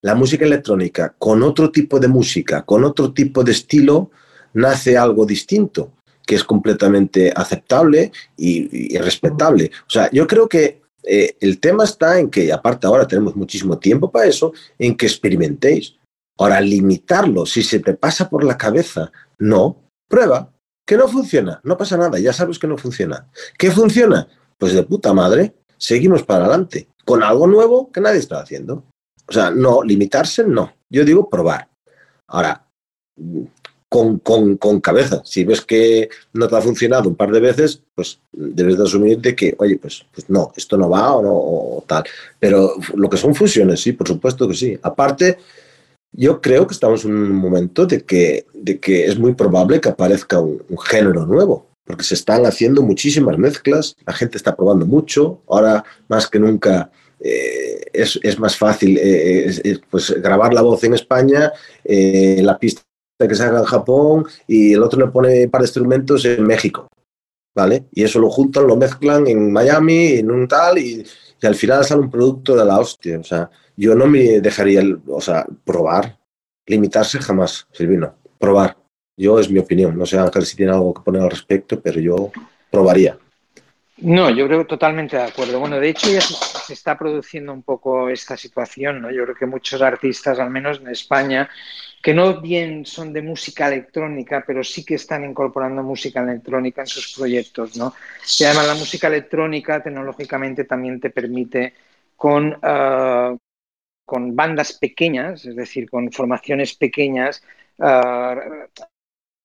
la 0.00 0.14
música 0.14 0.44
electrónica 0.44 1.14
con 1.18 1.42
otro 1.42 1.70
tipo 1.70 2.00
de 2.00 2.08
música, 2.08 2.62
con 2.62 2.82
otro 2.84 3.12
tipo 3.12 3.44
de 3.44 3.52
estilo, 3.52 4.10
nace 4.54 4.96
algo 4.96 5.26
distinto, 5.26 5.92
que 6.26 6.34
es 6.34 6.44
completamente 6.44 7.32
aceptable 7.36 8.10
y, 8.36 8.96
respetable. 8.98 9.70
O 9.86 9.90
sea, 9.90 10.10
yo 10.10 10.26
creo 10.26 10.48
que 10.48 10.80
eh, 11.04 11.36
el 11.40 11.60
tema 11.60 11.84
está 11.84 12.18
en 12.18 12.30
que, 12.30 12.52
aparte 12.52 12.86
ahora 12.86 13.06
tenemos 13.06 13.36
muchísimo 13.36 13.78
tiempo 13.78 14.10
para 14.10 14.26
eso, 14.26 14.52
en 14.78 14.96
que 14.96 15.06
experimentéis. 15.06 15.96
Ahora, 16.38 16.60
limitarlo, 16.60 17.44
si 17.44 17.62
se 17.62 17.80
te 17.80 17.92
pasa 17.92 18.30
por 18.30 18.44
la 18.44 18.56
cabeza, 18.56 19.12
no, 19.38 19.76
prueba, 20.08 20.51
que 20.84 20.96
no 20.96 21.08
funciona, 21.08 21.60
no 21.64 21.76
pasa 21.76 21.96
nada, 21.96 22.18
ya 22.18 22.32
sabes 22.32 22.58
que 22.58 22.66
no 22.66 22.76
funciona. 22.76 23.28
¿Qué 23.58 23.70
funciona? 23.70 24.26
Pues 24.58 24.72
de 24.74 24.82
puta 24.82 25.12
madre, 25.12 25.54
seguimos 25.76 26.22
para 26.22 26.44
adelante, 26.44 26.88
con 27.04 27.22
algo 27.22 27.46
nuevo 27.46 27.90
que 27.90 28.00
nadie 28.00 28.18
está 28.18 28.40
haciendo. 28.40 28.84
O 29.28 29.32
sea, 29.32 29.50
no, 29.50 29.82
limitarse 29.82 30.44
no, 30.44 30.74
yo 30.90 31.04
digo 31.04 31.30
probar. 31.30 31.68
Ahora, 32.26 32.66
con, 33.88 34.18
con, 34.20 34.80
cabeza, 34.80 35.20
si 35.22 35.44
ves 35.44 35.60
que 35.60 36.08
no 36.32 36.48
te 36.48 36.56
ha 36.56 36.62
funcionado 36.62 37.10
un 37.10 37.14
par 37.14 37.30
de 37.30 37.40
veces, 37.40 37.82
pues 37.94 38.20
debes 38.32 38.78
de 38.78 38.84
asumir 38.84 39.18
de 39.20 39.36
que, 39.36 39.54
oye, 39.58 39.76
pues, 39.76 40.06
pues 40.10 40.30
no, 40.30 40.50
esto 40.56 40.78
no 40.78 40.88
va 40.88 41.12
o, 41.14 41.22
no, 41.22 41.32
o 41.34 41.84
tal. 41.86 42.02
Pero 42.38 42.74
lo 42.94 43.10
que 43.10 43.18
son 43.18 43.34
fusiones, 43.34 43.80
sí, 43.80 43.92
por 43.92 44.08
supuesto 44.08 44.48
que 44.48 44.54
sí. 44.54 44.78
Aparte, 44.82 45.38
yo 46.12 46.40
creo 46.40 46.66
que 46.66 46.74
estamos 46.74 47.04
en 47.04 47.14
un 47.14 47.32
momento 47.32 47.86
de 47.86 48.02
que, 48.02 48.46
de 48.52 48.78
que 48.78 49.06
es 49.06 49.18
muy 49.18 49.34
probable 49.34 49.80
que 49.80 49.88
aparezca 49.88 50.38
un, 50.40 50.62
género 50.84 51.26
nuevo, 51.26 51.66
porque 51.84 52.04
se 52.04 52.14
están 52.14 52.44
haciendo 52.44 52.82
muchísimas 52.82 53.38
mezclas, 53.38 53.96
la 54.06 54.12
gente 54.12 54.36
está 54.36 54.54
probando 54.54 54.86
mucho, 54.86 55.42
ahora 55.48 55.84
más 56.08 56.28
que 56.28 56.38
nunca 56.38 56.90
eh, 57.18 57.84
es, 57.92 58.18
es, 58.22 58.38
más 58.38 58.56
fácil 58.56 58.98
eh, 59.00 59.80
pues, 59.90 60.10
grabar 60.20 60.52
la 60.52 60.62
voz 60.62 60.84
en 60.84 60.94
España, 60.94 61.52
eh, 61.84 62.40
la 62.42 62.58
pista 62.58 62.82
que 63.18 63.34
se 63.34 63.44
haga 63.44 63.60
en 63.60 63.64
Japón 63.64 64.26
y 64.46 64.74
el 64.74 64.82
otro 64.82 65.00
le 65.00 65.10
pone 65.10 65.48
para 65.48 65.64
instrumentos 65.64 66.24
en 66.24 66.44
México, 66.44 66.88
¿vale? 67.54 67.86
Y 67.92 68.02
eso 68.02 68.18
lo 68.18 68.28
juntan, 68.28 68.66
lo 68.66 68.76
mezclan 68.76 69.26
en 69.28 69.52
Miami, 69.52 70.14
en 70.14 70.30
un 70.30 70.48
tal, 70.48 70.78
y, 70.78 71.04
y 71.40 71.46
al 71.46 71.54
final 71.54 71.84
sale 71.84 72.02
un 72.02 72.10
producto 72.10 72.56
de 72.56 72.64
la 72.64 72.78
hostia, 72.78 73.18
o 73.18 73.24
sea, 73.24 73.48
yo 73.76 73.94
no 73.94 74.06
me 74.06 74.40
dejaría, 74.40 74.82
o 75.06 75.20
sea, 75.20 75.46
probar, 75.64 76.18
limitarse 76.66 77.18
jamás, 77.18 77.66
Silvino, 77.72 78.14
probar. 78.38 78.76
Yo 79.16 79.38
es 79.38 79.50
mi 79.50 79.58
opinión, 79.58 79.96
no 79.96 80.06
sé 80.06 80.18
Ángel 80.18 80.46
si 80.46 80.56
tiene 80.56 80.72
algo 80.72 80.94
que 80.94 81.02
poner 81.02 81.22
al 81.22 81.30
respecto, 81.30 81.80
pero 81.80 82.00
yo 82.00 82.30
probaría. 82.70 83.18
No, 83.98 84.30
yo 84.30 84.46
creo 84.46 84.66
totalmente 84.66 85.16
de 85.16 85.22
acuerdo. 85.22 85.60
Bueno, 85.60 85.78
de 85.78 85.90
hecho 85.90 86.10
ya 86.10 86.20
se 86.20 86.72
está 86.72 86.98
produciendo 86.98 87.52
un 87.52 87.62
poco 87.62 88.08
esta 88.08 88.36
situación, 88.36 89.00
¿no? 89.00 89.12
Yo 89.12 89.22
creo 89.24 89.36
que 89.36 89.46
muchos 89.46 89.80
artistas, 89.80 90.40
al 90.40 90.50
menos 90.50 90.80
en 90.80 90.88
España, 90.88 91.48
que 92.02 92.12
no 92.12 92.40
bien 92.40 92.84
son 92.84 93.12
de 93.12 93.22
música 93.22 93.68
electrónica, 93.68 94.42
pero 94.44 94.64
sí 94.64 94.84
que 94.84 94.96
están 94.96 95.24
incorporando 95.24 95.84
música 95.84 96.20
electrónica 96.20 96.80
en 96.80 96.88
sus 96.88 97.14
proyectos, 97.14 97.76
¿no? 97.76 97.94
Y 98.40 98.44
además 98.44 98.66
la 98.66 98.74
música 98.74 99.06
electrónica 99.06 99.80
tecnológicamente 99.80 100.64
también 100.64 100.98
te 100.98 101.10
permite 101.10 101.74
con, 102.16 102.58
ah, 102.60 103.36
con 104.04 104.34
bandas 104.36 104.74
pequeñas, 104.78 105.44
es 105.46 105.56
decir, 105.56 105.88
con 105.90 106.12
formaciones 106.12 106.74
pequeñas, 106.74 107.42
ah, 107.78 108.36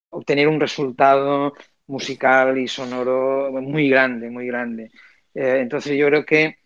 obtener 0.10 0.48
un 0.48 0.60
resultado 0.60 1.54
musical 1.88 2.58
y 2.58 2.68
sonoro 2.68 3.52
muy 3.62 3.90
grande, 3.90 4.30
muy 4.30 4.48
grande. 4.48 4.92
Eh, 5.34 5.60
entonces 5.62 5.98
yo 5.98 6.08
creo 6.08 6.26
que 6.26 6.58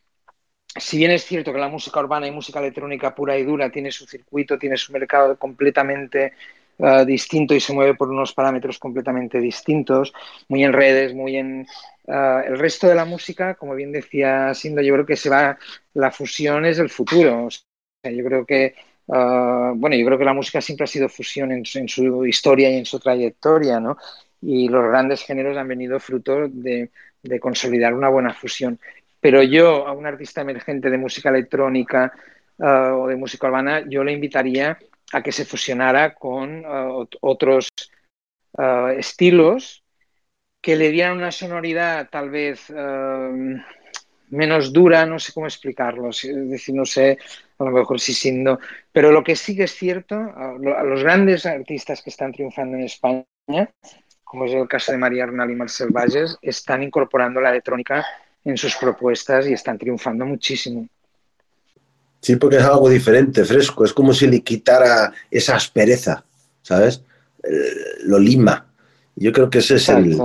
si 0.75 0.97
bien 0.97 1.11
es 1.11 1.25
cierto 1.25 1.51
que 1.51 1.59
la 1.59 1.67
música 1.67 1.99
urbana 1.99 2.27
y 2.27 2.31
música 2.31 2.59
electrónica 2.59 3.13
pura 3.13 3.37
y 3.37 3.43
dura 3.43 3.69
tiene 3.71 3.91
su 3.91 4.05
circuito, 4.05 4.57
tiene 4.57 4.77
su 4.77 4.93
mercado 4.93 5.37
completamente 5.37 6.33
ah, 6.79 7.03
distinto 7.05 7.53
y 7.53 7.59
se 7.59 7.73
mueve 7.73 7.95
por 7.95 8.09
unos 8.09 8.33
parámetros 8.33 8.79
completamente 8.79 9.39
distintos, 9.39 10.13
muy 10.49 10.63
en 10.63 10.73
redes, 10.73 11.13
muy 11.13 11.37
en... 11.37 11.67
Ah, 12.07 12.43
el 12.45 12.57
resto 12.57 12.87
de 12.87 12.95
la 12.95 13.05
música, 13.05 13.55
como 13.55 13.75
bien 13.75 13.91
decía 13.91 14.53
Sindo, 14.53 14.81
yo 14.81 14.93
creo 14.93 15.05
que 15.05 15.15
se 15.17 15.29
va, 15.29 15.57
la 15.93 16.11
fusión 16.11 16.65
es 16.65 16.79
el 16.79 16.89
futuro. 16.89 17.47
Yo 18.03 18.23
creo 18.25 18.45
que, 18.45 18.73
ah, 19.09 19.73
bueno, 19.75 19.95
yo 19.95 20.05
creo 20.05 20.17
que 20.17 20.25
la 20.25 20.33
música 20.33 20.59
siempre 20.59 20.85
ha 20.85 20.87
sido 20.87 21.07
fusión 21.07 21.51
en, 21.51 21.65
su 21.65 22.25
historia 22.25 22.69
y 22.71 22.77
en 22.77 22.85
su 22.85 22.99
trayectoria, 22.99 23.79
¿no? 23.79 23.97
Y 24.41 24.69
los 24.69 24.83
grandes 24.85 25.23
géneros 25.23 25.55
han 25.57 25.67
venido 25.67 25.99
fruto 25.99 26.47
de, 26.47 26.89
consolidar 27.39 27.93
una 27.93 28.09
buena 28.09 28.33
fusión. 28.33 28.79
Pero 29.19 29.43
yo, 29.43 29.87
a 29.87 29.91
un 29.93 30.07
artista 30.07 30.41
emergente 30.41 30.89
de 30.89 30.97
música 30.97 31.29
electrónica 31.29 32.11
ah, 32.59 32.95
o 32.95 33.07
de 33.07 33.15
música 33.15 33.47
urbana, 33.47 33.83
yo 33.87 34.03
le 34.03 34.13
invitaría 34.13 34.79
a 35.13 35.21
que 35.21 35.31
se 35.31 35.45
fusionara 35.45 36.15
con 36.15 36.63
ah, 36.65 37.05
otros 37.21 37.69
estilos 38.97 39.83
que 40.59 40.75
le 40.75 40.91
dieran 40.91 41.17
una 41.17 41.31
sonoridad 41.31 42.09
tal 42.11 42.29
vez 42.29 42.69
menos 44.31 44.73
dura, 44.73 45.05
no 45.05 45.19
sé 45.19 45.33
cómo 45.33 45.45
explicarlo, 45.45 46.09
es 46.09 46.23
decir, 46.49 46.73
no 46.73 46.85
sé, 46.85 47.17
a 47.61 47.69
lo 47.69 47.71
mejor 47.71 47.99
sí 47.99 48.13
siendo, 48.13 48.59
pero 48.91 49.11
lo 49.11 49.23
que 49.23 49.35
sí 49.35 49.55
que 49.55 49.63
es 49.63 49.73
cierto, 49.73 50.15
a 50.15 50.83
los 50.83 51.03
grandes 51.03 51.45
artistas 51.45 52.01
que 52.01 52.09
están 52.09 52.31
triunfando 52.31 52.77
en 52.77 52.83
España, 52.83 53.25
como 54.23 54.45
es 54.45 54.53
el 54.53 54.67
caso 54.67 54.91
de 54.91 54.97
María 54.97 55.23
Arnal 55.23 55.51
y 55.51 55.55
Marcel 55.55 55.89
Valles, 55.89 56.37
están 56.41 56.83
incorporando 56.83 57.41
la 57.41 57.49
electrónica 57.49 58.05
en 58.43 58.57
sus 58.57 58.75
propuestas 58.75 59.47
y 59.47 59.53
están 59.53 59.77
triunfando 59.77 60.25
muchísimo. 60.25 60.87
Sí, 62.21 62.35
porque 62.35 62.57
es 62.57 62.63
algo 62.63 62.89
diferente, 62.89 63.43
fresco, 63.43 63.83
es 63.83 63.93
como 63.93 64.13
si 64.13 64.27
le 64.27 64.41
quitara 64.41 65.11
esa 65.29 65.55
aspereza, 65.55 66.23
¿sabes? 66.61 67.03
Lo 68.03 68.19
lima. 68.19 68.67
Yo 69.15 69.31
creo 69.31 69.49
que 69.49 69.57
ese 69.57 69.75
es 69.75 69.89
el, 69.89 70.17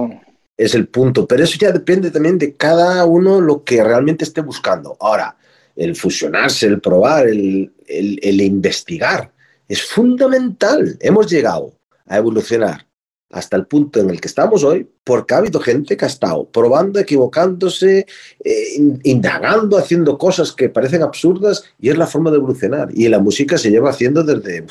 es 0.57 0.74
el 0.74 0.89
punto. 0.89 1.26
Pero 1.26 1.45
eso 1.45 1.57
ya 1.59 1.72
depende 1.72 2.11
también 2.11 2.39
de 2.39 2.55
cada 2.55 3.05
uno 3.07 3.41
lo 3.41 3.64
que 3.64 3.82
realmente 3.82 4.24
esté 4.24 4.43
buscando. 4.43 4.97
Ahora, 5.01 5.37
el 5.76 5.94
fusionarse, 5.94 6.66
el 6.66 6.80
probar, 6.80 7.28
el, 7.28 7.72
el, 7.86 8.40
investigar, 8.40 9.30
es 9.68 9.82
fundamental. 9.84 10.96
Hemos 11.00 11.30
llegado 11.30 11.78
a 12.07 12.16
evolucionar 12.16 12.86
hasta 13.30 13.57
el 13.57 13.66
punto 13.66 14.00
en 14.00 14.08
el 14.08 14.20
que 14.20 14.28
estamos 14.28 14.64
hoy, 14.64 14.88
porque 15.04 15.34
ha 15.34 15.38
habido 15.38 15.61
gente 15.61 15.96
que 15.96 16.04
ha 16.04 16.08
estado 16.08 16.48
probando, 16.48 16.98
equivocándose, 16.98 18.07
eh, 18.42 18.64
indagando, 19.03 19.76
haciendo 19.76 20.16
cosas 20.16 20.53
que 20.53 20.68
parecen 20.68 21.03
absurdas 21.03 21.64
y 21.78 21.90
es 21.90 21.98
la 21.98 22.07
forma 22.07 22.30
de 22.30 22.36
evolucionar. 22.36 22.88
Y 22.94 23.08
la 23.08 23.18
música 23.18 23.58
se 23.58 23.70
lleva 23.70 23.90
haciendo 23.90 24.22
desde, 24.22 24.64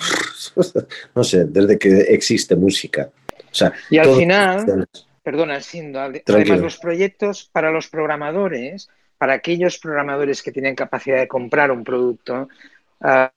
no 1.16 1.24
sé, 1.24 1.46
desde 1.46 1.78
que 1.78 2.00
existe 2.02 2.56
música. 2.56 3.10
O 3.52 3.58
sea, 3.58 3.74
y 3.90 3.98
al 3.98 4.16
final, 4.16 4.88
perdona, 5.22 5.62
siendo, 5.62 6.00
además 6.00 6.60
los 6.60 6.78
proyectos 6.78 7.50
para 7.52 7.72
los 7.72 7.88
programadores, 7.88 8.90
para 9.18 9.34
aquellos 9.34 9.78
programadores 9.80 10.42
que 10.44 10.52
tienen 10.52 10.76
capacidad 10.76 11.18
de 11.18 11.28
comprar 11.28 11.72
un 11.72 11.84
producto, 11.84 12.50
ah, 13.02 13.32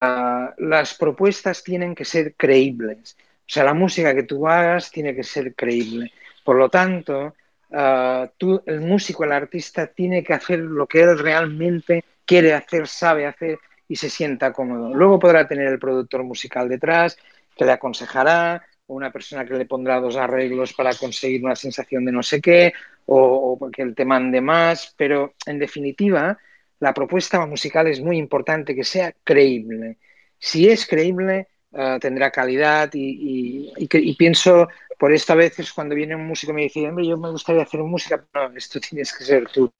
ah, 0.00 0.54
las 0.58 0.94
propuestas 0.94 1.62
tienen 1.62 1.94
que 1.94 2.04
ser 2.04 2.34
creíbles. 2.34 3.16
O 3.20 3.52
sea, 3.52 3.64
la 3.64 3.74
música 3.74 4.14
que 4.14 4.22
tú 4.22 4.48
hagas 4.48 4.90
tiene 4.90 5.14
que 5.14 5.24
ser 5.24 5.54
creíble. 5.54 6.12
Por 6.44 6.56
lo 6.56 6.68
tanto, 6.68 7.34
ah, 7.72 8.30
tú, 8.38 8.62
el 8.66 8.80
músico, 8.80 9.24
el 9.24 9.32
artista, 9.32 9.86
tiene 9.88 10.22
que 10.24 10.34
hacer 10.34 10.60
lo 10.60 10.86
que 10.86 11.02
él 11.02 11.18
realmente 11.18 12.04
quiere 12.24 12.54
hacer, 12.54 12.86
sabe 12.86 13.26
hacer 13.26 13.58
y 13.88 13.96
se 13.96 14.08
sienta 14.08 14.52
cómodo. 14.52 14.94
Luego 14.94 15.18
podrá 15.18 15.48
tener 15.48 15.66
el 15.66 15.78
productor 15.78 16.22
musical 16.22 16.68
detrás 16.68 17.18
que 17.56 17.64
le 17.64 17.72
aconsejará, 17.72 18.64
o 18.90 18.94
una 18.94 19.12
persona 19.12 19.44
que 19.44 19.54
le 19.54 19.66
pondrá 19.66 20.00
dos 20.00 20.16
arreglos 20.16 20.72
para 20.72 20.92
conseguir 20.94 21.44
una 21.44 21.54
sensación 21.54 22.04
de 22.04 22.12
no 22.12 22.22
sé 22.22 22.40
qué, 22.40 22.72
o, 23.06 23.56
o 23.60 23.70
que 23.70 23.82
él 23.82 23.94
te 23.94 24.04
mande 24.04 24.40
más, 24.40 24.92
pero 24.96 25.34
en 25.46 25.58
definitiva, 25.58 26.36
la 26.80 26.92
propuesta 26.92 27.44
musical 27.46 27.86
es 27.86 28.00
muy 28.00 28.18
importante 28.18 28.74
que 28.74 28.84
sea 28.84 29.14
creíble. 29.22 29.98
Si 30.38 30.68
es 30.68 30.86
creíble, 30.86 31.48
eh, 31.72 31.98
tendrá 32.00 32.32
calidad 32.32 32.90
y, 32.94 33.72
y, 33.76 34.14
pienso 34.16 34.68
por 34.98 35.12
esta 35.12 35.36
vez 35.36 35.56
es 35.60 35.72
cuando 35.72 35.94
viene 35.94 36.16
un 36.16 36.26
músico 36.26 36.50
y 36.50 36.56
me 36.56 36.62
dice, 36.62 36.88
hombre, 36.88 37.06
yo 37.06 37.16
me 37.16 37.30
gustaría 37.30 37.62
hacer 37.62 37.80
música, 37.80 38.26
no, 38.34 38.50
esto 38.56 38.80
tienes 38.80 39.16
que 39.16 39.24
ser 39.24 39.46
tú. 39.46 39.70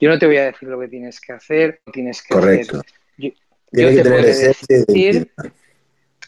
Yo 0.00 0.08
no 0.08 0.18
te 0.18 0.26
voy 0.26 0.38
a 0.38 0.46
decir 0.46 0.68
lo 0.68 0.80
que 0.80 0.88
tienes 0.88 1.20
que 1.20 1.32
hacer, 1.32 1.80
tienes 1.92 2.22
que 2.22 2.34
Correcto. 2.34 2.80
hacer. 2.80 3.34
Yo, 3.70 3.94
te 3.94 4.02
puedo 4.02 4.22
decir, 4.22 5.30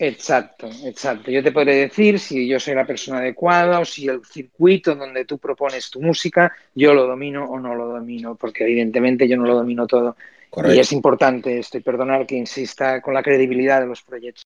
exacto, 0.00 0.68
exacto. 0.84 1.30
Yo 1.30 1.42
te 1.42 1.52
podré 1.52 1.76
decir 1.76 2.18
si 2.18 2.48
yo 2.48 2.58
soy 2.58 2.74
la 2.74 2.86
persona 2.86 3.18
adecuada 3.18 3.80
o 3.80 3.84
si 3.84 4.08
el 4.08 4.24
circuito 4.24 4.94
donde 4.94 5.24
tú 5.24 5.38
propones 5.38 5.90
tu 5.90 6.00
música, 6.00 6.52
yo 6.74 6.94
lo 6.94 7.06
domino 7.06 7.44
o 7.44 7.60
no 7.60 7.74
lo 7.74 7.86
domino, 7.86 8.34
porque 8.34 8.64
evidentemente 8.64 9.28
yo 9.28 9.36
no 9.36 9.44
lo 9.44 9.54
domino 9.54 9.86
todo. 9.86 10.16
Y 10.68 10.78
es 10.78 10.92
importante 10.92 11.58
esto, 11.58 11.78
y 11.78 11.82
perdonar 11.82 12.26
que 12.26 12.36
insista 12.36 13.00
con 13.00 13.14
la 13.14 13.22
credibilidad 13.22 13.80
de 13.80 13.86
los 13.86 14.02
proyectos. 14.02 14.42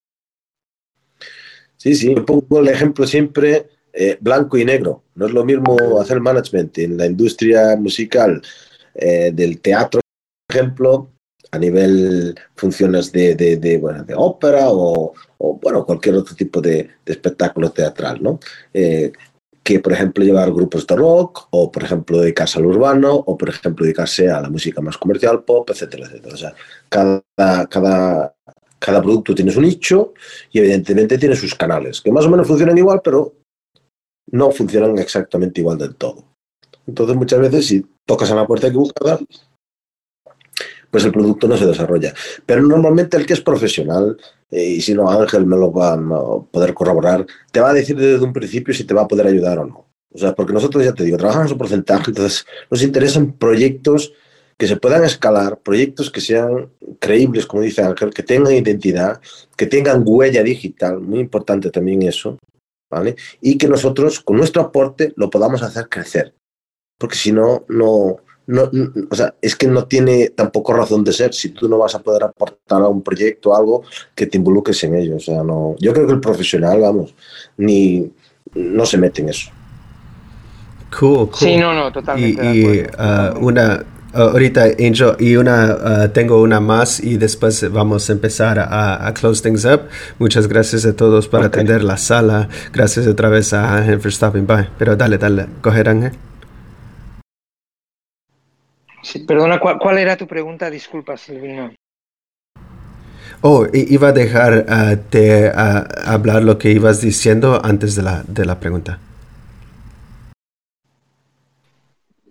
Sí, 1.76 1.94
sí, 1.94 2.14
pongo 2.14 2.60
el 2.60 2.68
ejemplo 2.68 3.06
siempre 3.06 3.68
eh, 3.92 4.18
blanco 4.20 4.58
y 4.58 4.64
negro. 4.64 5.04
No 5.14 5.26
es 5.26 5.32
lo 5.32 5.44
mismo 5.44 6.00
hacer 6.00 6.20
management 6.20 6.76
en 6.78 6.96
la 6.96 7.06
industria 7.06 7.76
musical 7.76 8.42
eh, 8.94 9.30
del 9.32 9.60
teatro, 9.60 10.00
por 10.46 10.56
ejemplo, 10.56 11.13
a 11.54 11.58
nivel 11.58 12.34
funciones 12.54 13.12
de, 13.12 13.34
de, 13.36 13.78
bueno, 13.78 14.04
de 14.04 14.14
ópera 14.16 14.66
o, 14.68 15.14
bueno, 15.38 15.84
cualquier 15.84 16.16
otro 16.16 16.34
tipo 16.34 16.60
de, 16.60 16.90
espectáculo 17.06 17.70
teatral, 17.70 18.22
¿no? 18.22 18.40
Eh, 18.72 19.12
que, 19.62 19.80
por 19.80 19.92
ejemplo, 19.92 20.22
llevar 20.24 20.52
grupos 20.52 20.86
de 20.86 20.94
rock, 20.96 21.48
o, 21.50 21.72
por 21.72 21.82
ejemplo, 21.82 22.20
dedicarse 22.20 22.58
al 22.58 22.66
urbano, 22.66 23.14
o, 23.14 23.38
por 23.38 23.48
ejemplo, 23.48 23.84
dedicarse 23.84 24.28
a 24.30 24.40
la 24.40 24.50
música 24.50 24.82
más 24.82 24.98
comercial, 24.98 25.42
pop, 25.42 25.70
etcétera, 25.70 26.06
etcétera. 26.06 26.34
O 26.34 26.36
sea, 26.36 26.54
cada, 26.88 27.22
cada, 27.68 28.34
cada 28.78 29.00
producto 29.00 29.34
tiene 29.34 29.52
su 29.52 29.62
nicho 29.62 30.12
y 30.52 30.58
evidentemente 30.58 31.16
tiene 31.16 31.34
sus 31.34 31.54
canales, 31.54 32.02
que 32.02 32.12
más 32.12 32.26
o 32.26 32.30
menos 32.30 32.46
funcionan 32.46 32.76
igual, 32.76 33.00
pero 33.02 33.32
no 34.32 34.50
funcionan 34.50 34.98
exactamente 34.98 35.62
igual 35.62 35.78
del 35.78 35.94
todo. 35.94 36.24
Entonces 36.86 37.16
muchas 37.16 37.40
veces 37.40 37.66
si 37.66 37.86
tocas 38.04 38.30
a 38.30 38.34
la 38.34 38.46
puerta 38.46 38.66
equivocada, 38.66 39.18
pues 40.94 41.04
el 41.04 41.10
producto 41.10 41.48
no 41.48 41.56
se 41.56 41.66
desarrolla. 41.66 42.14
Pero 42.46 42.62
normalmente 42.62 43.16
el 43.16 43.26
que 43.26 43.32
es 43.32 43.40
profesional, 43.40 44.16
eh, 44.48 44.74
y 44.76 44.80
si 44.80 44.94
no 44.94 45.10
Ángel 45.10 45.44
me 45.44 45.56
lo 45.56 45.72
va 45.72 45.94
a 45.94 45.98
poder 46.52 46.72
corroborar, 46.72 47.26
te 47.50 47.58
va 47.58 47.70
a 47.70 47.72
decir 47.72 47.96
desde 47.96 48.24
un 48.24 48.32
principio 48.32 48.72
si 48.72 48.84
te 48.84 48.94
va 48.94 49.02
a 49.02 49.08
poder 49.08 49.26
ayudar 49.26 49.58
o 49.58 49.66
no. 49.66 49.88
O 50.12 50.18
sea, 50.18 50.36
porque 50.36 50.52
nosotros 50.52 50.84
ya 50.84 50.92
te 50.92 51.02
digo, 51.02 51.16
trabajamos 51.16 51.50
un 51.50 51.58
porcentaje, 51.58 52.12
entonces 52.12 52.46
nos 52.70 52.80
interesan 52.80 53.32
proyectos 53.32 54.12
que 54.56 54.68
se 54.68 54.76
puedan 54.76 55.02
escalar, 55.02 55.58
proyectos 55.58 56.12
que 56.12 56.20
sean 56.20 56.70
creíbles, 57.00 57.44
como 57.46 57.64
dice 57.64 57.82
Ángel, 57.82 58.14
que 58.14 58.22
tengan 58.22 58.54
identidad, 58.54 59.20
que 59.56 59.66
tengan 59.66 60.04
huella 60.06 60.44
digital, 60.44 61.00
muy 61.00 61.18
importante 61.18 61.70
también 61.70 62.02
eso, 62.02 62.38
¿vale? 62.88 63.16
Y 63.40 63.58
que 63.58 63.66
nosotros, 63.66 64.20
con 64.20 64.36
nuestro 64.36 64.62
aporte, 64.62 65.12
lo 65.16 65.28
podamos 65.28 65.60
hacer 65.64 65.88
crecer. 65.88 66.36
Porque 67.00 67.16
si 67.16 67.32
no, 67.32 67.64
no, 67.66 68.18
no, 68.46 68.70
o 69.10 69.14
sea, 69.14 69.34
es 69.40 69.56
que 69.56 69.66
no 69.66 69.86
tiene 69.86 70.30
tampoco 70.30 70.72
razón 70.72 71.02
de 71.04 71.12
ser 71.12 71.32
si 71.32 71.50
tú 71.50 71.68
no 71.68 71.78
vas 71.78 71.94
a 71.94 72.00
poder 72.00 72.24
aportar 72.24 72.82
a 72.82 72.88
un 72.88 73.02
proyecto 73.02 73.56
algo 73.56 73.82
que 74.14 74.26
te 74.26 74.36
involucres 74.38 74.82
en 74.84 74.96
ello. 74.96 75.16
O 75.16 75.20
sea, 75.20 75.42
no, 75.42 75.76
yo 75.78 75.92
creo 75.92 76.06
que 76.06 76.12
el 76.12 76.20
profesional, 76.20 76.80
vamos, 76.80 77.14
ni 77.56 78.10
no 78.54 78.86
se 78.86 78.98
mete 78.98 79.22
en 79.22 79.30
eso. 79.30 79.50
Cool, 80.98 81.30
cool. 81.30 81.38
Sí, 81.38 81.56
no, 81.56 81.74
no, 81.74 81.90
totalmente. 81.90 82.54
Y, 82.54 82.82
uh, 82.82 83.38
una, 83.40 83.84
Uh, 84.14 84.30
ahorita, 84.30 84.62
Angel, 84.78 85.16
y 85.18 85.34
una, 85.34 85.74
uh, 85.74 86.08
tengo 86.08 86.40
una 86.40 86.60
más 86.60 87.00
y 87.00 87.16
después 87.16 87.68
vamos 87.72 88.08
a 88.08 88.12
empezar 88.12 88.60
a, 88.60 89.12
close 89.12 89.42
things 89.42 89.64
up. 89.64 89.88
Muchas 90.20 90.46
gracias 90.46 90.86
a 90.86 90.94
todos 90.94 91.26
por 91.26 91.42
atender 91.42 91.82
la 91.82 91.96
sala. 91.96 92.48
Gracias 92.72 93.08
otra 93.08 93.28
vez 93.28 93.52
a 93.52 93.76
Ángel 93.76 93.98
por 93.98 94.12
stopping 94.12 94.46
by. 94.46 94.68
Pero 94.78 94.94
dale, 94.94 95.18
dale, 95.18 95.46
coger 95.60 95.88
Ángel. 95.88 96.12
Sí, 99.04 99.20
perdona, 99.20 99.60
¿cuál, 99.60 99.98
era 99.98 100.16
tu 100.16 100.26
pregunta? 100.26 100.70
Disculpa, 100.70 101.16
Silvino. 101.16 101.72
Oh, 103.42 103.66
iba 103.72 104.08
a 104.08 104.12
dejar 104.12 104.64
uh, 104.66 105.10
de 105.10 105.52
hablar 105.54 106.42
lo 106.42 106.56
que 106.58 106.70
ibas 106.70 107.02
diciendo 107.02 107.60
antes 107.62 107.94
de 107.94 108.02
la, 108.02 108.24
de 108.26 108.46
la 108.46 108.58
pregunta. 108.58 108.98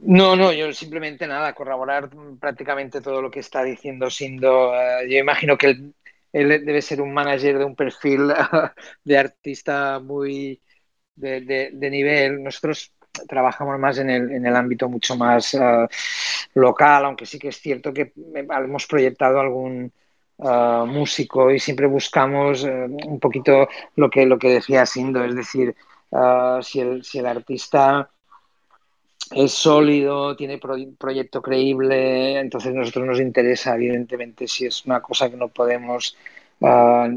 No, 0.06 0.36
no, 0.36 0.52
yo 0.52 0.74
simplemente 0.74 1.28
nada, 1.28 1.54
corroborar 1.54 2.10
prácticamente 2.40 3.00
todo 3.00 3.22
lo 3.22 3.32
que 3.32 3.40
está 3.40 3.64
diciendo 3.64 4.10
Sindo. 4.10 4.74
Eh, 4.76 5.10
yo 5.10 5.18
imagino 5.18 5.58
que 5.58 5.68
él, 6.34 6.66
debe 6.66 6.82
ser 6.82 7.02
un 7.02 7.14
manager 7.14 7.58
de 7.58 7.66
un 7.66 7.76
perfil 7.76 8.28
de 9.04 9.18
artista 9.18 10.00
muy 10.00 10.62
de, 11.16 11.90
nivel. 11.90 12.44
Nosotros 12.44 12.94
trabajamos 13.28 13.80
más 13.80 13.98
en 14.00 14.10
el, 14.10 14.32
en 14.32 14.46
el 14.46 14.56
ámbito 14.56 14.90
mucho 14.90 15.16
más 15.16 15.54
eh, 15.54 15.88
local, 16.56 17.06
aunque 17.06 17.26
sí 17.26 17.40
que 17.40 17.50
es 17.50 17.58
cierto 17.58 17.94
que 17.94 18.14
hemos 18.36 18.88
proyectado 18.88 19.40
algún 19.40 19.92
eh, 20.40 20.84
músico 20.88 21.52
y 21.52 21.60
siempre 21.60 21.88
buscamos 21.88 22.64
un 22.64 23.20
poquito 23.20 23.68
lo 23.96 24.10
que, 24.10 24.26
lo 24.26 24.38
que 24.38 24.50
decía 24.50 24.86
Sindo, 24.86 25.24
es 25.24 25.36
decir, 25.36 25.76
si, 26.62 26.80
el, 26.80 27.04
si 27.04 27.20
el 27.20 27.26
artista 27.26 28.10
es 29.32 29.52
sólido, 29.52 30.36
tiene 30.36 30.60
proyecto 30.60 31.42
creíble, 31.42 32.40
entonces 32.40 32.72
a 32.72 32.78
nosotros 32.78 33.06
nos 33.06 33.20
interesa, 33.20 33.76
evidentemente, 33.76 34.48
si 34.48 34.66
es 34.66 34.86
una 34.86 35.02
cosa 35.02 35.30
que 35.30 35.38
no 35.38 35.48
podemos, 35.48 36.16
ah, 36.62 37.08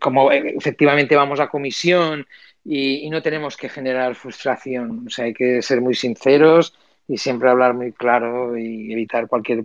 como 0.00 0.30
efectivamente 0.30 1.16
vamos 1.16 1.40
a 1.40 1.48
comisión 1.48 2.26
y, 2.64 3.08
no 3.10 3.22
tenemos 3.22 3.56
que 3.56 3.68
generar 3.68 4.14
frustración, 4.14 5.04
o 5.06 5.10
sea, 5.10 5.26
hay 5.26 5.34
que 5.34 5.62
ser 5.62 5.80
muy 5.80 5.94
sinceros 5.94 6.74
y 7.06 7.18
siempre 7.18 7.50
hablar 7.50 7.74
muy 7.74 7.92
claro 7.92 8.56
y 8.56 8.92
evitar 8.92 9.28
cualquier 9.28 9.64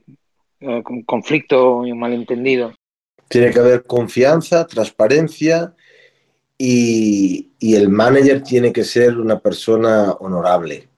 uh, 0.62 0.84
conflicto 1.06 1.78
o 1.78 1.78
un 1.82 2.00
malentendido. 2.00 2.74
Tiene 3.28 3.52
que 3.52 3.60
haber 3.60 3.84
confianza, 3.84 4.68
transparencia 4.68 5.74
y, 6.58 7.52
y 7.60 7.76
el 7.76 7.90
manager 7.90 8.44
tiene 8.44 8.74
que 8.74 8.84
ser 8.84 9.18
una 9.18 9.40
persona 9.40 10.12
honorable 10.14 10.90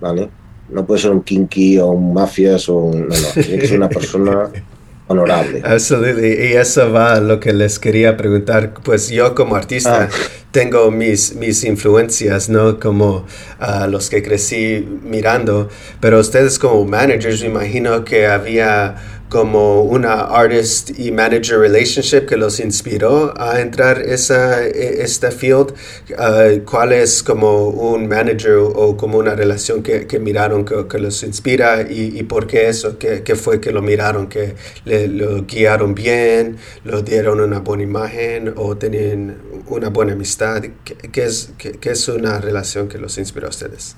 ¿vale? 0.00 0.28
No 0.68 0.86
puede 0.86 1.00
ser 1.00 1.10
un 1.12 1.22
kinky 1.22 1.78
o 1.78 1.88
un 1.88 2.12
mafias 2.12 2.68
o 2.68 2.76
un... 2.76 3.08
No, 3.08 3.14
no, 3.14 3.42
tiene 3.42 3.58
que 3.58 3.66
ser 3.68 3.78
una 3.78 3.88
persona 3.88 4.50
honorable. 5.08 5.62
Absolutamente, 5.64 6.50
y 6.50 6.52
eso 6.54 6.90
va 6.92 7.14
a 7.14 7.20
lo 7.20 7.40
que 7.40 7.52
les 7.52 7.78
quería 7.78 8.16
preguntar. 8.16 8.74
Pues 8.82 9.08
yo 9.08 9.34
como 9.34 9.56
artista 9.56 10.08
ah. 10.10 10.16
tengo 10.50 10.90
mis, 10.90 11.34
mis 11.36 11.64
influencias, 11.64 12.48
¿no? 12.48 12.78
Como 12.80 13.26
uh, 13.60 13.88
los 13.88 14.10
que 14.10 14.22
crecí 14.22 14.86
mirando, 15.02 15.68
pero 16.00 16.18
ustedes 16.18 16.58
como 16.58 16.84
managers, 16.84 17.40
me 17.42 17.48
imagino 17.48 18.04
que 18.04 18.26
había 18.26 18.96
como 19.28 19.82
una 19.82 20.20
artist 20.20 20.90
y 20.98 21.10
manager 21.10 21.58
relationship 21.58 22.26
que 22.26 22.36
los 22.36 22.60
inspiró 22.60 23.34
a 23.40 23.60
entrar 23.60 24.00
esa 24.00 24.64
e, 24.64 25.02
este 25.02 25.30
field 25.30 25.72
uh, 26.10 26.64
cuál 26.64 26.92
es 26.92 27.22
como 27.22 27.68
un 27.68 28.06
manager 28.06 28.56
o 28.58 28.96
como 28.96 29.18
una 29.18 29.34
relación 29.34 29.82
que, 29.82 30.06
que 30.06 30.18
miraron 30.18 30.64
que, 30.64 30.98
los 30.98 31.22
inspira 31.22 31.82
y, 31.82 32.18
y, 32.18 32.22
por 32.22 32.46
qué 32.46 32.68
eso 32.68 32.98
¿Qué, 32.98 33.22
¿Qué, 33.22 33.34
fue 33.34 33.60
que 33.60 33.72
lo 33.72 33.82
miraron 33.82 34.28
que 34.28 34.54
le, 34.84 35.08
lo 35.08 35.44
guiaron 35.44 35.94
bien 35.94 36.56
lo 36.84 37.02
dieron 37.02 37.40
una 37.40 37.60
buena 37.60 37.82
imagen 37.82 38.54
o 38.56 38.76
tenían 38.76 39.36
una 39.68 39.90
buena 39.90 40.12
amistad 40.12 40.62
¿qué, 40.84 41.24
es, 41.24 41.50
qué 41.58 41.90
es 41.90 42.08
una 42.08 42.40
relación 42.40 42.88
que 42.88 42.98
los 42.98 43.18
inspiró 43.18 43.48
a 43.48 43.50
ustedes? 43.50 43.96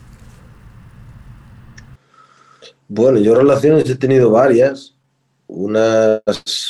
Bueno, 2.91 3.19
yo 3.19 3.35
relaciones 3.35 3.89
he 3.91 3.97
tenido 3.97 4.31
varias 4.31 4.98
unas 5.49 6.23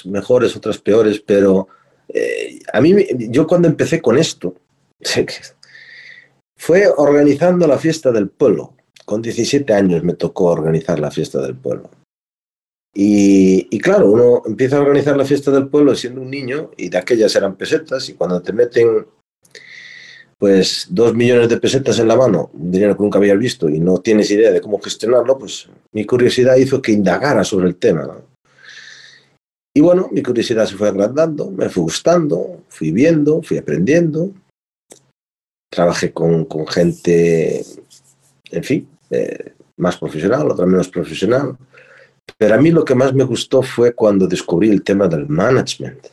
mejores, 0.06 0.56
otras 0.56 0.78
peores, 0.78 1.20
pero 1.20 1.68
eh, 2.09 2.60
a 2.72 2.80
mí, 2.80 2.94
yo 3.28 3.46
cuando 3.46 3.68
empecé 3.68 4.00
con 4.00 4.16
esto, 4.18 4.55
fue 6.56 6.88
organizando 6.96 7.66
la 7.66 7.78
fiesta 7.78 8.10
del 8.10 8.28
pueblo. 8.28 8.74
Con 9.05 9.22
17 9.22 9.72
años 9.72 10.02
me 10.02 10.14
tocó 10.14 10.46
organizar 10.46 10.98
la 10.98 11.10
fiesta 11.10 11.40
del 11.40 11.56
pueblo. 11.56 11.90
Y, 12.94 13.68
y, 13.70 13.78
claro, 13.78 14.10
uno 14.10 14.42
empieza 14.46 14.76
a 14.76 14.80
organizar 14.80 15.16
la 15.16 15.24
fiesta 15.24 15.50
del 15.50 15.68
pueblo 15.68 15.94
siendo 15.94 16.20
un 16.20 16.30
niño 16.30 16.70
y 16.76 16.88
de 16.88 16.98
aquellas 16.98 17.34
eran 17.36 17.56
pesetas 17.56 18.09
y 18.09 18.14
cuando 18.14 18.42
te 18.42 18.52
meten 18.52 19.06
pues 20.38 20.86
dos 20.88 21.14
millones 21.14 21.48
de 21.48 21.59
pesetas 21.59 21.98
en 21.98 22.09
la 22.09 22.16
mano, 22.16 22.50
un 22.55 22.70
dinero 22.70 22.96
que 22.96 23.02
nunca 23.02 23.18
había 23.18 23.34
visto 23.34 23.68
y 23.68 23.80
no 23.80 23.98
tienes 23.98 24.30
idea 24.30 24.52
de 24.52 24.60
cómo 24.60 24.80
gestionarlo, 24.80 25.36
pues 25.36 25.68
mi 25.92 26.05
curiosidad 26.05 26.56
hizo 26.56 26.80
que 26.80 26.92
indagara 26.92 27.42
sobre 27.42 27.66
el 27.66 27.76
tema. 27.76 28.02
¿no? 28.02 28.27
Y 29.78 29.80
bueno, 29.80 30.09
mi 30.10 30.24
curiosidad 30.24 30.66
se 30.66 30.74
fue 30.74 30.88
agrandando, 30.88 31.52
me 31.52 31.68
fue 31.68 31.84
gustando, 31.84 32.64
fui 32.68 32.90
viendo, 32.90 33.42
fui 33.42 33.59
aprendiendo. 33.59 34.32
Trabajé 35.70 36.12
con, 36.12 36.46
con 36.46 36.66
gente, 36.66 37.64
en 38.50 38.64
fin, 38.64 38.88
eh, 39.10 39.52
más 39.76 39.96
profesional, 39.96 40.50
otra 40.50 40.66
menos 40.66 40.88
profesional. 40.88 41.56
Pero 42.36 42.56
a 42.56 42.59
mí 42.59 42.72
lo 42.72 42.84
que 42.84 42.96
más 42.96 43.14
me 43.14 43.22
gustó 43.22 43.62
fue 43.62 43.92
cuando 43.94 44.26
descubrí 44.26 44.68
el 44.68 44.82
tema 44.82 45.06
del 45.06 45.28
management. 45.28 46.09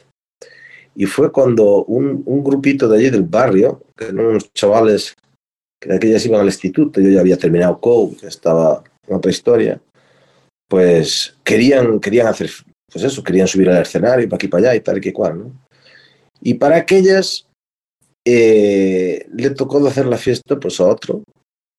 Y 0.93 1.07
fue 1.07 1.31
cuando 1.31 1.85
un, 1.85 2.21
un 2.23 2.43
grupito 2.43 2.87
de 2.87 2.99
allí 2.99 3.09
del 3.09 3.23
barrio, 3.23 3.81
que 3.97 4.03
eran 4.05 4.19
unos 4.19 4.53
chavales 4.53 5.15
que 5.81 5.89
de 5.89 5.95
aquellas 5.95 6.23
iban 6.23 6.41
al 6.41 6.45
instituto, 6.45 7.01
yo 7.01 7.09
ya 7.09 7.21
había 7.21 7.37
terminado 7.37 7.79
COU, 7.79 8.15
estaba 8.21 8.83
en 9.07 9.15
otra 9.15 9.31
historia, 9.31 9.81
pues 10.69 11.35
querían, 11.43 11.99
querían 11.99 12.27
hacer, 12.27 12.51
pues 12.95 13.03
eso, 13.03 13.21
querían 13.21 13.45
subir 13.45 13.69
al 13.69 13.81
escenario, 13.81 14.29
para 14.29 14.37
aquí, 14.37 14.47
para 14.47 14.69
allá 14.69 14.75
y 14.77 14.79
tal 14.79 14.99
y 14.99 15.01
que 15.01 15.11
cual, 15.11 15.37
¿no? 15.37 15.51
Y 16.41 16.53
para 16.53 16.77
aquellas 16.77 17.45
eh, 18.23 19.27
le 19.33 19.49
tocó 19.49 19.85
hacer 19.85 20.05
la 20.05 20.17
fiesta 20.17 20.57
pues 20.57 20.79
a 20.79 20.85
otro, 20.85 21.21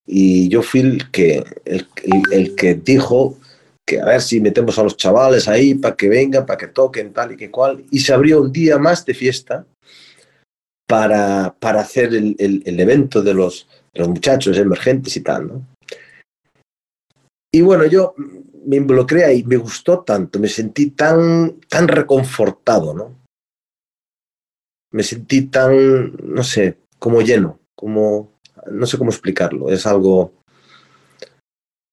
y 0.06 0.50
yo 0.50 0.60
fui 0.60 0.80
el 0.80 1.10
que, 1.10 1.42
el, 1.64 2.54
que 2.54 2.74
dijo 2.74 3.38
que 3.86 3.98
a 3.98 4.04
ver 4.04 4.20
si 4.20 4.42
metemos 4.42 4.78
a 4.78 4.82
los 4.82 4.98
chavales 4.98 5.48
ahí 5.48 5.72
para 5.72 5.96
que 5.96 6.10
vengan, 6.10 6.44
para 6.44 6.58
que 6.58 6.66
toquen 6.66 7.14
tal 7.14 7.32
y 7.32 7.38
que 7.38 7.50
cual, 7.50 7.82
y 7.90 8.00
se 8.00 8.12
abrió 8.12 8.42
un 8.42 8.52
día 8.52 8.76
más 8.76 9.06
de 9.06 9.14
fiesta 9.14 9.64
para, 10.86 11.56
para 11.58 11.80
hacer 11.80 12.14
el, 12.14 12.36
el, 12.38 12.62
el 12.66 12.78
evento 12.78 13.22
de 13.22 13.32
los, 13.32 13.66
de 13.94 14.00
los 14.00 14.08
muchachos 14.10 14.58
emergentes 14.58 15.16
y 15.16 15.22
tal, 15.22 15.48
¿no? 15.48 15.75
Y 17.56 17.62
bueno, 17.62 17.86
yo 17.86 18.14
me 18.66 18.76
involucré 18.76 19.24
ahí, 19.24 19.42
me 19.42 19.56
gustó 19.56 20.00
tanto, 20.00 20.38
me 20.38 20.46
sentí 20.46 20.90
tan, 20.90 21.58
tan 21.70 21.88
reconfortado, 21.88 22.92
¿no? 22.92 23.16
Me 24.90 25.02
sentí 25.02 25.46
tan, 25.46 26.14
no 26.22 26.44
sé, 26.44 26.76
como 26.98 27.22
lleno, 27.22 27.58
como, 27.74 28.34
no 28.70 28.84
sé 28.84 28.98
cómo 28.98 29.08
explicarlo, 29.08 29.70
es 29.70 29.86
algo, 29.86 30.34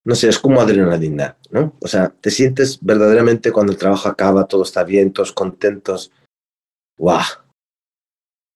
no 0.03 0.15
sé, 0.15 0.27
es 0.27 0.37
como 0.37 0.59
adrenalina, 0.59 1.37
¿no? 1.49 1.77
O 1.79 1.87
sea, 1.87 2.09
te 2.09 2.29
sientes 2.29 2.79
verdaderamente 2.81 3.53
cuando 3.53 3.71
el 3.71 3.79
trabajo 3.79 4.09
acaba, 4.09 4.49
todo 4.49 4.63
está 4.63 4.83
bien, 4.83 5.13
todos 5.13 5.31
contentos. 5.31 6.11
¡Guau! 6.97 7.23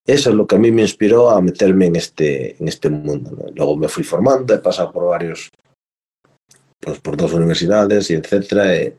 Eso 0.06 0.30
es 0.30 0.36
lo 0.36 0.46
que 0.46 0.58
a 0.58 0.60
mí 0.60 0.74
me 0.74 0.82
inspiró 0.82 1.30
a 1.30 1.40
meterme 1.42 1.86
en 1.86 1.96
este, 1.96 2.62
en 2.62 2.68
este 2.68 2.90
mundo. 2.90 3.32
¿no? 3.32 3.46
Luego 3.56 3.78
me 3.78 3.88
fui 3.88 4.04
formando, 4.04 4.54
he 4.54 4.60
pasado 4.60 4.92
por 4.92 5.06
varios, 5.06 5.50
pues 6.80 7.00
por 7.00 7.18
dos 7.18 7.34
universidades 7.34 8.10
y 8.10 8.16
etcétera. 8.16 8.76
He, 8.76 8.96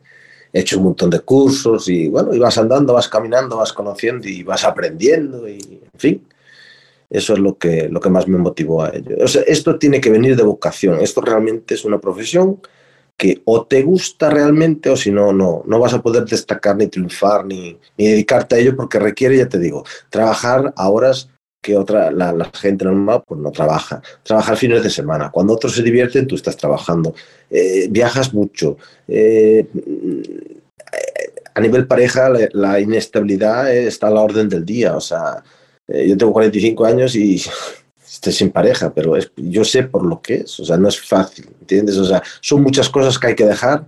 he 0.51 0.59
hecho 0.59 0.77
un 0.77 0.85
montón 0.85 1.09
de 1.09 1.19
cursos 1.19 1.87
y 1.89 2.07
bueno, 2.07 2.33
y 2.33 2.39
vas 2.39 2.57
andando, 2.57 2.93
vas 2.93 3.07
caminando, 3.07 3.57
vas 3.57 3.73
conociendo 3.73 4.27
y 4.27 4.43
vas 4.43 4.63
aprendiendo 4.63 5.47
y 5.47 5.81
en 5.93 5.99
fin. 5.99 6.27
Eso 7.09 7.33
es 7.33 7.39
lo 7.39 7.57
que, 7.57 7.89
lo 7.89 7.99
que 7.99 8.09
más 8.09 8.27
me 8.27 8.37
motivó 8.37 8.83
a 8.83 8.89
ello. 8.89 9.15
Esto 9.47 9.79
tiene 9.79 9.99
que 9.99 10.11
venir 10.11 10.35
de 10.35 10.43
vocación. 10.43 10.99
Esto 10.99 11.21
realmente 11.21 11.73
es 11.73 11.83
una 11.83 11.99
profesión 11.99 12.61
que 13.17 13.41
o 13.45 13.65
te 13.65 13.81
gusta 13.81 14.29
realmente 14.29 14.89
o 14.89 14.95
si 14.95 15.11
no, 15.11 15.33
no, 15.33 15.63
no 15.65 15.79
vas 15.79 15.93
a 15.93 16.01
poder 16.01 16.25
destacar 16.25 16.77
ni 16.77 16.87
triunfar 16.87 17.45
ni, 17.45 17.77
ni 17.97 18.07
dedicarte 18.07 18.55
a 18.55 18.59
ello 18.59 18.75
porque 18.75 18.99
requiere, 18.99 19.37
ya 19.37 19.49
te 19.49 19.59
digo, 19.59 19.83
trabajar 20.09 20.71
a 20.77 20.89
horas 20.89 21.29
que 21.61 21.75
otra, 21.75 22.11
la, 22.11 22.51
gente 22.53 22.85
normal 22.85 23.23
pues 23.27 23.39
no 23.39 23.51
trabaja. 23.51 24.01
Trabajar 24.23 24.57
fines 24.57 24.83
de 24.83 24.89
semana. 24.89 25.29
Cuando 25.29 25.53
otros 25.53 25.75
se 25.75 25.83
divierten, 25.83 26.27
tú 26.27 26.35
estás 26.35 26.55
trabajando. 26.55 27.13
Eh, 27.49 27.87
viajas 27.89 28.33
mucho. 28.33 28.77
Eh, 29.07 29.67
a 31.53 31.61
nivel 31.61 31.87
pareja, 31.87 32.31
la, 32.53 32.79
inestabilidad 32.79 33.73
está 33.73 34.07
a 34.07 34.11
la 34.11 34.21
orden 34.21 34.47
del 34.47 34.65
día. 34.65 34.95
O 34.95 35.01
sea, 35.01 35.43
eh, 35.87 36.07
yo 36.07 36.17
tengo 36.17 36.31
45 36.31 36.85
años 36.85 37.15
y 37.15 37.41
estoy 38.05 38.33
sin 38.33 38.51
pareja, 38.51 38.93
pero 38.93 39.17
es, 39.17 39.31
yo 39.35 39.65
sé 39.65 39.83
por 39.83 40.05
lo 40.05 40.21
que 40.21 40.35
es, 40.35 40.59
o 40.59 40.65
sea, 40.65 40.77
no 40.77 40.87
es 40.87 40.99
fácil, 40.99 41.49
¿entiendes? 41.59 41.97
O 41.97 42.05
sea, 42.05 42.23
son 42.41 42.63
muchas 42.63 42.89
cosas 42.89 43.19
que 43.19 43.27
hay 43.27 43.35
que 43.35 43.45
dejar. 43.45 43.87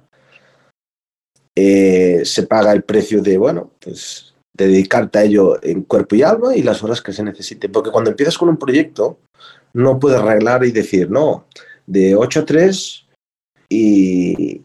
Se 1.56 2.44
paga 2.44 2.72
el 2.72 2.84
precio 2.84 3.22
de, 3.22 3.38
bueno, 3.38 3.72
pues 3.80 4.31
dedicarte 4.68 5.20
a 5.20 5.24
ello 5.24 5.64
en 5.64 5.84
cuerpo 5.84 6.16
y 6.16 6.24
alma 6.24 6.56
y 6.56 6.64
las 6.64 6.84
horas 6.84 7.02
que 7.02 7.14
se 7.14 7.24
necesiten. 7.24 7.72
Porque 7.72 7.92
cuando 7.92 8.10
empiezas 8.10 8.38
con 8.38 8.50
un 8.50 8.58
proyecto, 8.58 9.20
no 9.74 10.00
puedes 10.00 10.20
arreglar 10.20 10.64
y 10.66 10.72
decir, 10.72 11.10
no, 11.10 11.46
de 11.86 12.16
8 12.16 12.40
a 12.42 12.46
3 12.46 13.08
y, 13.70 14.62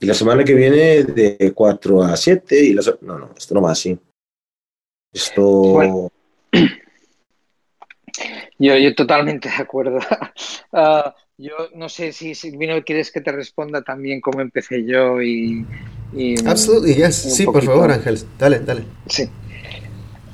la 0.00 0.14
semana 0.14 0.44
que 0.44 0.54
viene 0.54 1.02
de 1.04 1.52
4 1.54 2.02
a 2.02 2.16
7 2.16 2.62
y 2.62 2.74
las... 2.74 2.94
No, 3.00 3.18
no, 3.18 3.30
esto 3.36 3.54
no 3.54 3.62
va 3.62 3.72
así. 3.72 3.98
Esto... 5.12 6.10
Yo, 8.56 8.76
yo 8.76 8.94
totalmente 8.94 9.48
de 9.48 9.56
acuerdo. 9.56 9.98
Uh, 10.72 11.10
yo 11.36 11.54
no 11.74 11.88
sé 11.88 12.12
si, 12.12 12.34
si 12.34 12.56
Vino 12.56 12.82
quieres 12.84 13.10
que 13.10 13.20
te 13.20 13.32
responda 13.32 13.82
también 13.82 14.20
cómo 14.20 14.40
empecé 14.40 14.84
yo 14.84 15.20
y... 15.20 15.66
y 16.12 16.46
Absolutely, 16.46 16.94
yes. 16.94 17.14
Sí, 17.14 17.44
poquito. 17.44 17.66
por 17.66 17.74
favor, 17.74 17.92
Ángel. 17.92 18.18
Dale, 18.38 18.60
dale. 18.60 18.84
Sí. 19.06 19.28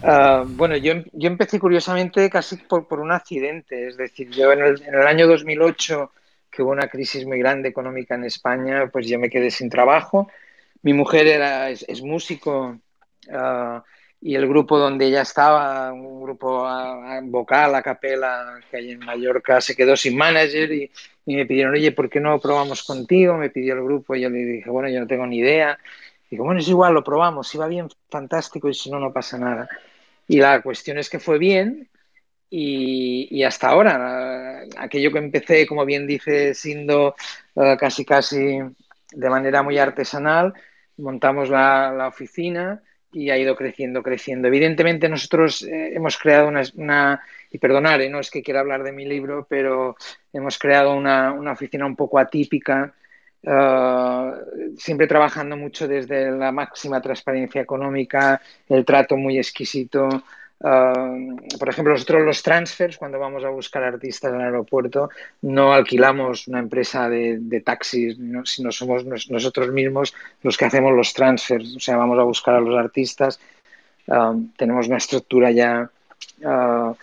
Uh, 0.02 0.46
bueno, 0.46 0.76
yo, 0.76 0.94
yo, 1.12 1.28
empecé 1.28 1.58
curiosamente 1.58 2.28
casi 2.30 2.56
por, 2.56 2.86
por, 2.88 3.00
un 3.00 3.12
accidente. 3.12 3.88
Es 3.88 3.96
decir, 3.96 4.30
yo 4.30 4.52
en 4.52 4.60
el, 4.60 4.82
en 4.82 4.94
el, 4.94 5.06
año 5.06 5.26
2008, 5.26 6.10
que 6.50 6.62
hubo 6.62 6.70
una 6.70 6.88
crisis 6.88 7.24
muy 7.26 7.38
grande 7.38 7.68
económica 7.68 8.14
en 8.14 8.24
España, 8.24 8.88
pues 8.92 9.06
yo 9.06 9.18
me 9.18 9.30
quedé 9.30 9.50
sin 9.50 9.68
trabajo. 9.70 10.30
Mi 10.82 10.92
mujer 10.92 11.26
era, 11.26 11.70
es, 11.70 11.84
es 11.88 12.02
músico. 12.02 12.78
Uh, 13.28 13.80
y 14.20 14.34
el 14.34 14.46
grupo 14.46 14.78
donde 14.78 15.06
ella 15.06 15.22
estaba, 15.22 15.92
un 15.92 16.22
grupo 16.22 16.66
a, 16.66 17.16
a 17.16 17.20
vocal, 17.22 17.74
a 17.74 17.82
capela, 17.82 18.60
que 18.70 18.76
hay 18.76 18.90
en 18.92 19.00
Mallorca, 19.00 19.60
se 19.60 19.74
quedó 19.74 19.96
sin 19.96 20.16
manager 20.16 20.70
y, 20.72 20.90
y, 21.24 21.36
me 21.36 21.46
pidieron, 21.46 21.74
oye, 21.74 21.92
¿por 21.92 22.10
qué 22.10 22.20
no 22.20 22.38
probamos 22.38 22.82
contigo? 22.82 23.36
Me 23.38 23.50
pidió 23.50 23.74
el 23.74 23.84
grupo 23.84 24.14
y 24.14 24.20
yo 24.22 24.30
le 24.30 24.38
dije, 24.38 24.68
bueno, 24.68 24.88
yo 24.90 25.00
no 25.00 25.06
tengo 25.06 25.26
ni 25.26 25.38
idea. 25.38 25.78
Y 26.26 26.32
dije, 26.32 26.42
bueno, 26.42 26.60
es 26.60 26.68
igual, 26.68 26.94
lo 26.94 27.02
probamos, 27.02 27.48
si 27.48 27.56
va 27.56 27.66
bien, 27.66 27.88
fantástico, 28.10 28.68
y 28.68 28.74
si 28.74 28.90
no, 28.90 29.00
no 29.00 29.12
pasa 29.12 29.38
nada. 29.38 29.68
Y 30.28 30.38
la 30.38 30.60
cuestión 30.62 30.98
es 30.98 31.08
que 31.08 31.18
fue 31.18 31.38
bien 31.38 31.88
y, 32.50 33.28
y 33.30 33.44
hasta 33.44 33.68
ahora, 33.68 34.62
aquello 34.76 35.12
que 35.12 35.18
empecé, 35.18 35.66
como 35.66 35.84
bien 35.86 36.06
dice 36.06 36.54
Sindo, 36.54 37.14
uh, 37.54 37.76
casi 37.78 38.04
casi 38.04 38.58
de 39.12 39.30
manera 39.30 39.62
muy 39.62 39.78
artesanal, 39.78 40.52
montamos 40.98 41.48
la, 41.48 41.92
la 41.92 42.08
oficina 42.08 42.82
y 43.12 43.30
ha 43.30 43.38
ido 43.38 43.56
creciendo, 43.56 44.02
creciendo. 44.02 44.48
Evidentemente 44.48 45.08
nosotros 45.08 45.62
eh, 45.62 45.94
hemos 45.94 46.16
creado 46.18 46.48
una, 46.48 47.20
y 47.50 47.58
perdonar, 47.58 48.00
no 48.10 48.20
es 48.20 48.30
que 48.30 48.42
quiera 48.42 48.60
hablar 48.60 48.82
de 48.82 48.92
mi 48.92 49.04
libro, 49.04 49.46
pero 49.48 49.96
hemos 50.32 50.58
creado 50.58 50.94
una, 50.94 51.32
una 51.32 51.52
oficina 51.52 51.86
un 51.86 51.96
poco 51.96 52.18
atípica, 52.18 52.94
uh, 53.42 54.76
siempre 54.76 55.06
trabajando 55.06 55.56
mucho 55.56 55.88
desde 55.88 56.30
la 56.30 56.52
máxima 56.52 57.00
transparencia 57.00 57.60
económica, 57.60 58.40
el 58.68 58.84
trato 58.84 59.16
muy 59.16 59.38
exquisito, 59.38 60.08
Uh, 60.62 61.56
por 61.58 61.70
ejemplo, 61.70 61.94
nosotros 61.94 62.22
los 62.22 62.42
transfers, 62.42 62.98
cuando 62.98 63.18
vamos 63.18 63.42
a 63.44 63.48
buscar 63.48 63.82
artistas 63.82 64.30
en 64.30 64.40
el 64.40 64.46
aeropuerto, 64.46 65.08
no 65.40 65.72
alquilamos 65.72 66.48
una 66.48 66.58
empresa 66.58 67.08
de, 67.08 67.62
taxis, 67.64 68.18
¿no? 68.18 68.44
sino 68.44 68.70
somos 68.70 69.06
nosotros 69.06 69.72
mismos 69.72 70.14
los 70.42 70.58
que 70.58 70.66
hacemos 70.66 70.92
los 70.92 71.14
transfers. 71.14 71.76
O 71.76 71.80
sea, 71.80 71.96
vamos 71.96 72.18
a 72.18 72.24
buscar 72.24 72.56
a 72.56 72.60
los 72.60 72.78
artistas. 72.78 73.40
Uh, 74.06 74.48
tenemos 74.56 74.86
una 74.86 74.98
estructura 74.98 75.50
ya 75.50 75.90
uh, 76.42 76.94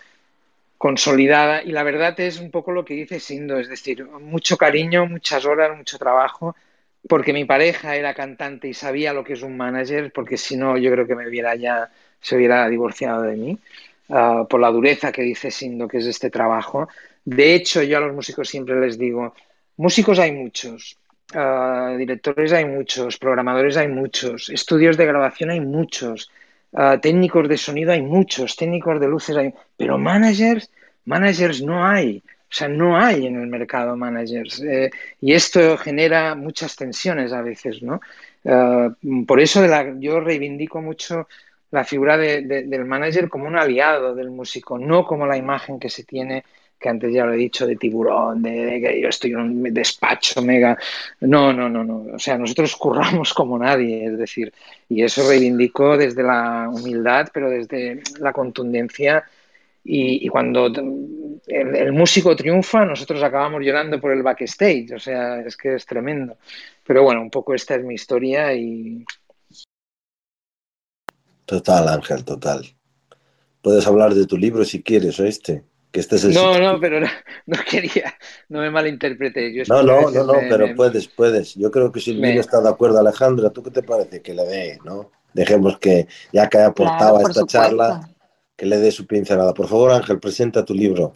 consolidada 0.76 1.62
y 1.64 1.72
la 1.72 1.82
verdad 1.82 2.18
es 2.20 2.38
un 2.38 2.52
poco 2.52 2.70
lo 2.70 2.84
que 2.84 2.94
dice 2.94 3.18
Sindo, 3.18 3.58
es 3.58 3.68
decir, 3.68 4.04
mucho 4.04 4.56
cariño, 4.56 5.06
muchas 5.06 5.44
horas, 5.44 5.76
mucho 5.76 5.98
trabajo, 5.98 6.54
porque 7.08 7.32
mi 7.32 7.44
pareja 7.44 7.96
era 7.96 8.14
cantante 8.14 8.68
y 8.68 8.74
sabía 8.74 9.12
lo 9.12 9.24
que 9.24 9.32
es 9.32 9.42
un 9.42 9.56
manager, 9.56 10.12
porque 10.12 10.36
si 10.36 10.56
no, 10.56 10.76
yo 10.78 10.92
creo 10.92 11.06
que 11.06 11.16
me 11.16 11.26
hubiera 11.26 11.56
ya 11.56 11.90
se 12.20 12.36
hubiera 12.36 12.68
divorciado 12.68 13.22
de 13.22 13.36
mí, 13.36 13.58
uh, 14.08 14.46
por 14.48 14.60
la 14.60 14.70
dureza 14.70 15.12
que 15.12 15.22
dice 15.22 15.50
Sindo 15.50 15.88
que 15.88 15.98
es 15.98 16.06
este 16.06 16.30
trabajo. 16.30 16.88
De 17.24 17.54
hecho, 17.54 17.82
yo 17.82 17.98
a 17.98 18.00
los 18.00 18.14
músicos 18.14 18.48
siempre 18.48 18.80
les 18.80 18.98
digo, 18.98 19.34
músicos 19.76 20.18
hay 20.18 20.32
muchos, 20.32 20.98
uh, 21.34 21.96
directores 21.96 22.52
hay 22.52 22.64
muchos, 22.64 23.18
programadores 23.18 23.76
hay 23.76 23.88
muchos, 23.88 24.48
estudios 24.50 24.96
de 24.96 25.06
grabación 25.06 25.50
hay 25.50 25.60
muchos, 25.60 26.30
uh, 26.72 26.98
técnicos 27.00 27.48
de 27.48 27.56
sonido 27.56 27.92
hay 27.92 28.02
muchos, 28.02 28.56
técnicos 28.56 29.00
de 29.00 29.08
luces 29.08 29.36
hay, 29.36 29.54
pero 29.76 29.98
managers, 29.98 30.70
managers 31.04 31.62
no 31.62 31.86
hay. 31.86 32.22
O 32.50 32.54
sea, 32.54 32.66
no 32.66 32.96
hay 32.96 33.26
en 33.26 33.38
el 33.38 33.46
mercado 33.46 33.94
managers. 33.94 34.62
Eh, 34.62 34.90
y 35.20 35.34
esto 35.34 35.76
genera 35.76 36.34
muchas 36.34 36.76
tensiones 36.76 37.30
a 37.34 37.42
veces, 37.42 37.82
¿no? 37.82 38.00
Por 39.26 39.40
eso 39.40 39.60
de 39.60 39.68
la, 39.68 39.94
yo 39.98 40.20
reivindico 40.20 40.80
mucho 40.80 41.28
la 41.70 41.84
figura 41.84 42.16
de, 42.16 42.42
de, 42.42 42.62
del 42.64 42.84
manager 42.84 43.28
como 43.28 43.46
un 43.46 43.56
aliado 43.56 44.14
del 44.14 44.30
músico, 44.30 44.78
no 44.78 45.04
como 45.04 45.26
la 45.26 45.36
imagen 45.36 45.78
que 45.78 45.90
se 45.90 46.04
tiene, 46.04 46.44
que 46.78 46.88
antes 46.88 47.12
ya 47.12 47.24
lo 47.24 47.32
he 47.32 47.36
dicho, 47.36 47.66
de 47.66 47.76
tiburón, 47.76 48.42
de, 48.42 48.80
que 48.80 49.00
yo 49.00 49.08
estoy 49.08 49.32
en 49.32 49.38
un 49.38 49.62
despacho 49.74 50.42
mega. 50.42 50.78
No, 51.20 51.52
no, 51.52 51.68
no, 51.68 51.84
no. 51.84 52.14
O 52.14 52.18
sea, 52.18 52.38
nosotros 52.38 52.76
curramos 52.76 53.34
como 53.34 53.58
nadie, 53.58 54.06
es 54.06 54.18
decir, 54.18 54.52
y 54.88 55.02
eso 55.02 55.28
reivindico 55.28 55.96
desde 55.96 56.22
la 56.22 56.68
humildad, 56.72 57.28
pero 57.32 57.50
desde 57.50 58.00
la 58.20 58.32
contundencia. 58.32 59.24
Y, 59.84 60.26
y 60.26 60.28
cuando 60.28 60.66
el, 60.66 61.74
el, 61.76 61.92
músico 61.92 62.36
triunfa, 62.36 62.84
nosotros 62.84 63.22
acabamos 63.22 63.62
llorando 63.62 63.98
por 64.00 64.12
el 64.12 64.22
backstage, 64.22 64.92
o 64.92 64.98
sea, 64.98 65.40
es 65.40 65.56
que 65.56 65.74
es 65.74 65.86
tremendo. 65.86 66.36
Pero 66.86 67.02
bueno, 67.02 67.22
un 67.22 67.30
poco 67.30 67.54
esta 67.54 67.74
es 67.74 67.84
mi 67.84 67.94
historia 67.94 68.52
y, 68.52 69.04
Total, 71.48 71.88
Ángel, 71.88 72.26
total. 72.26 72.62
puedes 73.62 73.86
hablar 73.86 74.12
de 74.12 74.26
tu 74.26 74.36
libro 74.36 74.66
si 74.66 74.82
quieres, 74.82 75.18
¿oíste? 75.18 75.64
Que 75.90 76.00
este 76.00 76.16
es 76.16 76.24
el 76.24 76.34
no, 76.34 76.58
no, 76.58 76.78
pero 76.78 77.00
no, 77.46 77.56
quería, 77.66 78.14
no 78.50 78.60
me 78.60 78.70
malinterprete. 78.70 79.64
no, 79.66 79.82
no, 79.82 80.10
no, 80.10 80.24
no, 80.24 80.34
pero 80.46 80.74
puedes, 80.76 81.08
puedes. 81.08 81.54
Yo 81.54 81.70
creo 81.70 81.90
que 81.90 82.00
si 82.00 82.10
el 82.10 82.20
libro 82.20 82.42
está 82.42 82.60
de 82.60 82.68
acuerdo, 82.68 83.00
Alejandra, 83.00 83.48
¿tú 83.48 83.62
qué 83.62 83.70
te 83.70 83.82
parece 83.82 84.20
que 84.20 84.34
le 84.34 84.44
dé, 84.44 84.78
no? 84.84 85.10
Dejemos 85.32 85.78
que, 85.78 86.06
ya 86.34 86.50
que 86.50 86.58
haya 86.58 86.66
aportado 86.66 87.16
a 87.16 87.22
esta 87.22 87.46
charla, 87.46 88.10
que 88.54 88.66
le 88.66 88.76
dé 88.76 88.92
su 88.92 89.06
pincelada. 89.06 89.54
Por 89.54 89.68
favor, 89.68 89.92
Ángel, 89.92 90.20
presenta 90.20 90.66
tu 90.66 90.74
libro. 90.74 91.12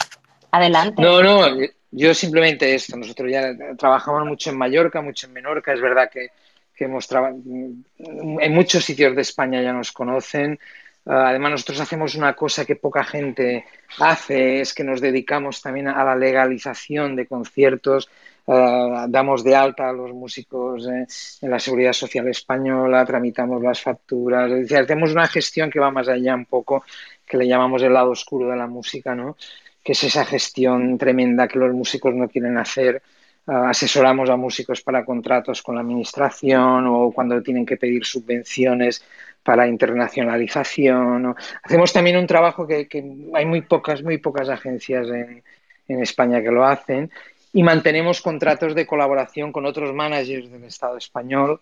Adelante. 0.49 0.99
No, 0.99 1.21
no, 1.21 1.45
yo 1.91 2.13
simplemente 2.15 2.73
esto. 2.73 2.97
Nosotros 2.97 3.31
ya 3.31 3.55
trabajamos 3.77 4.25
mucho 4.25 4.49
en 4.49 4.57
Mallorca, 4.57 4.99
mucho 4.99 5.27
en 5.27 5.33
Menorca. 5.33 5.73
Es 5.73 5.81
verdad 5.81 6.09
que, 6.11 6.29
que 6.75 6.85
hemos 6.85 7.07
en 7.11 8.53
muchos 8.53 8.83
sitios 8.83 9.15
de 9.15 9.21
España 9.21 9.61
ya 9.61 9.73
nos 9.73 9.91
conocen. 9.91 10.59
Ah, 11.05 11.29
además, 11.29 11.51
nosotros 11.51 11.81
hacemos 11.81 12.15
una 12.15 12.33
cosa 12.33 12.65
que 12.65 12.75
poca 12.75 13.03
gente 13.03 13.65
hace, 13.99 14.61
es 14.61 14.73
que 14.73 14.83
nos 14.83 15.01
dedicamos 15.01 15.61
también 15.61 15.87
a 15.87 16.03
la 16.03 16.15
legalización 16.15 17.15
de 17.15 17.27
conciertos. 17.27 18.09
Ah, 18.47 19.05
damos 19.09 19.43
de 19.43 19.55
alta 19.55 19.89
a 19.89 19.93
los 19.93 20.11
músicos 20.11 20.87
eh, 20.87 21.05
en 21.41 21.49
la 21.49 21.59
Seguridad 21.59 21.93
Social 21.93 22.27
Española, 22.27 23.05
tramitamos 23.05 23.61
las 23.61 23.81
facturas, 23.81 24.51
es 24.51 24.73
hacemos 24.73 25.11
una 25.13 25.27
gestión 25.27 25.69
que 25.69 25.79
va 25.79 25.91
más 25.91 26.09
allá 26.09 26.35
un 26.35 26.45
poco, 26.45 26.83
que 27.25 27.37
le 27.37 27.47
llamamos 27.47 27.81
el 27.83 27.93
lado 27.93 28.11
oscuro 28.11 28.49
de 28.49 28.57
la 28.57 28.67
música, 28.67 29.15
¿no? 29.15 29.37
que 29.83 29.91
es 29.91 30.03
esa 30.03 30.25
gestión 30.25 30.97
tremenda 30.97 31.47
que 31.47 31.59
los 31.59 31.73
músicos 31.73 32.13
no 32.15 32.29
quieren 32.29 32.57
hacer. 32.57 33.01
Ah, 33.45 33.69
asesoramos 33.69 34.29
a 34.29 34.37
músicos 34.37 34.81
para 34.81 35.03
contratos 35.03 35.61
con 35.61 35.75
la 35.75 35.81
administración 35.81 36.87
o 36.87 37.11
cuando 37.11 37.41
tienen 37.43 37.65
que 37.65 37.75
pedir 37.75 38.05
subvenciones 38.05 39.03
para 39.43 39.67
internacionalización. 39.67 41.35
Hacemos 41.61 41.91
también 41.91 42.15
un 42.15 42.25
trabajo 42.25 42.65
que, 42.65 42.87
hay 43.33 43.45
muy 43.45 43.61
pocas, 43.61 44.01
muy 44.01 44.17
pocas 44.17 44.47
agencias 44.47 45.07
en, 45.09 45.43
España 45.85 46.41
que 46.41 46.49
lo 46.49 46.65
hacen 46.65 47.11
y 47.51 47.61
mantenemos 47.61 48.21
contratos 48.21 48.73
de 48.73 48.87
colaboración 48.87 49.51
con 49.51 49.65
otros 49.65 49.93
managers 49.93 50.49
del 50.49 50.63
Estado 50.63 50.97
español 50.97 51.59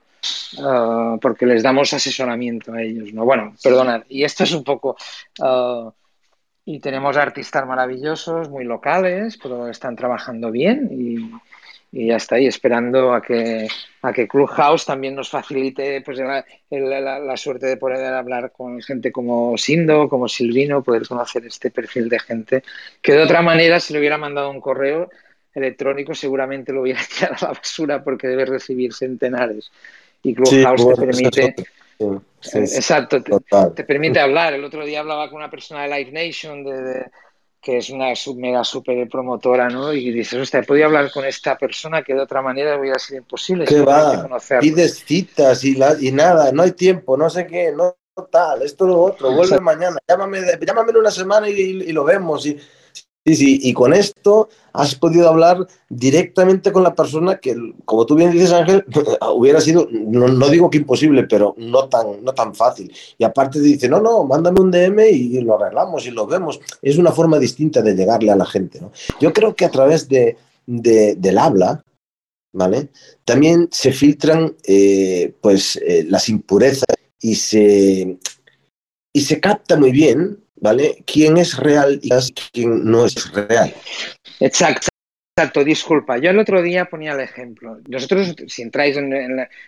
ah, 0.60 1.18
porque 1.20 1.46
les 1.46 1.64
damos 1.64 1.92
asesoramiento 1.92 2.74
a 2.74 2.82
ellos. 2.84 3.12
¿no? 3.12 3.26
Bueno, 3.26 3.56
perdonad, 3.62 4.04
y 4.08 4.24
esto 4.24 4.44
es 4.44 4.54
un 4.54 4.64
poco... 4.64 4.96
Ah, 5.42 5.92
y 6.64 6.80
tenemos 6.80 7.18
artistas 7.18 7.66
maravillosos, 7.66 8.50
muy 8.50 8.64
locales, 8.64 9.38
pero 9.42 9.68
están 9.68 9.96
trabajando 9.96 10.52
bien 10.52 10.88
y, 10.92 11.32
y 11.92 12.08
ya 12.08 12.16
está 12.16 12.36
ahí 12.36 12.48
esperando 12.48 13.14
a 13.14 13.22
que, 13.22 13.68
a 14.02 14.14
que 14.14 14.28
Clubhouse 14.28 14.86
también 14.86 15.14
nos 15.14 15.30
facilite 15.30 16.02
pues, 16.02 16.20
la, 16.20 17.20
la, 17.20 17.38
suerte 17.38 17.66
de 17.66 17.78
poder 17.78 18.14
hablar 18.14 18.52
con 18.52 18.82
gente 18.82 19.12
como 19.12 19.58
Sindo, 19.58 20.08
como 20.08 20.30
Silvino, 20.30 20.84
poder 20.84 21.06
conocer 21.06 21.46
este 21.46 21.70
perfil 21.70 22.08
de 22.08 22.20
gente 22.20 22.64
que 23.02 23.14
de 23.14 23.24
otra 23.24 23.42
manera 23.42 23.80
si 23.80 23.92
le 23.92 24.00
hubiera 24.00 24.18
mandado 24.18 24.50
un 24.50 24.62
correo 24.62 25.10
electrónico 25.54 26.16
seguramente 26.16 26.72
lo 26.72 26.82
hubiera 26.82 27.02
tirado 27.20 27.36
a 27.42 27.46
la 27.48 27.54
basura 27.54 28.04
porque 28.04 28.28
debe 28.28 28.46
recibir 28.46 28.94
centenares. 28.94 29.70
Y 30.24 30.34
Clubhouse 30.34 30.88
te 30.88 31.06
permite... 31.06 31.56
Exacto, 32.54 33.22
te, 33.22 33.84
permite 33.84 34.20
hablar. 34.20 34.54
El 34.54 34.64
otro 34.64 34.84
día 34.84 35.02
hablaba 35.02 35.30
con 35.30 35.38
una 35.38 35.52
persona 35.52 35.84
de 35.84 35.90
Live 35.90 36.12
Nation, 36.12 36.64
de, 36.64 37.06
que 37.62 37.78
es 37.78 37.90
una 37.92 38.12
mega 38.36 38.64
super 38.64 39.08
promotora, 39.08 39.70
¿no? 39.70 39.94
Y 39.94 40.12
dices, 40.12 40.40
hostia, 40.40 40.62
he 40.62 40.64
podido 40.64 40.88
hablar 40.88 41.12
con 41.12 41.26
esta 41.26 41.58
persona 41.58 42.02
que 42.02 42.14
de 42.14 42.22
otra 42.22 42.42
manera 42.42 42.80
hubiera 42.80 42.98
sido 42.98 43.20
imposible. 43.20 43.66
¿Qué 43.66 43.82
va? 43.82 44.28
Pides 44.60 45.04
citas 45.06 45.64
y, 45.64 45.76
la, 45.76 45.96
y 46.00 46.12
nada, 46.12 46.52
no 46.52 46.64
hay 46.64 46.72
tiempo, 46.72 47.16
no 47.16 47.30
sé 47.30 47.46
qué, 47.46 47.72
no 47.72 47.96
tal, 48.32 48.62
esto 48.62 48.86
lo 48.86 49.02
otro, 49.02 49.32
vuelve 49.32 49.60
mañana, 49.60 49.98
llámame, 50.08 50.42
llámame 50.66 50.92
en 50.92 50.98
una 50.98 51.12
semana 51.12 51.50
y, 51.50 51.54
y 51.54 51.92
lo 51.92 52.04
vemos. 52.04 52.46
Y, 52.46 52.60
Sí, 53.24 53.36
sí, 53.36 53.60
y 53.62 53.74
con 53.74 53.94
esto 53.94 54.50
has 54.74 54.96
podido 54.96 55.30
hablar 55.30 55.68
directamente 55.90 56.72
con 56.72 56.82
la 56.82 56.96
persona 56.96 57.38
que, 57.38 57.56
como 57.86 58.08
tú 58.08 58.16
bien 58.16 58.32
dices, 58.32 58.52
Ángel, 58.52 58.84
hubiera 59.36 59.62
sido, 59.62 59.88
no, 59.92 60.50
digo 60.50 60.72
que 60.72 60.80
imposible, 60.80 61.26
pero 61.26 61.54
no 61.58 61.88
tan, 61.88 62.24
no 62.24 62.34
tan 62.34 62.56
fácil. 62.56 62.92
Y 63.20 63.24
aparte 63.24 63.60
dice, 63.60 63.88
no, 63.88 64.02
no, 64.02 64.24
mándame 64.24 64.60
un 64.60 64.72
DM 64.72 65.08
y, 65.12 65.40
lo 65.42 65.56
arreglamos 65.56 66.08
y 66.08 66.12
lo 66.12 66.26
vemos. 66.26 66.60
Es 66.82 66.98
una 66.98 67.12
forma 67.12 67.38
distinta 67.38 67.84
de 67.84 67.94
llegarle 67.94 68.32
a 68.32 68.36
la 68.36 68.46
gente. 68.46 68.82
¿no? 68.82 68.92
Yo 69.20 69.32
creo 69.32 69.56
que 69.56 69.66
a 69.66 69.72
través 69.72 70.10
de, 70.10 70.38
del 70.66 71.38
habla, 71.38 71.84
¿vale? 72.54 72.90
También 73.24 73.70
se 73.72 73.92
filtran 73.92 74.56
eh, 74.64 75.36
pues, 75.42 75.76
eh, 75.76 76.06
las 76.10 76.28
impurezas 76.28 76.96
y 77.20 77.36
se, 77.36 78.18
y 79.14 79.22
se 79.22 79.40
capta 79.40 79.78
muy 79.78 79.92
bien 79.92 80.40
¿vale? 80.62 81.04
¿Quién 81.06 81.36
es 81.38 81.58
real 81.58 82.00
y 82.02 82.10
quién 82.54 82.86
no 82.86 83.06
es 83.06 83.32
real? 83.34 83.74
Exacto. 84.40 84.88
Exacto, 85.36 85.64
disculpa. 85.64 86.18
Yo 86.18 86.30
el 86.30 86.40
otro 86.40 86.62
día 86.62 86.86
ponía 86.86 87.14
el 87.14 87.22
ejemplo. 87.22 87.80
Nosotros, 87.88 88.36
si 88.48 88.62
entráis 88.62 88.98
en, 88.98 89.10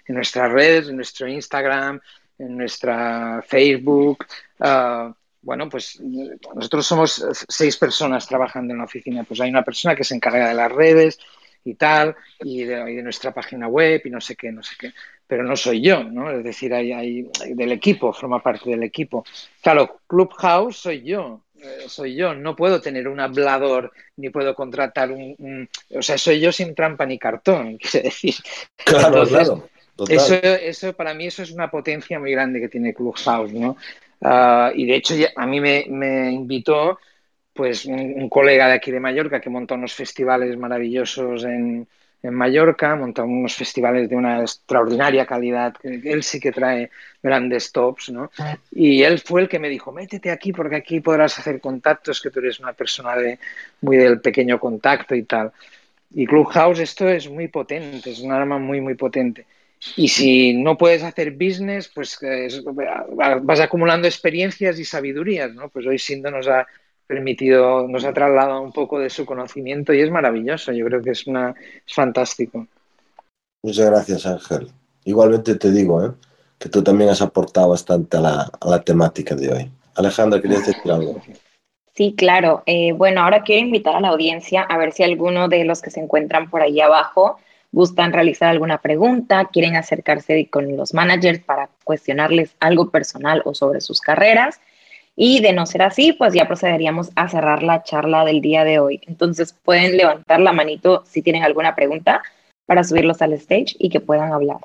nuestras 0.10 0.52
redes, 0.52 0.90
en 0.90 0.98
nuestro 0.98 1.28
Instagram, 1.28 2.00
en 2.38 2.58
nuestra 2.58 3.44
Facebook, 3.48 4.26
ah, 4.60 5.16
bueno, 5.42 5.70
pues 5.70 6.00
nosotros 6.02 6.86
somos 6.86 7.26
seis 7.48 7.78
personas 7.78 8.28
trabajando 8.28 8.74
en 8.74 8.80
la 8.80 8.86
oficina. 8.86 9.24
Pues 9.24 9.40
hay 9.40 9.50
una 9.50 9.64
persona 9.64 9.96
que 9.96 10.04
se 10.04 10.16
encarga 10.16 10.50
de 10.50 10.54
las 10.54 10.72
redes 10.72 11.18
y 11.66 11.76
tal, 11.76 12.16
y 12.40 12.64
de 12.64 13.04
nuestra 13.04 13.34
página 13.34 13.68
web 13.68 14.02
y 14.06 14.10
no 14.10 14.20
sé 14.22 14.36
qué, 14.36 14.52
no 14.52 14.64
sé 14.64 14.76
qué 14.80 14.94
pero 15.34 15.44
no 15.44 15.56
soy 15.56 15.82
yo, 15.82 16.04
¿no? 16.04 16.30
Es 16.30 16.44
decir, 16.44 16.74
hay, 16.74 16.92
hay, 16.92 17.28
del 17.56 17.72
equipo, 17.72 18.14
forma 18.14 18.42
parte 18.42 18.70
del 18.70 18.84
equipo. 18.84 19.26
Claro, 19.62 20.02
Clubhouse 20.06 20.78
soy 20.78 21.02
yo, 21.02 21.42
eh, 21.60 21.86
soy 21.88 22.16
yo, 22.16 22.36
no 22.36 22.56
puedo 22.56 22.82
tener 22.82 23.08
un 23.08 23.20
hablador 23.20 23.92
ni 24.18 24.30
puedo 24.30 24.54
contratar 24.54 25.12
un, 25.12 25.68
o 25.90 26.02
sea, 26.04 26.20
soy 26.20 26.40
yo 26.40 26.52
sin 26.52 26.76
trampa 26.76 27.08
ni 27.08 27.18
cartón, 27.18 27.78
quiere 27.82 28.10
decir. 28.10 28.36
Claro, 28.86 29.26
claro. 29.26 29.70
Eso, 30.08 30.36
eso 30.36 30.94
para 30.94 31.14
mí 31.14 31.26
eso 31.28 31.44
es 31.44 31.52
una 31.52 31.70
potencia 31.72 32.20
muy 32.20 32.32
grande 32.32 32.60
que 32.60 32.70
tiene 32.70 32.94
Clubhouse, 32.94 33.54
¿no? 33.54 33.78
Ah, 34.22 34.72
y 34.74 34.86
de 34.86 34.96
hecho 34.96 35.16
a 35.36 35.46
mí 35.46 35.60
me, 35.60 35.86
me 35.90 36.32
invitó 36.32 37.00
pues 37.54 37.86
un, 37.86 38.30
colega 38.30 38.68
de 38.68 38.74
aquí 38.74 38.92
de 38.92 39.00
Mallorca 39.00 39.40
que 39.40 39.50
montó 39.50 39.76
unos 39.76 39.94
festivales 39.94 40.58
maravillosos 40.58 41.44
en, 41.46 41.88
en 42.24 42.34
Mallorca, 42.34 42.96
montó 42.96 43.24
unos 43.26 43.54
festivales 43.54 44.10
de 44.10 44.16
una 44.16 44.42
extraordinaria 44.42 45.26
calidad, 45.26 45.76
él 45.84 46.24
sí 46.24 46.40
que 46.40 46.52
trae 46.52 46.90
grandes 47.22 47.72
tops, 47.72 48.10
¿no? 48.10 48.32
Y 48.72 49.04
él 49.04 49.20
fue 49.20 49.42
el 49.42 49.50
que 49.50 49.60
me 49.60 49.70
dijo, 49.70 49.92
métete 49.92 50.32
aquí 50.32 50.52
porque 50.52 50.78
aquí 50.78 51.00
podrás 51.00 51.38
hacer 51.38 51.60
contactos, 51.60 52.22
que 52.22 52.32
tú 52.32 52.40
eres 52.40 52.60
una 52.60 52.74
persona 52.74 53.16
de, 53.16 53.40
muy 53.82 53.98
del 53.98 54.20
pequeño 54.20 54.60
contacto 54.60 55.14
y 55.14 55.24
tal. 55.24 55.52
Y 56.16 56.26
Clubhouse 56.26 56.80
esto 56.80 57.08
es 57.10 57.30
muy 57.30 57.50
potente, 57.50 58.12
es 58.12 58.20
un 58.20 58.32
arma 58.32 58.58
muy, 58.58 58.82
muy 58.82 58.96
potente. 58.96 59.46
Y 59.98 60.08
si 60.08 60.54
no 60.54 60.78
puedes 60.78 61.04
hacer 61.04 61.32
business, 61.32 61.92
pues 61.94 62.18
vas 63.42 63.60
acumulando 63.60 64.08
experiencias 64.08 64.80
y 64.80 64.86
sabidurías, 64.86 65.54
¿no? 65.54 65.68
Pues 65.68 65.86
hoy 65.86 66.00
Sindo 66.00 66.32
nos 66.32 66.48
ha 66.48 66.66
permitido, 67.08 67.88
nos 67.88 68.06
ha 68.06 68.14
trasladado 68.14 68.62
un 68.62 68.72
poco 68.72 69.00
de 69.00 69.10
su 69.10 69.26
conocimiento 69.26 69.94
y 69.94 70.02
es 70.02 70.12
maravilloso. 70.12 70.72
Yo 70.72 70.86
creo 70.86 71.02
que 71.02 71.12
es, 71.12 71.28
una, 71.28 71.54
es 71.86 71.94
fantástico. 71.94 72.68
Muchas 73.64 73.90
gracias, 73.90 74.26
Ángel. 74.26 74.70
Igualmente 75.06 75.56
te 75.56 75.72
digo 75.72 76.06
¿eh? 76.06 76.12
que 76.60 76.70
tú 76.70 76.84
también 76.84 77.10
has 77.10 77.22
aportado 77.22 77.70
bastante 77.70 78.18
a 78.18 78.22
la, 78.22 78.52
a 78.60 78.70
la 78.70 78.82
temática 78.82 79.36
de 79.36 79.52
hoy. 79.52 79.72
Alejandra, 79.96 80.42
¿querías 80.42 80.66
decir 80.66 80.92
algo? 80.92 81.22
Sí, 81.96 82.16
claro. 82.18 82.64
Eh, 82.66 82.94
bueno, 82.94 83.22
ahora 83.22 83.44
quiero 83.44 83.66
invitar 83.66 83.96
a 83.96 84.02
la 84.02 84.10
audiencia 84.10 84.64
a 84.64 84.78
ver 84.78 84.94
si 84.94 85.04
alguno 85.04 85.48
de 85.48 85.64
los 85.64 85.82
que 85.82 85.92
se 85.92 86.00
encuentran 86.00 86.50
por 86.50 86.62
ahí 86.62 86.82
abajo 86.82 87.38
gustan 87.72 88.14
realizar 88.14 88.50
alguna 88.50 88.80
pregunta, 88.82 89.50
quieren 89.52 89.76
acercarse 89.76 90.48
con 90.50 90.76
los 90.78 90.94
managers 90.94 91.40
para 91.40 91.70
cuestionarles 91.84 92.56
algo 92.60 92.90
personal 92.90 93.42
o 93.46 93.54
sobre 93.54 93.82
sus 93.82 94.00
carreras. 94.00 94.60
Y 95.16 95.42
de 95.42 95.54
no 95.54 95.66
ser 95.66 95.84
así, 95.84 96.14
pues 96.14 96.34
ya 96.34 96.48
procederíamos 96.48 97.12
a 97.16 97.30
cerrar 97.30 97.62
la 97.62 97.84
charla 97.84 98.26
del 98.26 98.42
día 98.42 98.64
de 98.64 98.80
hoy. 98.80 99.02
Entonces 99.06 99.54
pueden 99.54 99.98
levantar 99.98 100.40
la 100.40 100.54
manito 100.54 101.04
si 101.06 101.22
tienen 101.22 101.44
alguna 101.44 101.76
pregunta 101.76 102.24
para 102.66 102.84
subirlos 102.84 103.22
al 103.22 103.34
stage 103.34 103.76
y 103.78 103.90
que 103.90 104.00
puedan 104.00 104.32
hablar. 104.32 104.60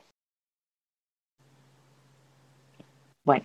Bueno, 3.25 3.45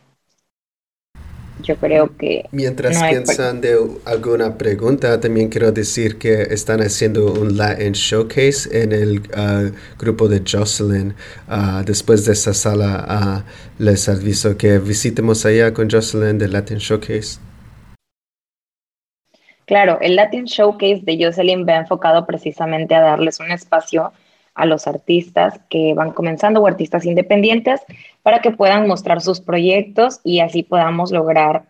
yo 1.63 1.75
creo 1.77 2.15
que... 2.17 2.45
Mientras 2.51 3.01
piensan 3.01 3.61
de 3.61 3.77
alguna 4.05 4.57
pregunta, 4.57 5.19
también 5.19 5.49
quiero 5.49 5.71
decir 5.71 6.17
que 6.17 6.43
están 6.43 6.81
haciendo 6.81 7.33
un 7.33 7.57
Latin 7.57 7.93
Showcase 7.93 8.83
en 8.83 8.91
el 8.91 9.19
uh, 9.19 9.71
grupo 9.97 10.27
de 10.27 10.43
Jocelyn. 10.45 11.15
Uh, 11.47 11.83
después 11.85 12.25
de 12.25 12.33
esa 12.33 12.53
sala, 12.53 13.43
uh, 13.47 13.83
les 13.83 14.07
aviso 14.07 14.55
que 14.57 14.77
visitemos 14.79 15.45
allá 15.45 15.73
con 15.73 15.89
Jocelyn 15.89 16.37
del 16.37 16.53
Latin 16.53 16.77
Showcase. 16.77 17.39
Claro, 19.65 19.97
el 20.01 20.15
Latin 20.17 20.43
Showcase 20.43 21.01
de 21.03 21.17
Jocelyn 21.25 21.65
va 21.65 21.77
enfocado 21.77 22.25
precisamente 22.25 22.93
a 22.93 22.99
darles 22.99 23.39
un 23.39 23.49
espacio 23.49 24.11
a 24.55 24.65
los 24.65 24.87
artistas 24.87 25.59
que 25.69 25.93
van 25.93 26.11
comenzando 26.11 26.61
o 26.61 26.67
artistas 26.67 27.05
independientes 27.05 27.81
para 28.21 28.39
que 28.39 28.51
puedan 28.51 28.87
mostrar 28.87 29.21
sus 29.21 29.41
proyectos 29.41 30.19
y 30.23 30.39
así 30.39 30.63
podamos 30.63 31.11
lograr 31.11 31.65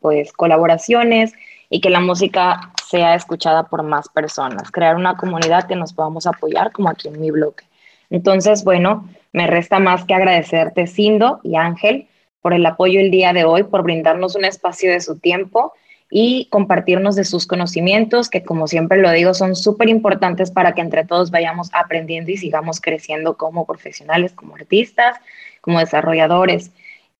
pues 0.00 0.32
colaboraciones 0.32 1.32
y 1.68 1.80
que 1.80 1.90
la 1.90 2.00
música 2.00 2.72
sea 2.88 3.14
escuchada 3.14 3.64
por 3.64 3.82
más 3.82 4.08
personas, 4.08 4.70
crear 4.70 4.96
una 4.96 5.16
comunidad 5.16 5.66
que 5.66 5.76
nos 5.76 5.92
podamos 5.92 6.26
apoyar 6.26 6.72
como 6.72 6.88
aquí 6.88 7.08
en 7.08 7.20
mi 7.20 7.30
bloque. 7.30 7.64
Entonces, 8.08 8.62
bueno, 8.62 9.08
me 9.32 9.46
resta 9.48 9.80
más 9.80 10.04
que 10.04 10.14
agradecerte, 10.14 10.86
Sindo 10.86 11.40
y 11.42 11.56
Ángel, 11.56 12.06
por 12.40 12.54
el 12.54 12.64
apoyo 12.64 13.00
el 13.00 13.10
día 13.10 13.32
de 13.32 13.44
hoy, 13.44 13.64
por 13.64 13.82
brindarnos 13.82 14.36
un 14.36 14.44
espacio 14.44 14.92
de 14.92 15.00
su 15.00 15.18
tiempo 15.18 15.72
y 16.10 16.46
compartirnos 16.50 17.16
de 17.16 17.24
sus 17.24 17.46
conocimientos, 17.46 18.30
que 18.30 18.44
como 18.44 18.68
siempre 18.68 18.98
lo 18.98 19.10
digo, 19.10 19.34
son 19.34 19.56
súper 19.56 19.88
importantes 19.88 20.50
para 20.50 20.72
que 20.72 20.80
entre 20.80 21.04
todos 21.04 21.30
vayamos 21.30 21.70
aprendiendo 21.72 22.30
y 22.30 22.36
sigamos 22.36 22.80
creciendo 22.80 23.36
como 23.36 23.66
profesionales, 23.66 24.32
como 24.32 24.54
artistas, 24.54 25.16
como 25.60 25.80
desarrolladores. 25.80 26.70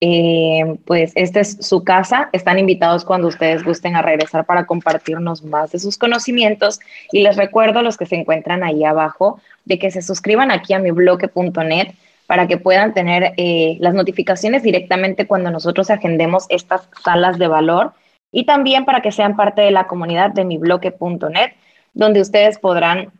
Eh, 0.00 0.76
pues 0.84 1.12
esta 1.14 1.40
es 1.40 1.56
su 1.60 1.82
casa. 1.82 2.28
Están 2.32 2.58
invitados 2.58 3.04
cuando 3.04 3.28
ustedes 3.28 3.64
gusten 3.64 3.96
a 3.96 4.02
regresar 4.02 4.44
para 4.44 4.66
compartirnos 4.66 5.42
más 5.42 5.72
de 5.72 5.78
sus 5.78 5.98
conocimientos. 5.98 6.78
Y 7.10 7.22
les 7.22 7.36
recuerdo 7.36 7.80
a 7.80 7.82
los 7.82 7.96
que 7.96 8.06
se 8.06 8.16
encuentran 8.16 8.62
ahí 8.62 8.84
abajo 8.84 9.40
de 9.64 9.78
que 9.78 9.90
se 9.90 10.02
suscriban 10.02 10.50
aquí 10.50 10.74
a 10.74 10.78
mi 10.78 10.90
bloque.net 10.90 11.94
para 12.26 12.46
que 12.46 12.56
puedan 12.56 12.92
tener 12.92 13.32
eh, 13.36 13.78
las 13.80 13.94
notificaciones 13.94 14.62
directamente 14.62 15.26
cuando 15.26 15.50
nosotros 15.50 15.90
agendemos 15.90 16.46
estas 16.50 16.88
salas 17.04 17.38
de 17.38 17.48
valor 17.48 17.92
y 18.36 18.44
también 18.44 18.84
para 18.84 19.00
que 19.00 19.12
sean 19.12 19.34
parte 19.34 19.62
de 19.62 19.70
la 19.70 19.86
comunidad 19.86 20.30
de 20.30 20.44
mi 20.44 20.58
bloque.net, 20.58 21.52
donde 21.94 22.20
ustedes 22.20 22.58
podrán, 22.58 23.10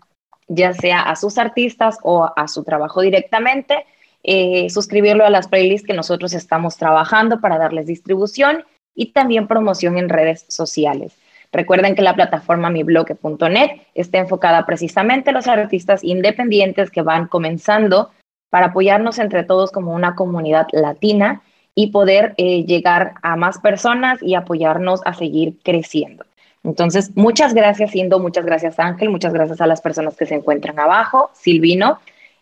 ya 0.47 0.75
sea 0.75 1.01
a 1.01 1.17
sus 1.17 1.39
artistas 1.39 1.99
o 2.03 2.31
a 2.37 2.49
su 2.49 2.65
trabajo 2.65 3.01
directamente, 3.01 3.87
eh, 4.25 4.69
suscribirlo 4.69 5.25
a 5.25 5.31
las 5.31 5.49
playlists 5.49 5.87
que 5.87 5.95
nosotros 5.95 6.35
estamos 6.35 6.77
trabajando 6.77 7.41
para 7.41 7.57
darles 7.57 7.87
distribución 7.87 8.67
y 8.95 9.13
también 9.13 9.49
promoción 9.49 9.97
en 9.97 10.11
redes 10.11 10.45
sociales. 10.49 11.17
Recuerden 11.51 11.95
que 11.95 12.03
la 12.03 12.15
plataforma 12.15 12.69
mibloque.net 12.69 13.71
está 13.95 14.19
enfocada 14.19 14.67
precisamente 14.67 15.31
a 15.31 15.33
los 15.33 15.49
artistas 15.49 16.05
independientes 16.05 16.91
que 16.91 17.01
van 17.01 17.27
comenzando 17.27 18.11
para 18.51 18.67
apoyarnos 18.67 19.19
entre 19.19 19.45
todos 19.45 19.73
como 19.73 19.95
una 19.95 20.15
comunidad 20.15 20.67
latina 20.73 21.41
y 21.79 21.89
poder 21.89 22.35
eh, 22.39 22.65
llegar 22.65 23.15
a 23.23 23.37
más 23.37 23.59
personas 23.59 24.21
y 24.23 24.35
apoyarnos 24.35 25.03
a 25.05 25.13
seguir 25.15 25.59
creciendo. 25.63 26.25
Entonces, 26.65 27.13
muchas 27.15 27.55
gracias, 27.55 27.95
Indo, 27.95 28.19
muchas 28.19 28.45
gracias, 28.45 28.81
Ángel, 28.81 29.11
muchas 29.11 29.33
gracias 29.33 29.61
a 29.61 29.67
las 29.69 29.83
personas 29.83 30.17
que 30.17 30.27
se 30.27 30.35
encuentran 30.35 30.81
abajo, 30.81 31.31
Silvino, 31.35 32.01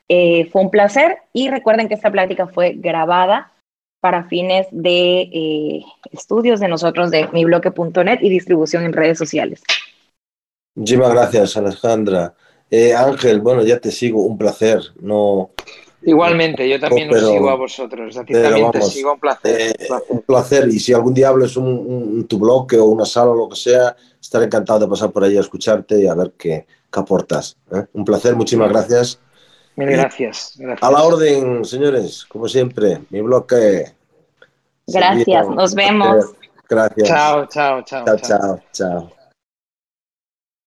eh, 0.08 0.48
fue 0.50 0.62
un 0.62 0.70
placer 0.70 1.18
y 1.32 1.50
recuerden 1.50 1.88
que 1.88 1.94
esta 1.94 2.12
plática 2.12 2.46
fue 2.46 2.74
grabada 2.74 3.52
para 4.00 4.24
fines 4.24 4.66
de 4.70 5.22
eh, 5.22 5.84
estudios 6.12 6.60
de 6.60 6.68
nosotros 6.68 7.10
de 7.10 7.28
mibloque.net 7.32 8.20
y 8.22 8.30
distribución 8.30 8.84
en 8.84 8.92
redes 8.92 9.18
sociales. 9.18 9.62
Muchísimas 10.76 11.12
gracias, 11.12 11.56
Alejandra. 11.56 12.34
Ángel, 12.96 13.40
bueno, 13.40 13.62
ya 13.62 13.78
te 13.78 13.90
sigo, 13.90 14.22
un 14.22 14.36
placer. 14.36 14.80
No, 15.00 15.52
Igualmente, 16.06 16.68
yo 16.68 16.78
también 16.78 17.12
os 17.12 17.20
sigo 17.20 17.50
a 17.50 17.54
vosotros. 17.54 18.16
A 18.16 18.24
ti 18.24 18.32
también 18.32 18.70
te 18.70 18.82
sigo, 18.82 19.12
un 19.12 19.20
placer, 19.20 19.76
un 20.08 20.22
placer. 20.22 20.68
Y 20.68 20.78
si 20.78 20.92
algún 20.92 21.14
día 21.14 21.28
hables 21.28 21.56
un, 21.56 22.26
tu 22.28 22.38
bloque 22.38 22.78
o 22.78 22.86
una 22.86 23.04
sala 23.04 23.30
o 23.30 23.34
lo 23.34 23.48
que 23.48 23.56
sea, 23.56 23.96
estaré 24.20 24.46
encantado 24.46 24.80
de 24.80 24.88
pasar 24.88 25.10
por 25.10 25.24
ahí 25.24 25.36
a 25.36 25.40
escucharte 25.40 26.02
y 26.02 26.06
a 26.06 26.14
ver 26.14 26.32
qué, 26.36 26.66
qué 26.92 27.00
aportas. 27.00 27.56
Un 27.92 28.04
placer, 28.04 28.36
muchísimas 28.36 28.70
gracias. 28.70 29.18
Mil 29.76 29.88
gracias, 29.88 30.56
A 30.80 30.90
la 30.90 31.02
orden, 31.02 31.64
señores, 31.64 32.24
como 32.26 32.48
siempre, 32.48 33.00
mi 33.10 33.20
bloque. 33.22 33.92
Gracias, 34.86 35.48
nos 35.48 35.74
vemos. 35.74 36.32
Gracias. 36.68 37.08
chao, 37.08 37.46
chao. 37.46 37.82
Chao, 37.84 38.04
chao, 38.04 38.60
chao. 38.72 39.23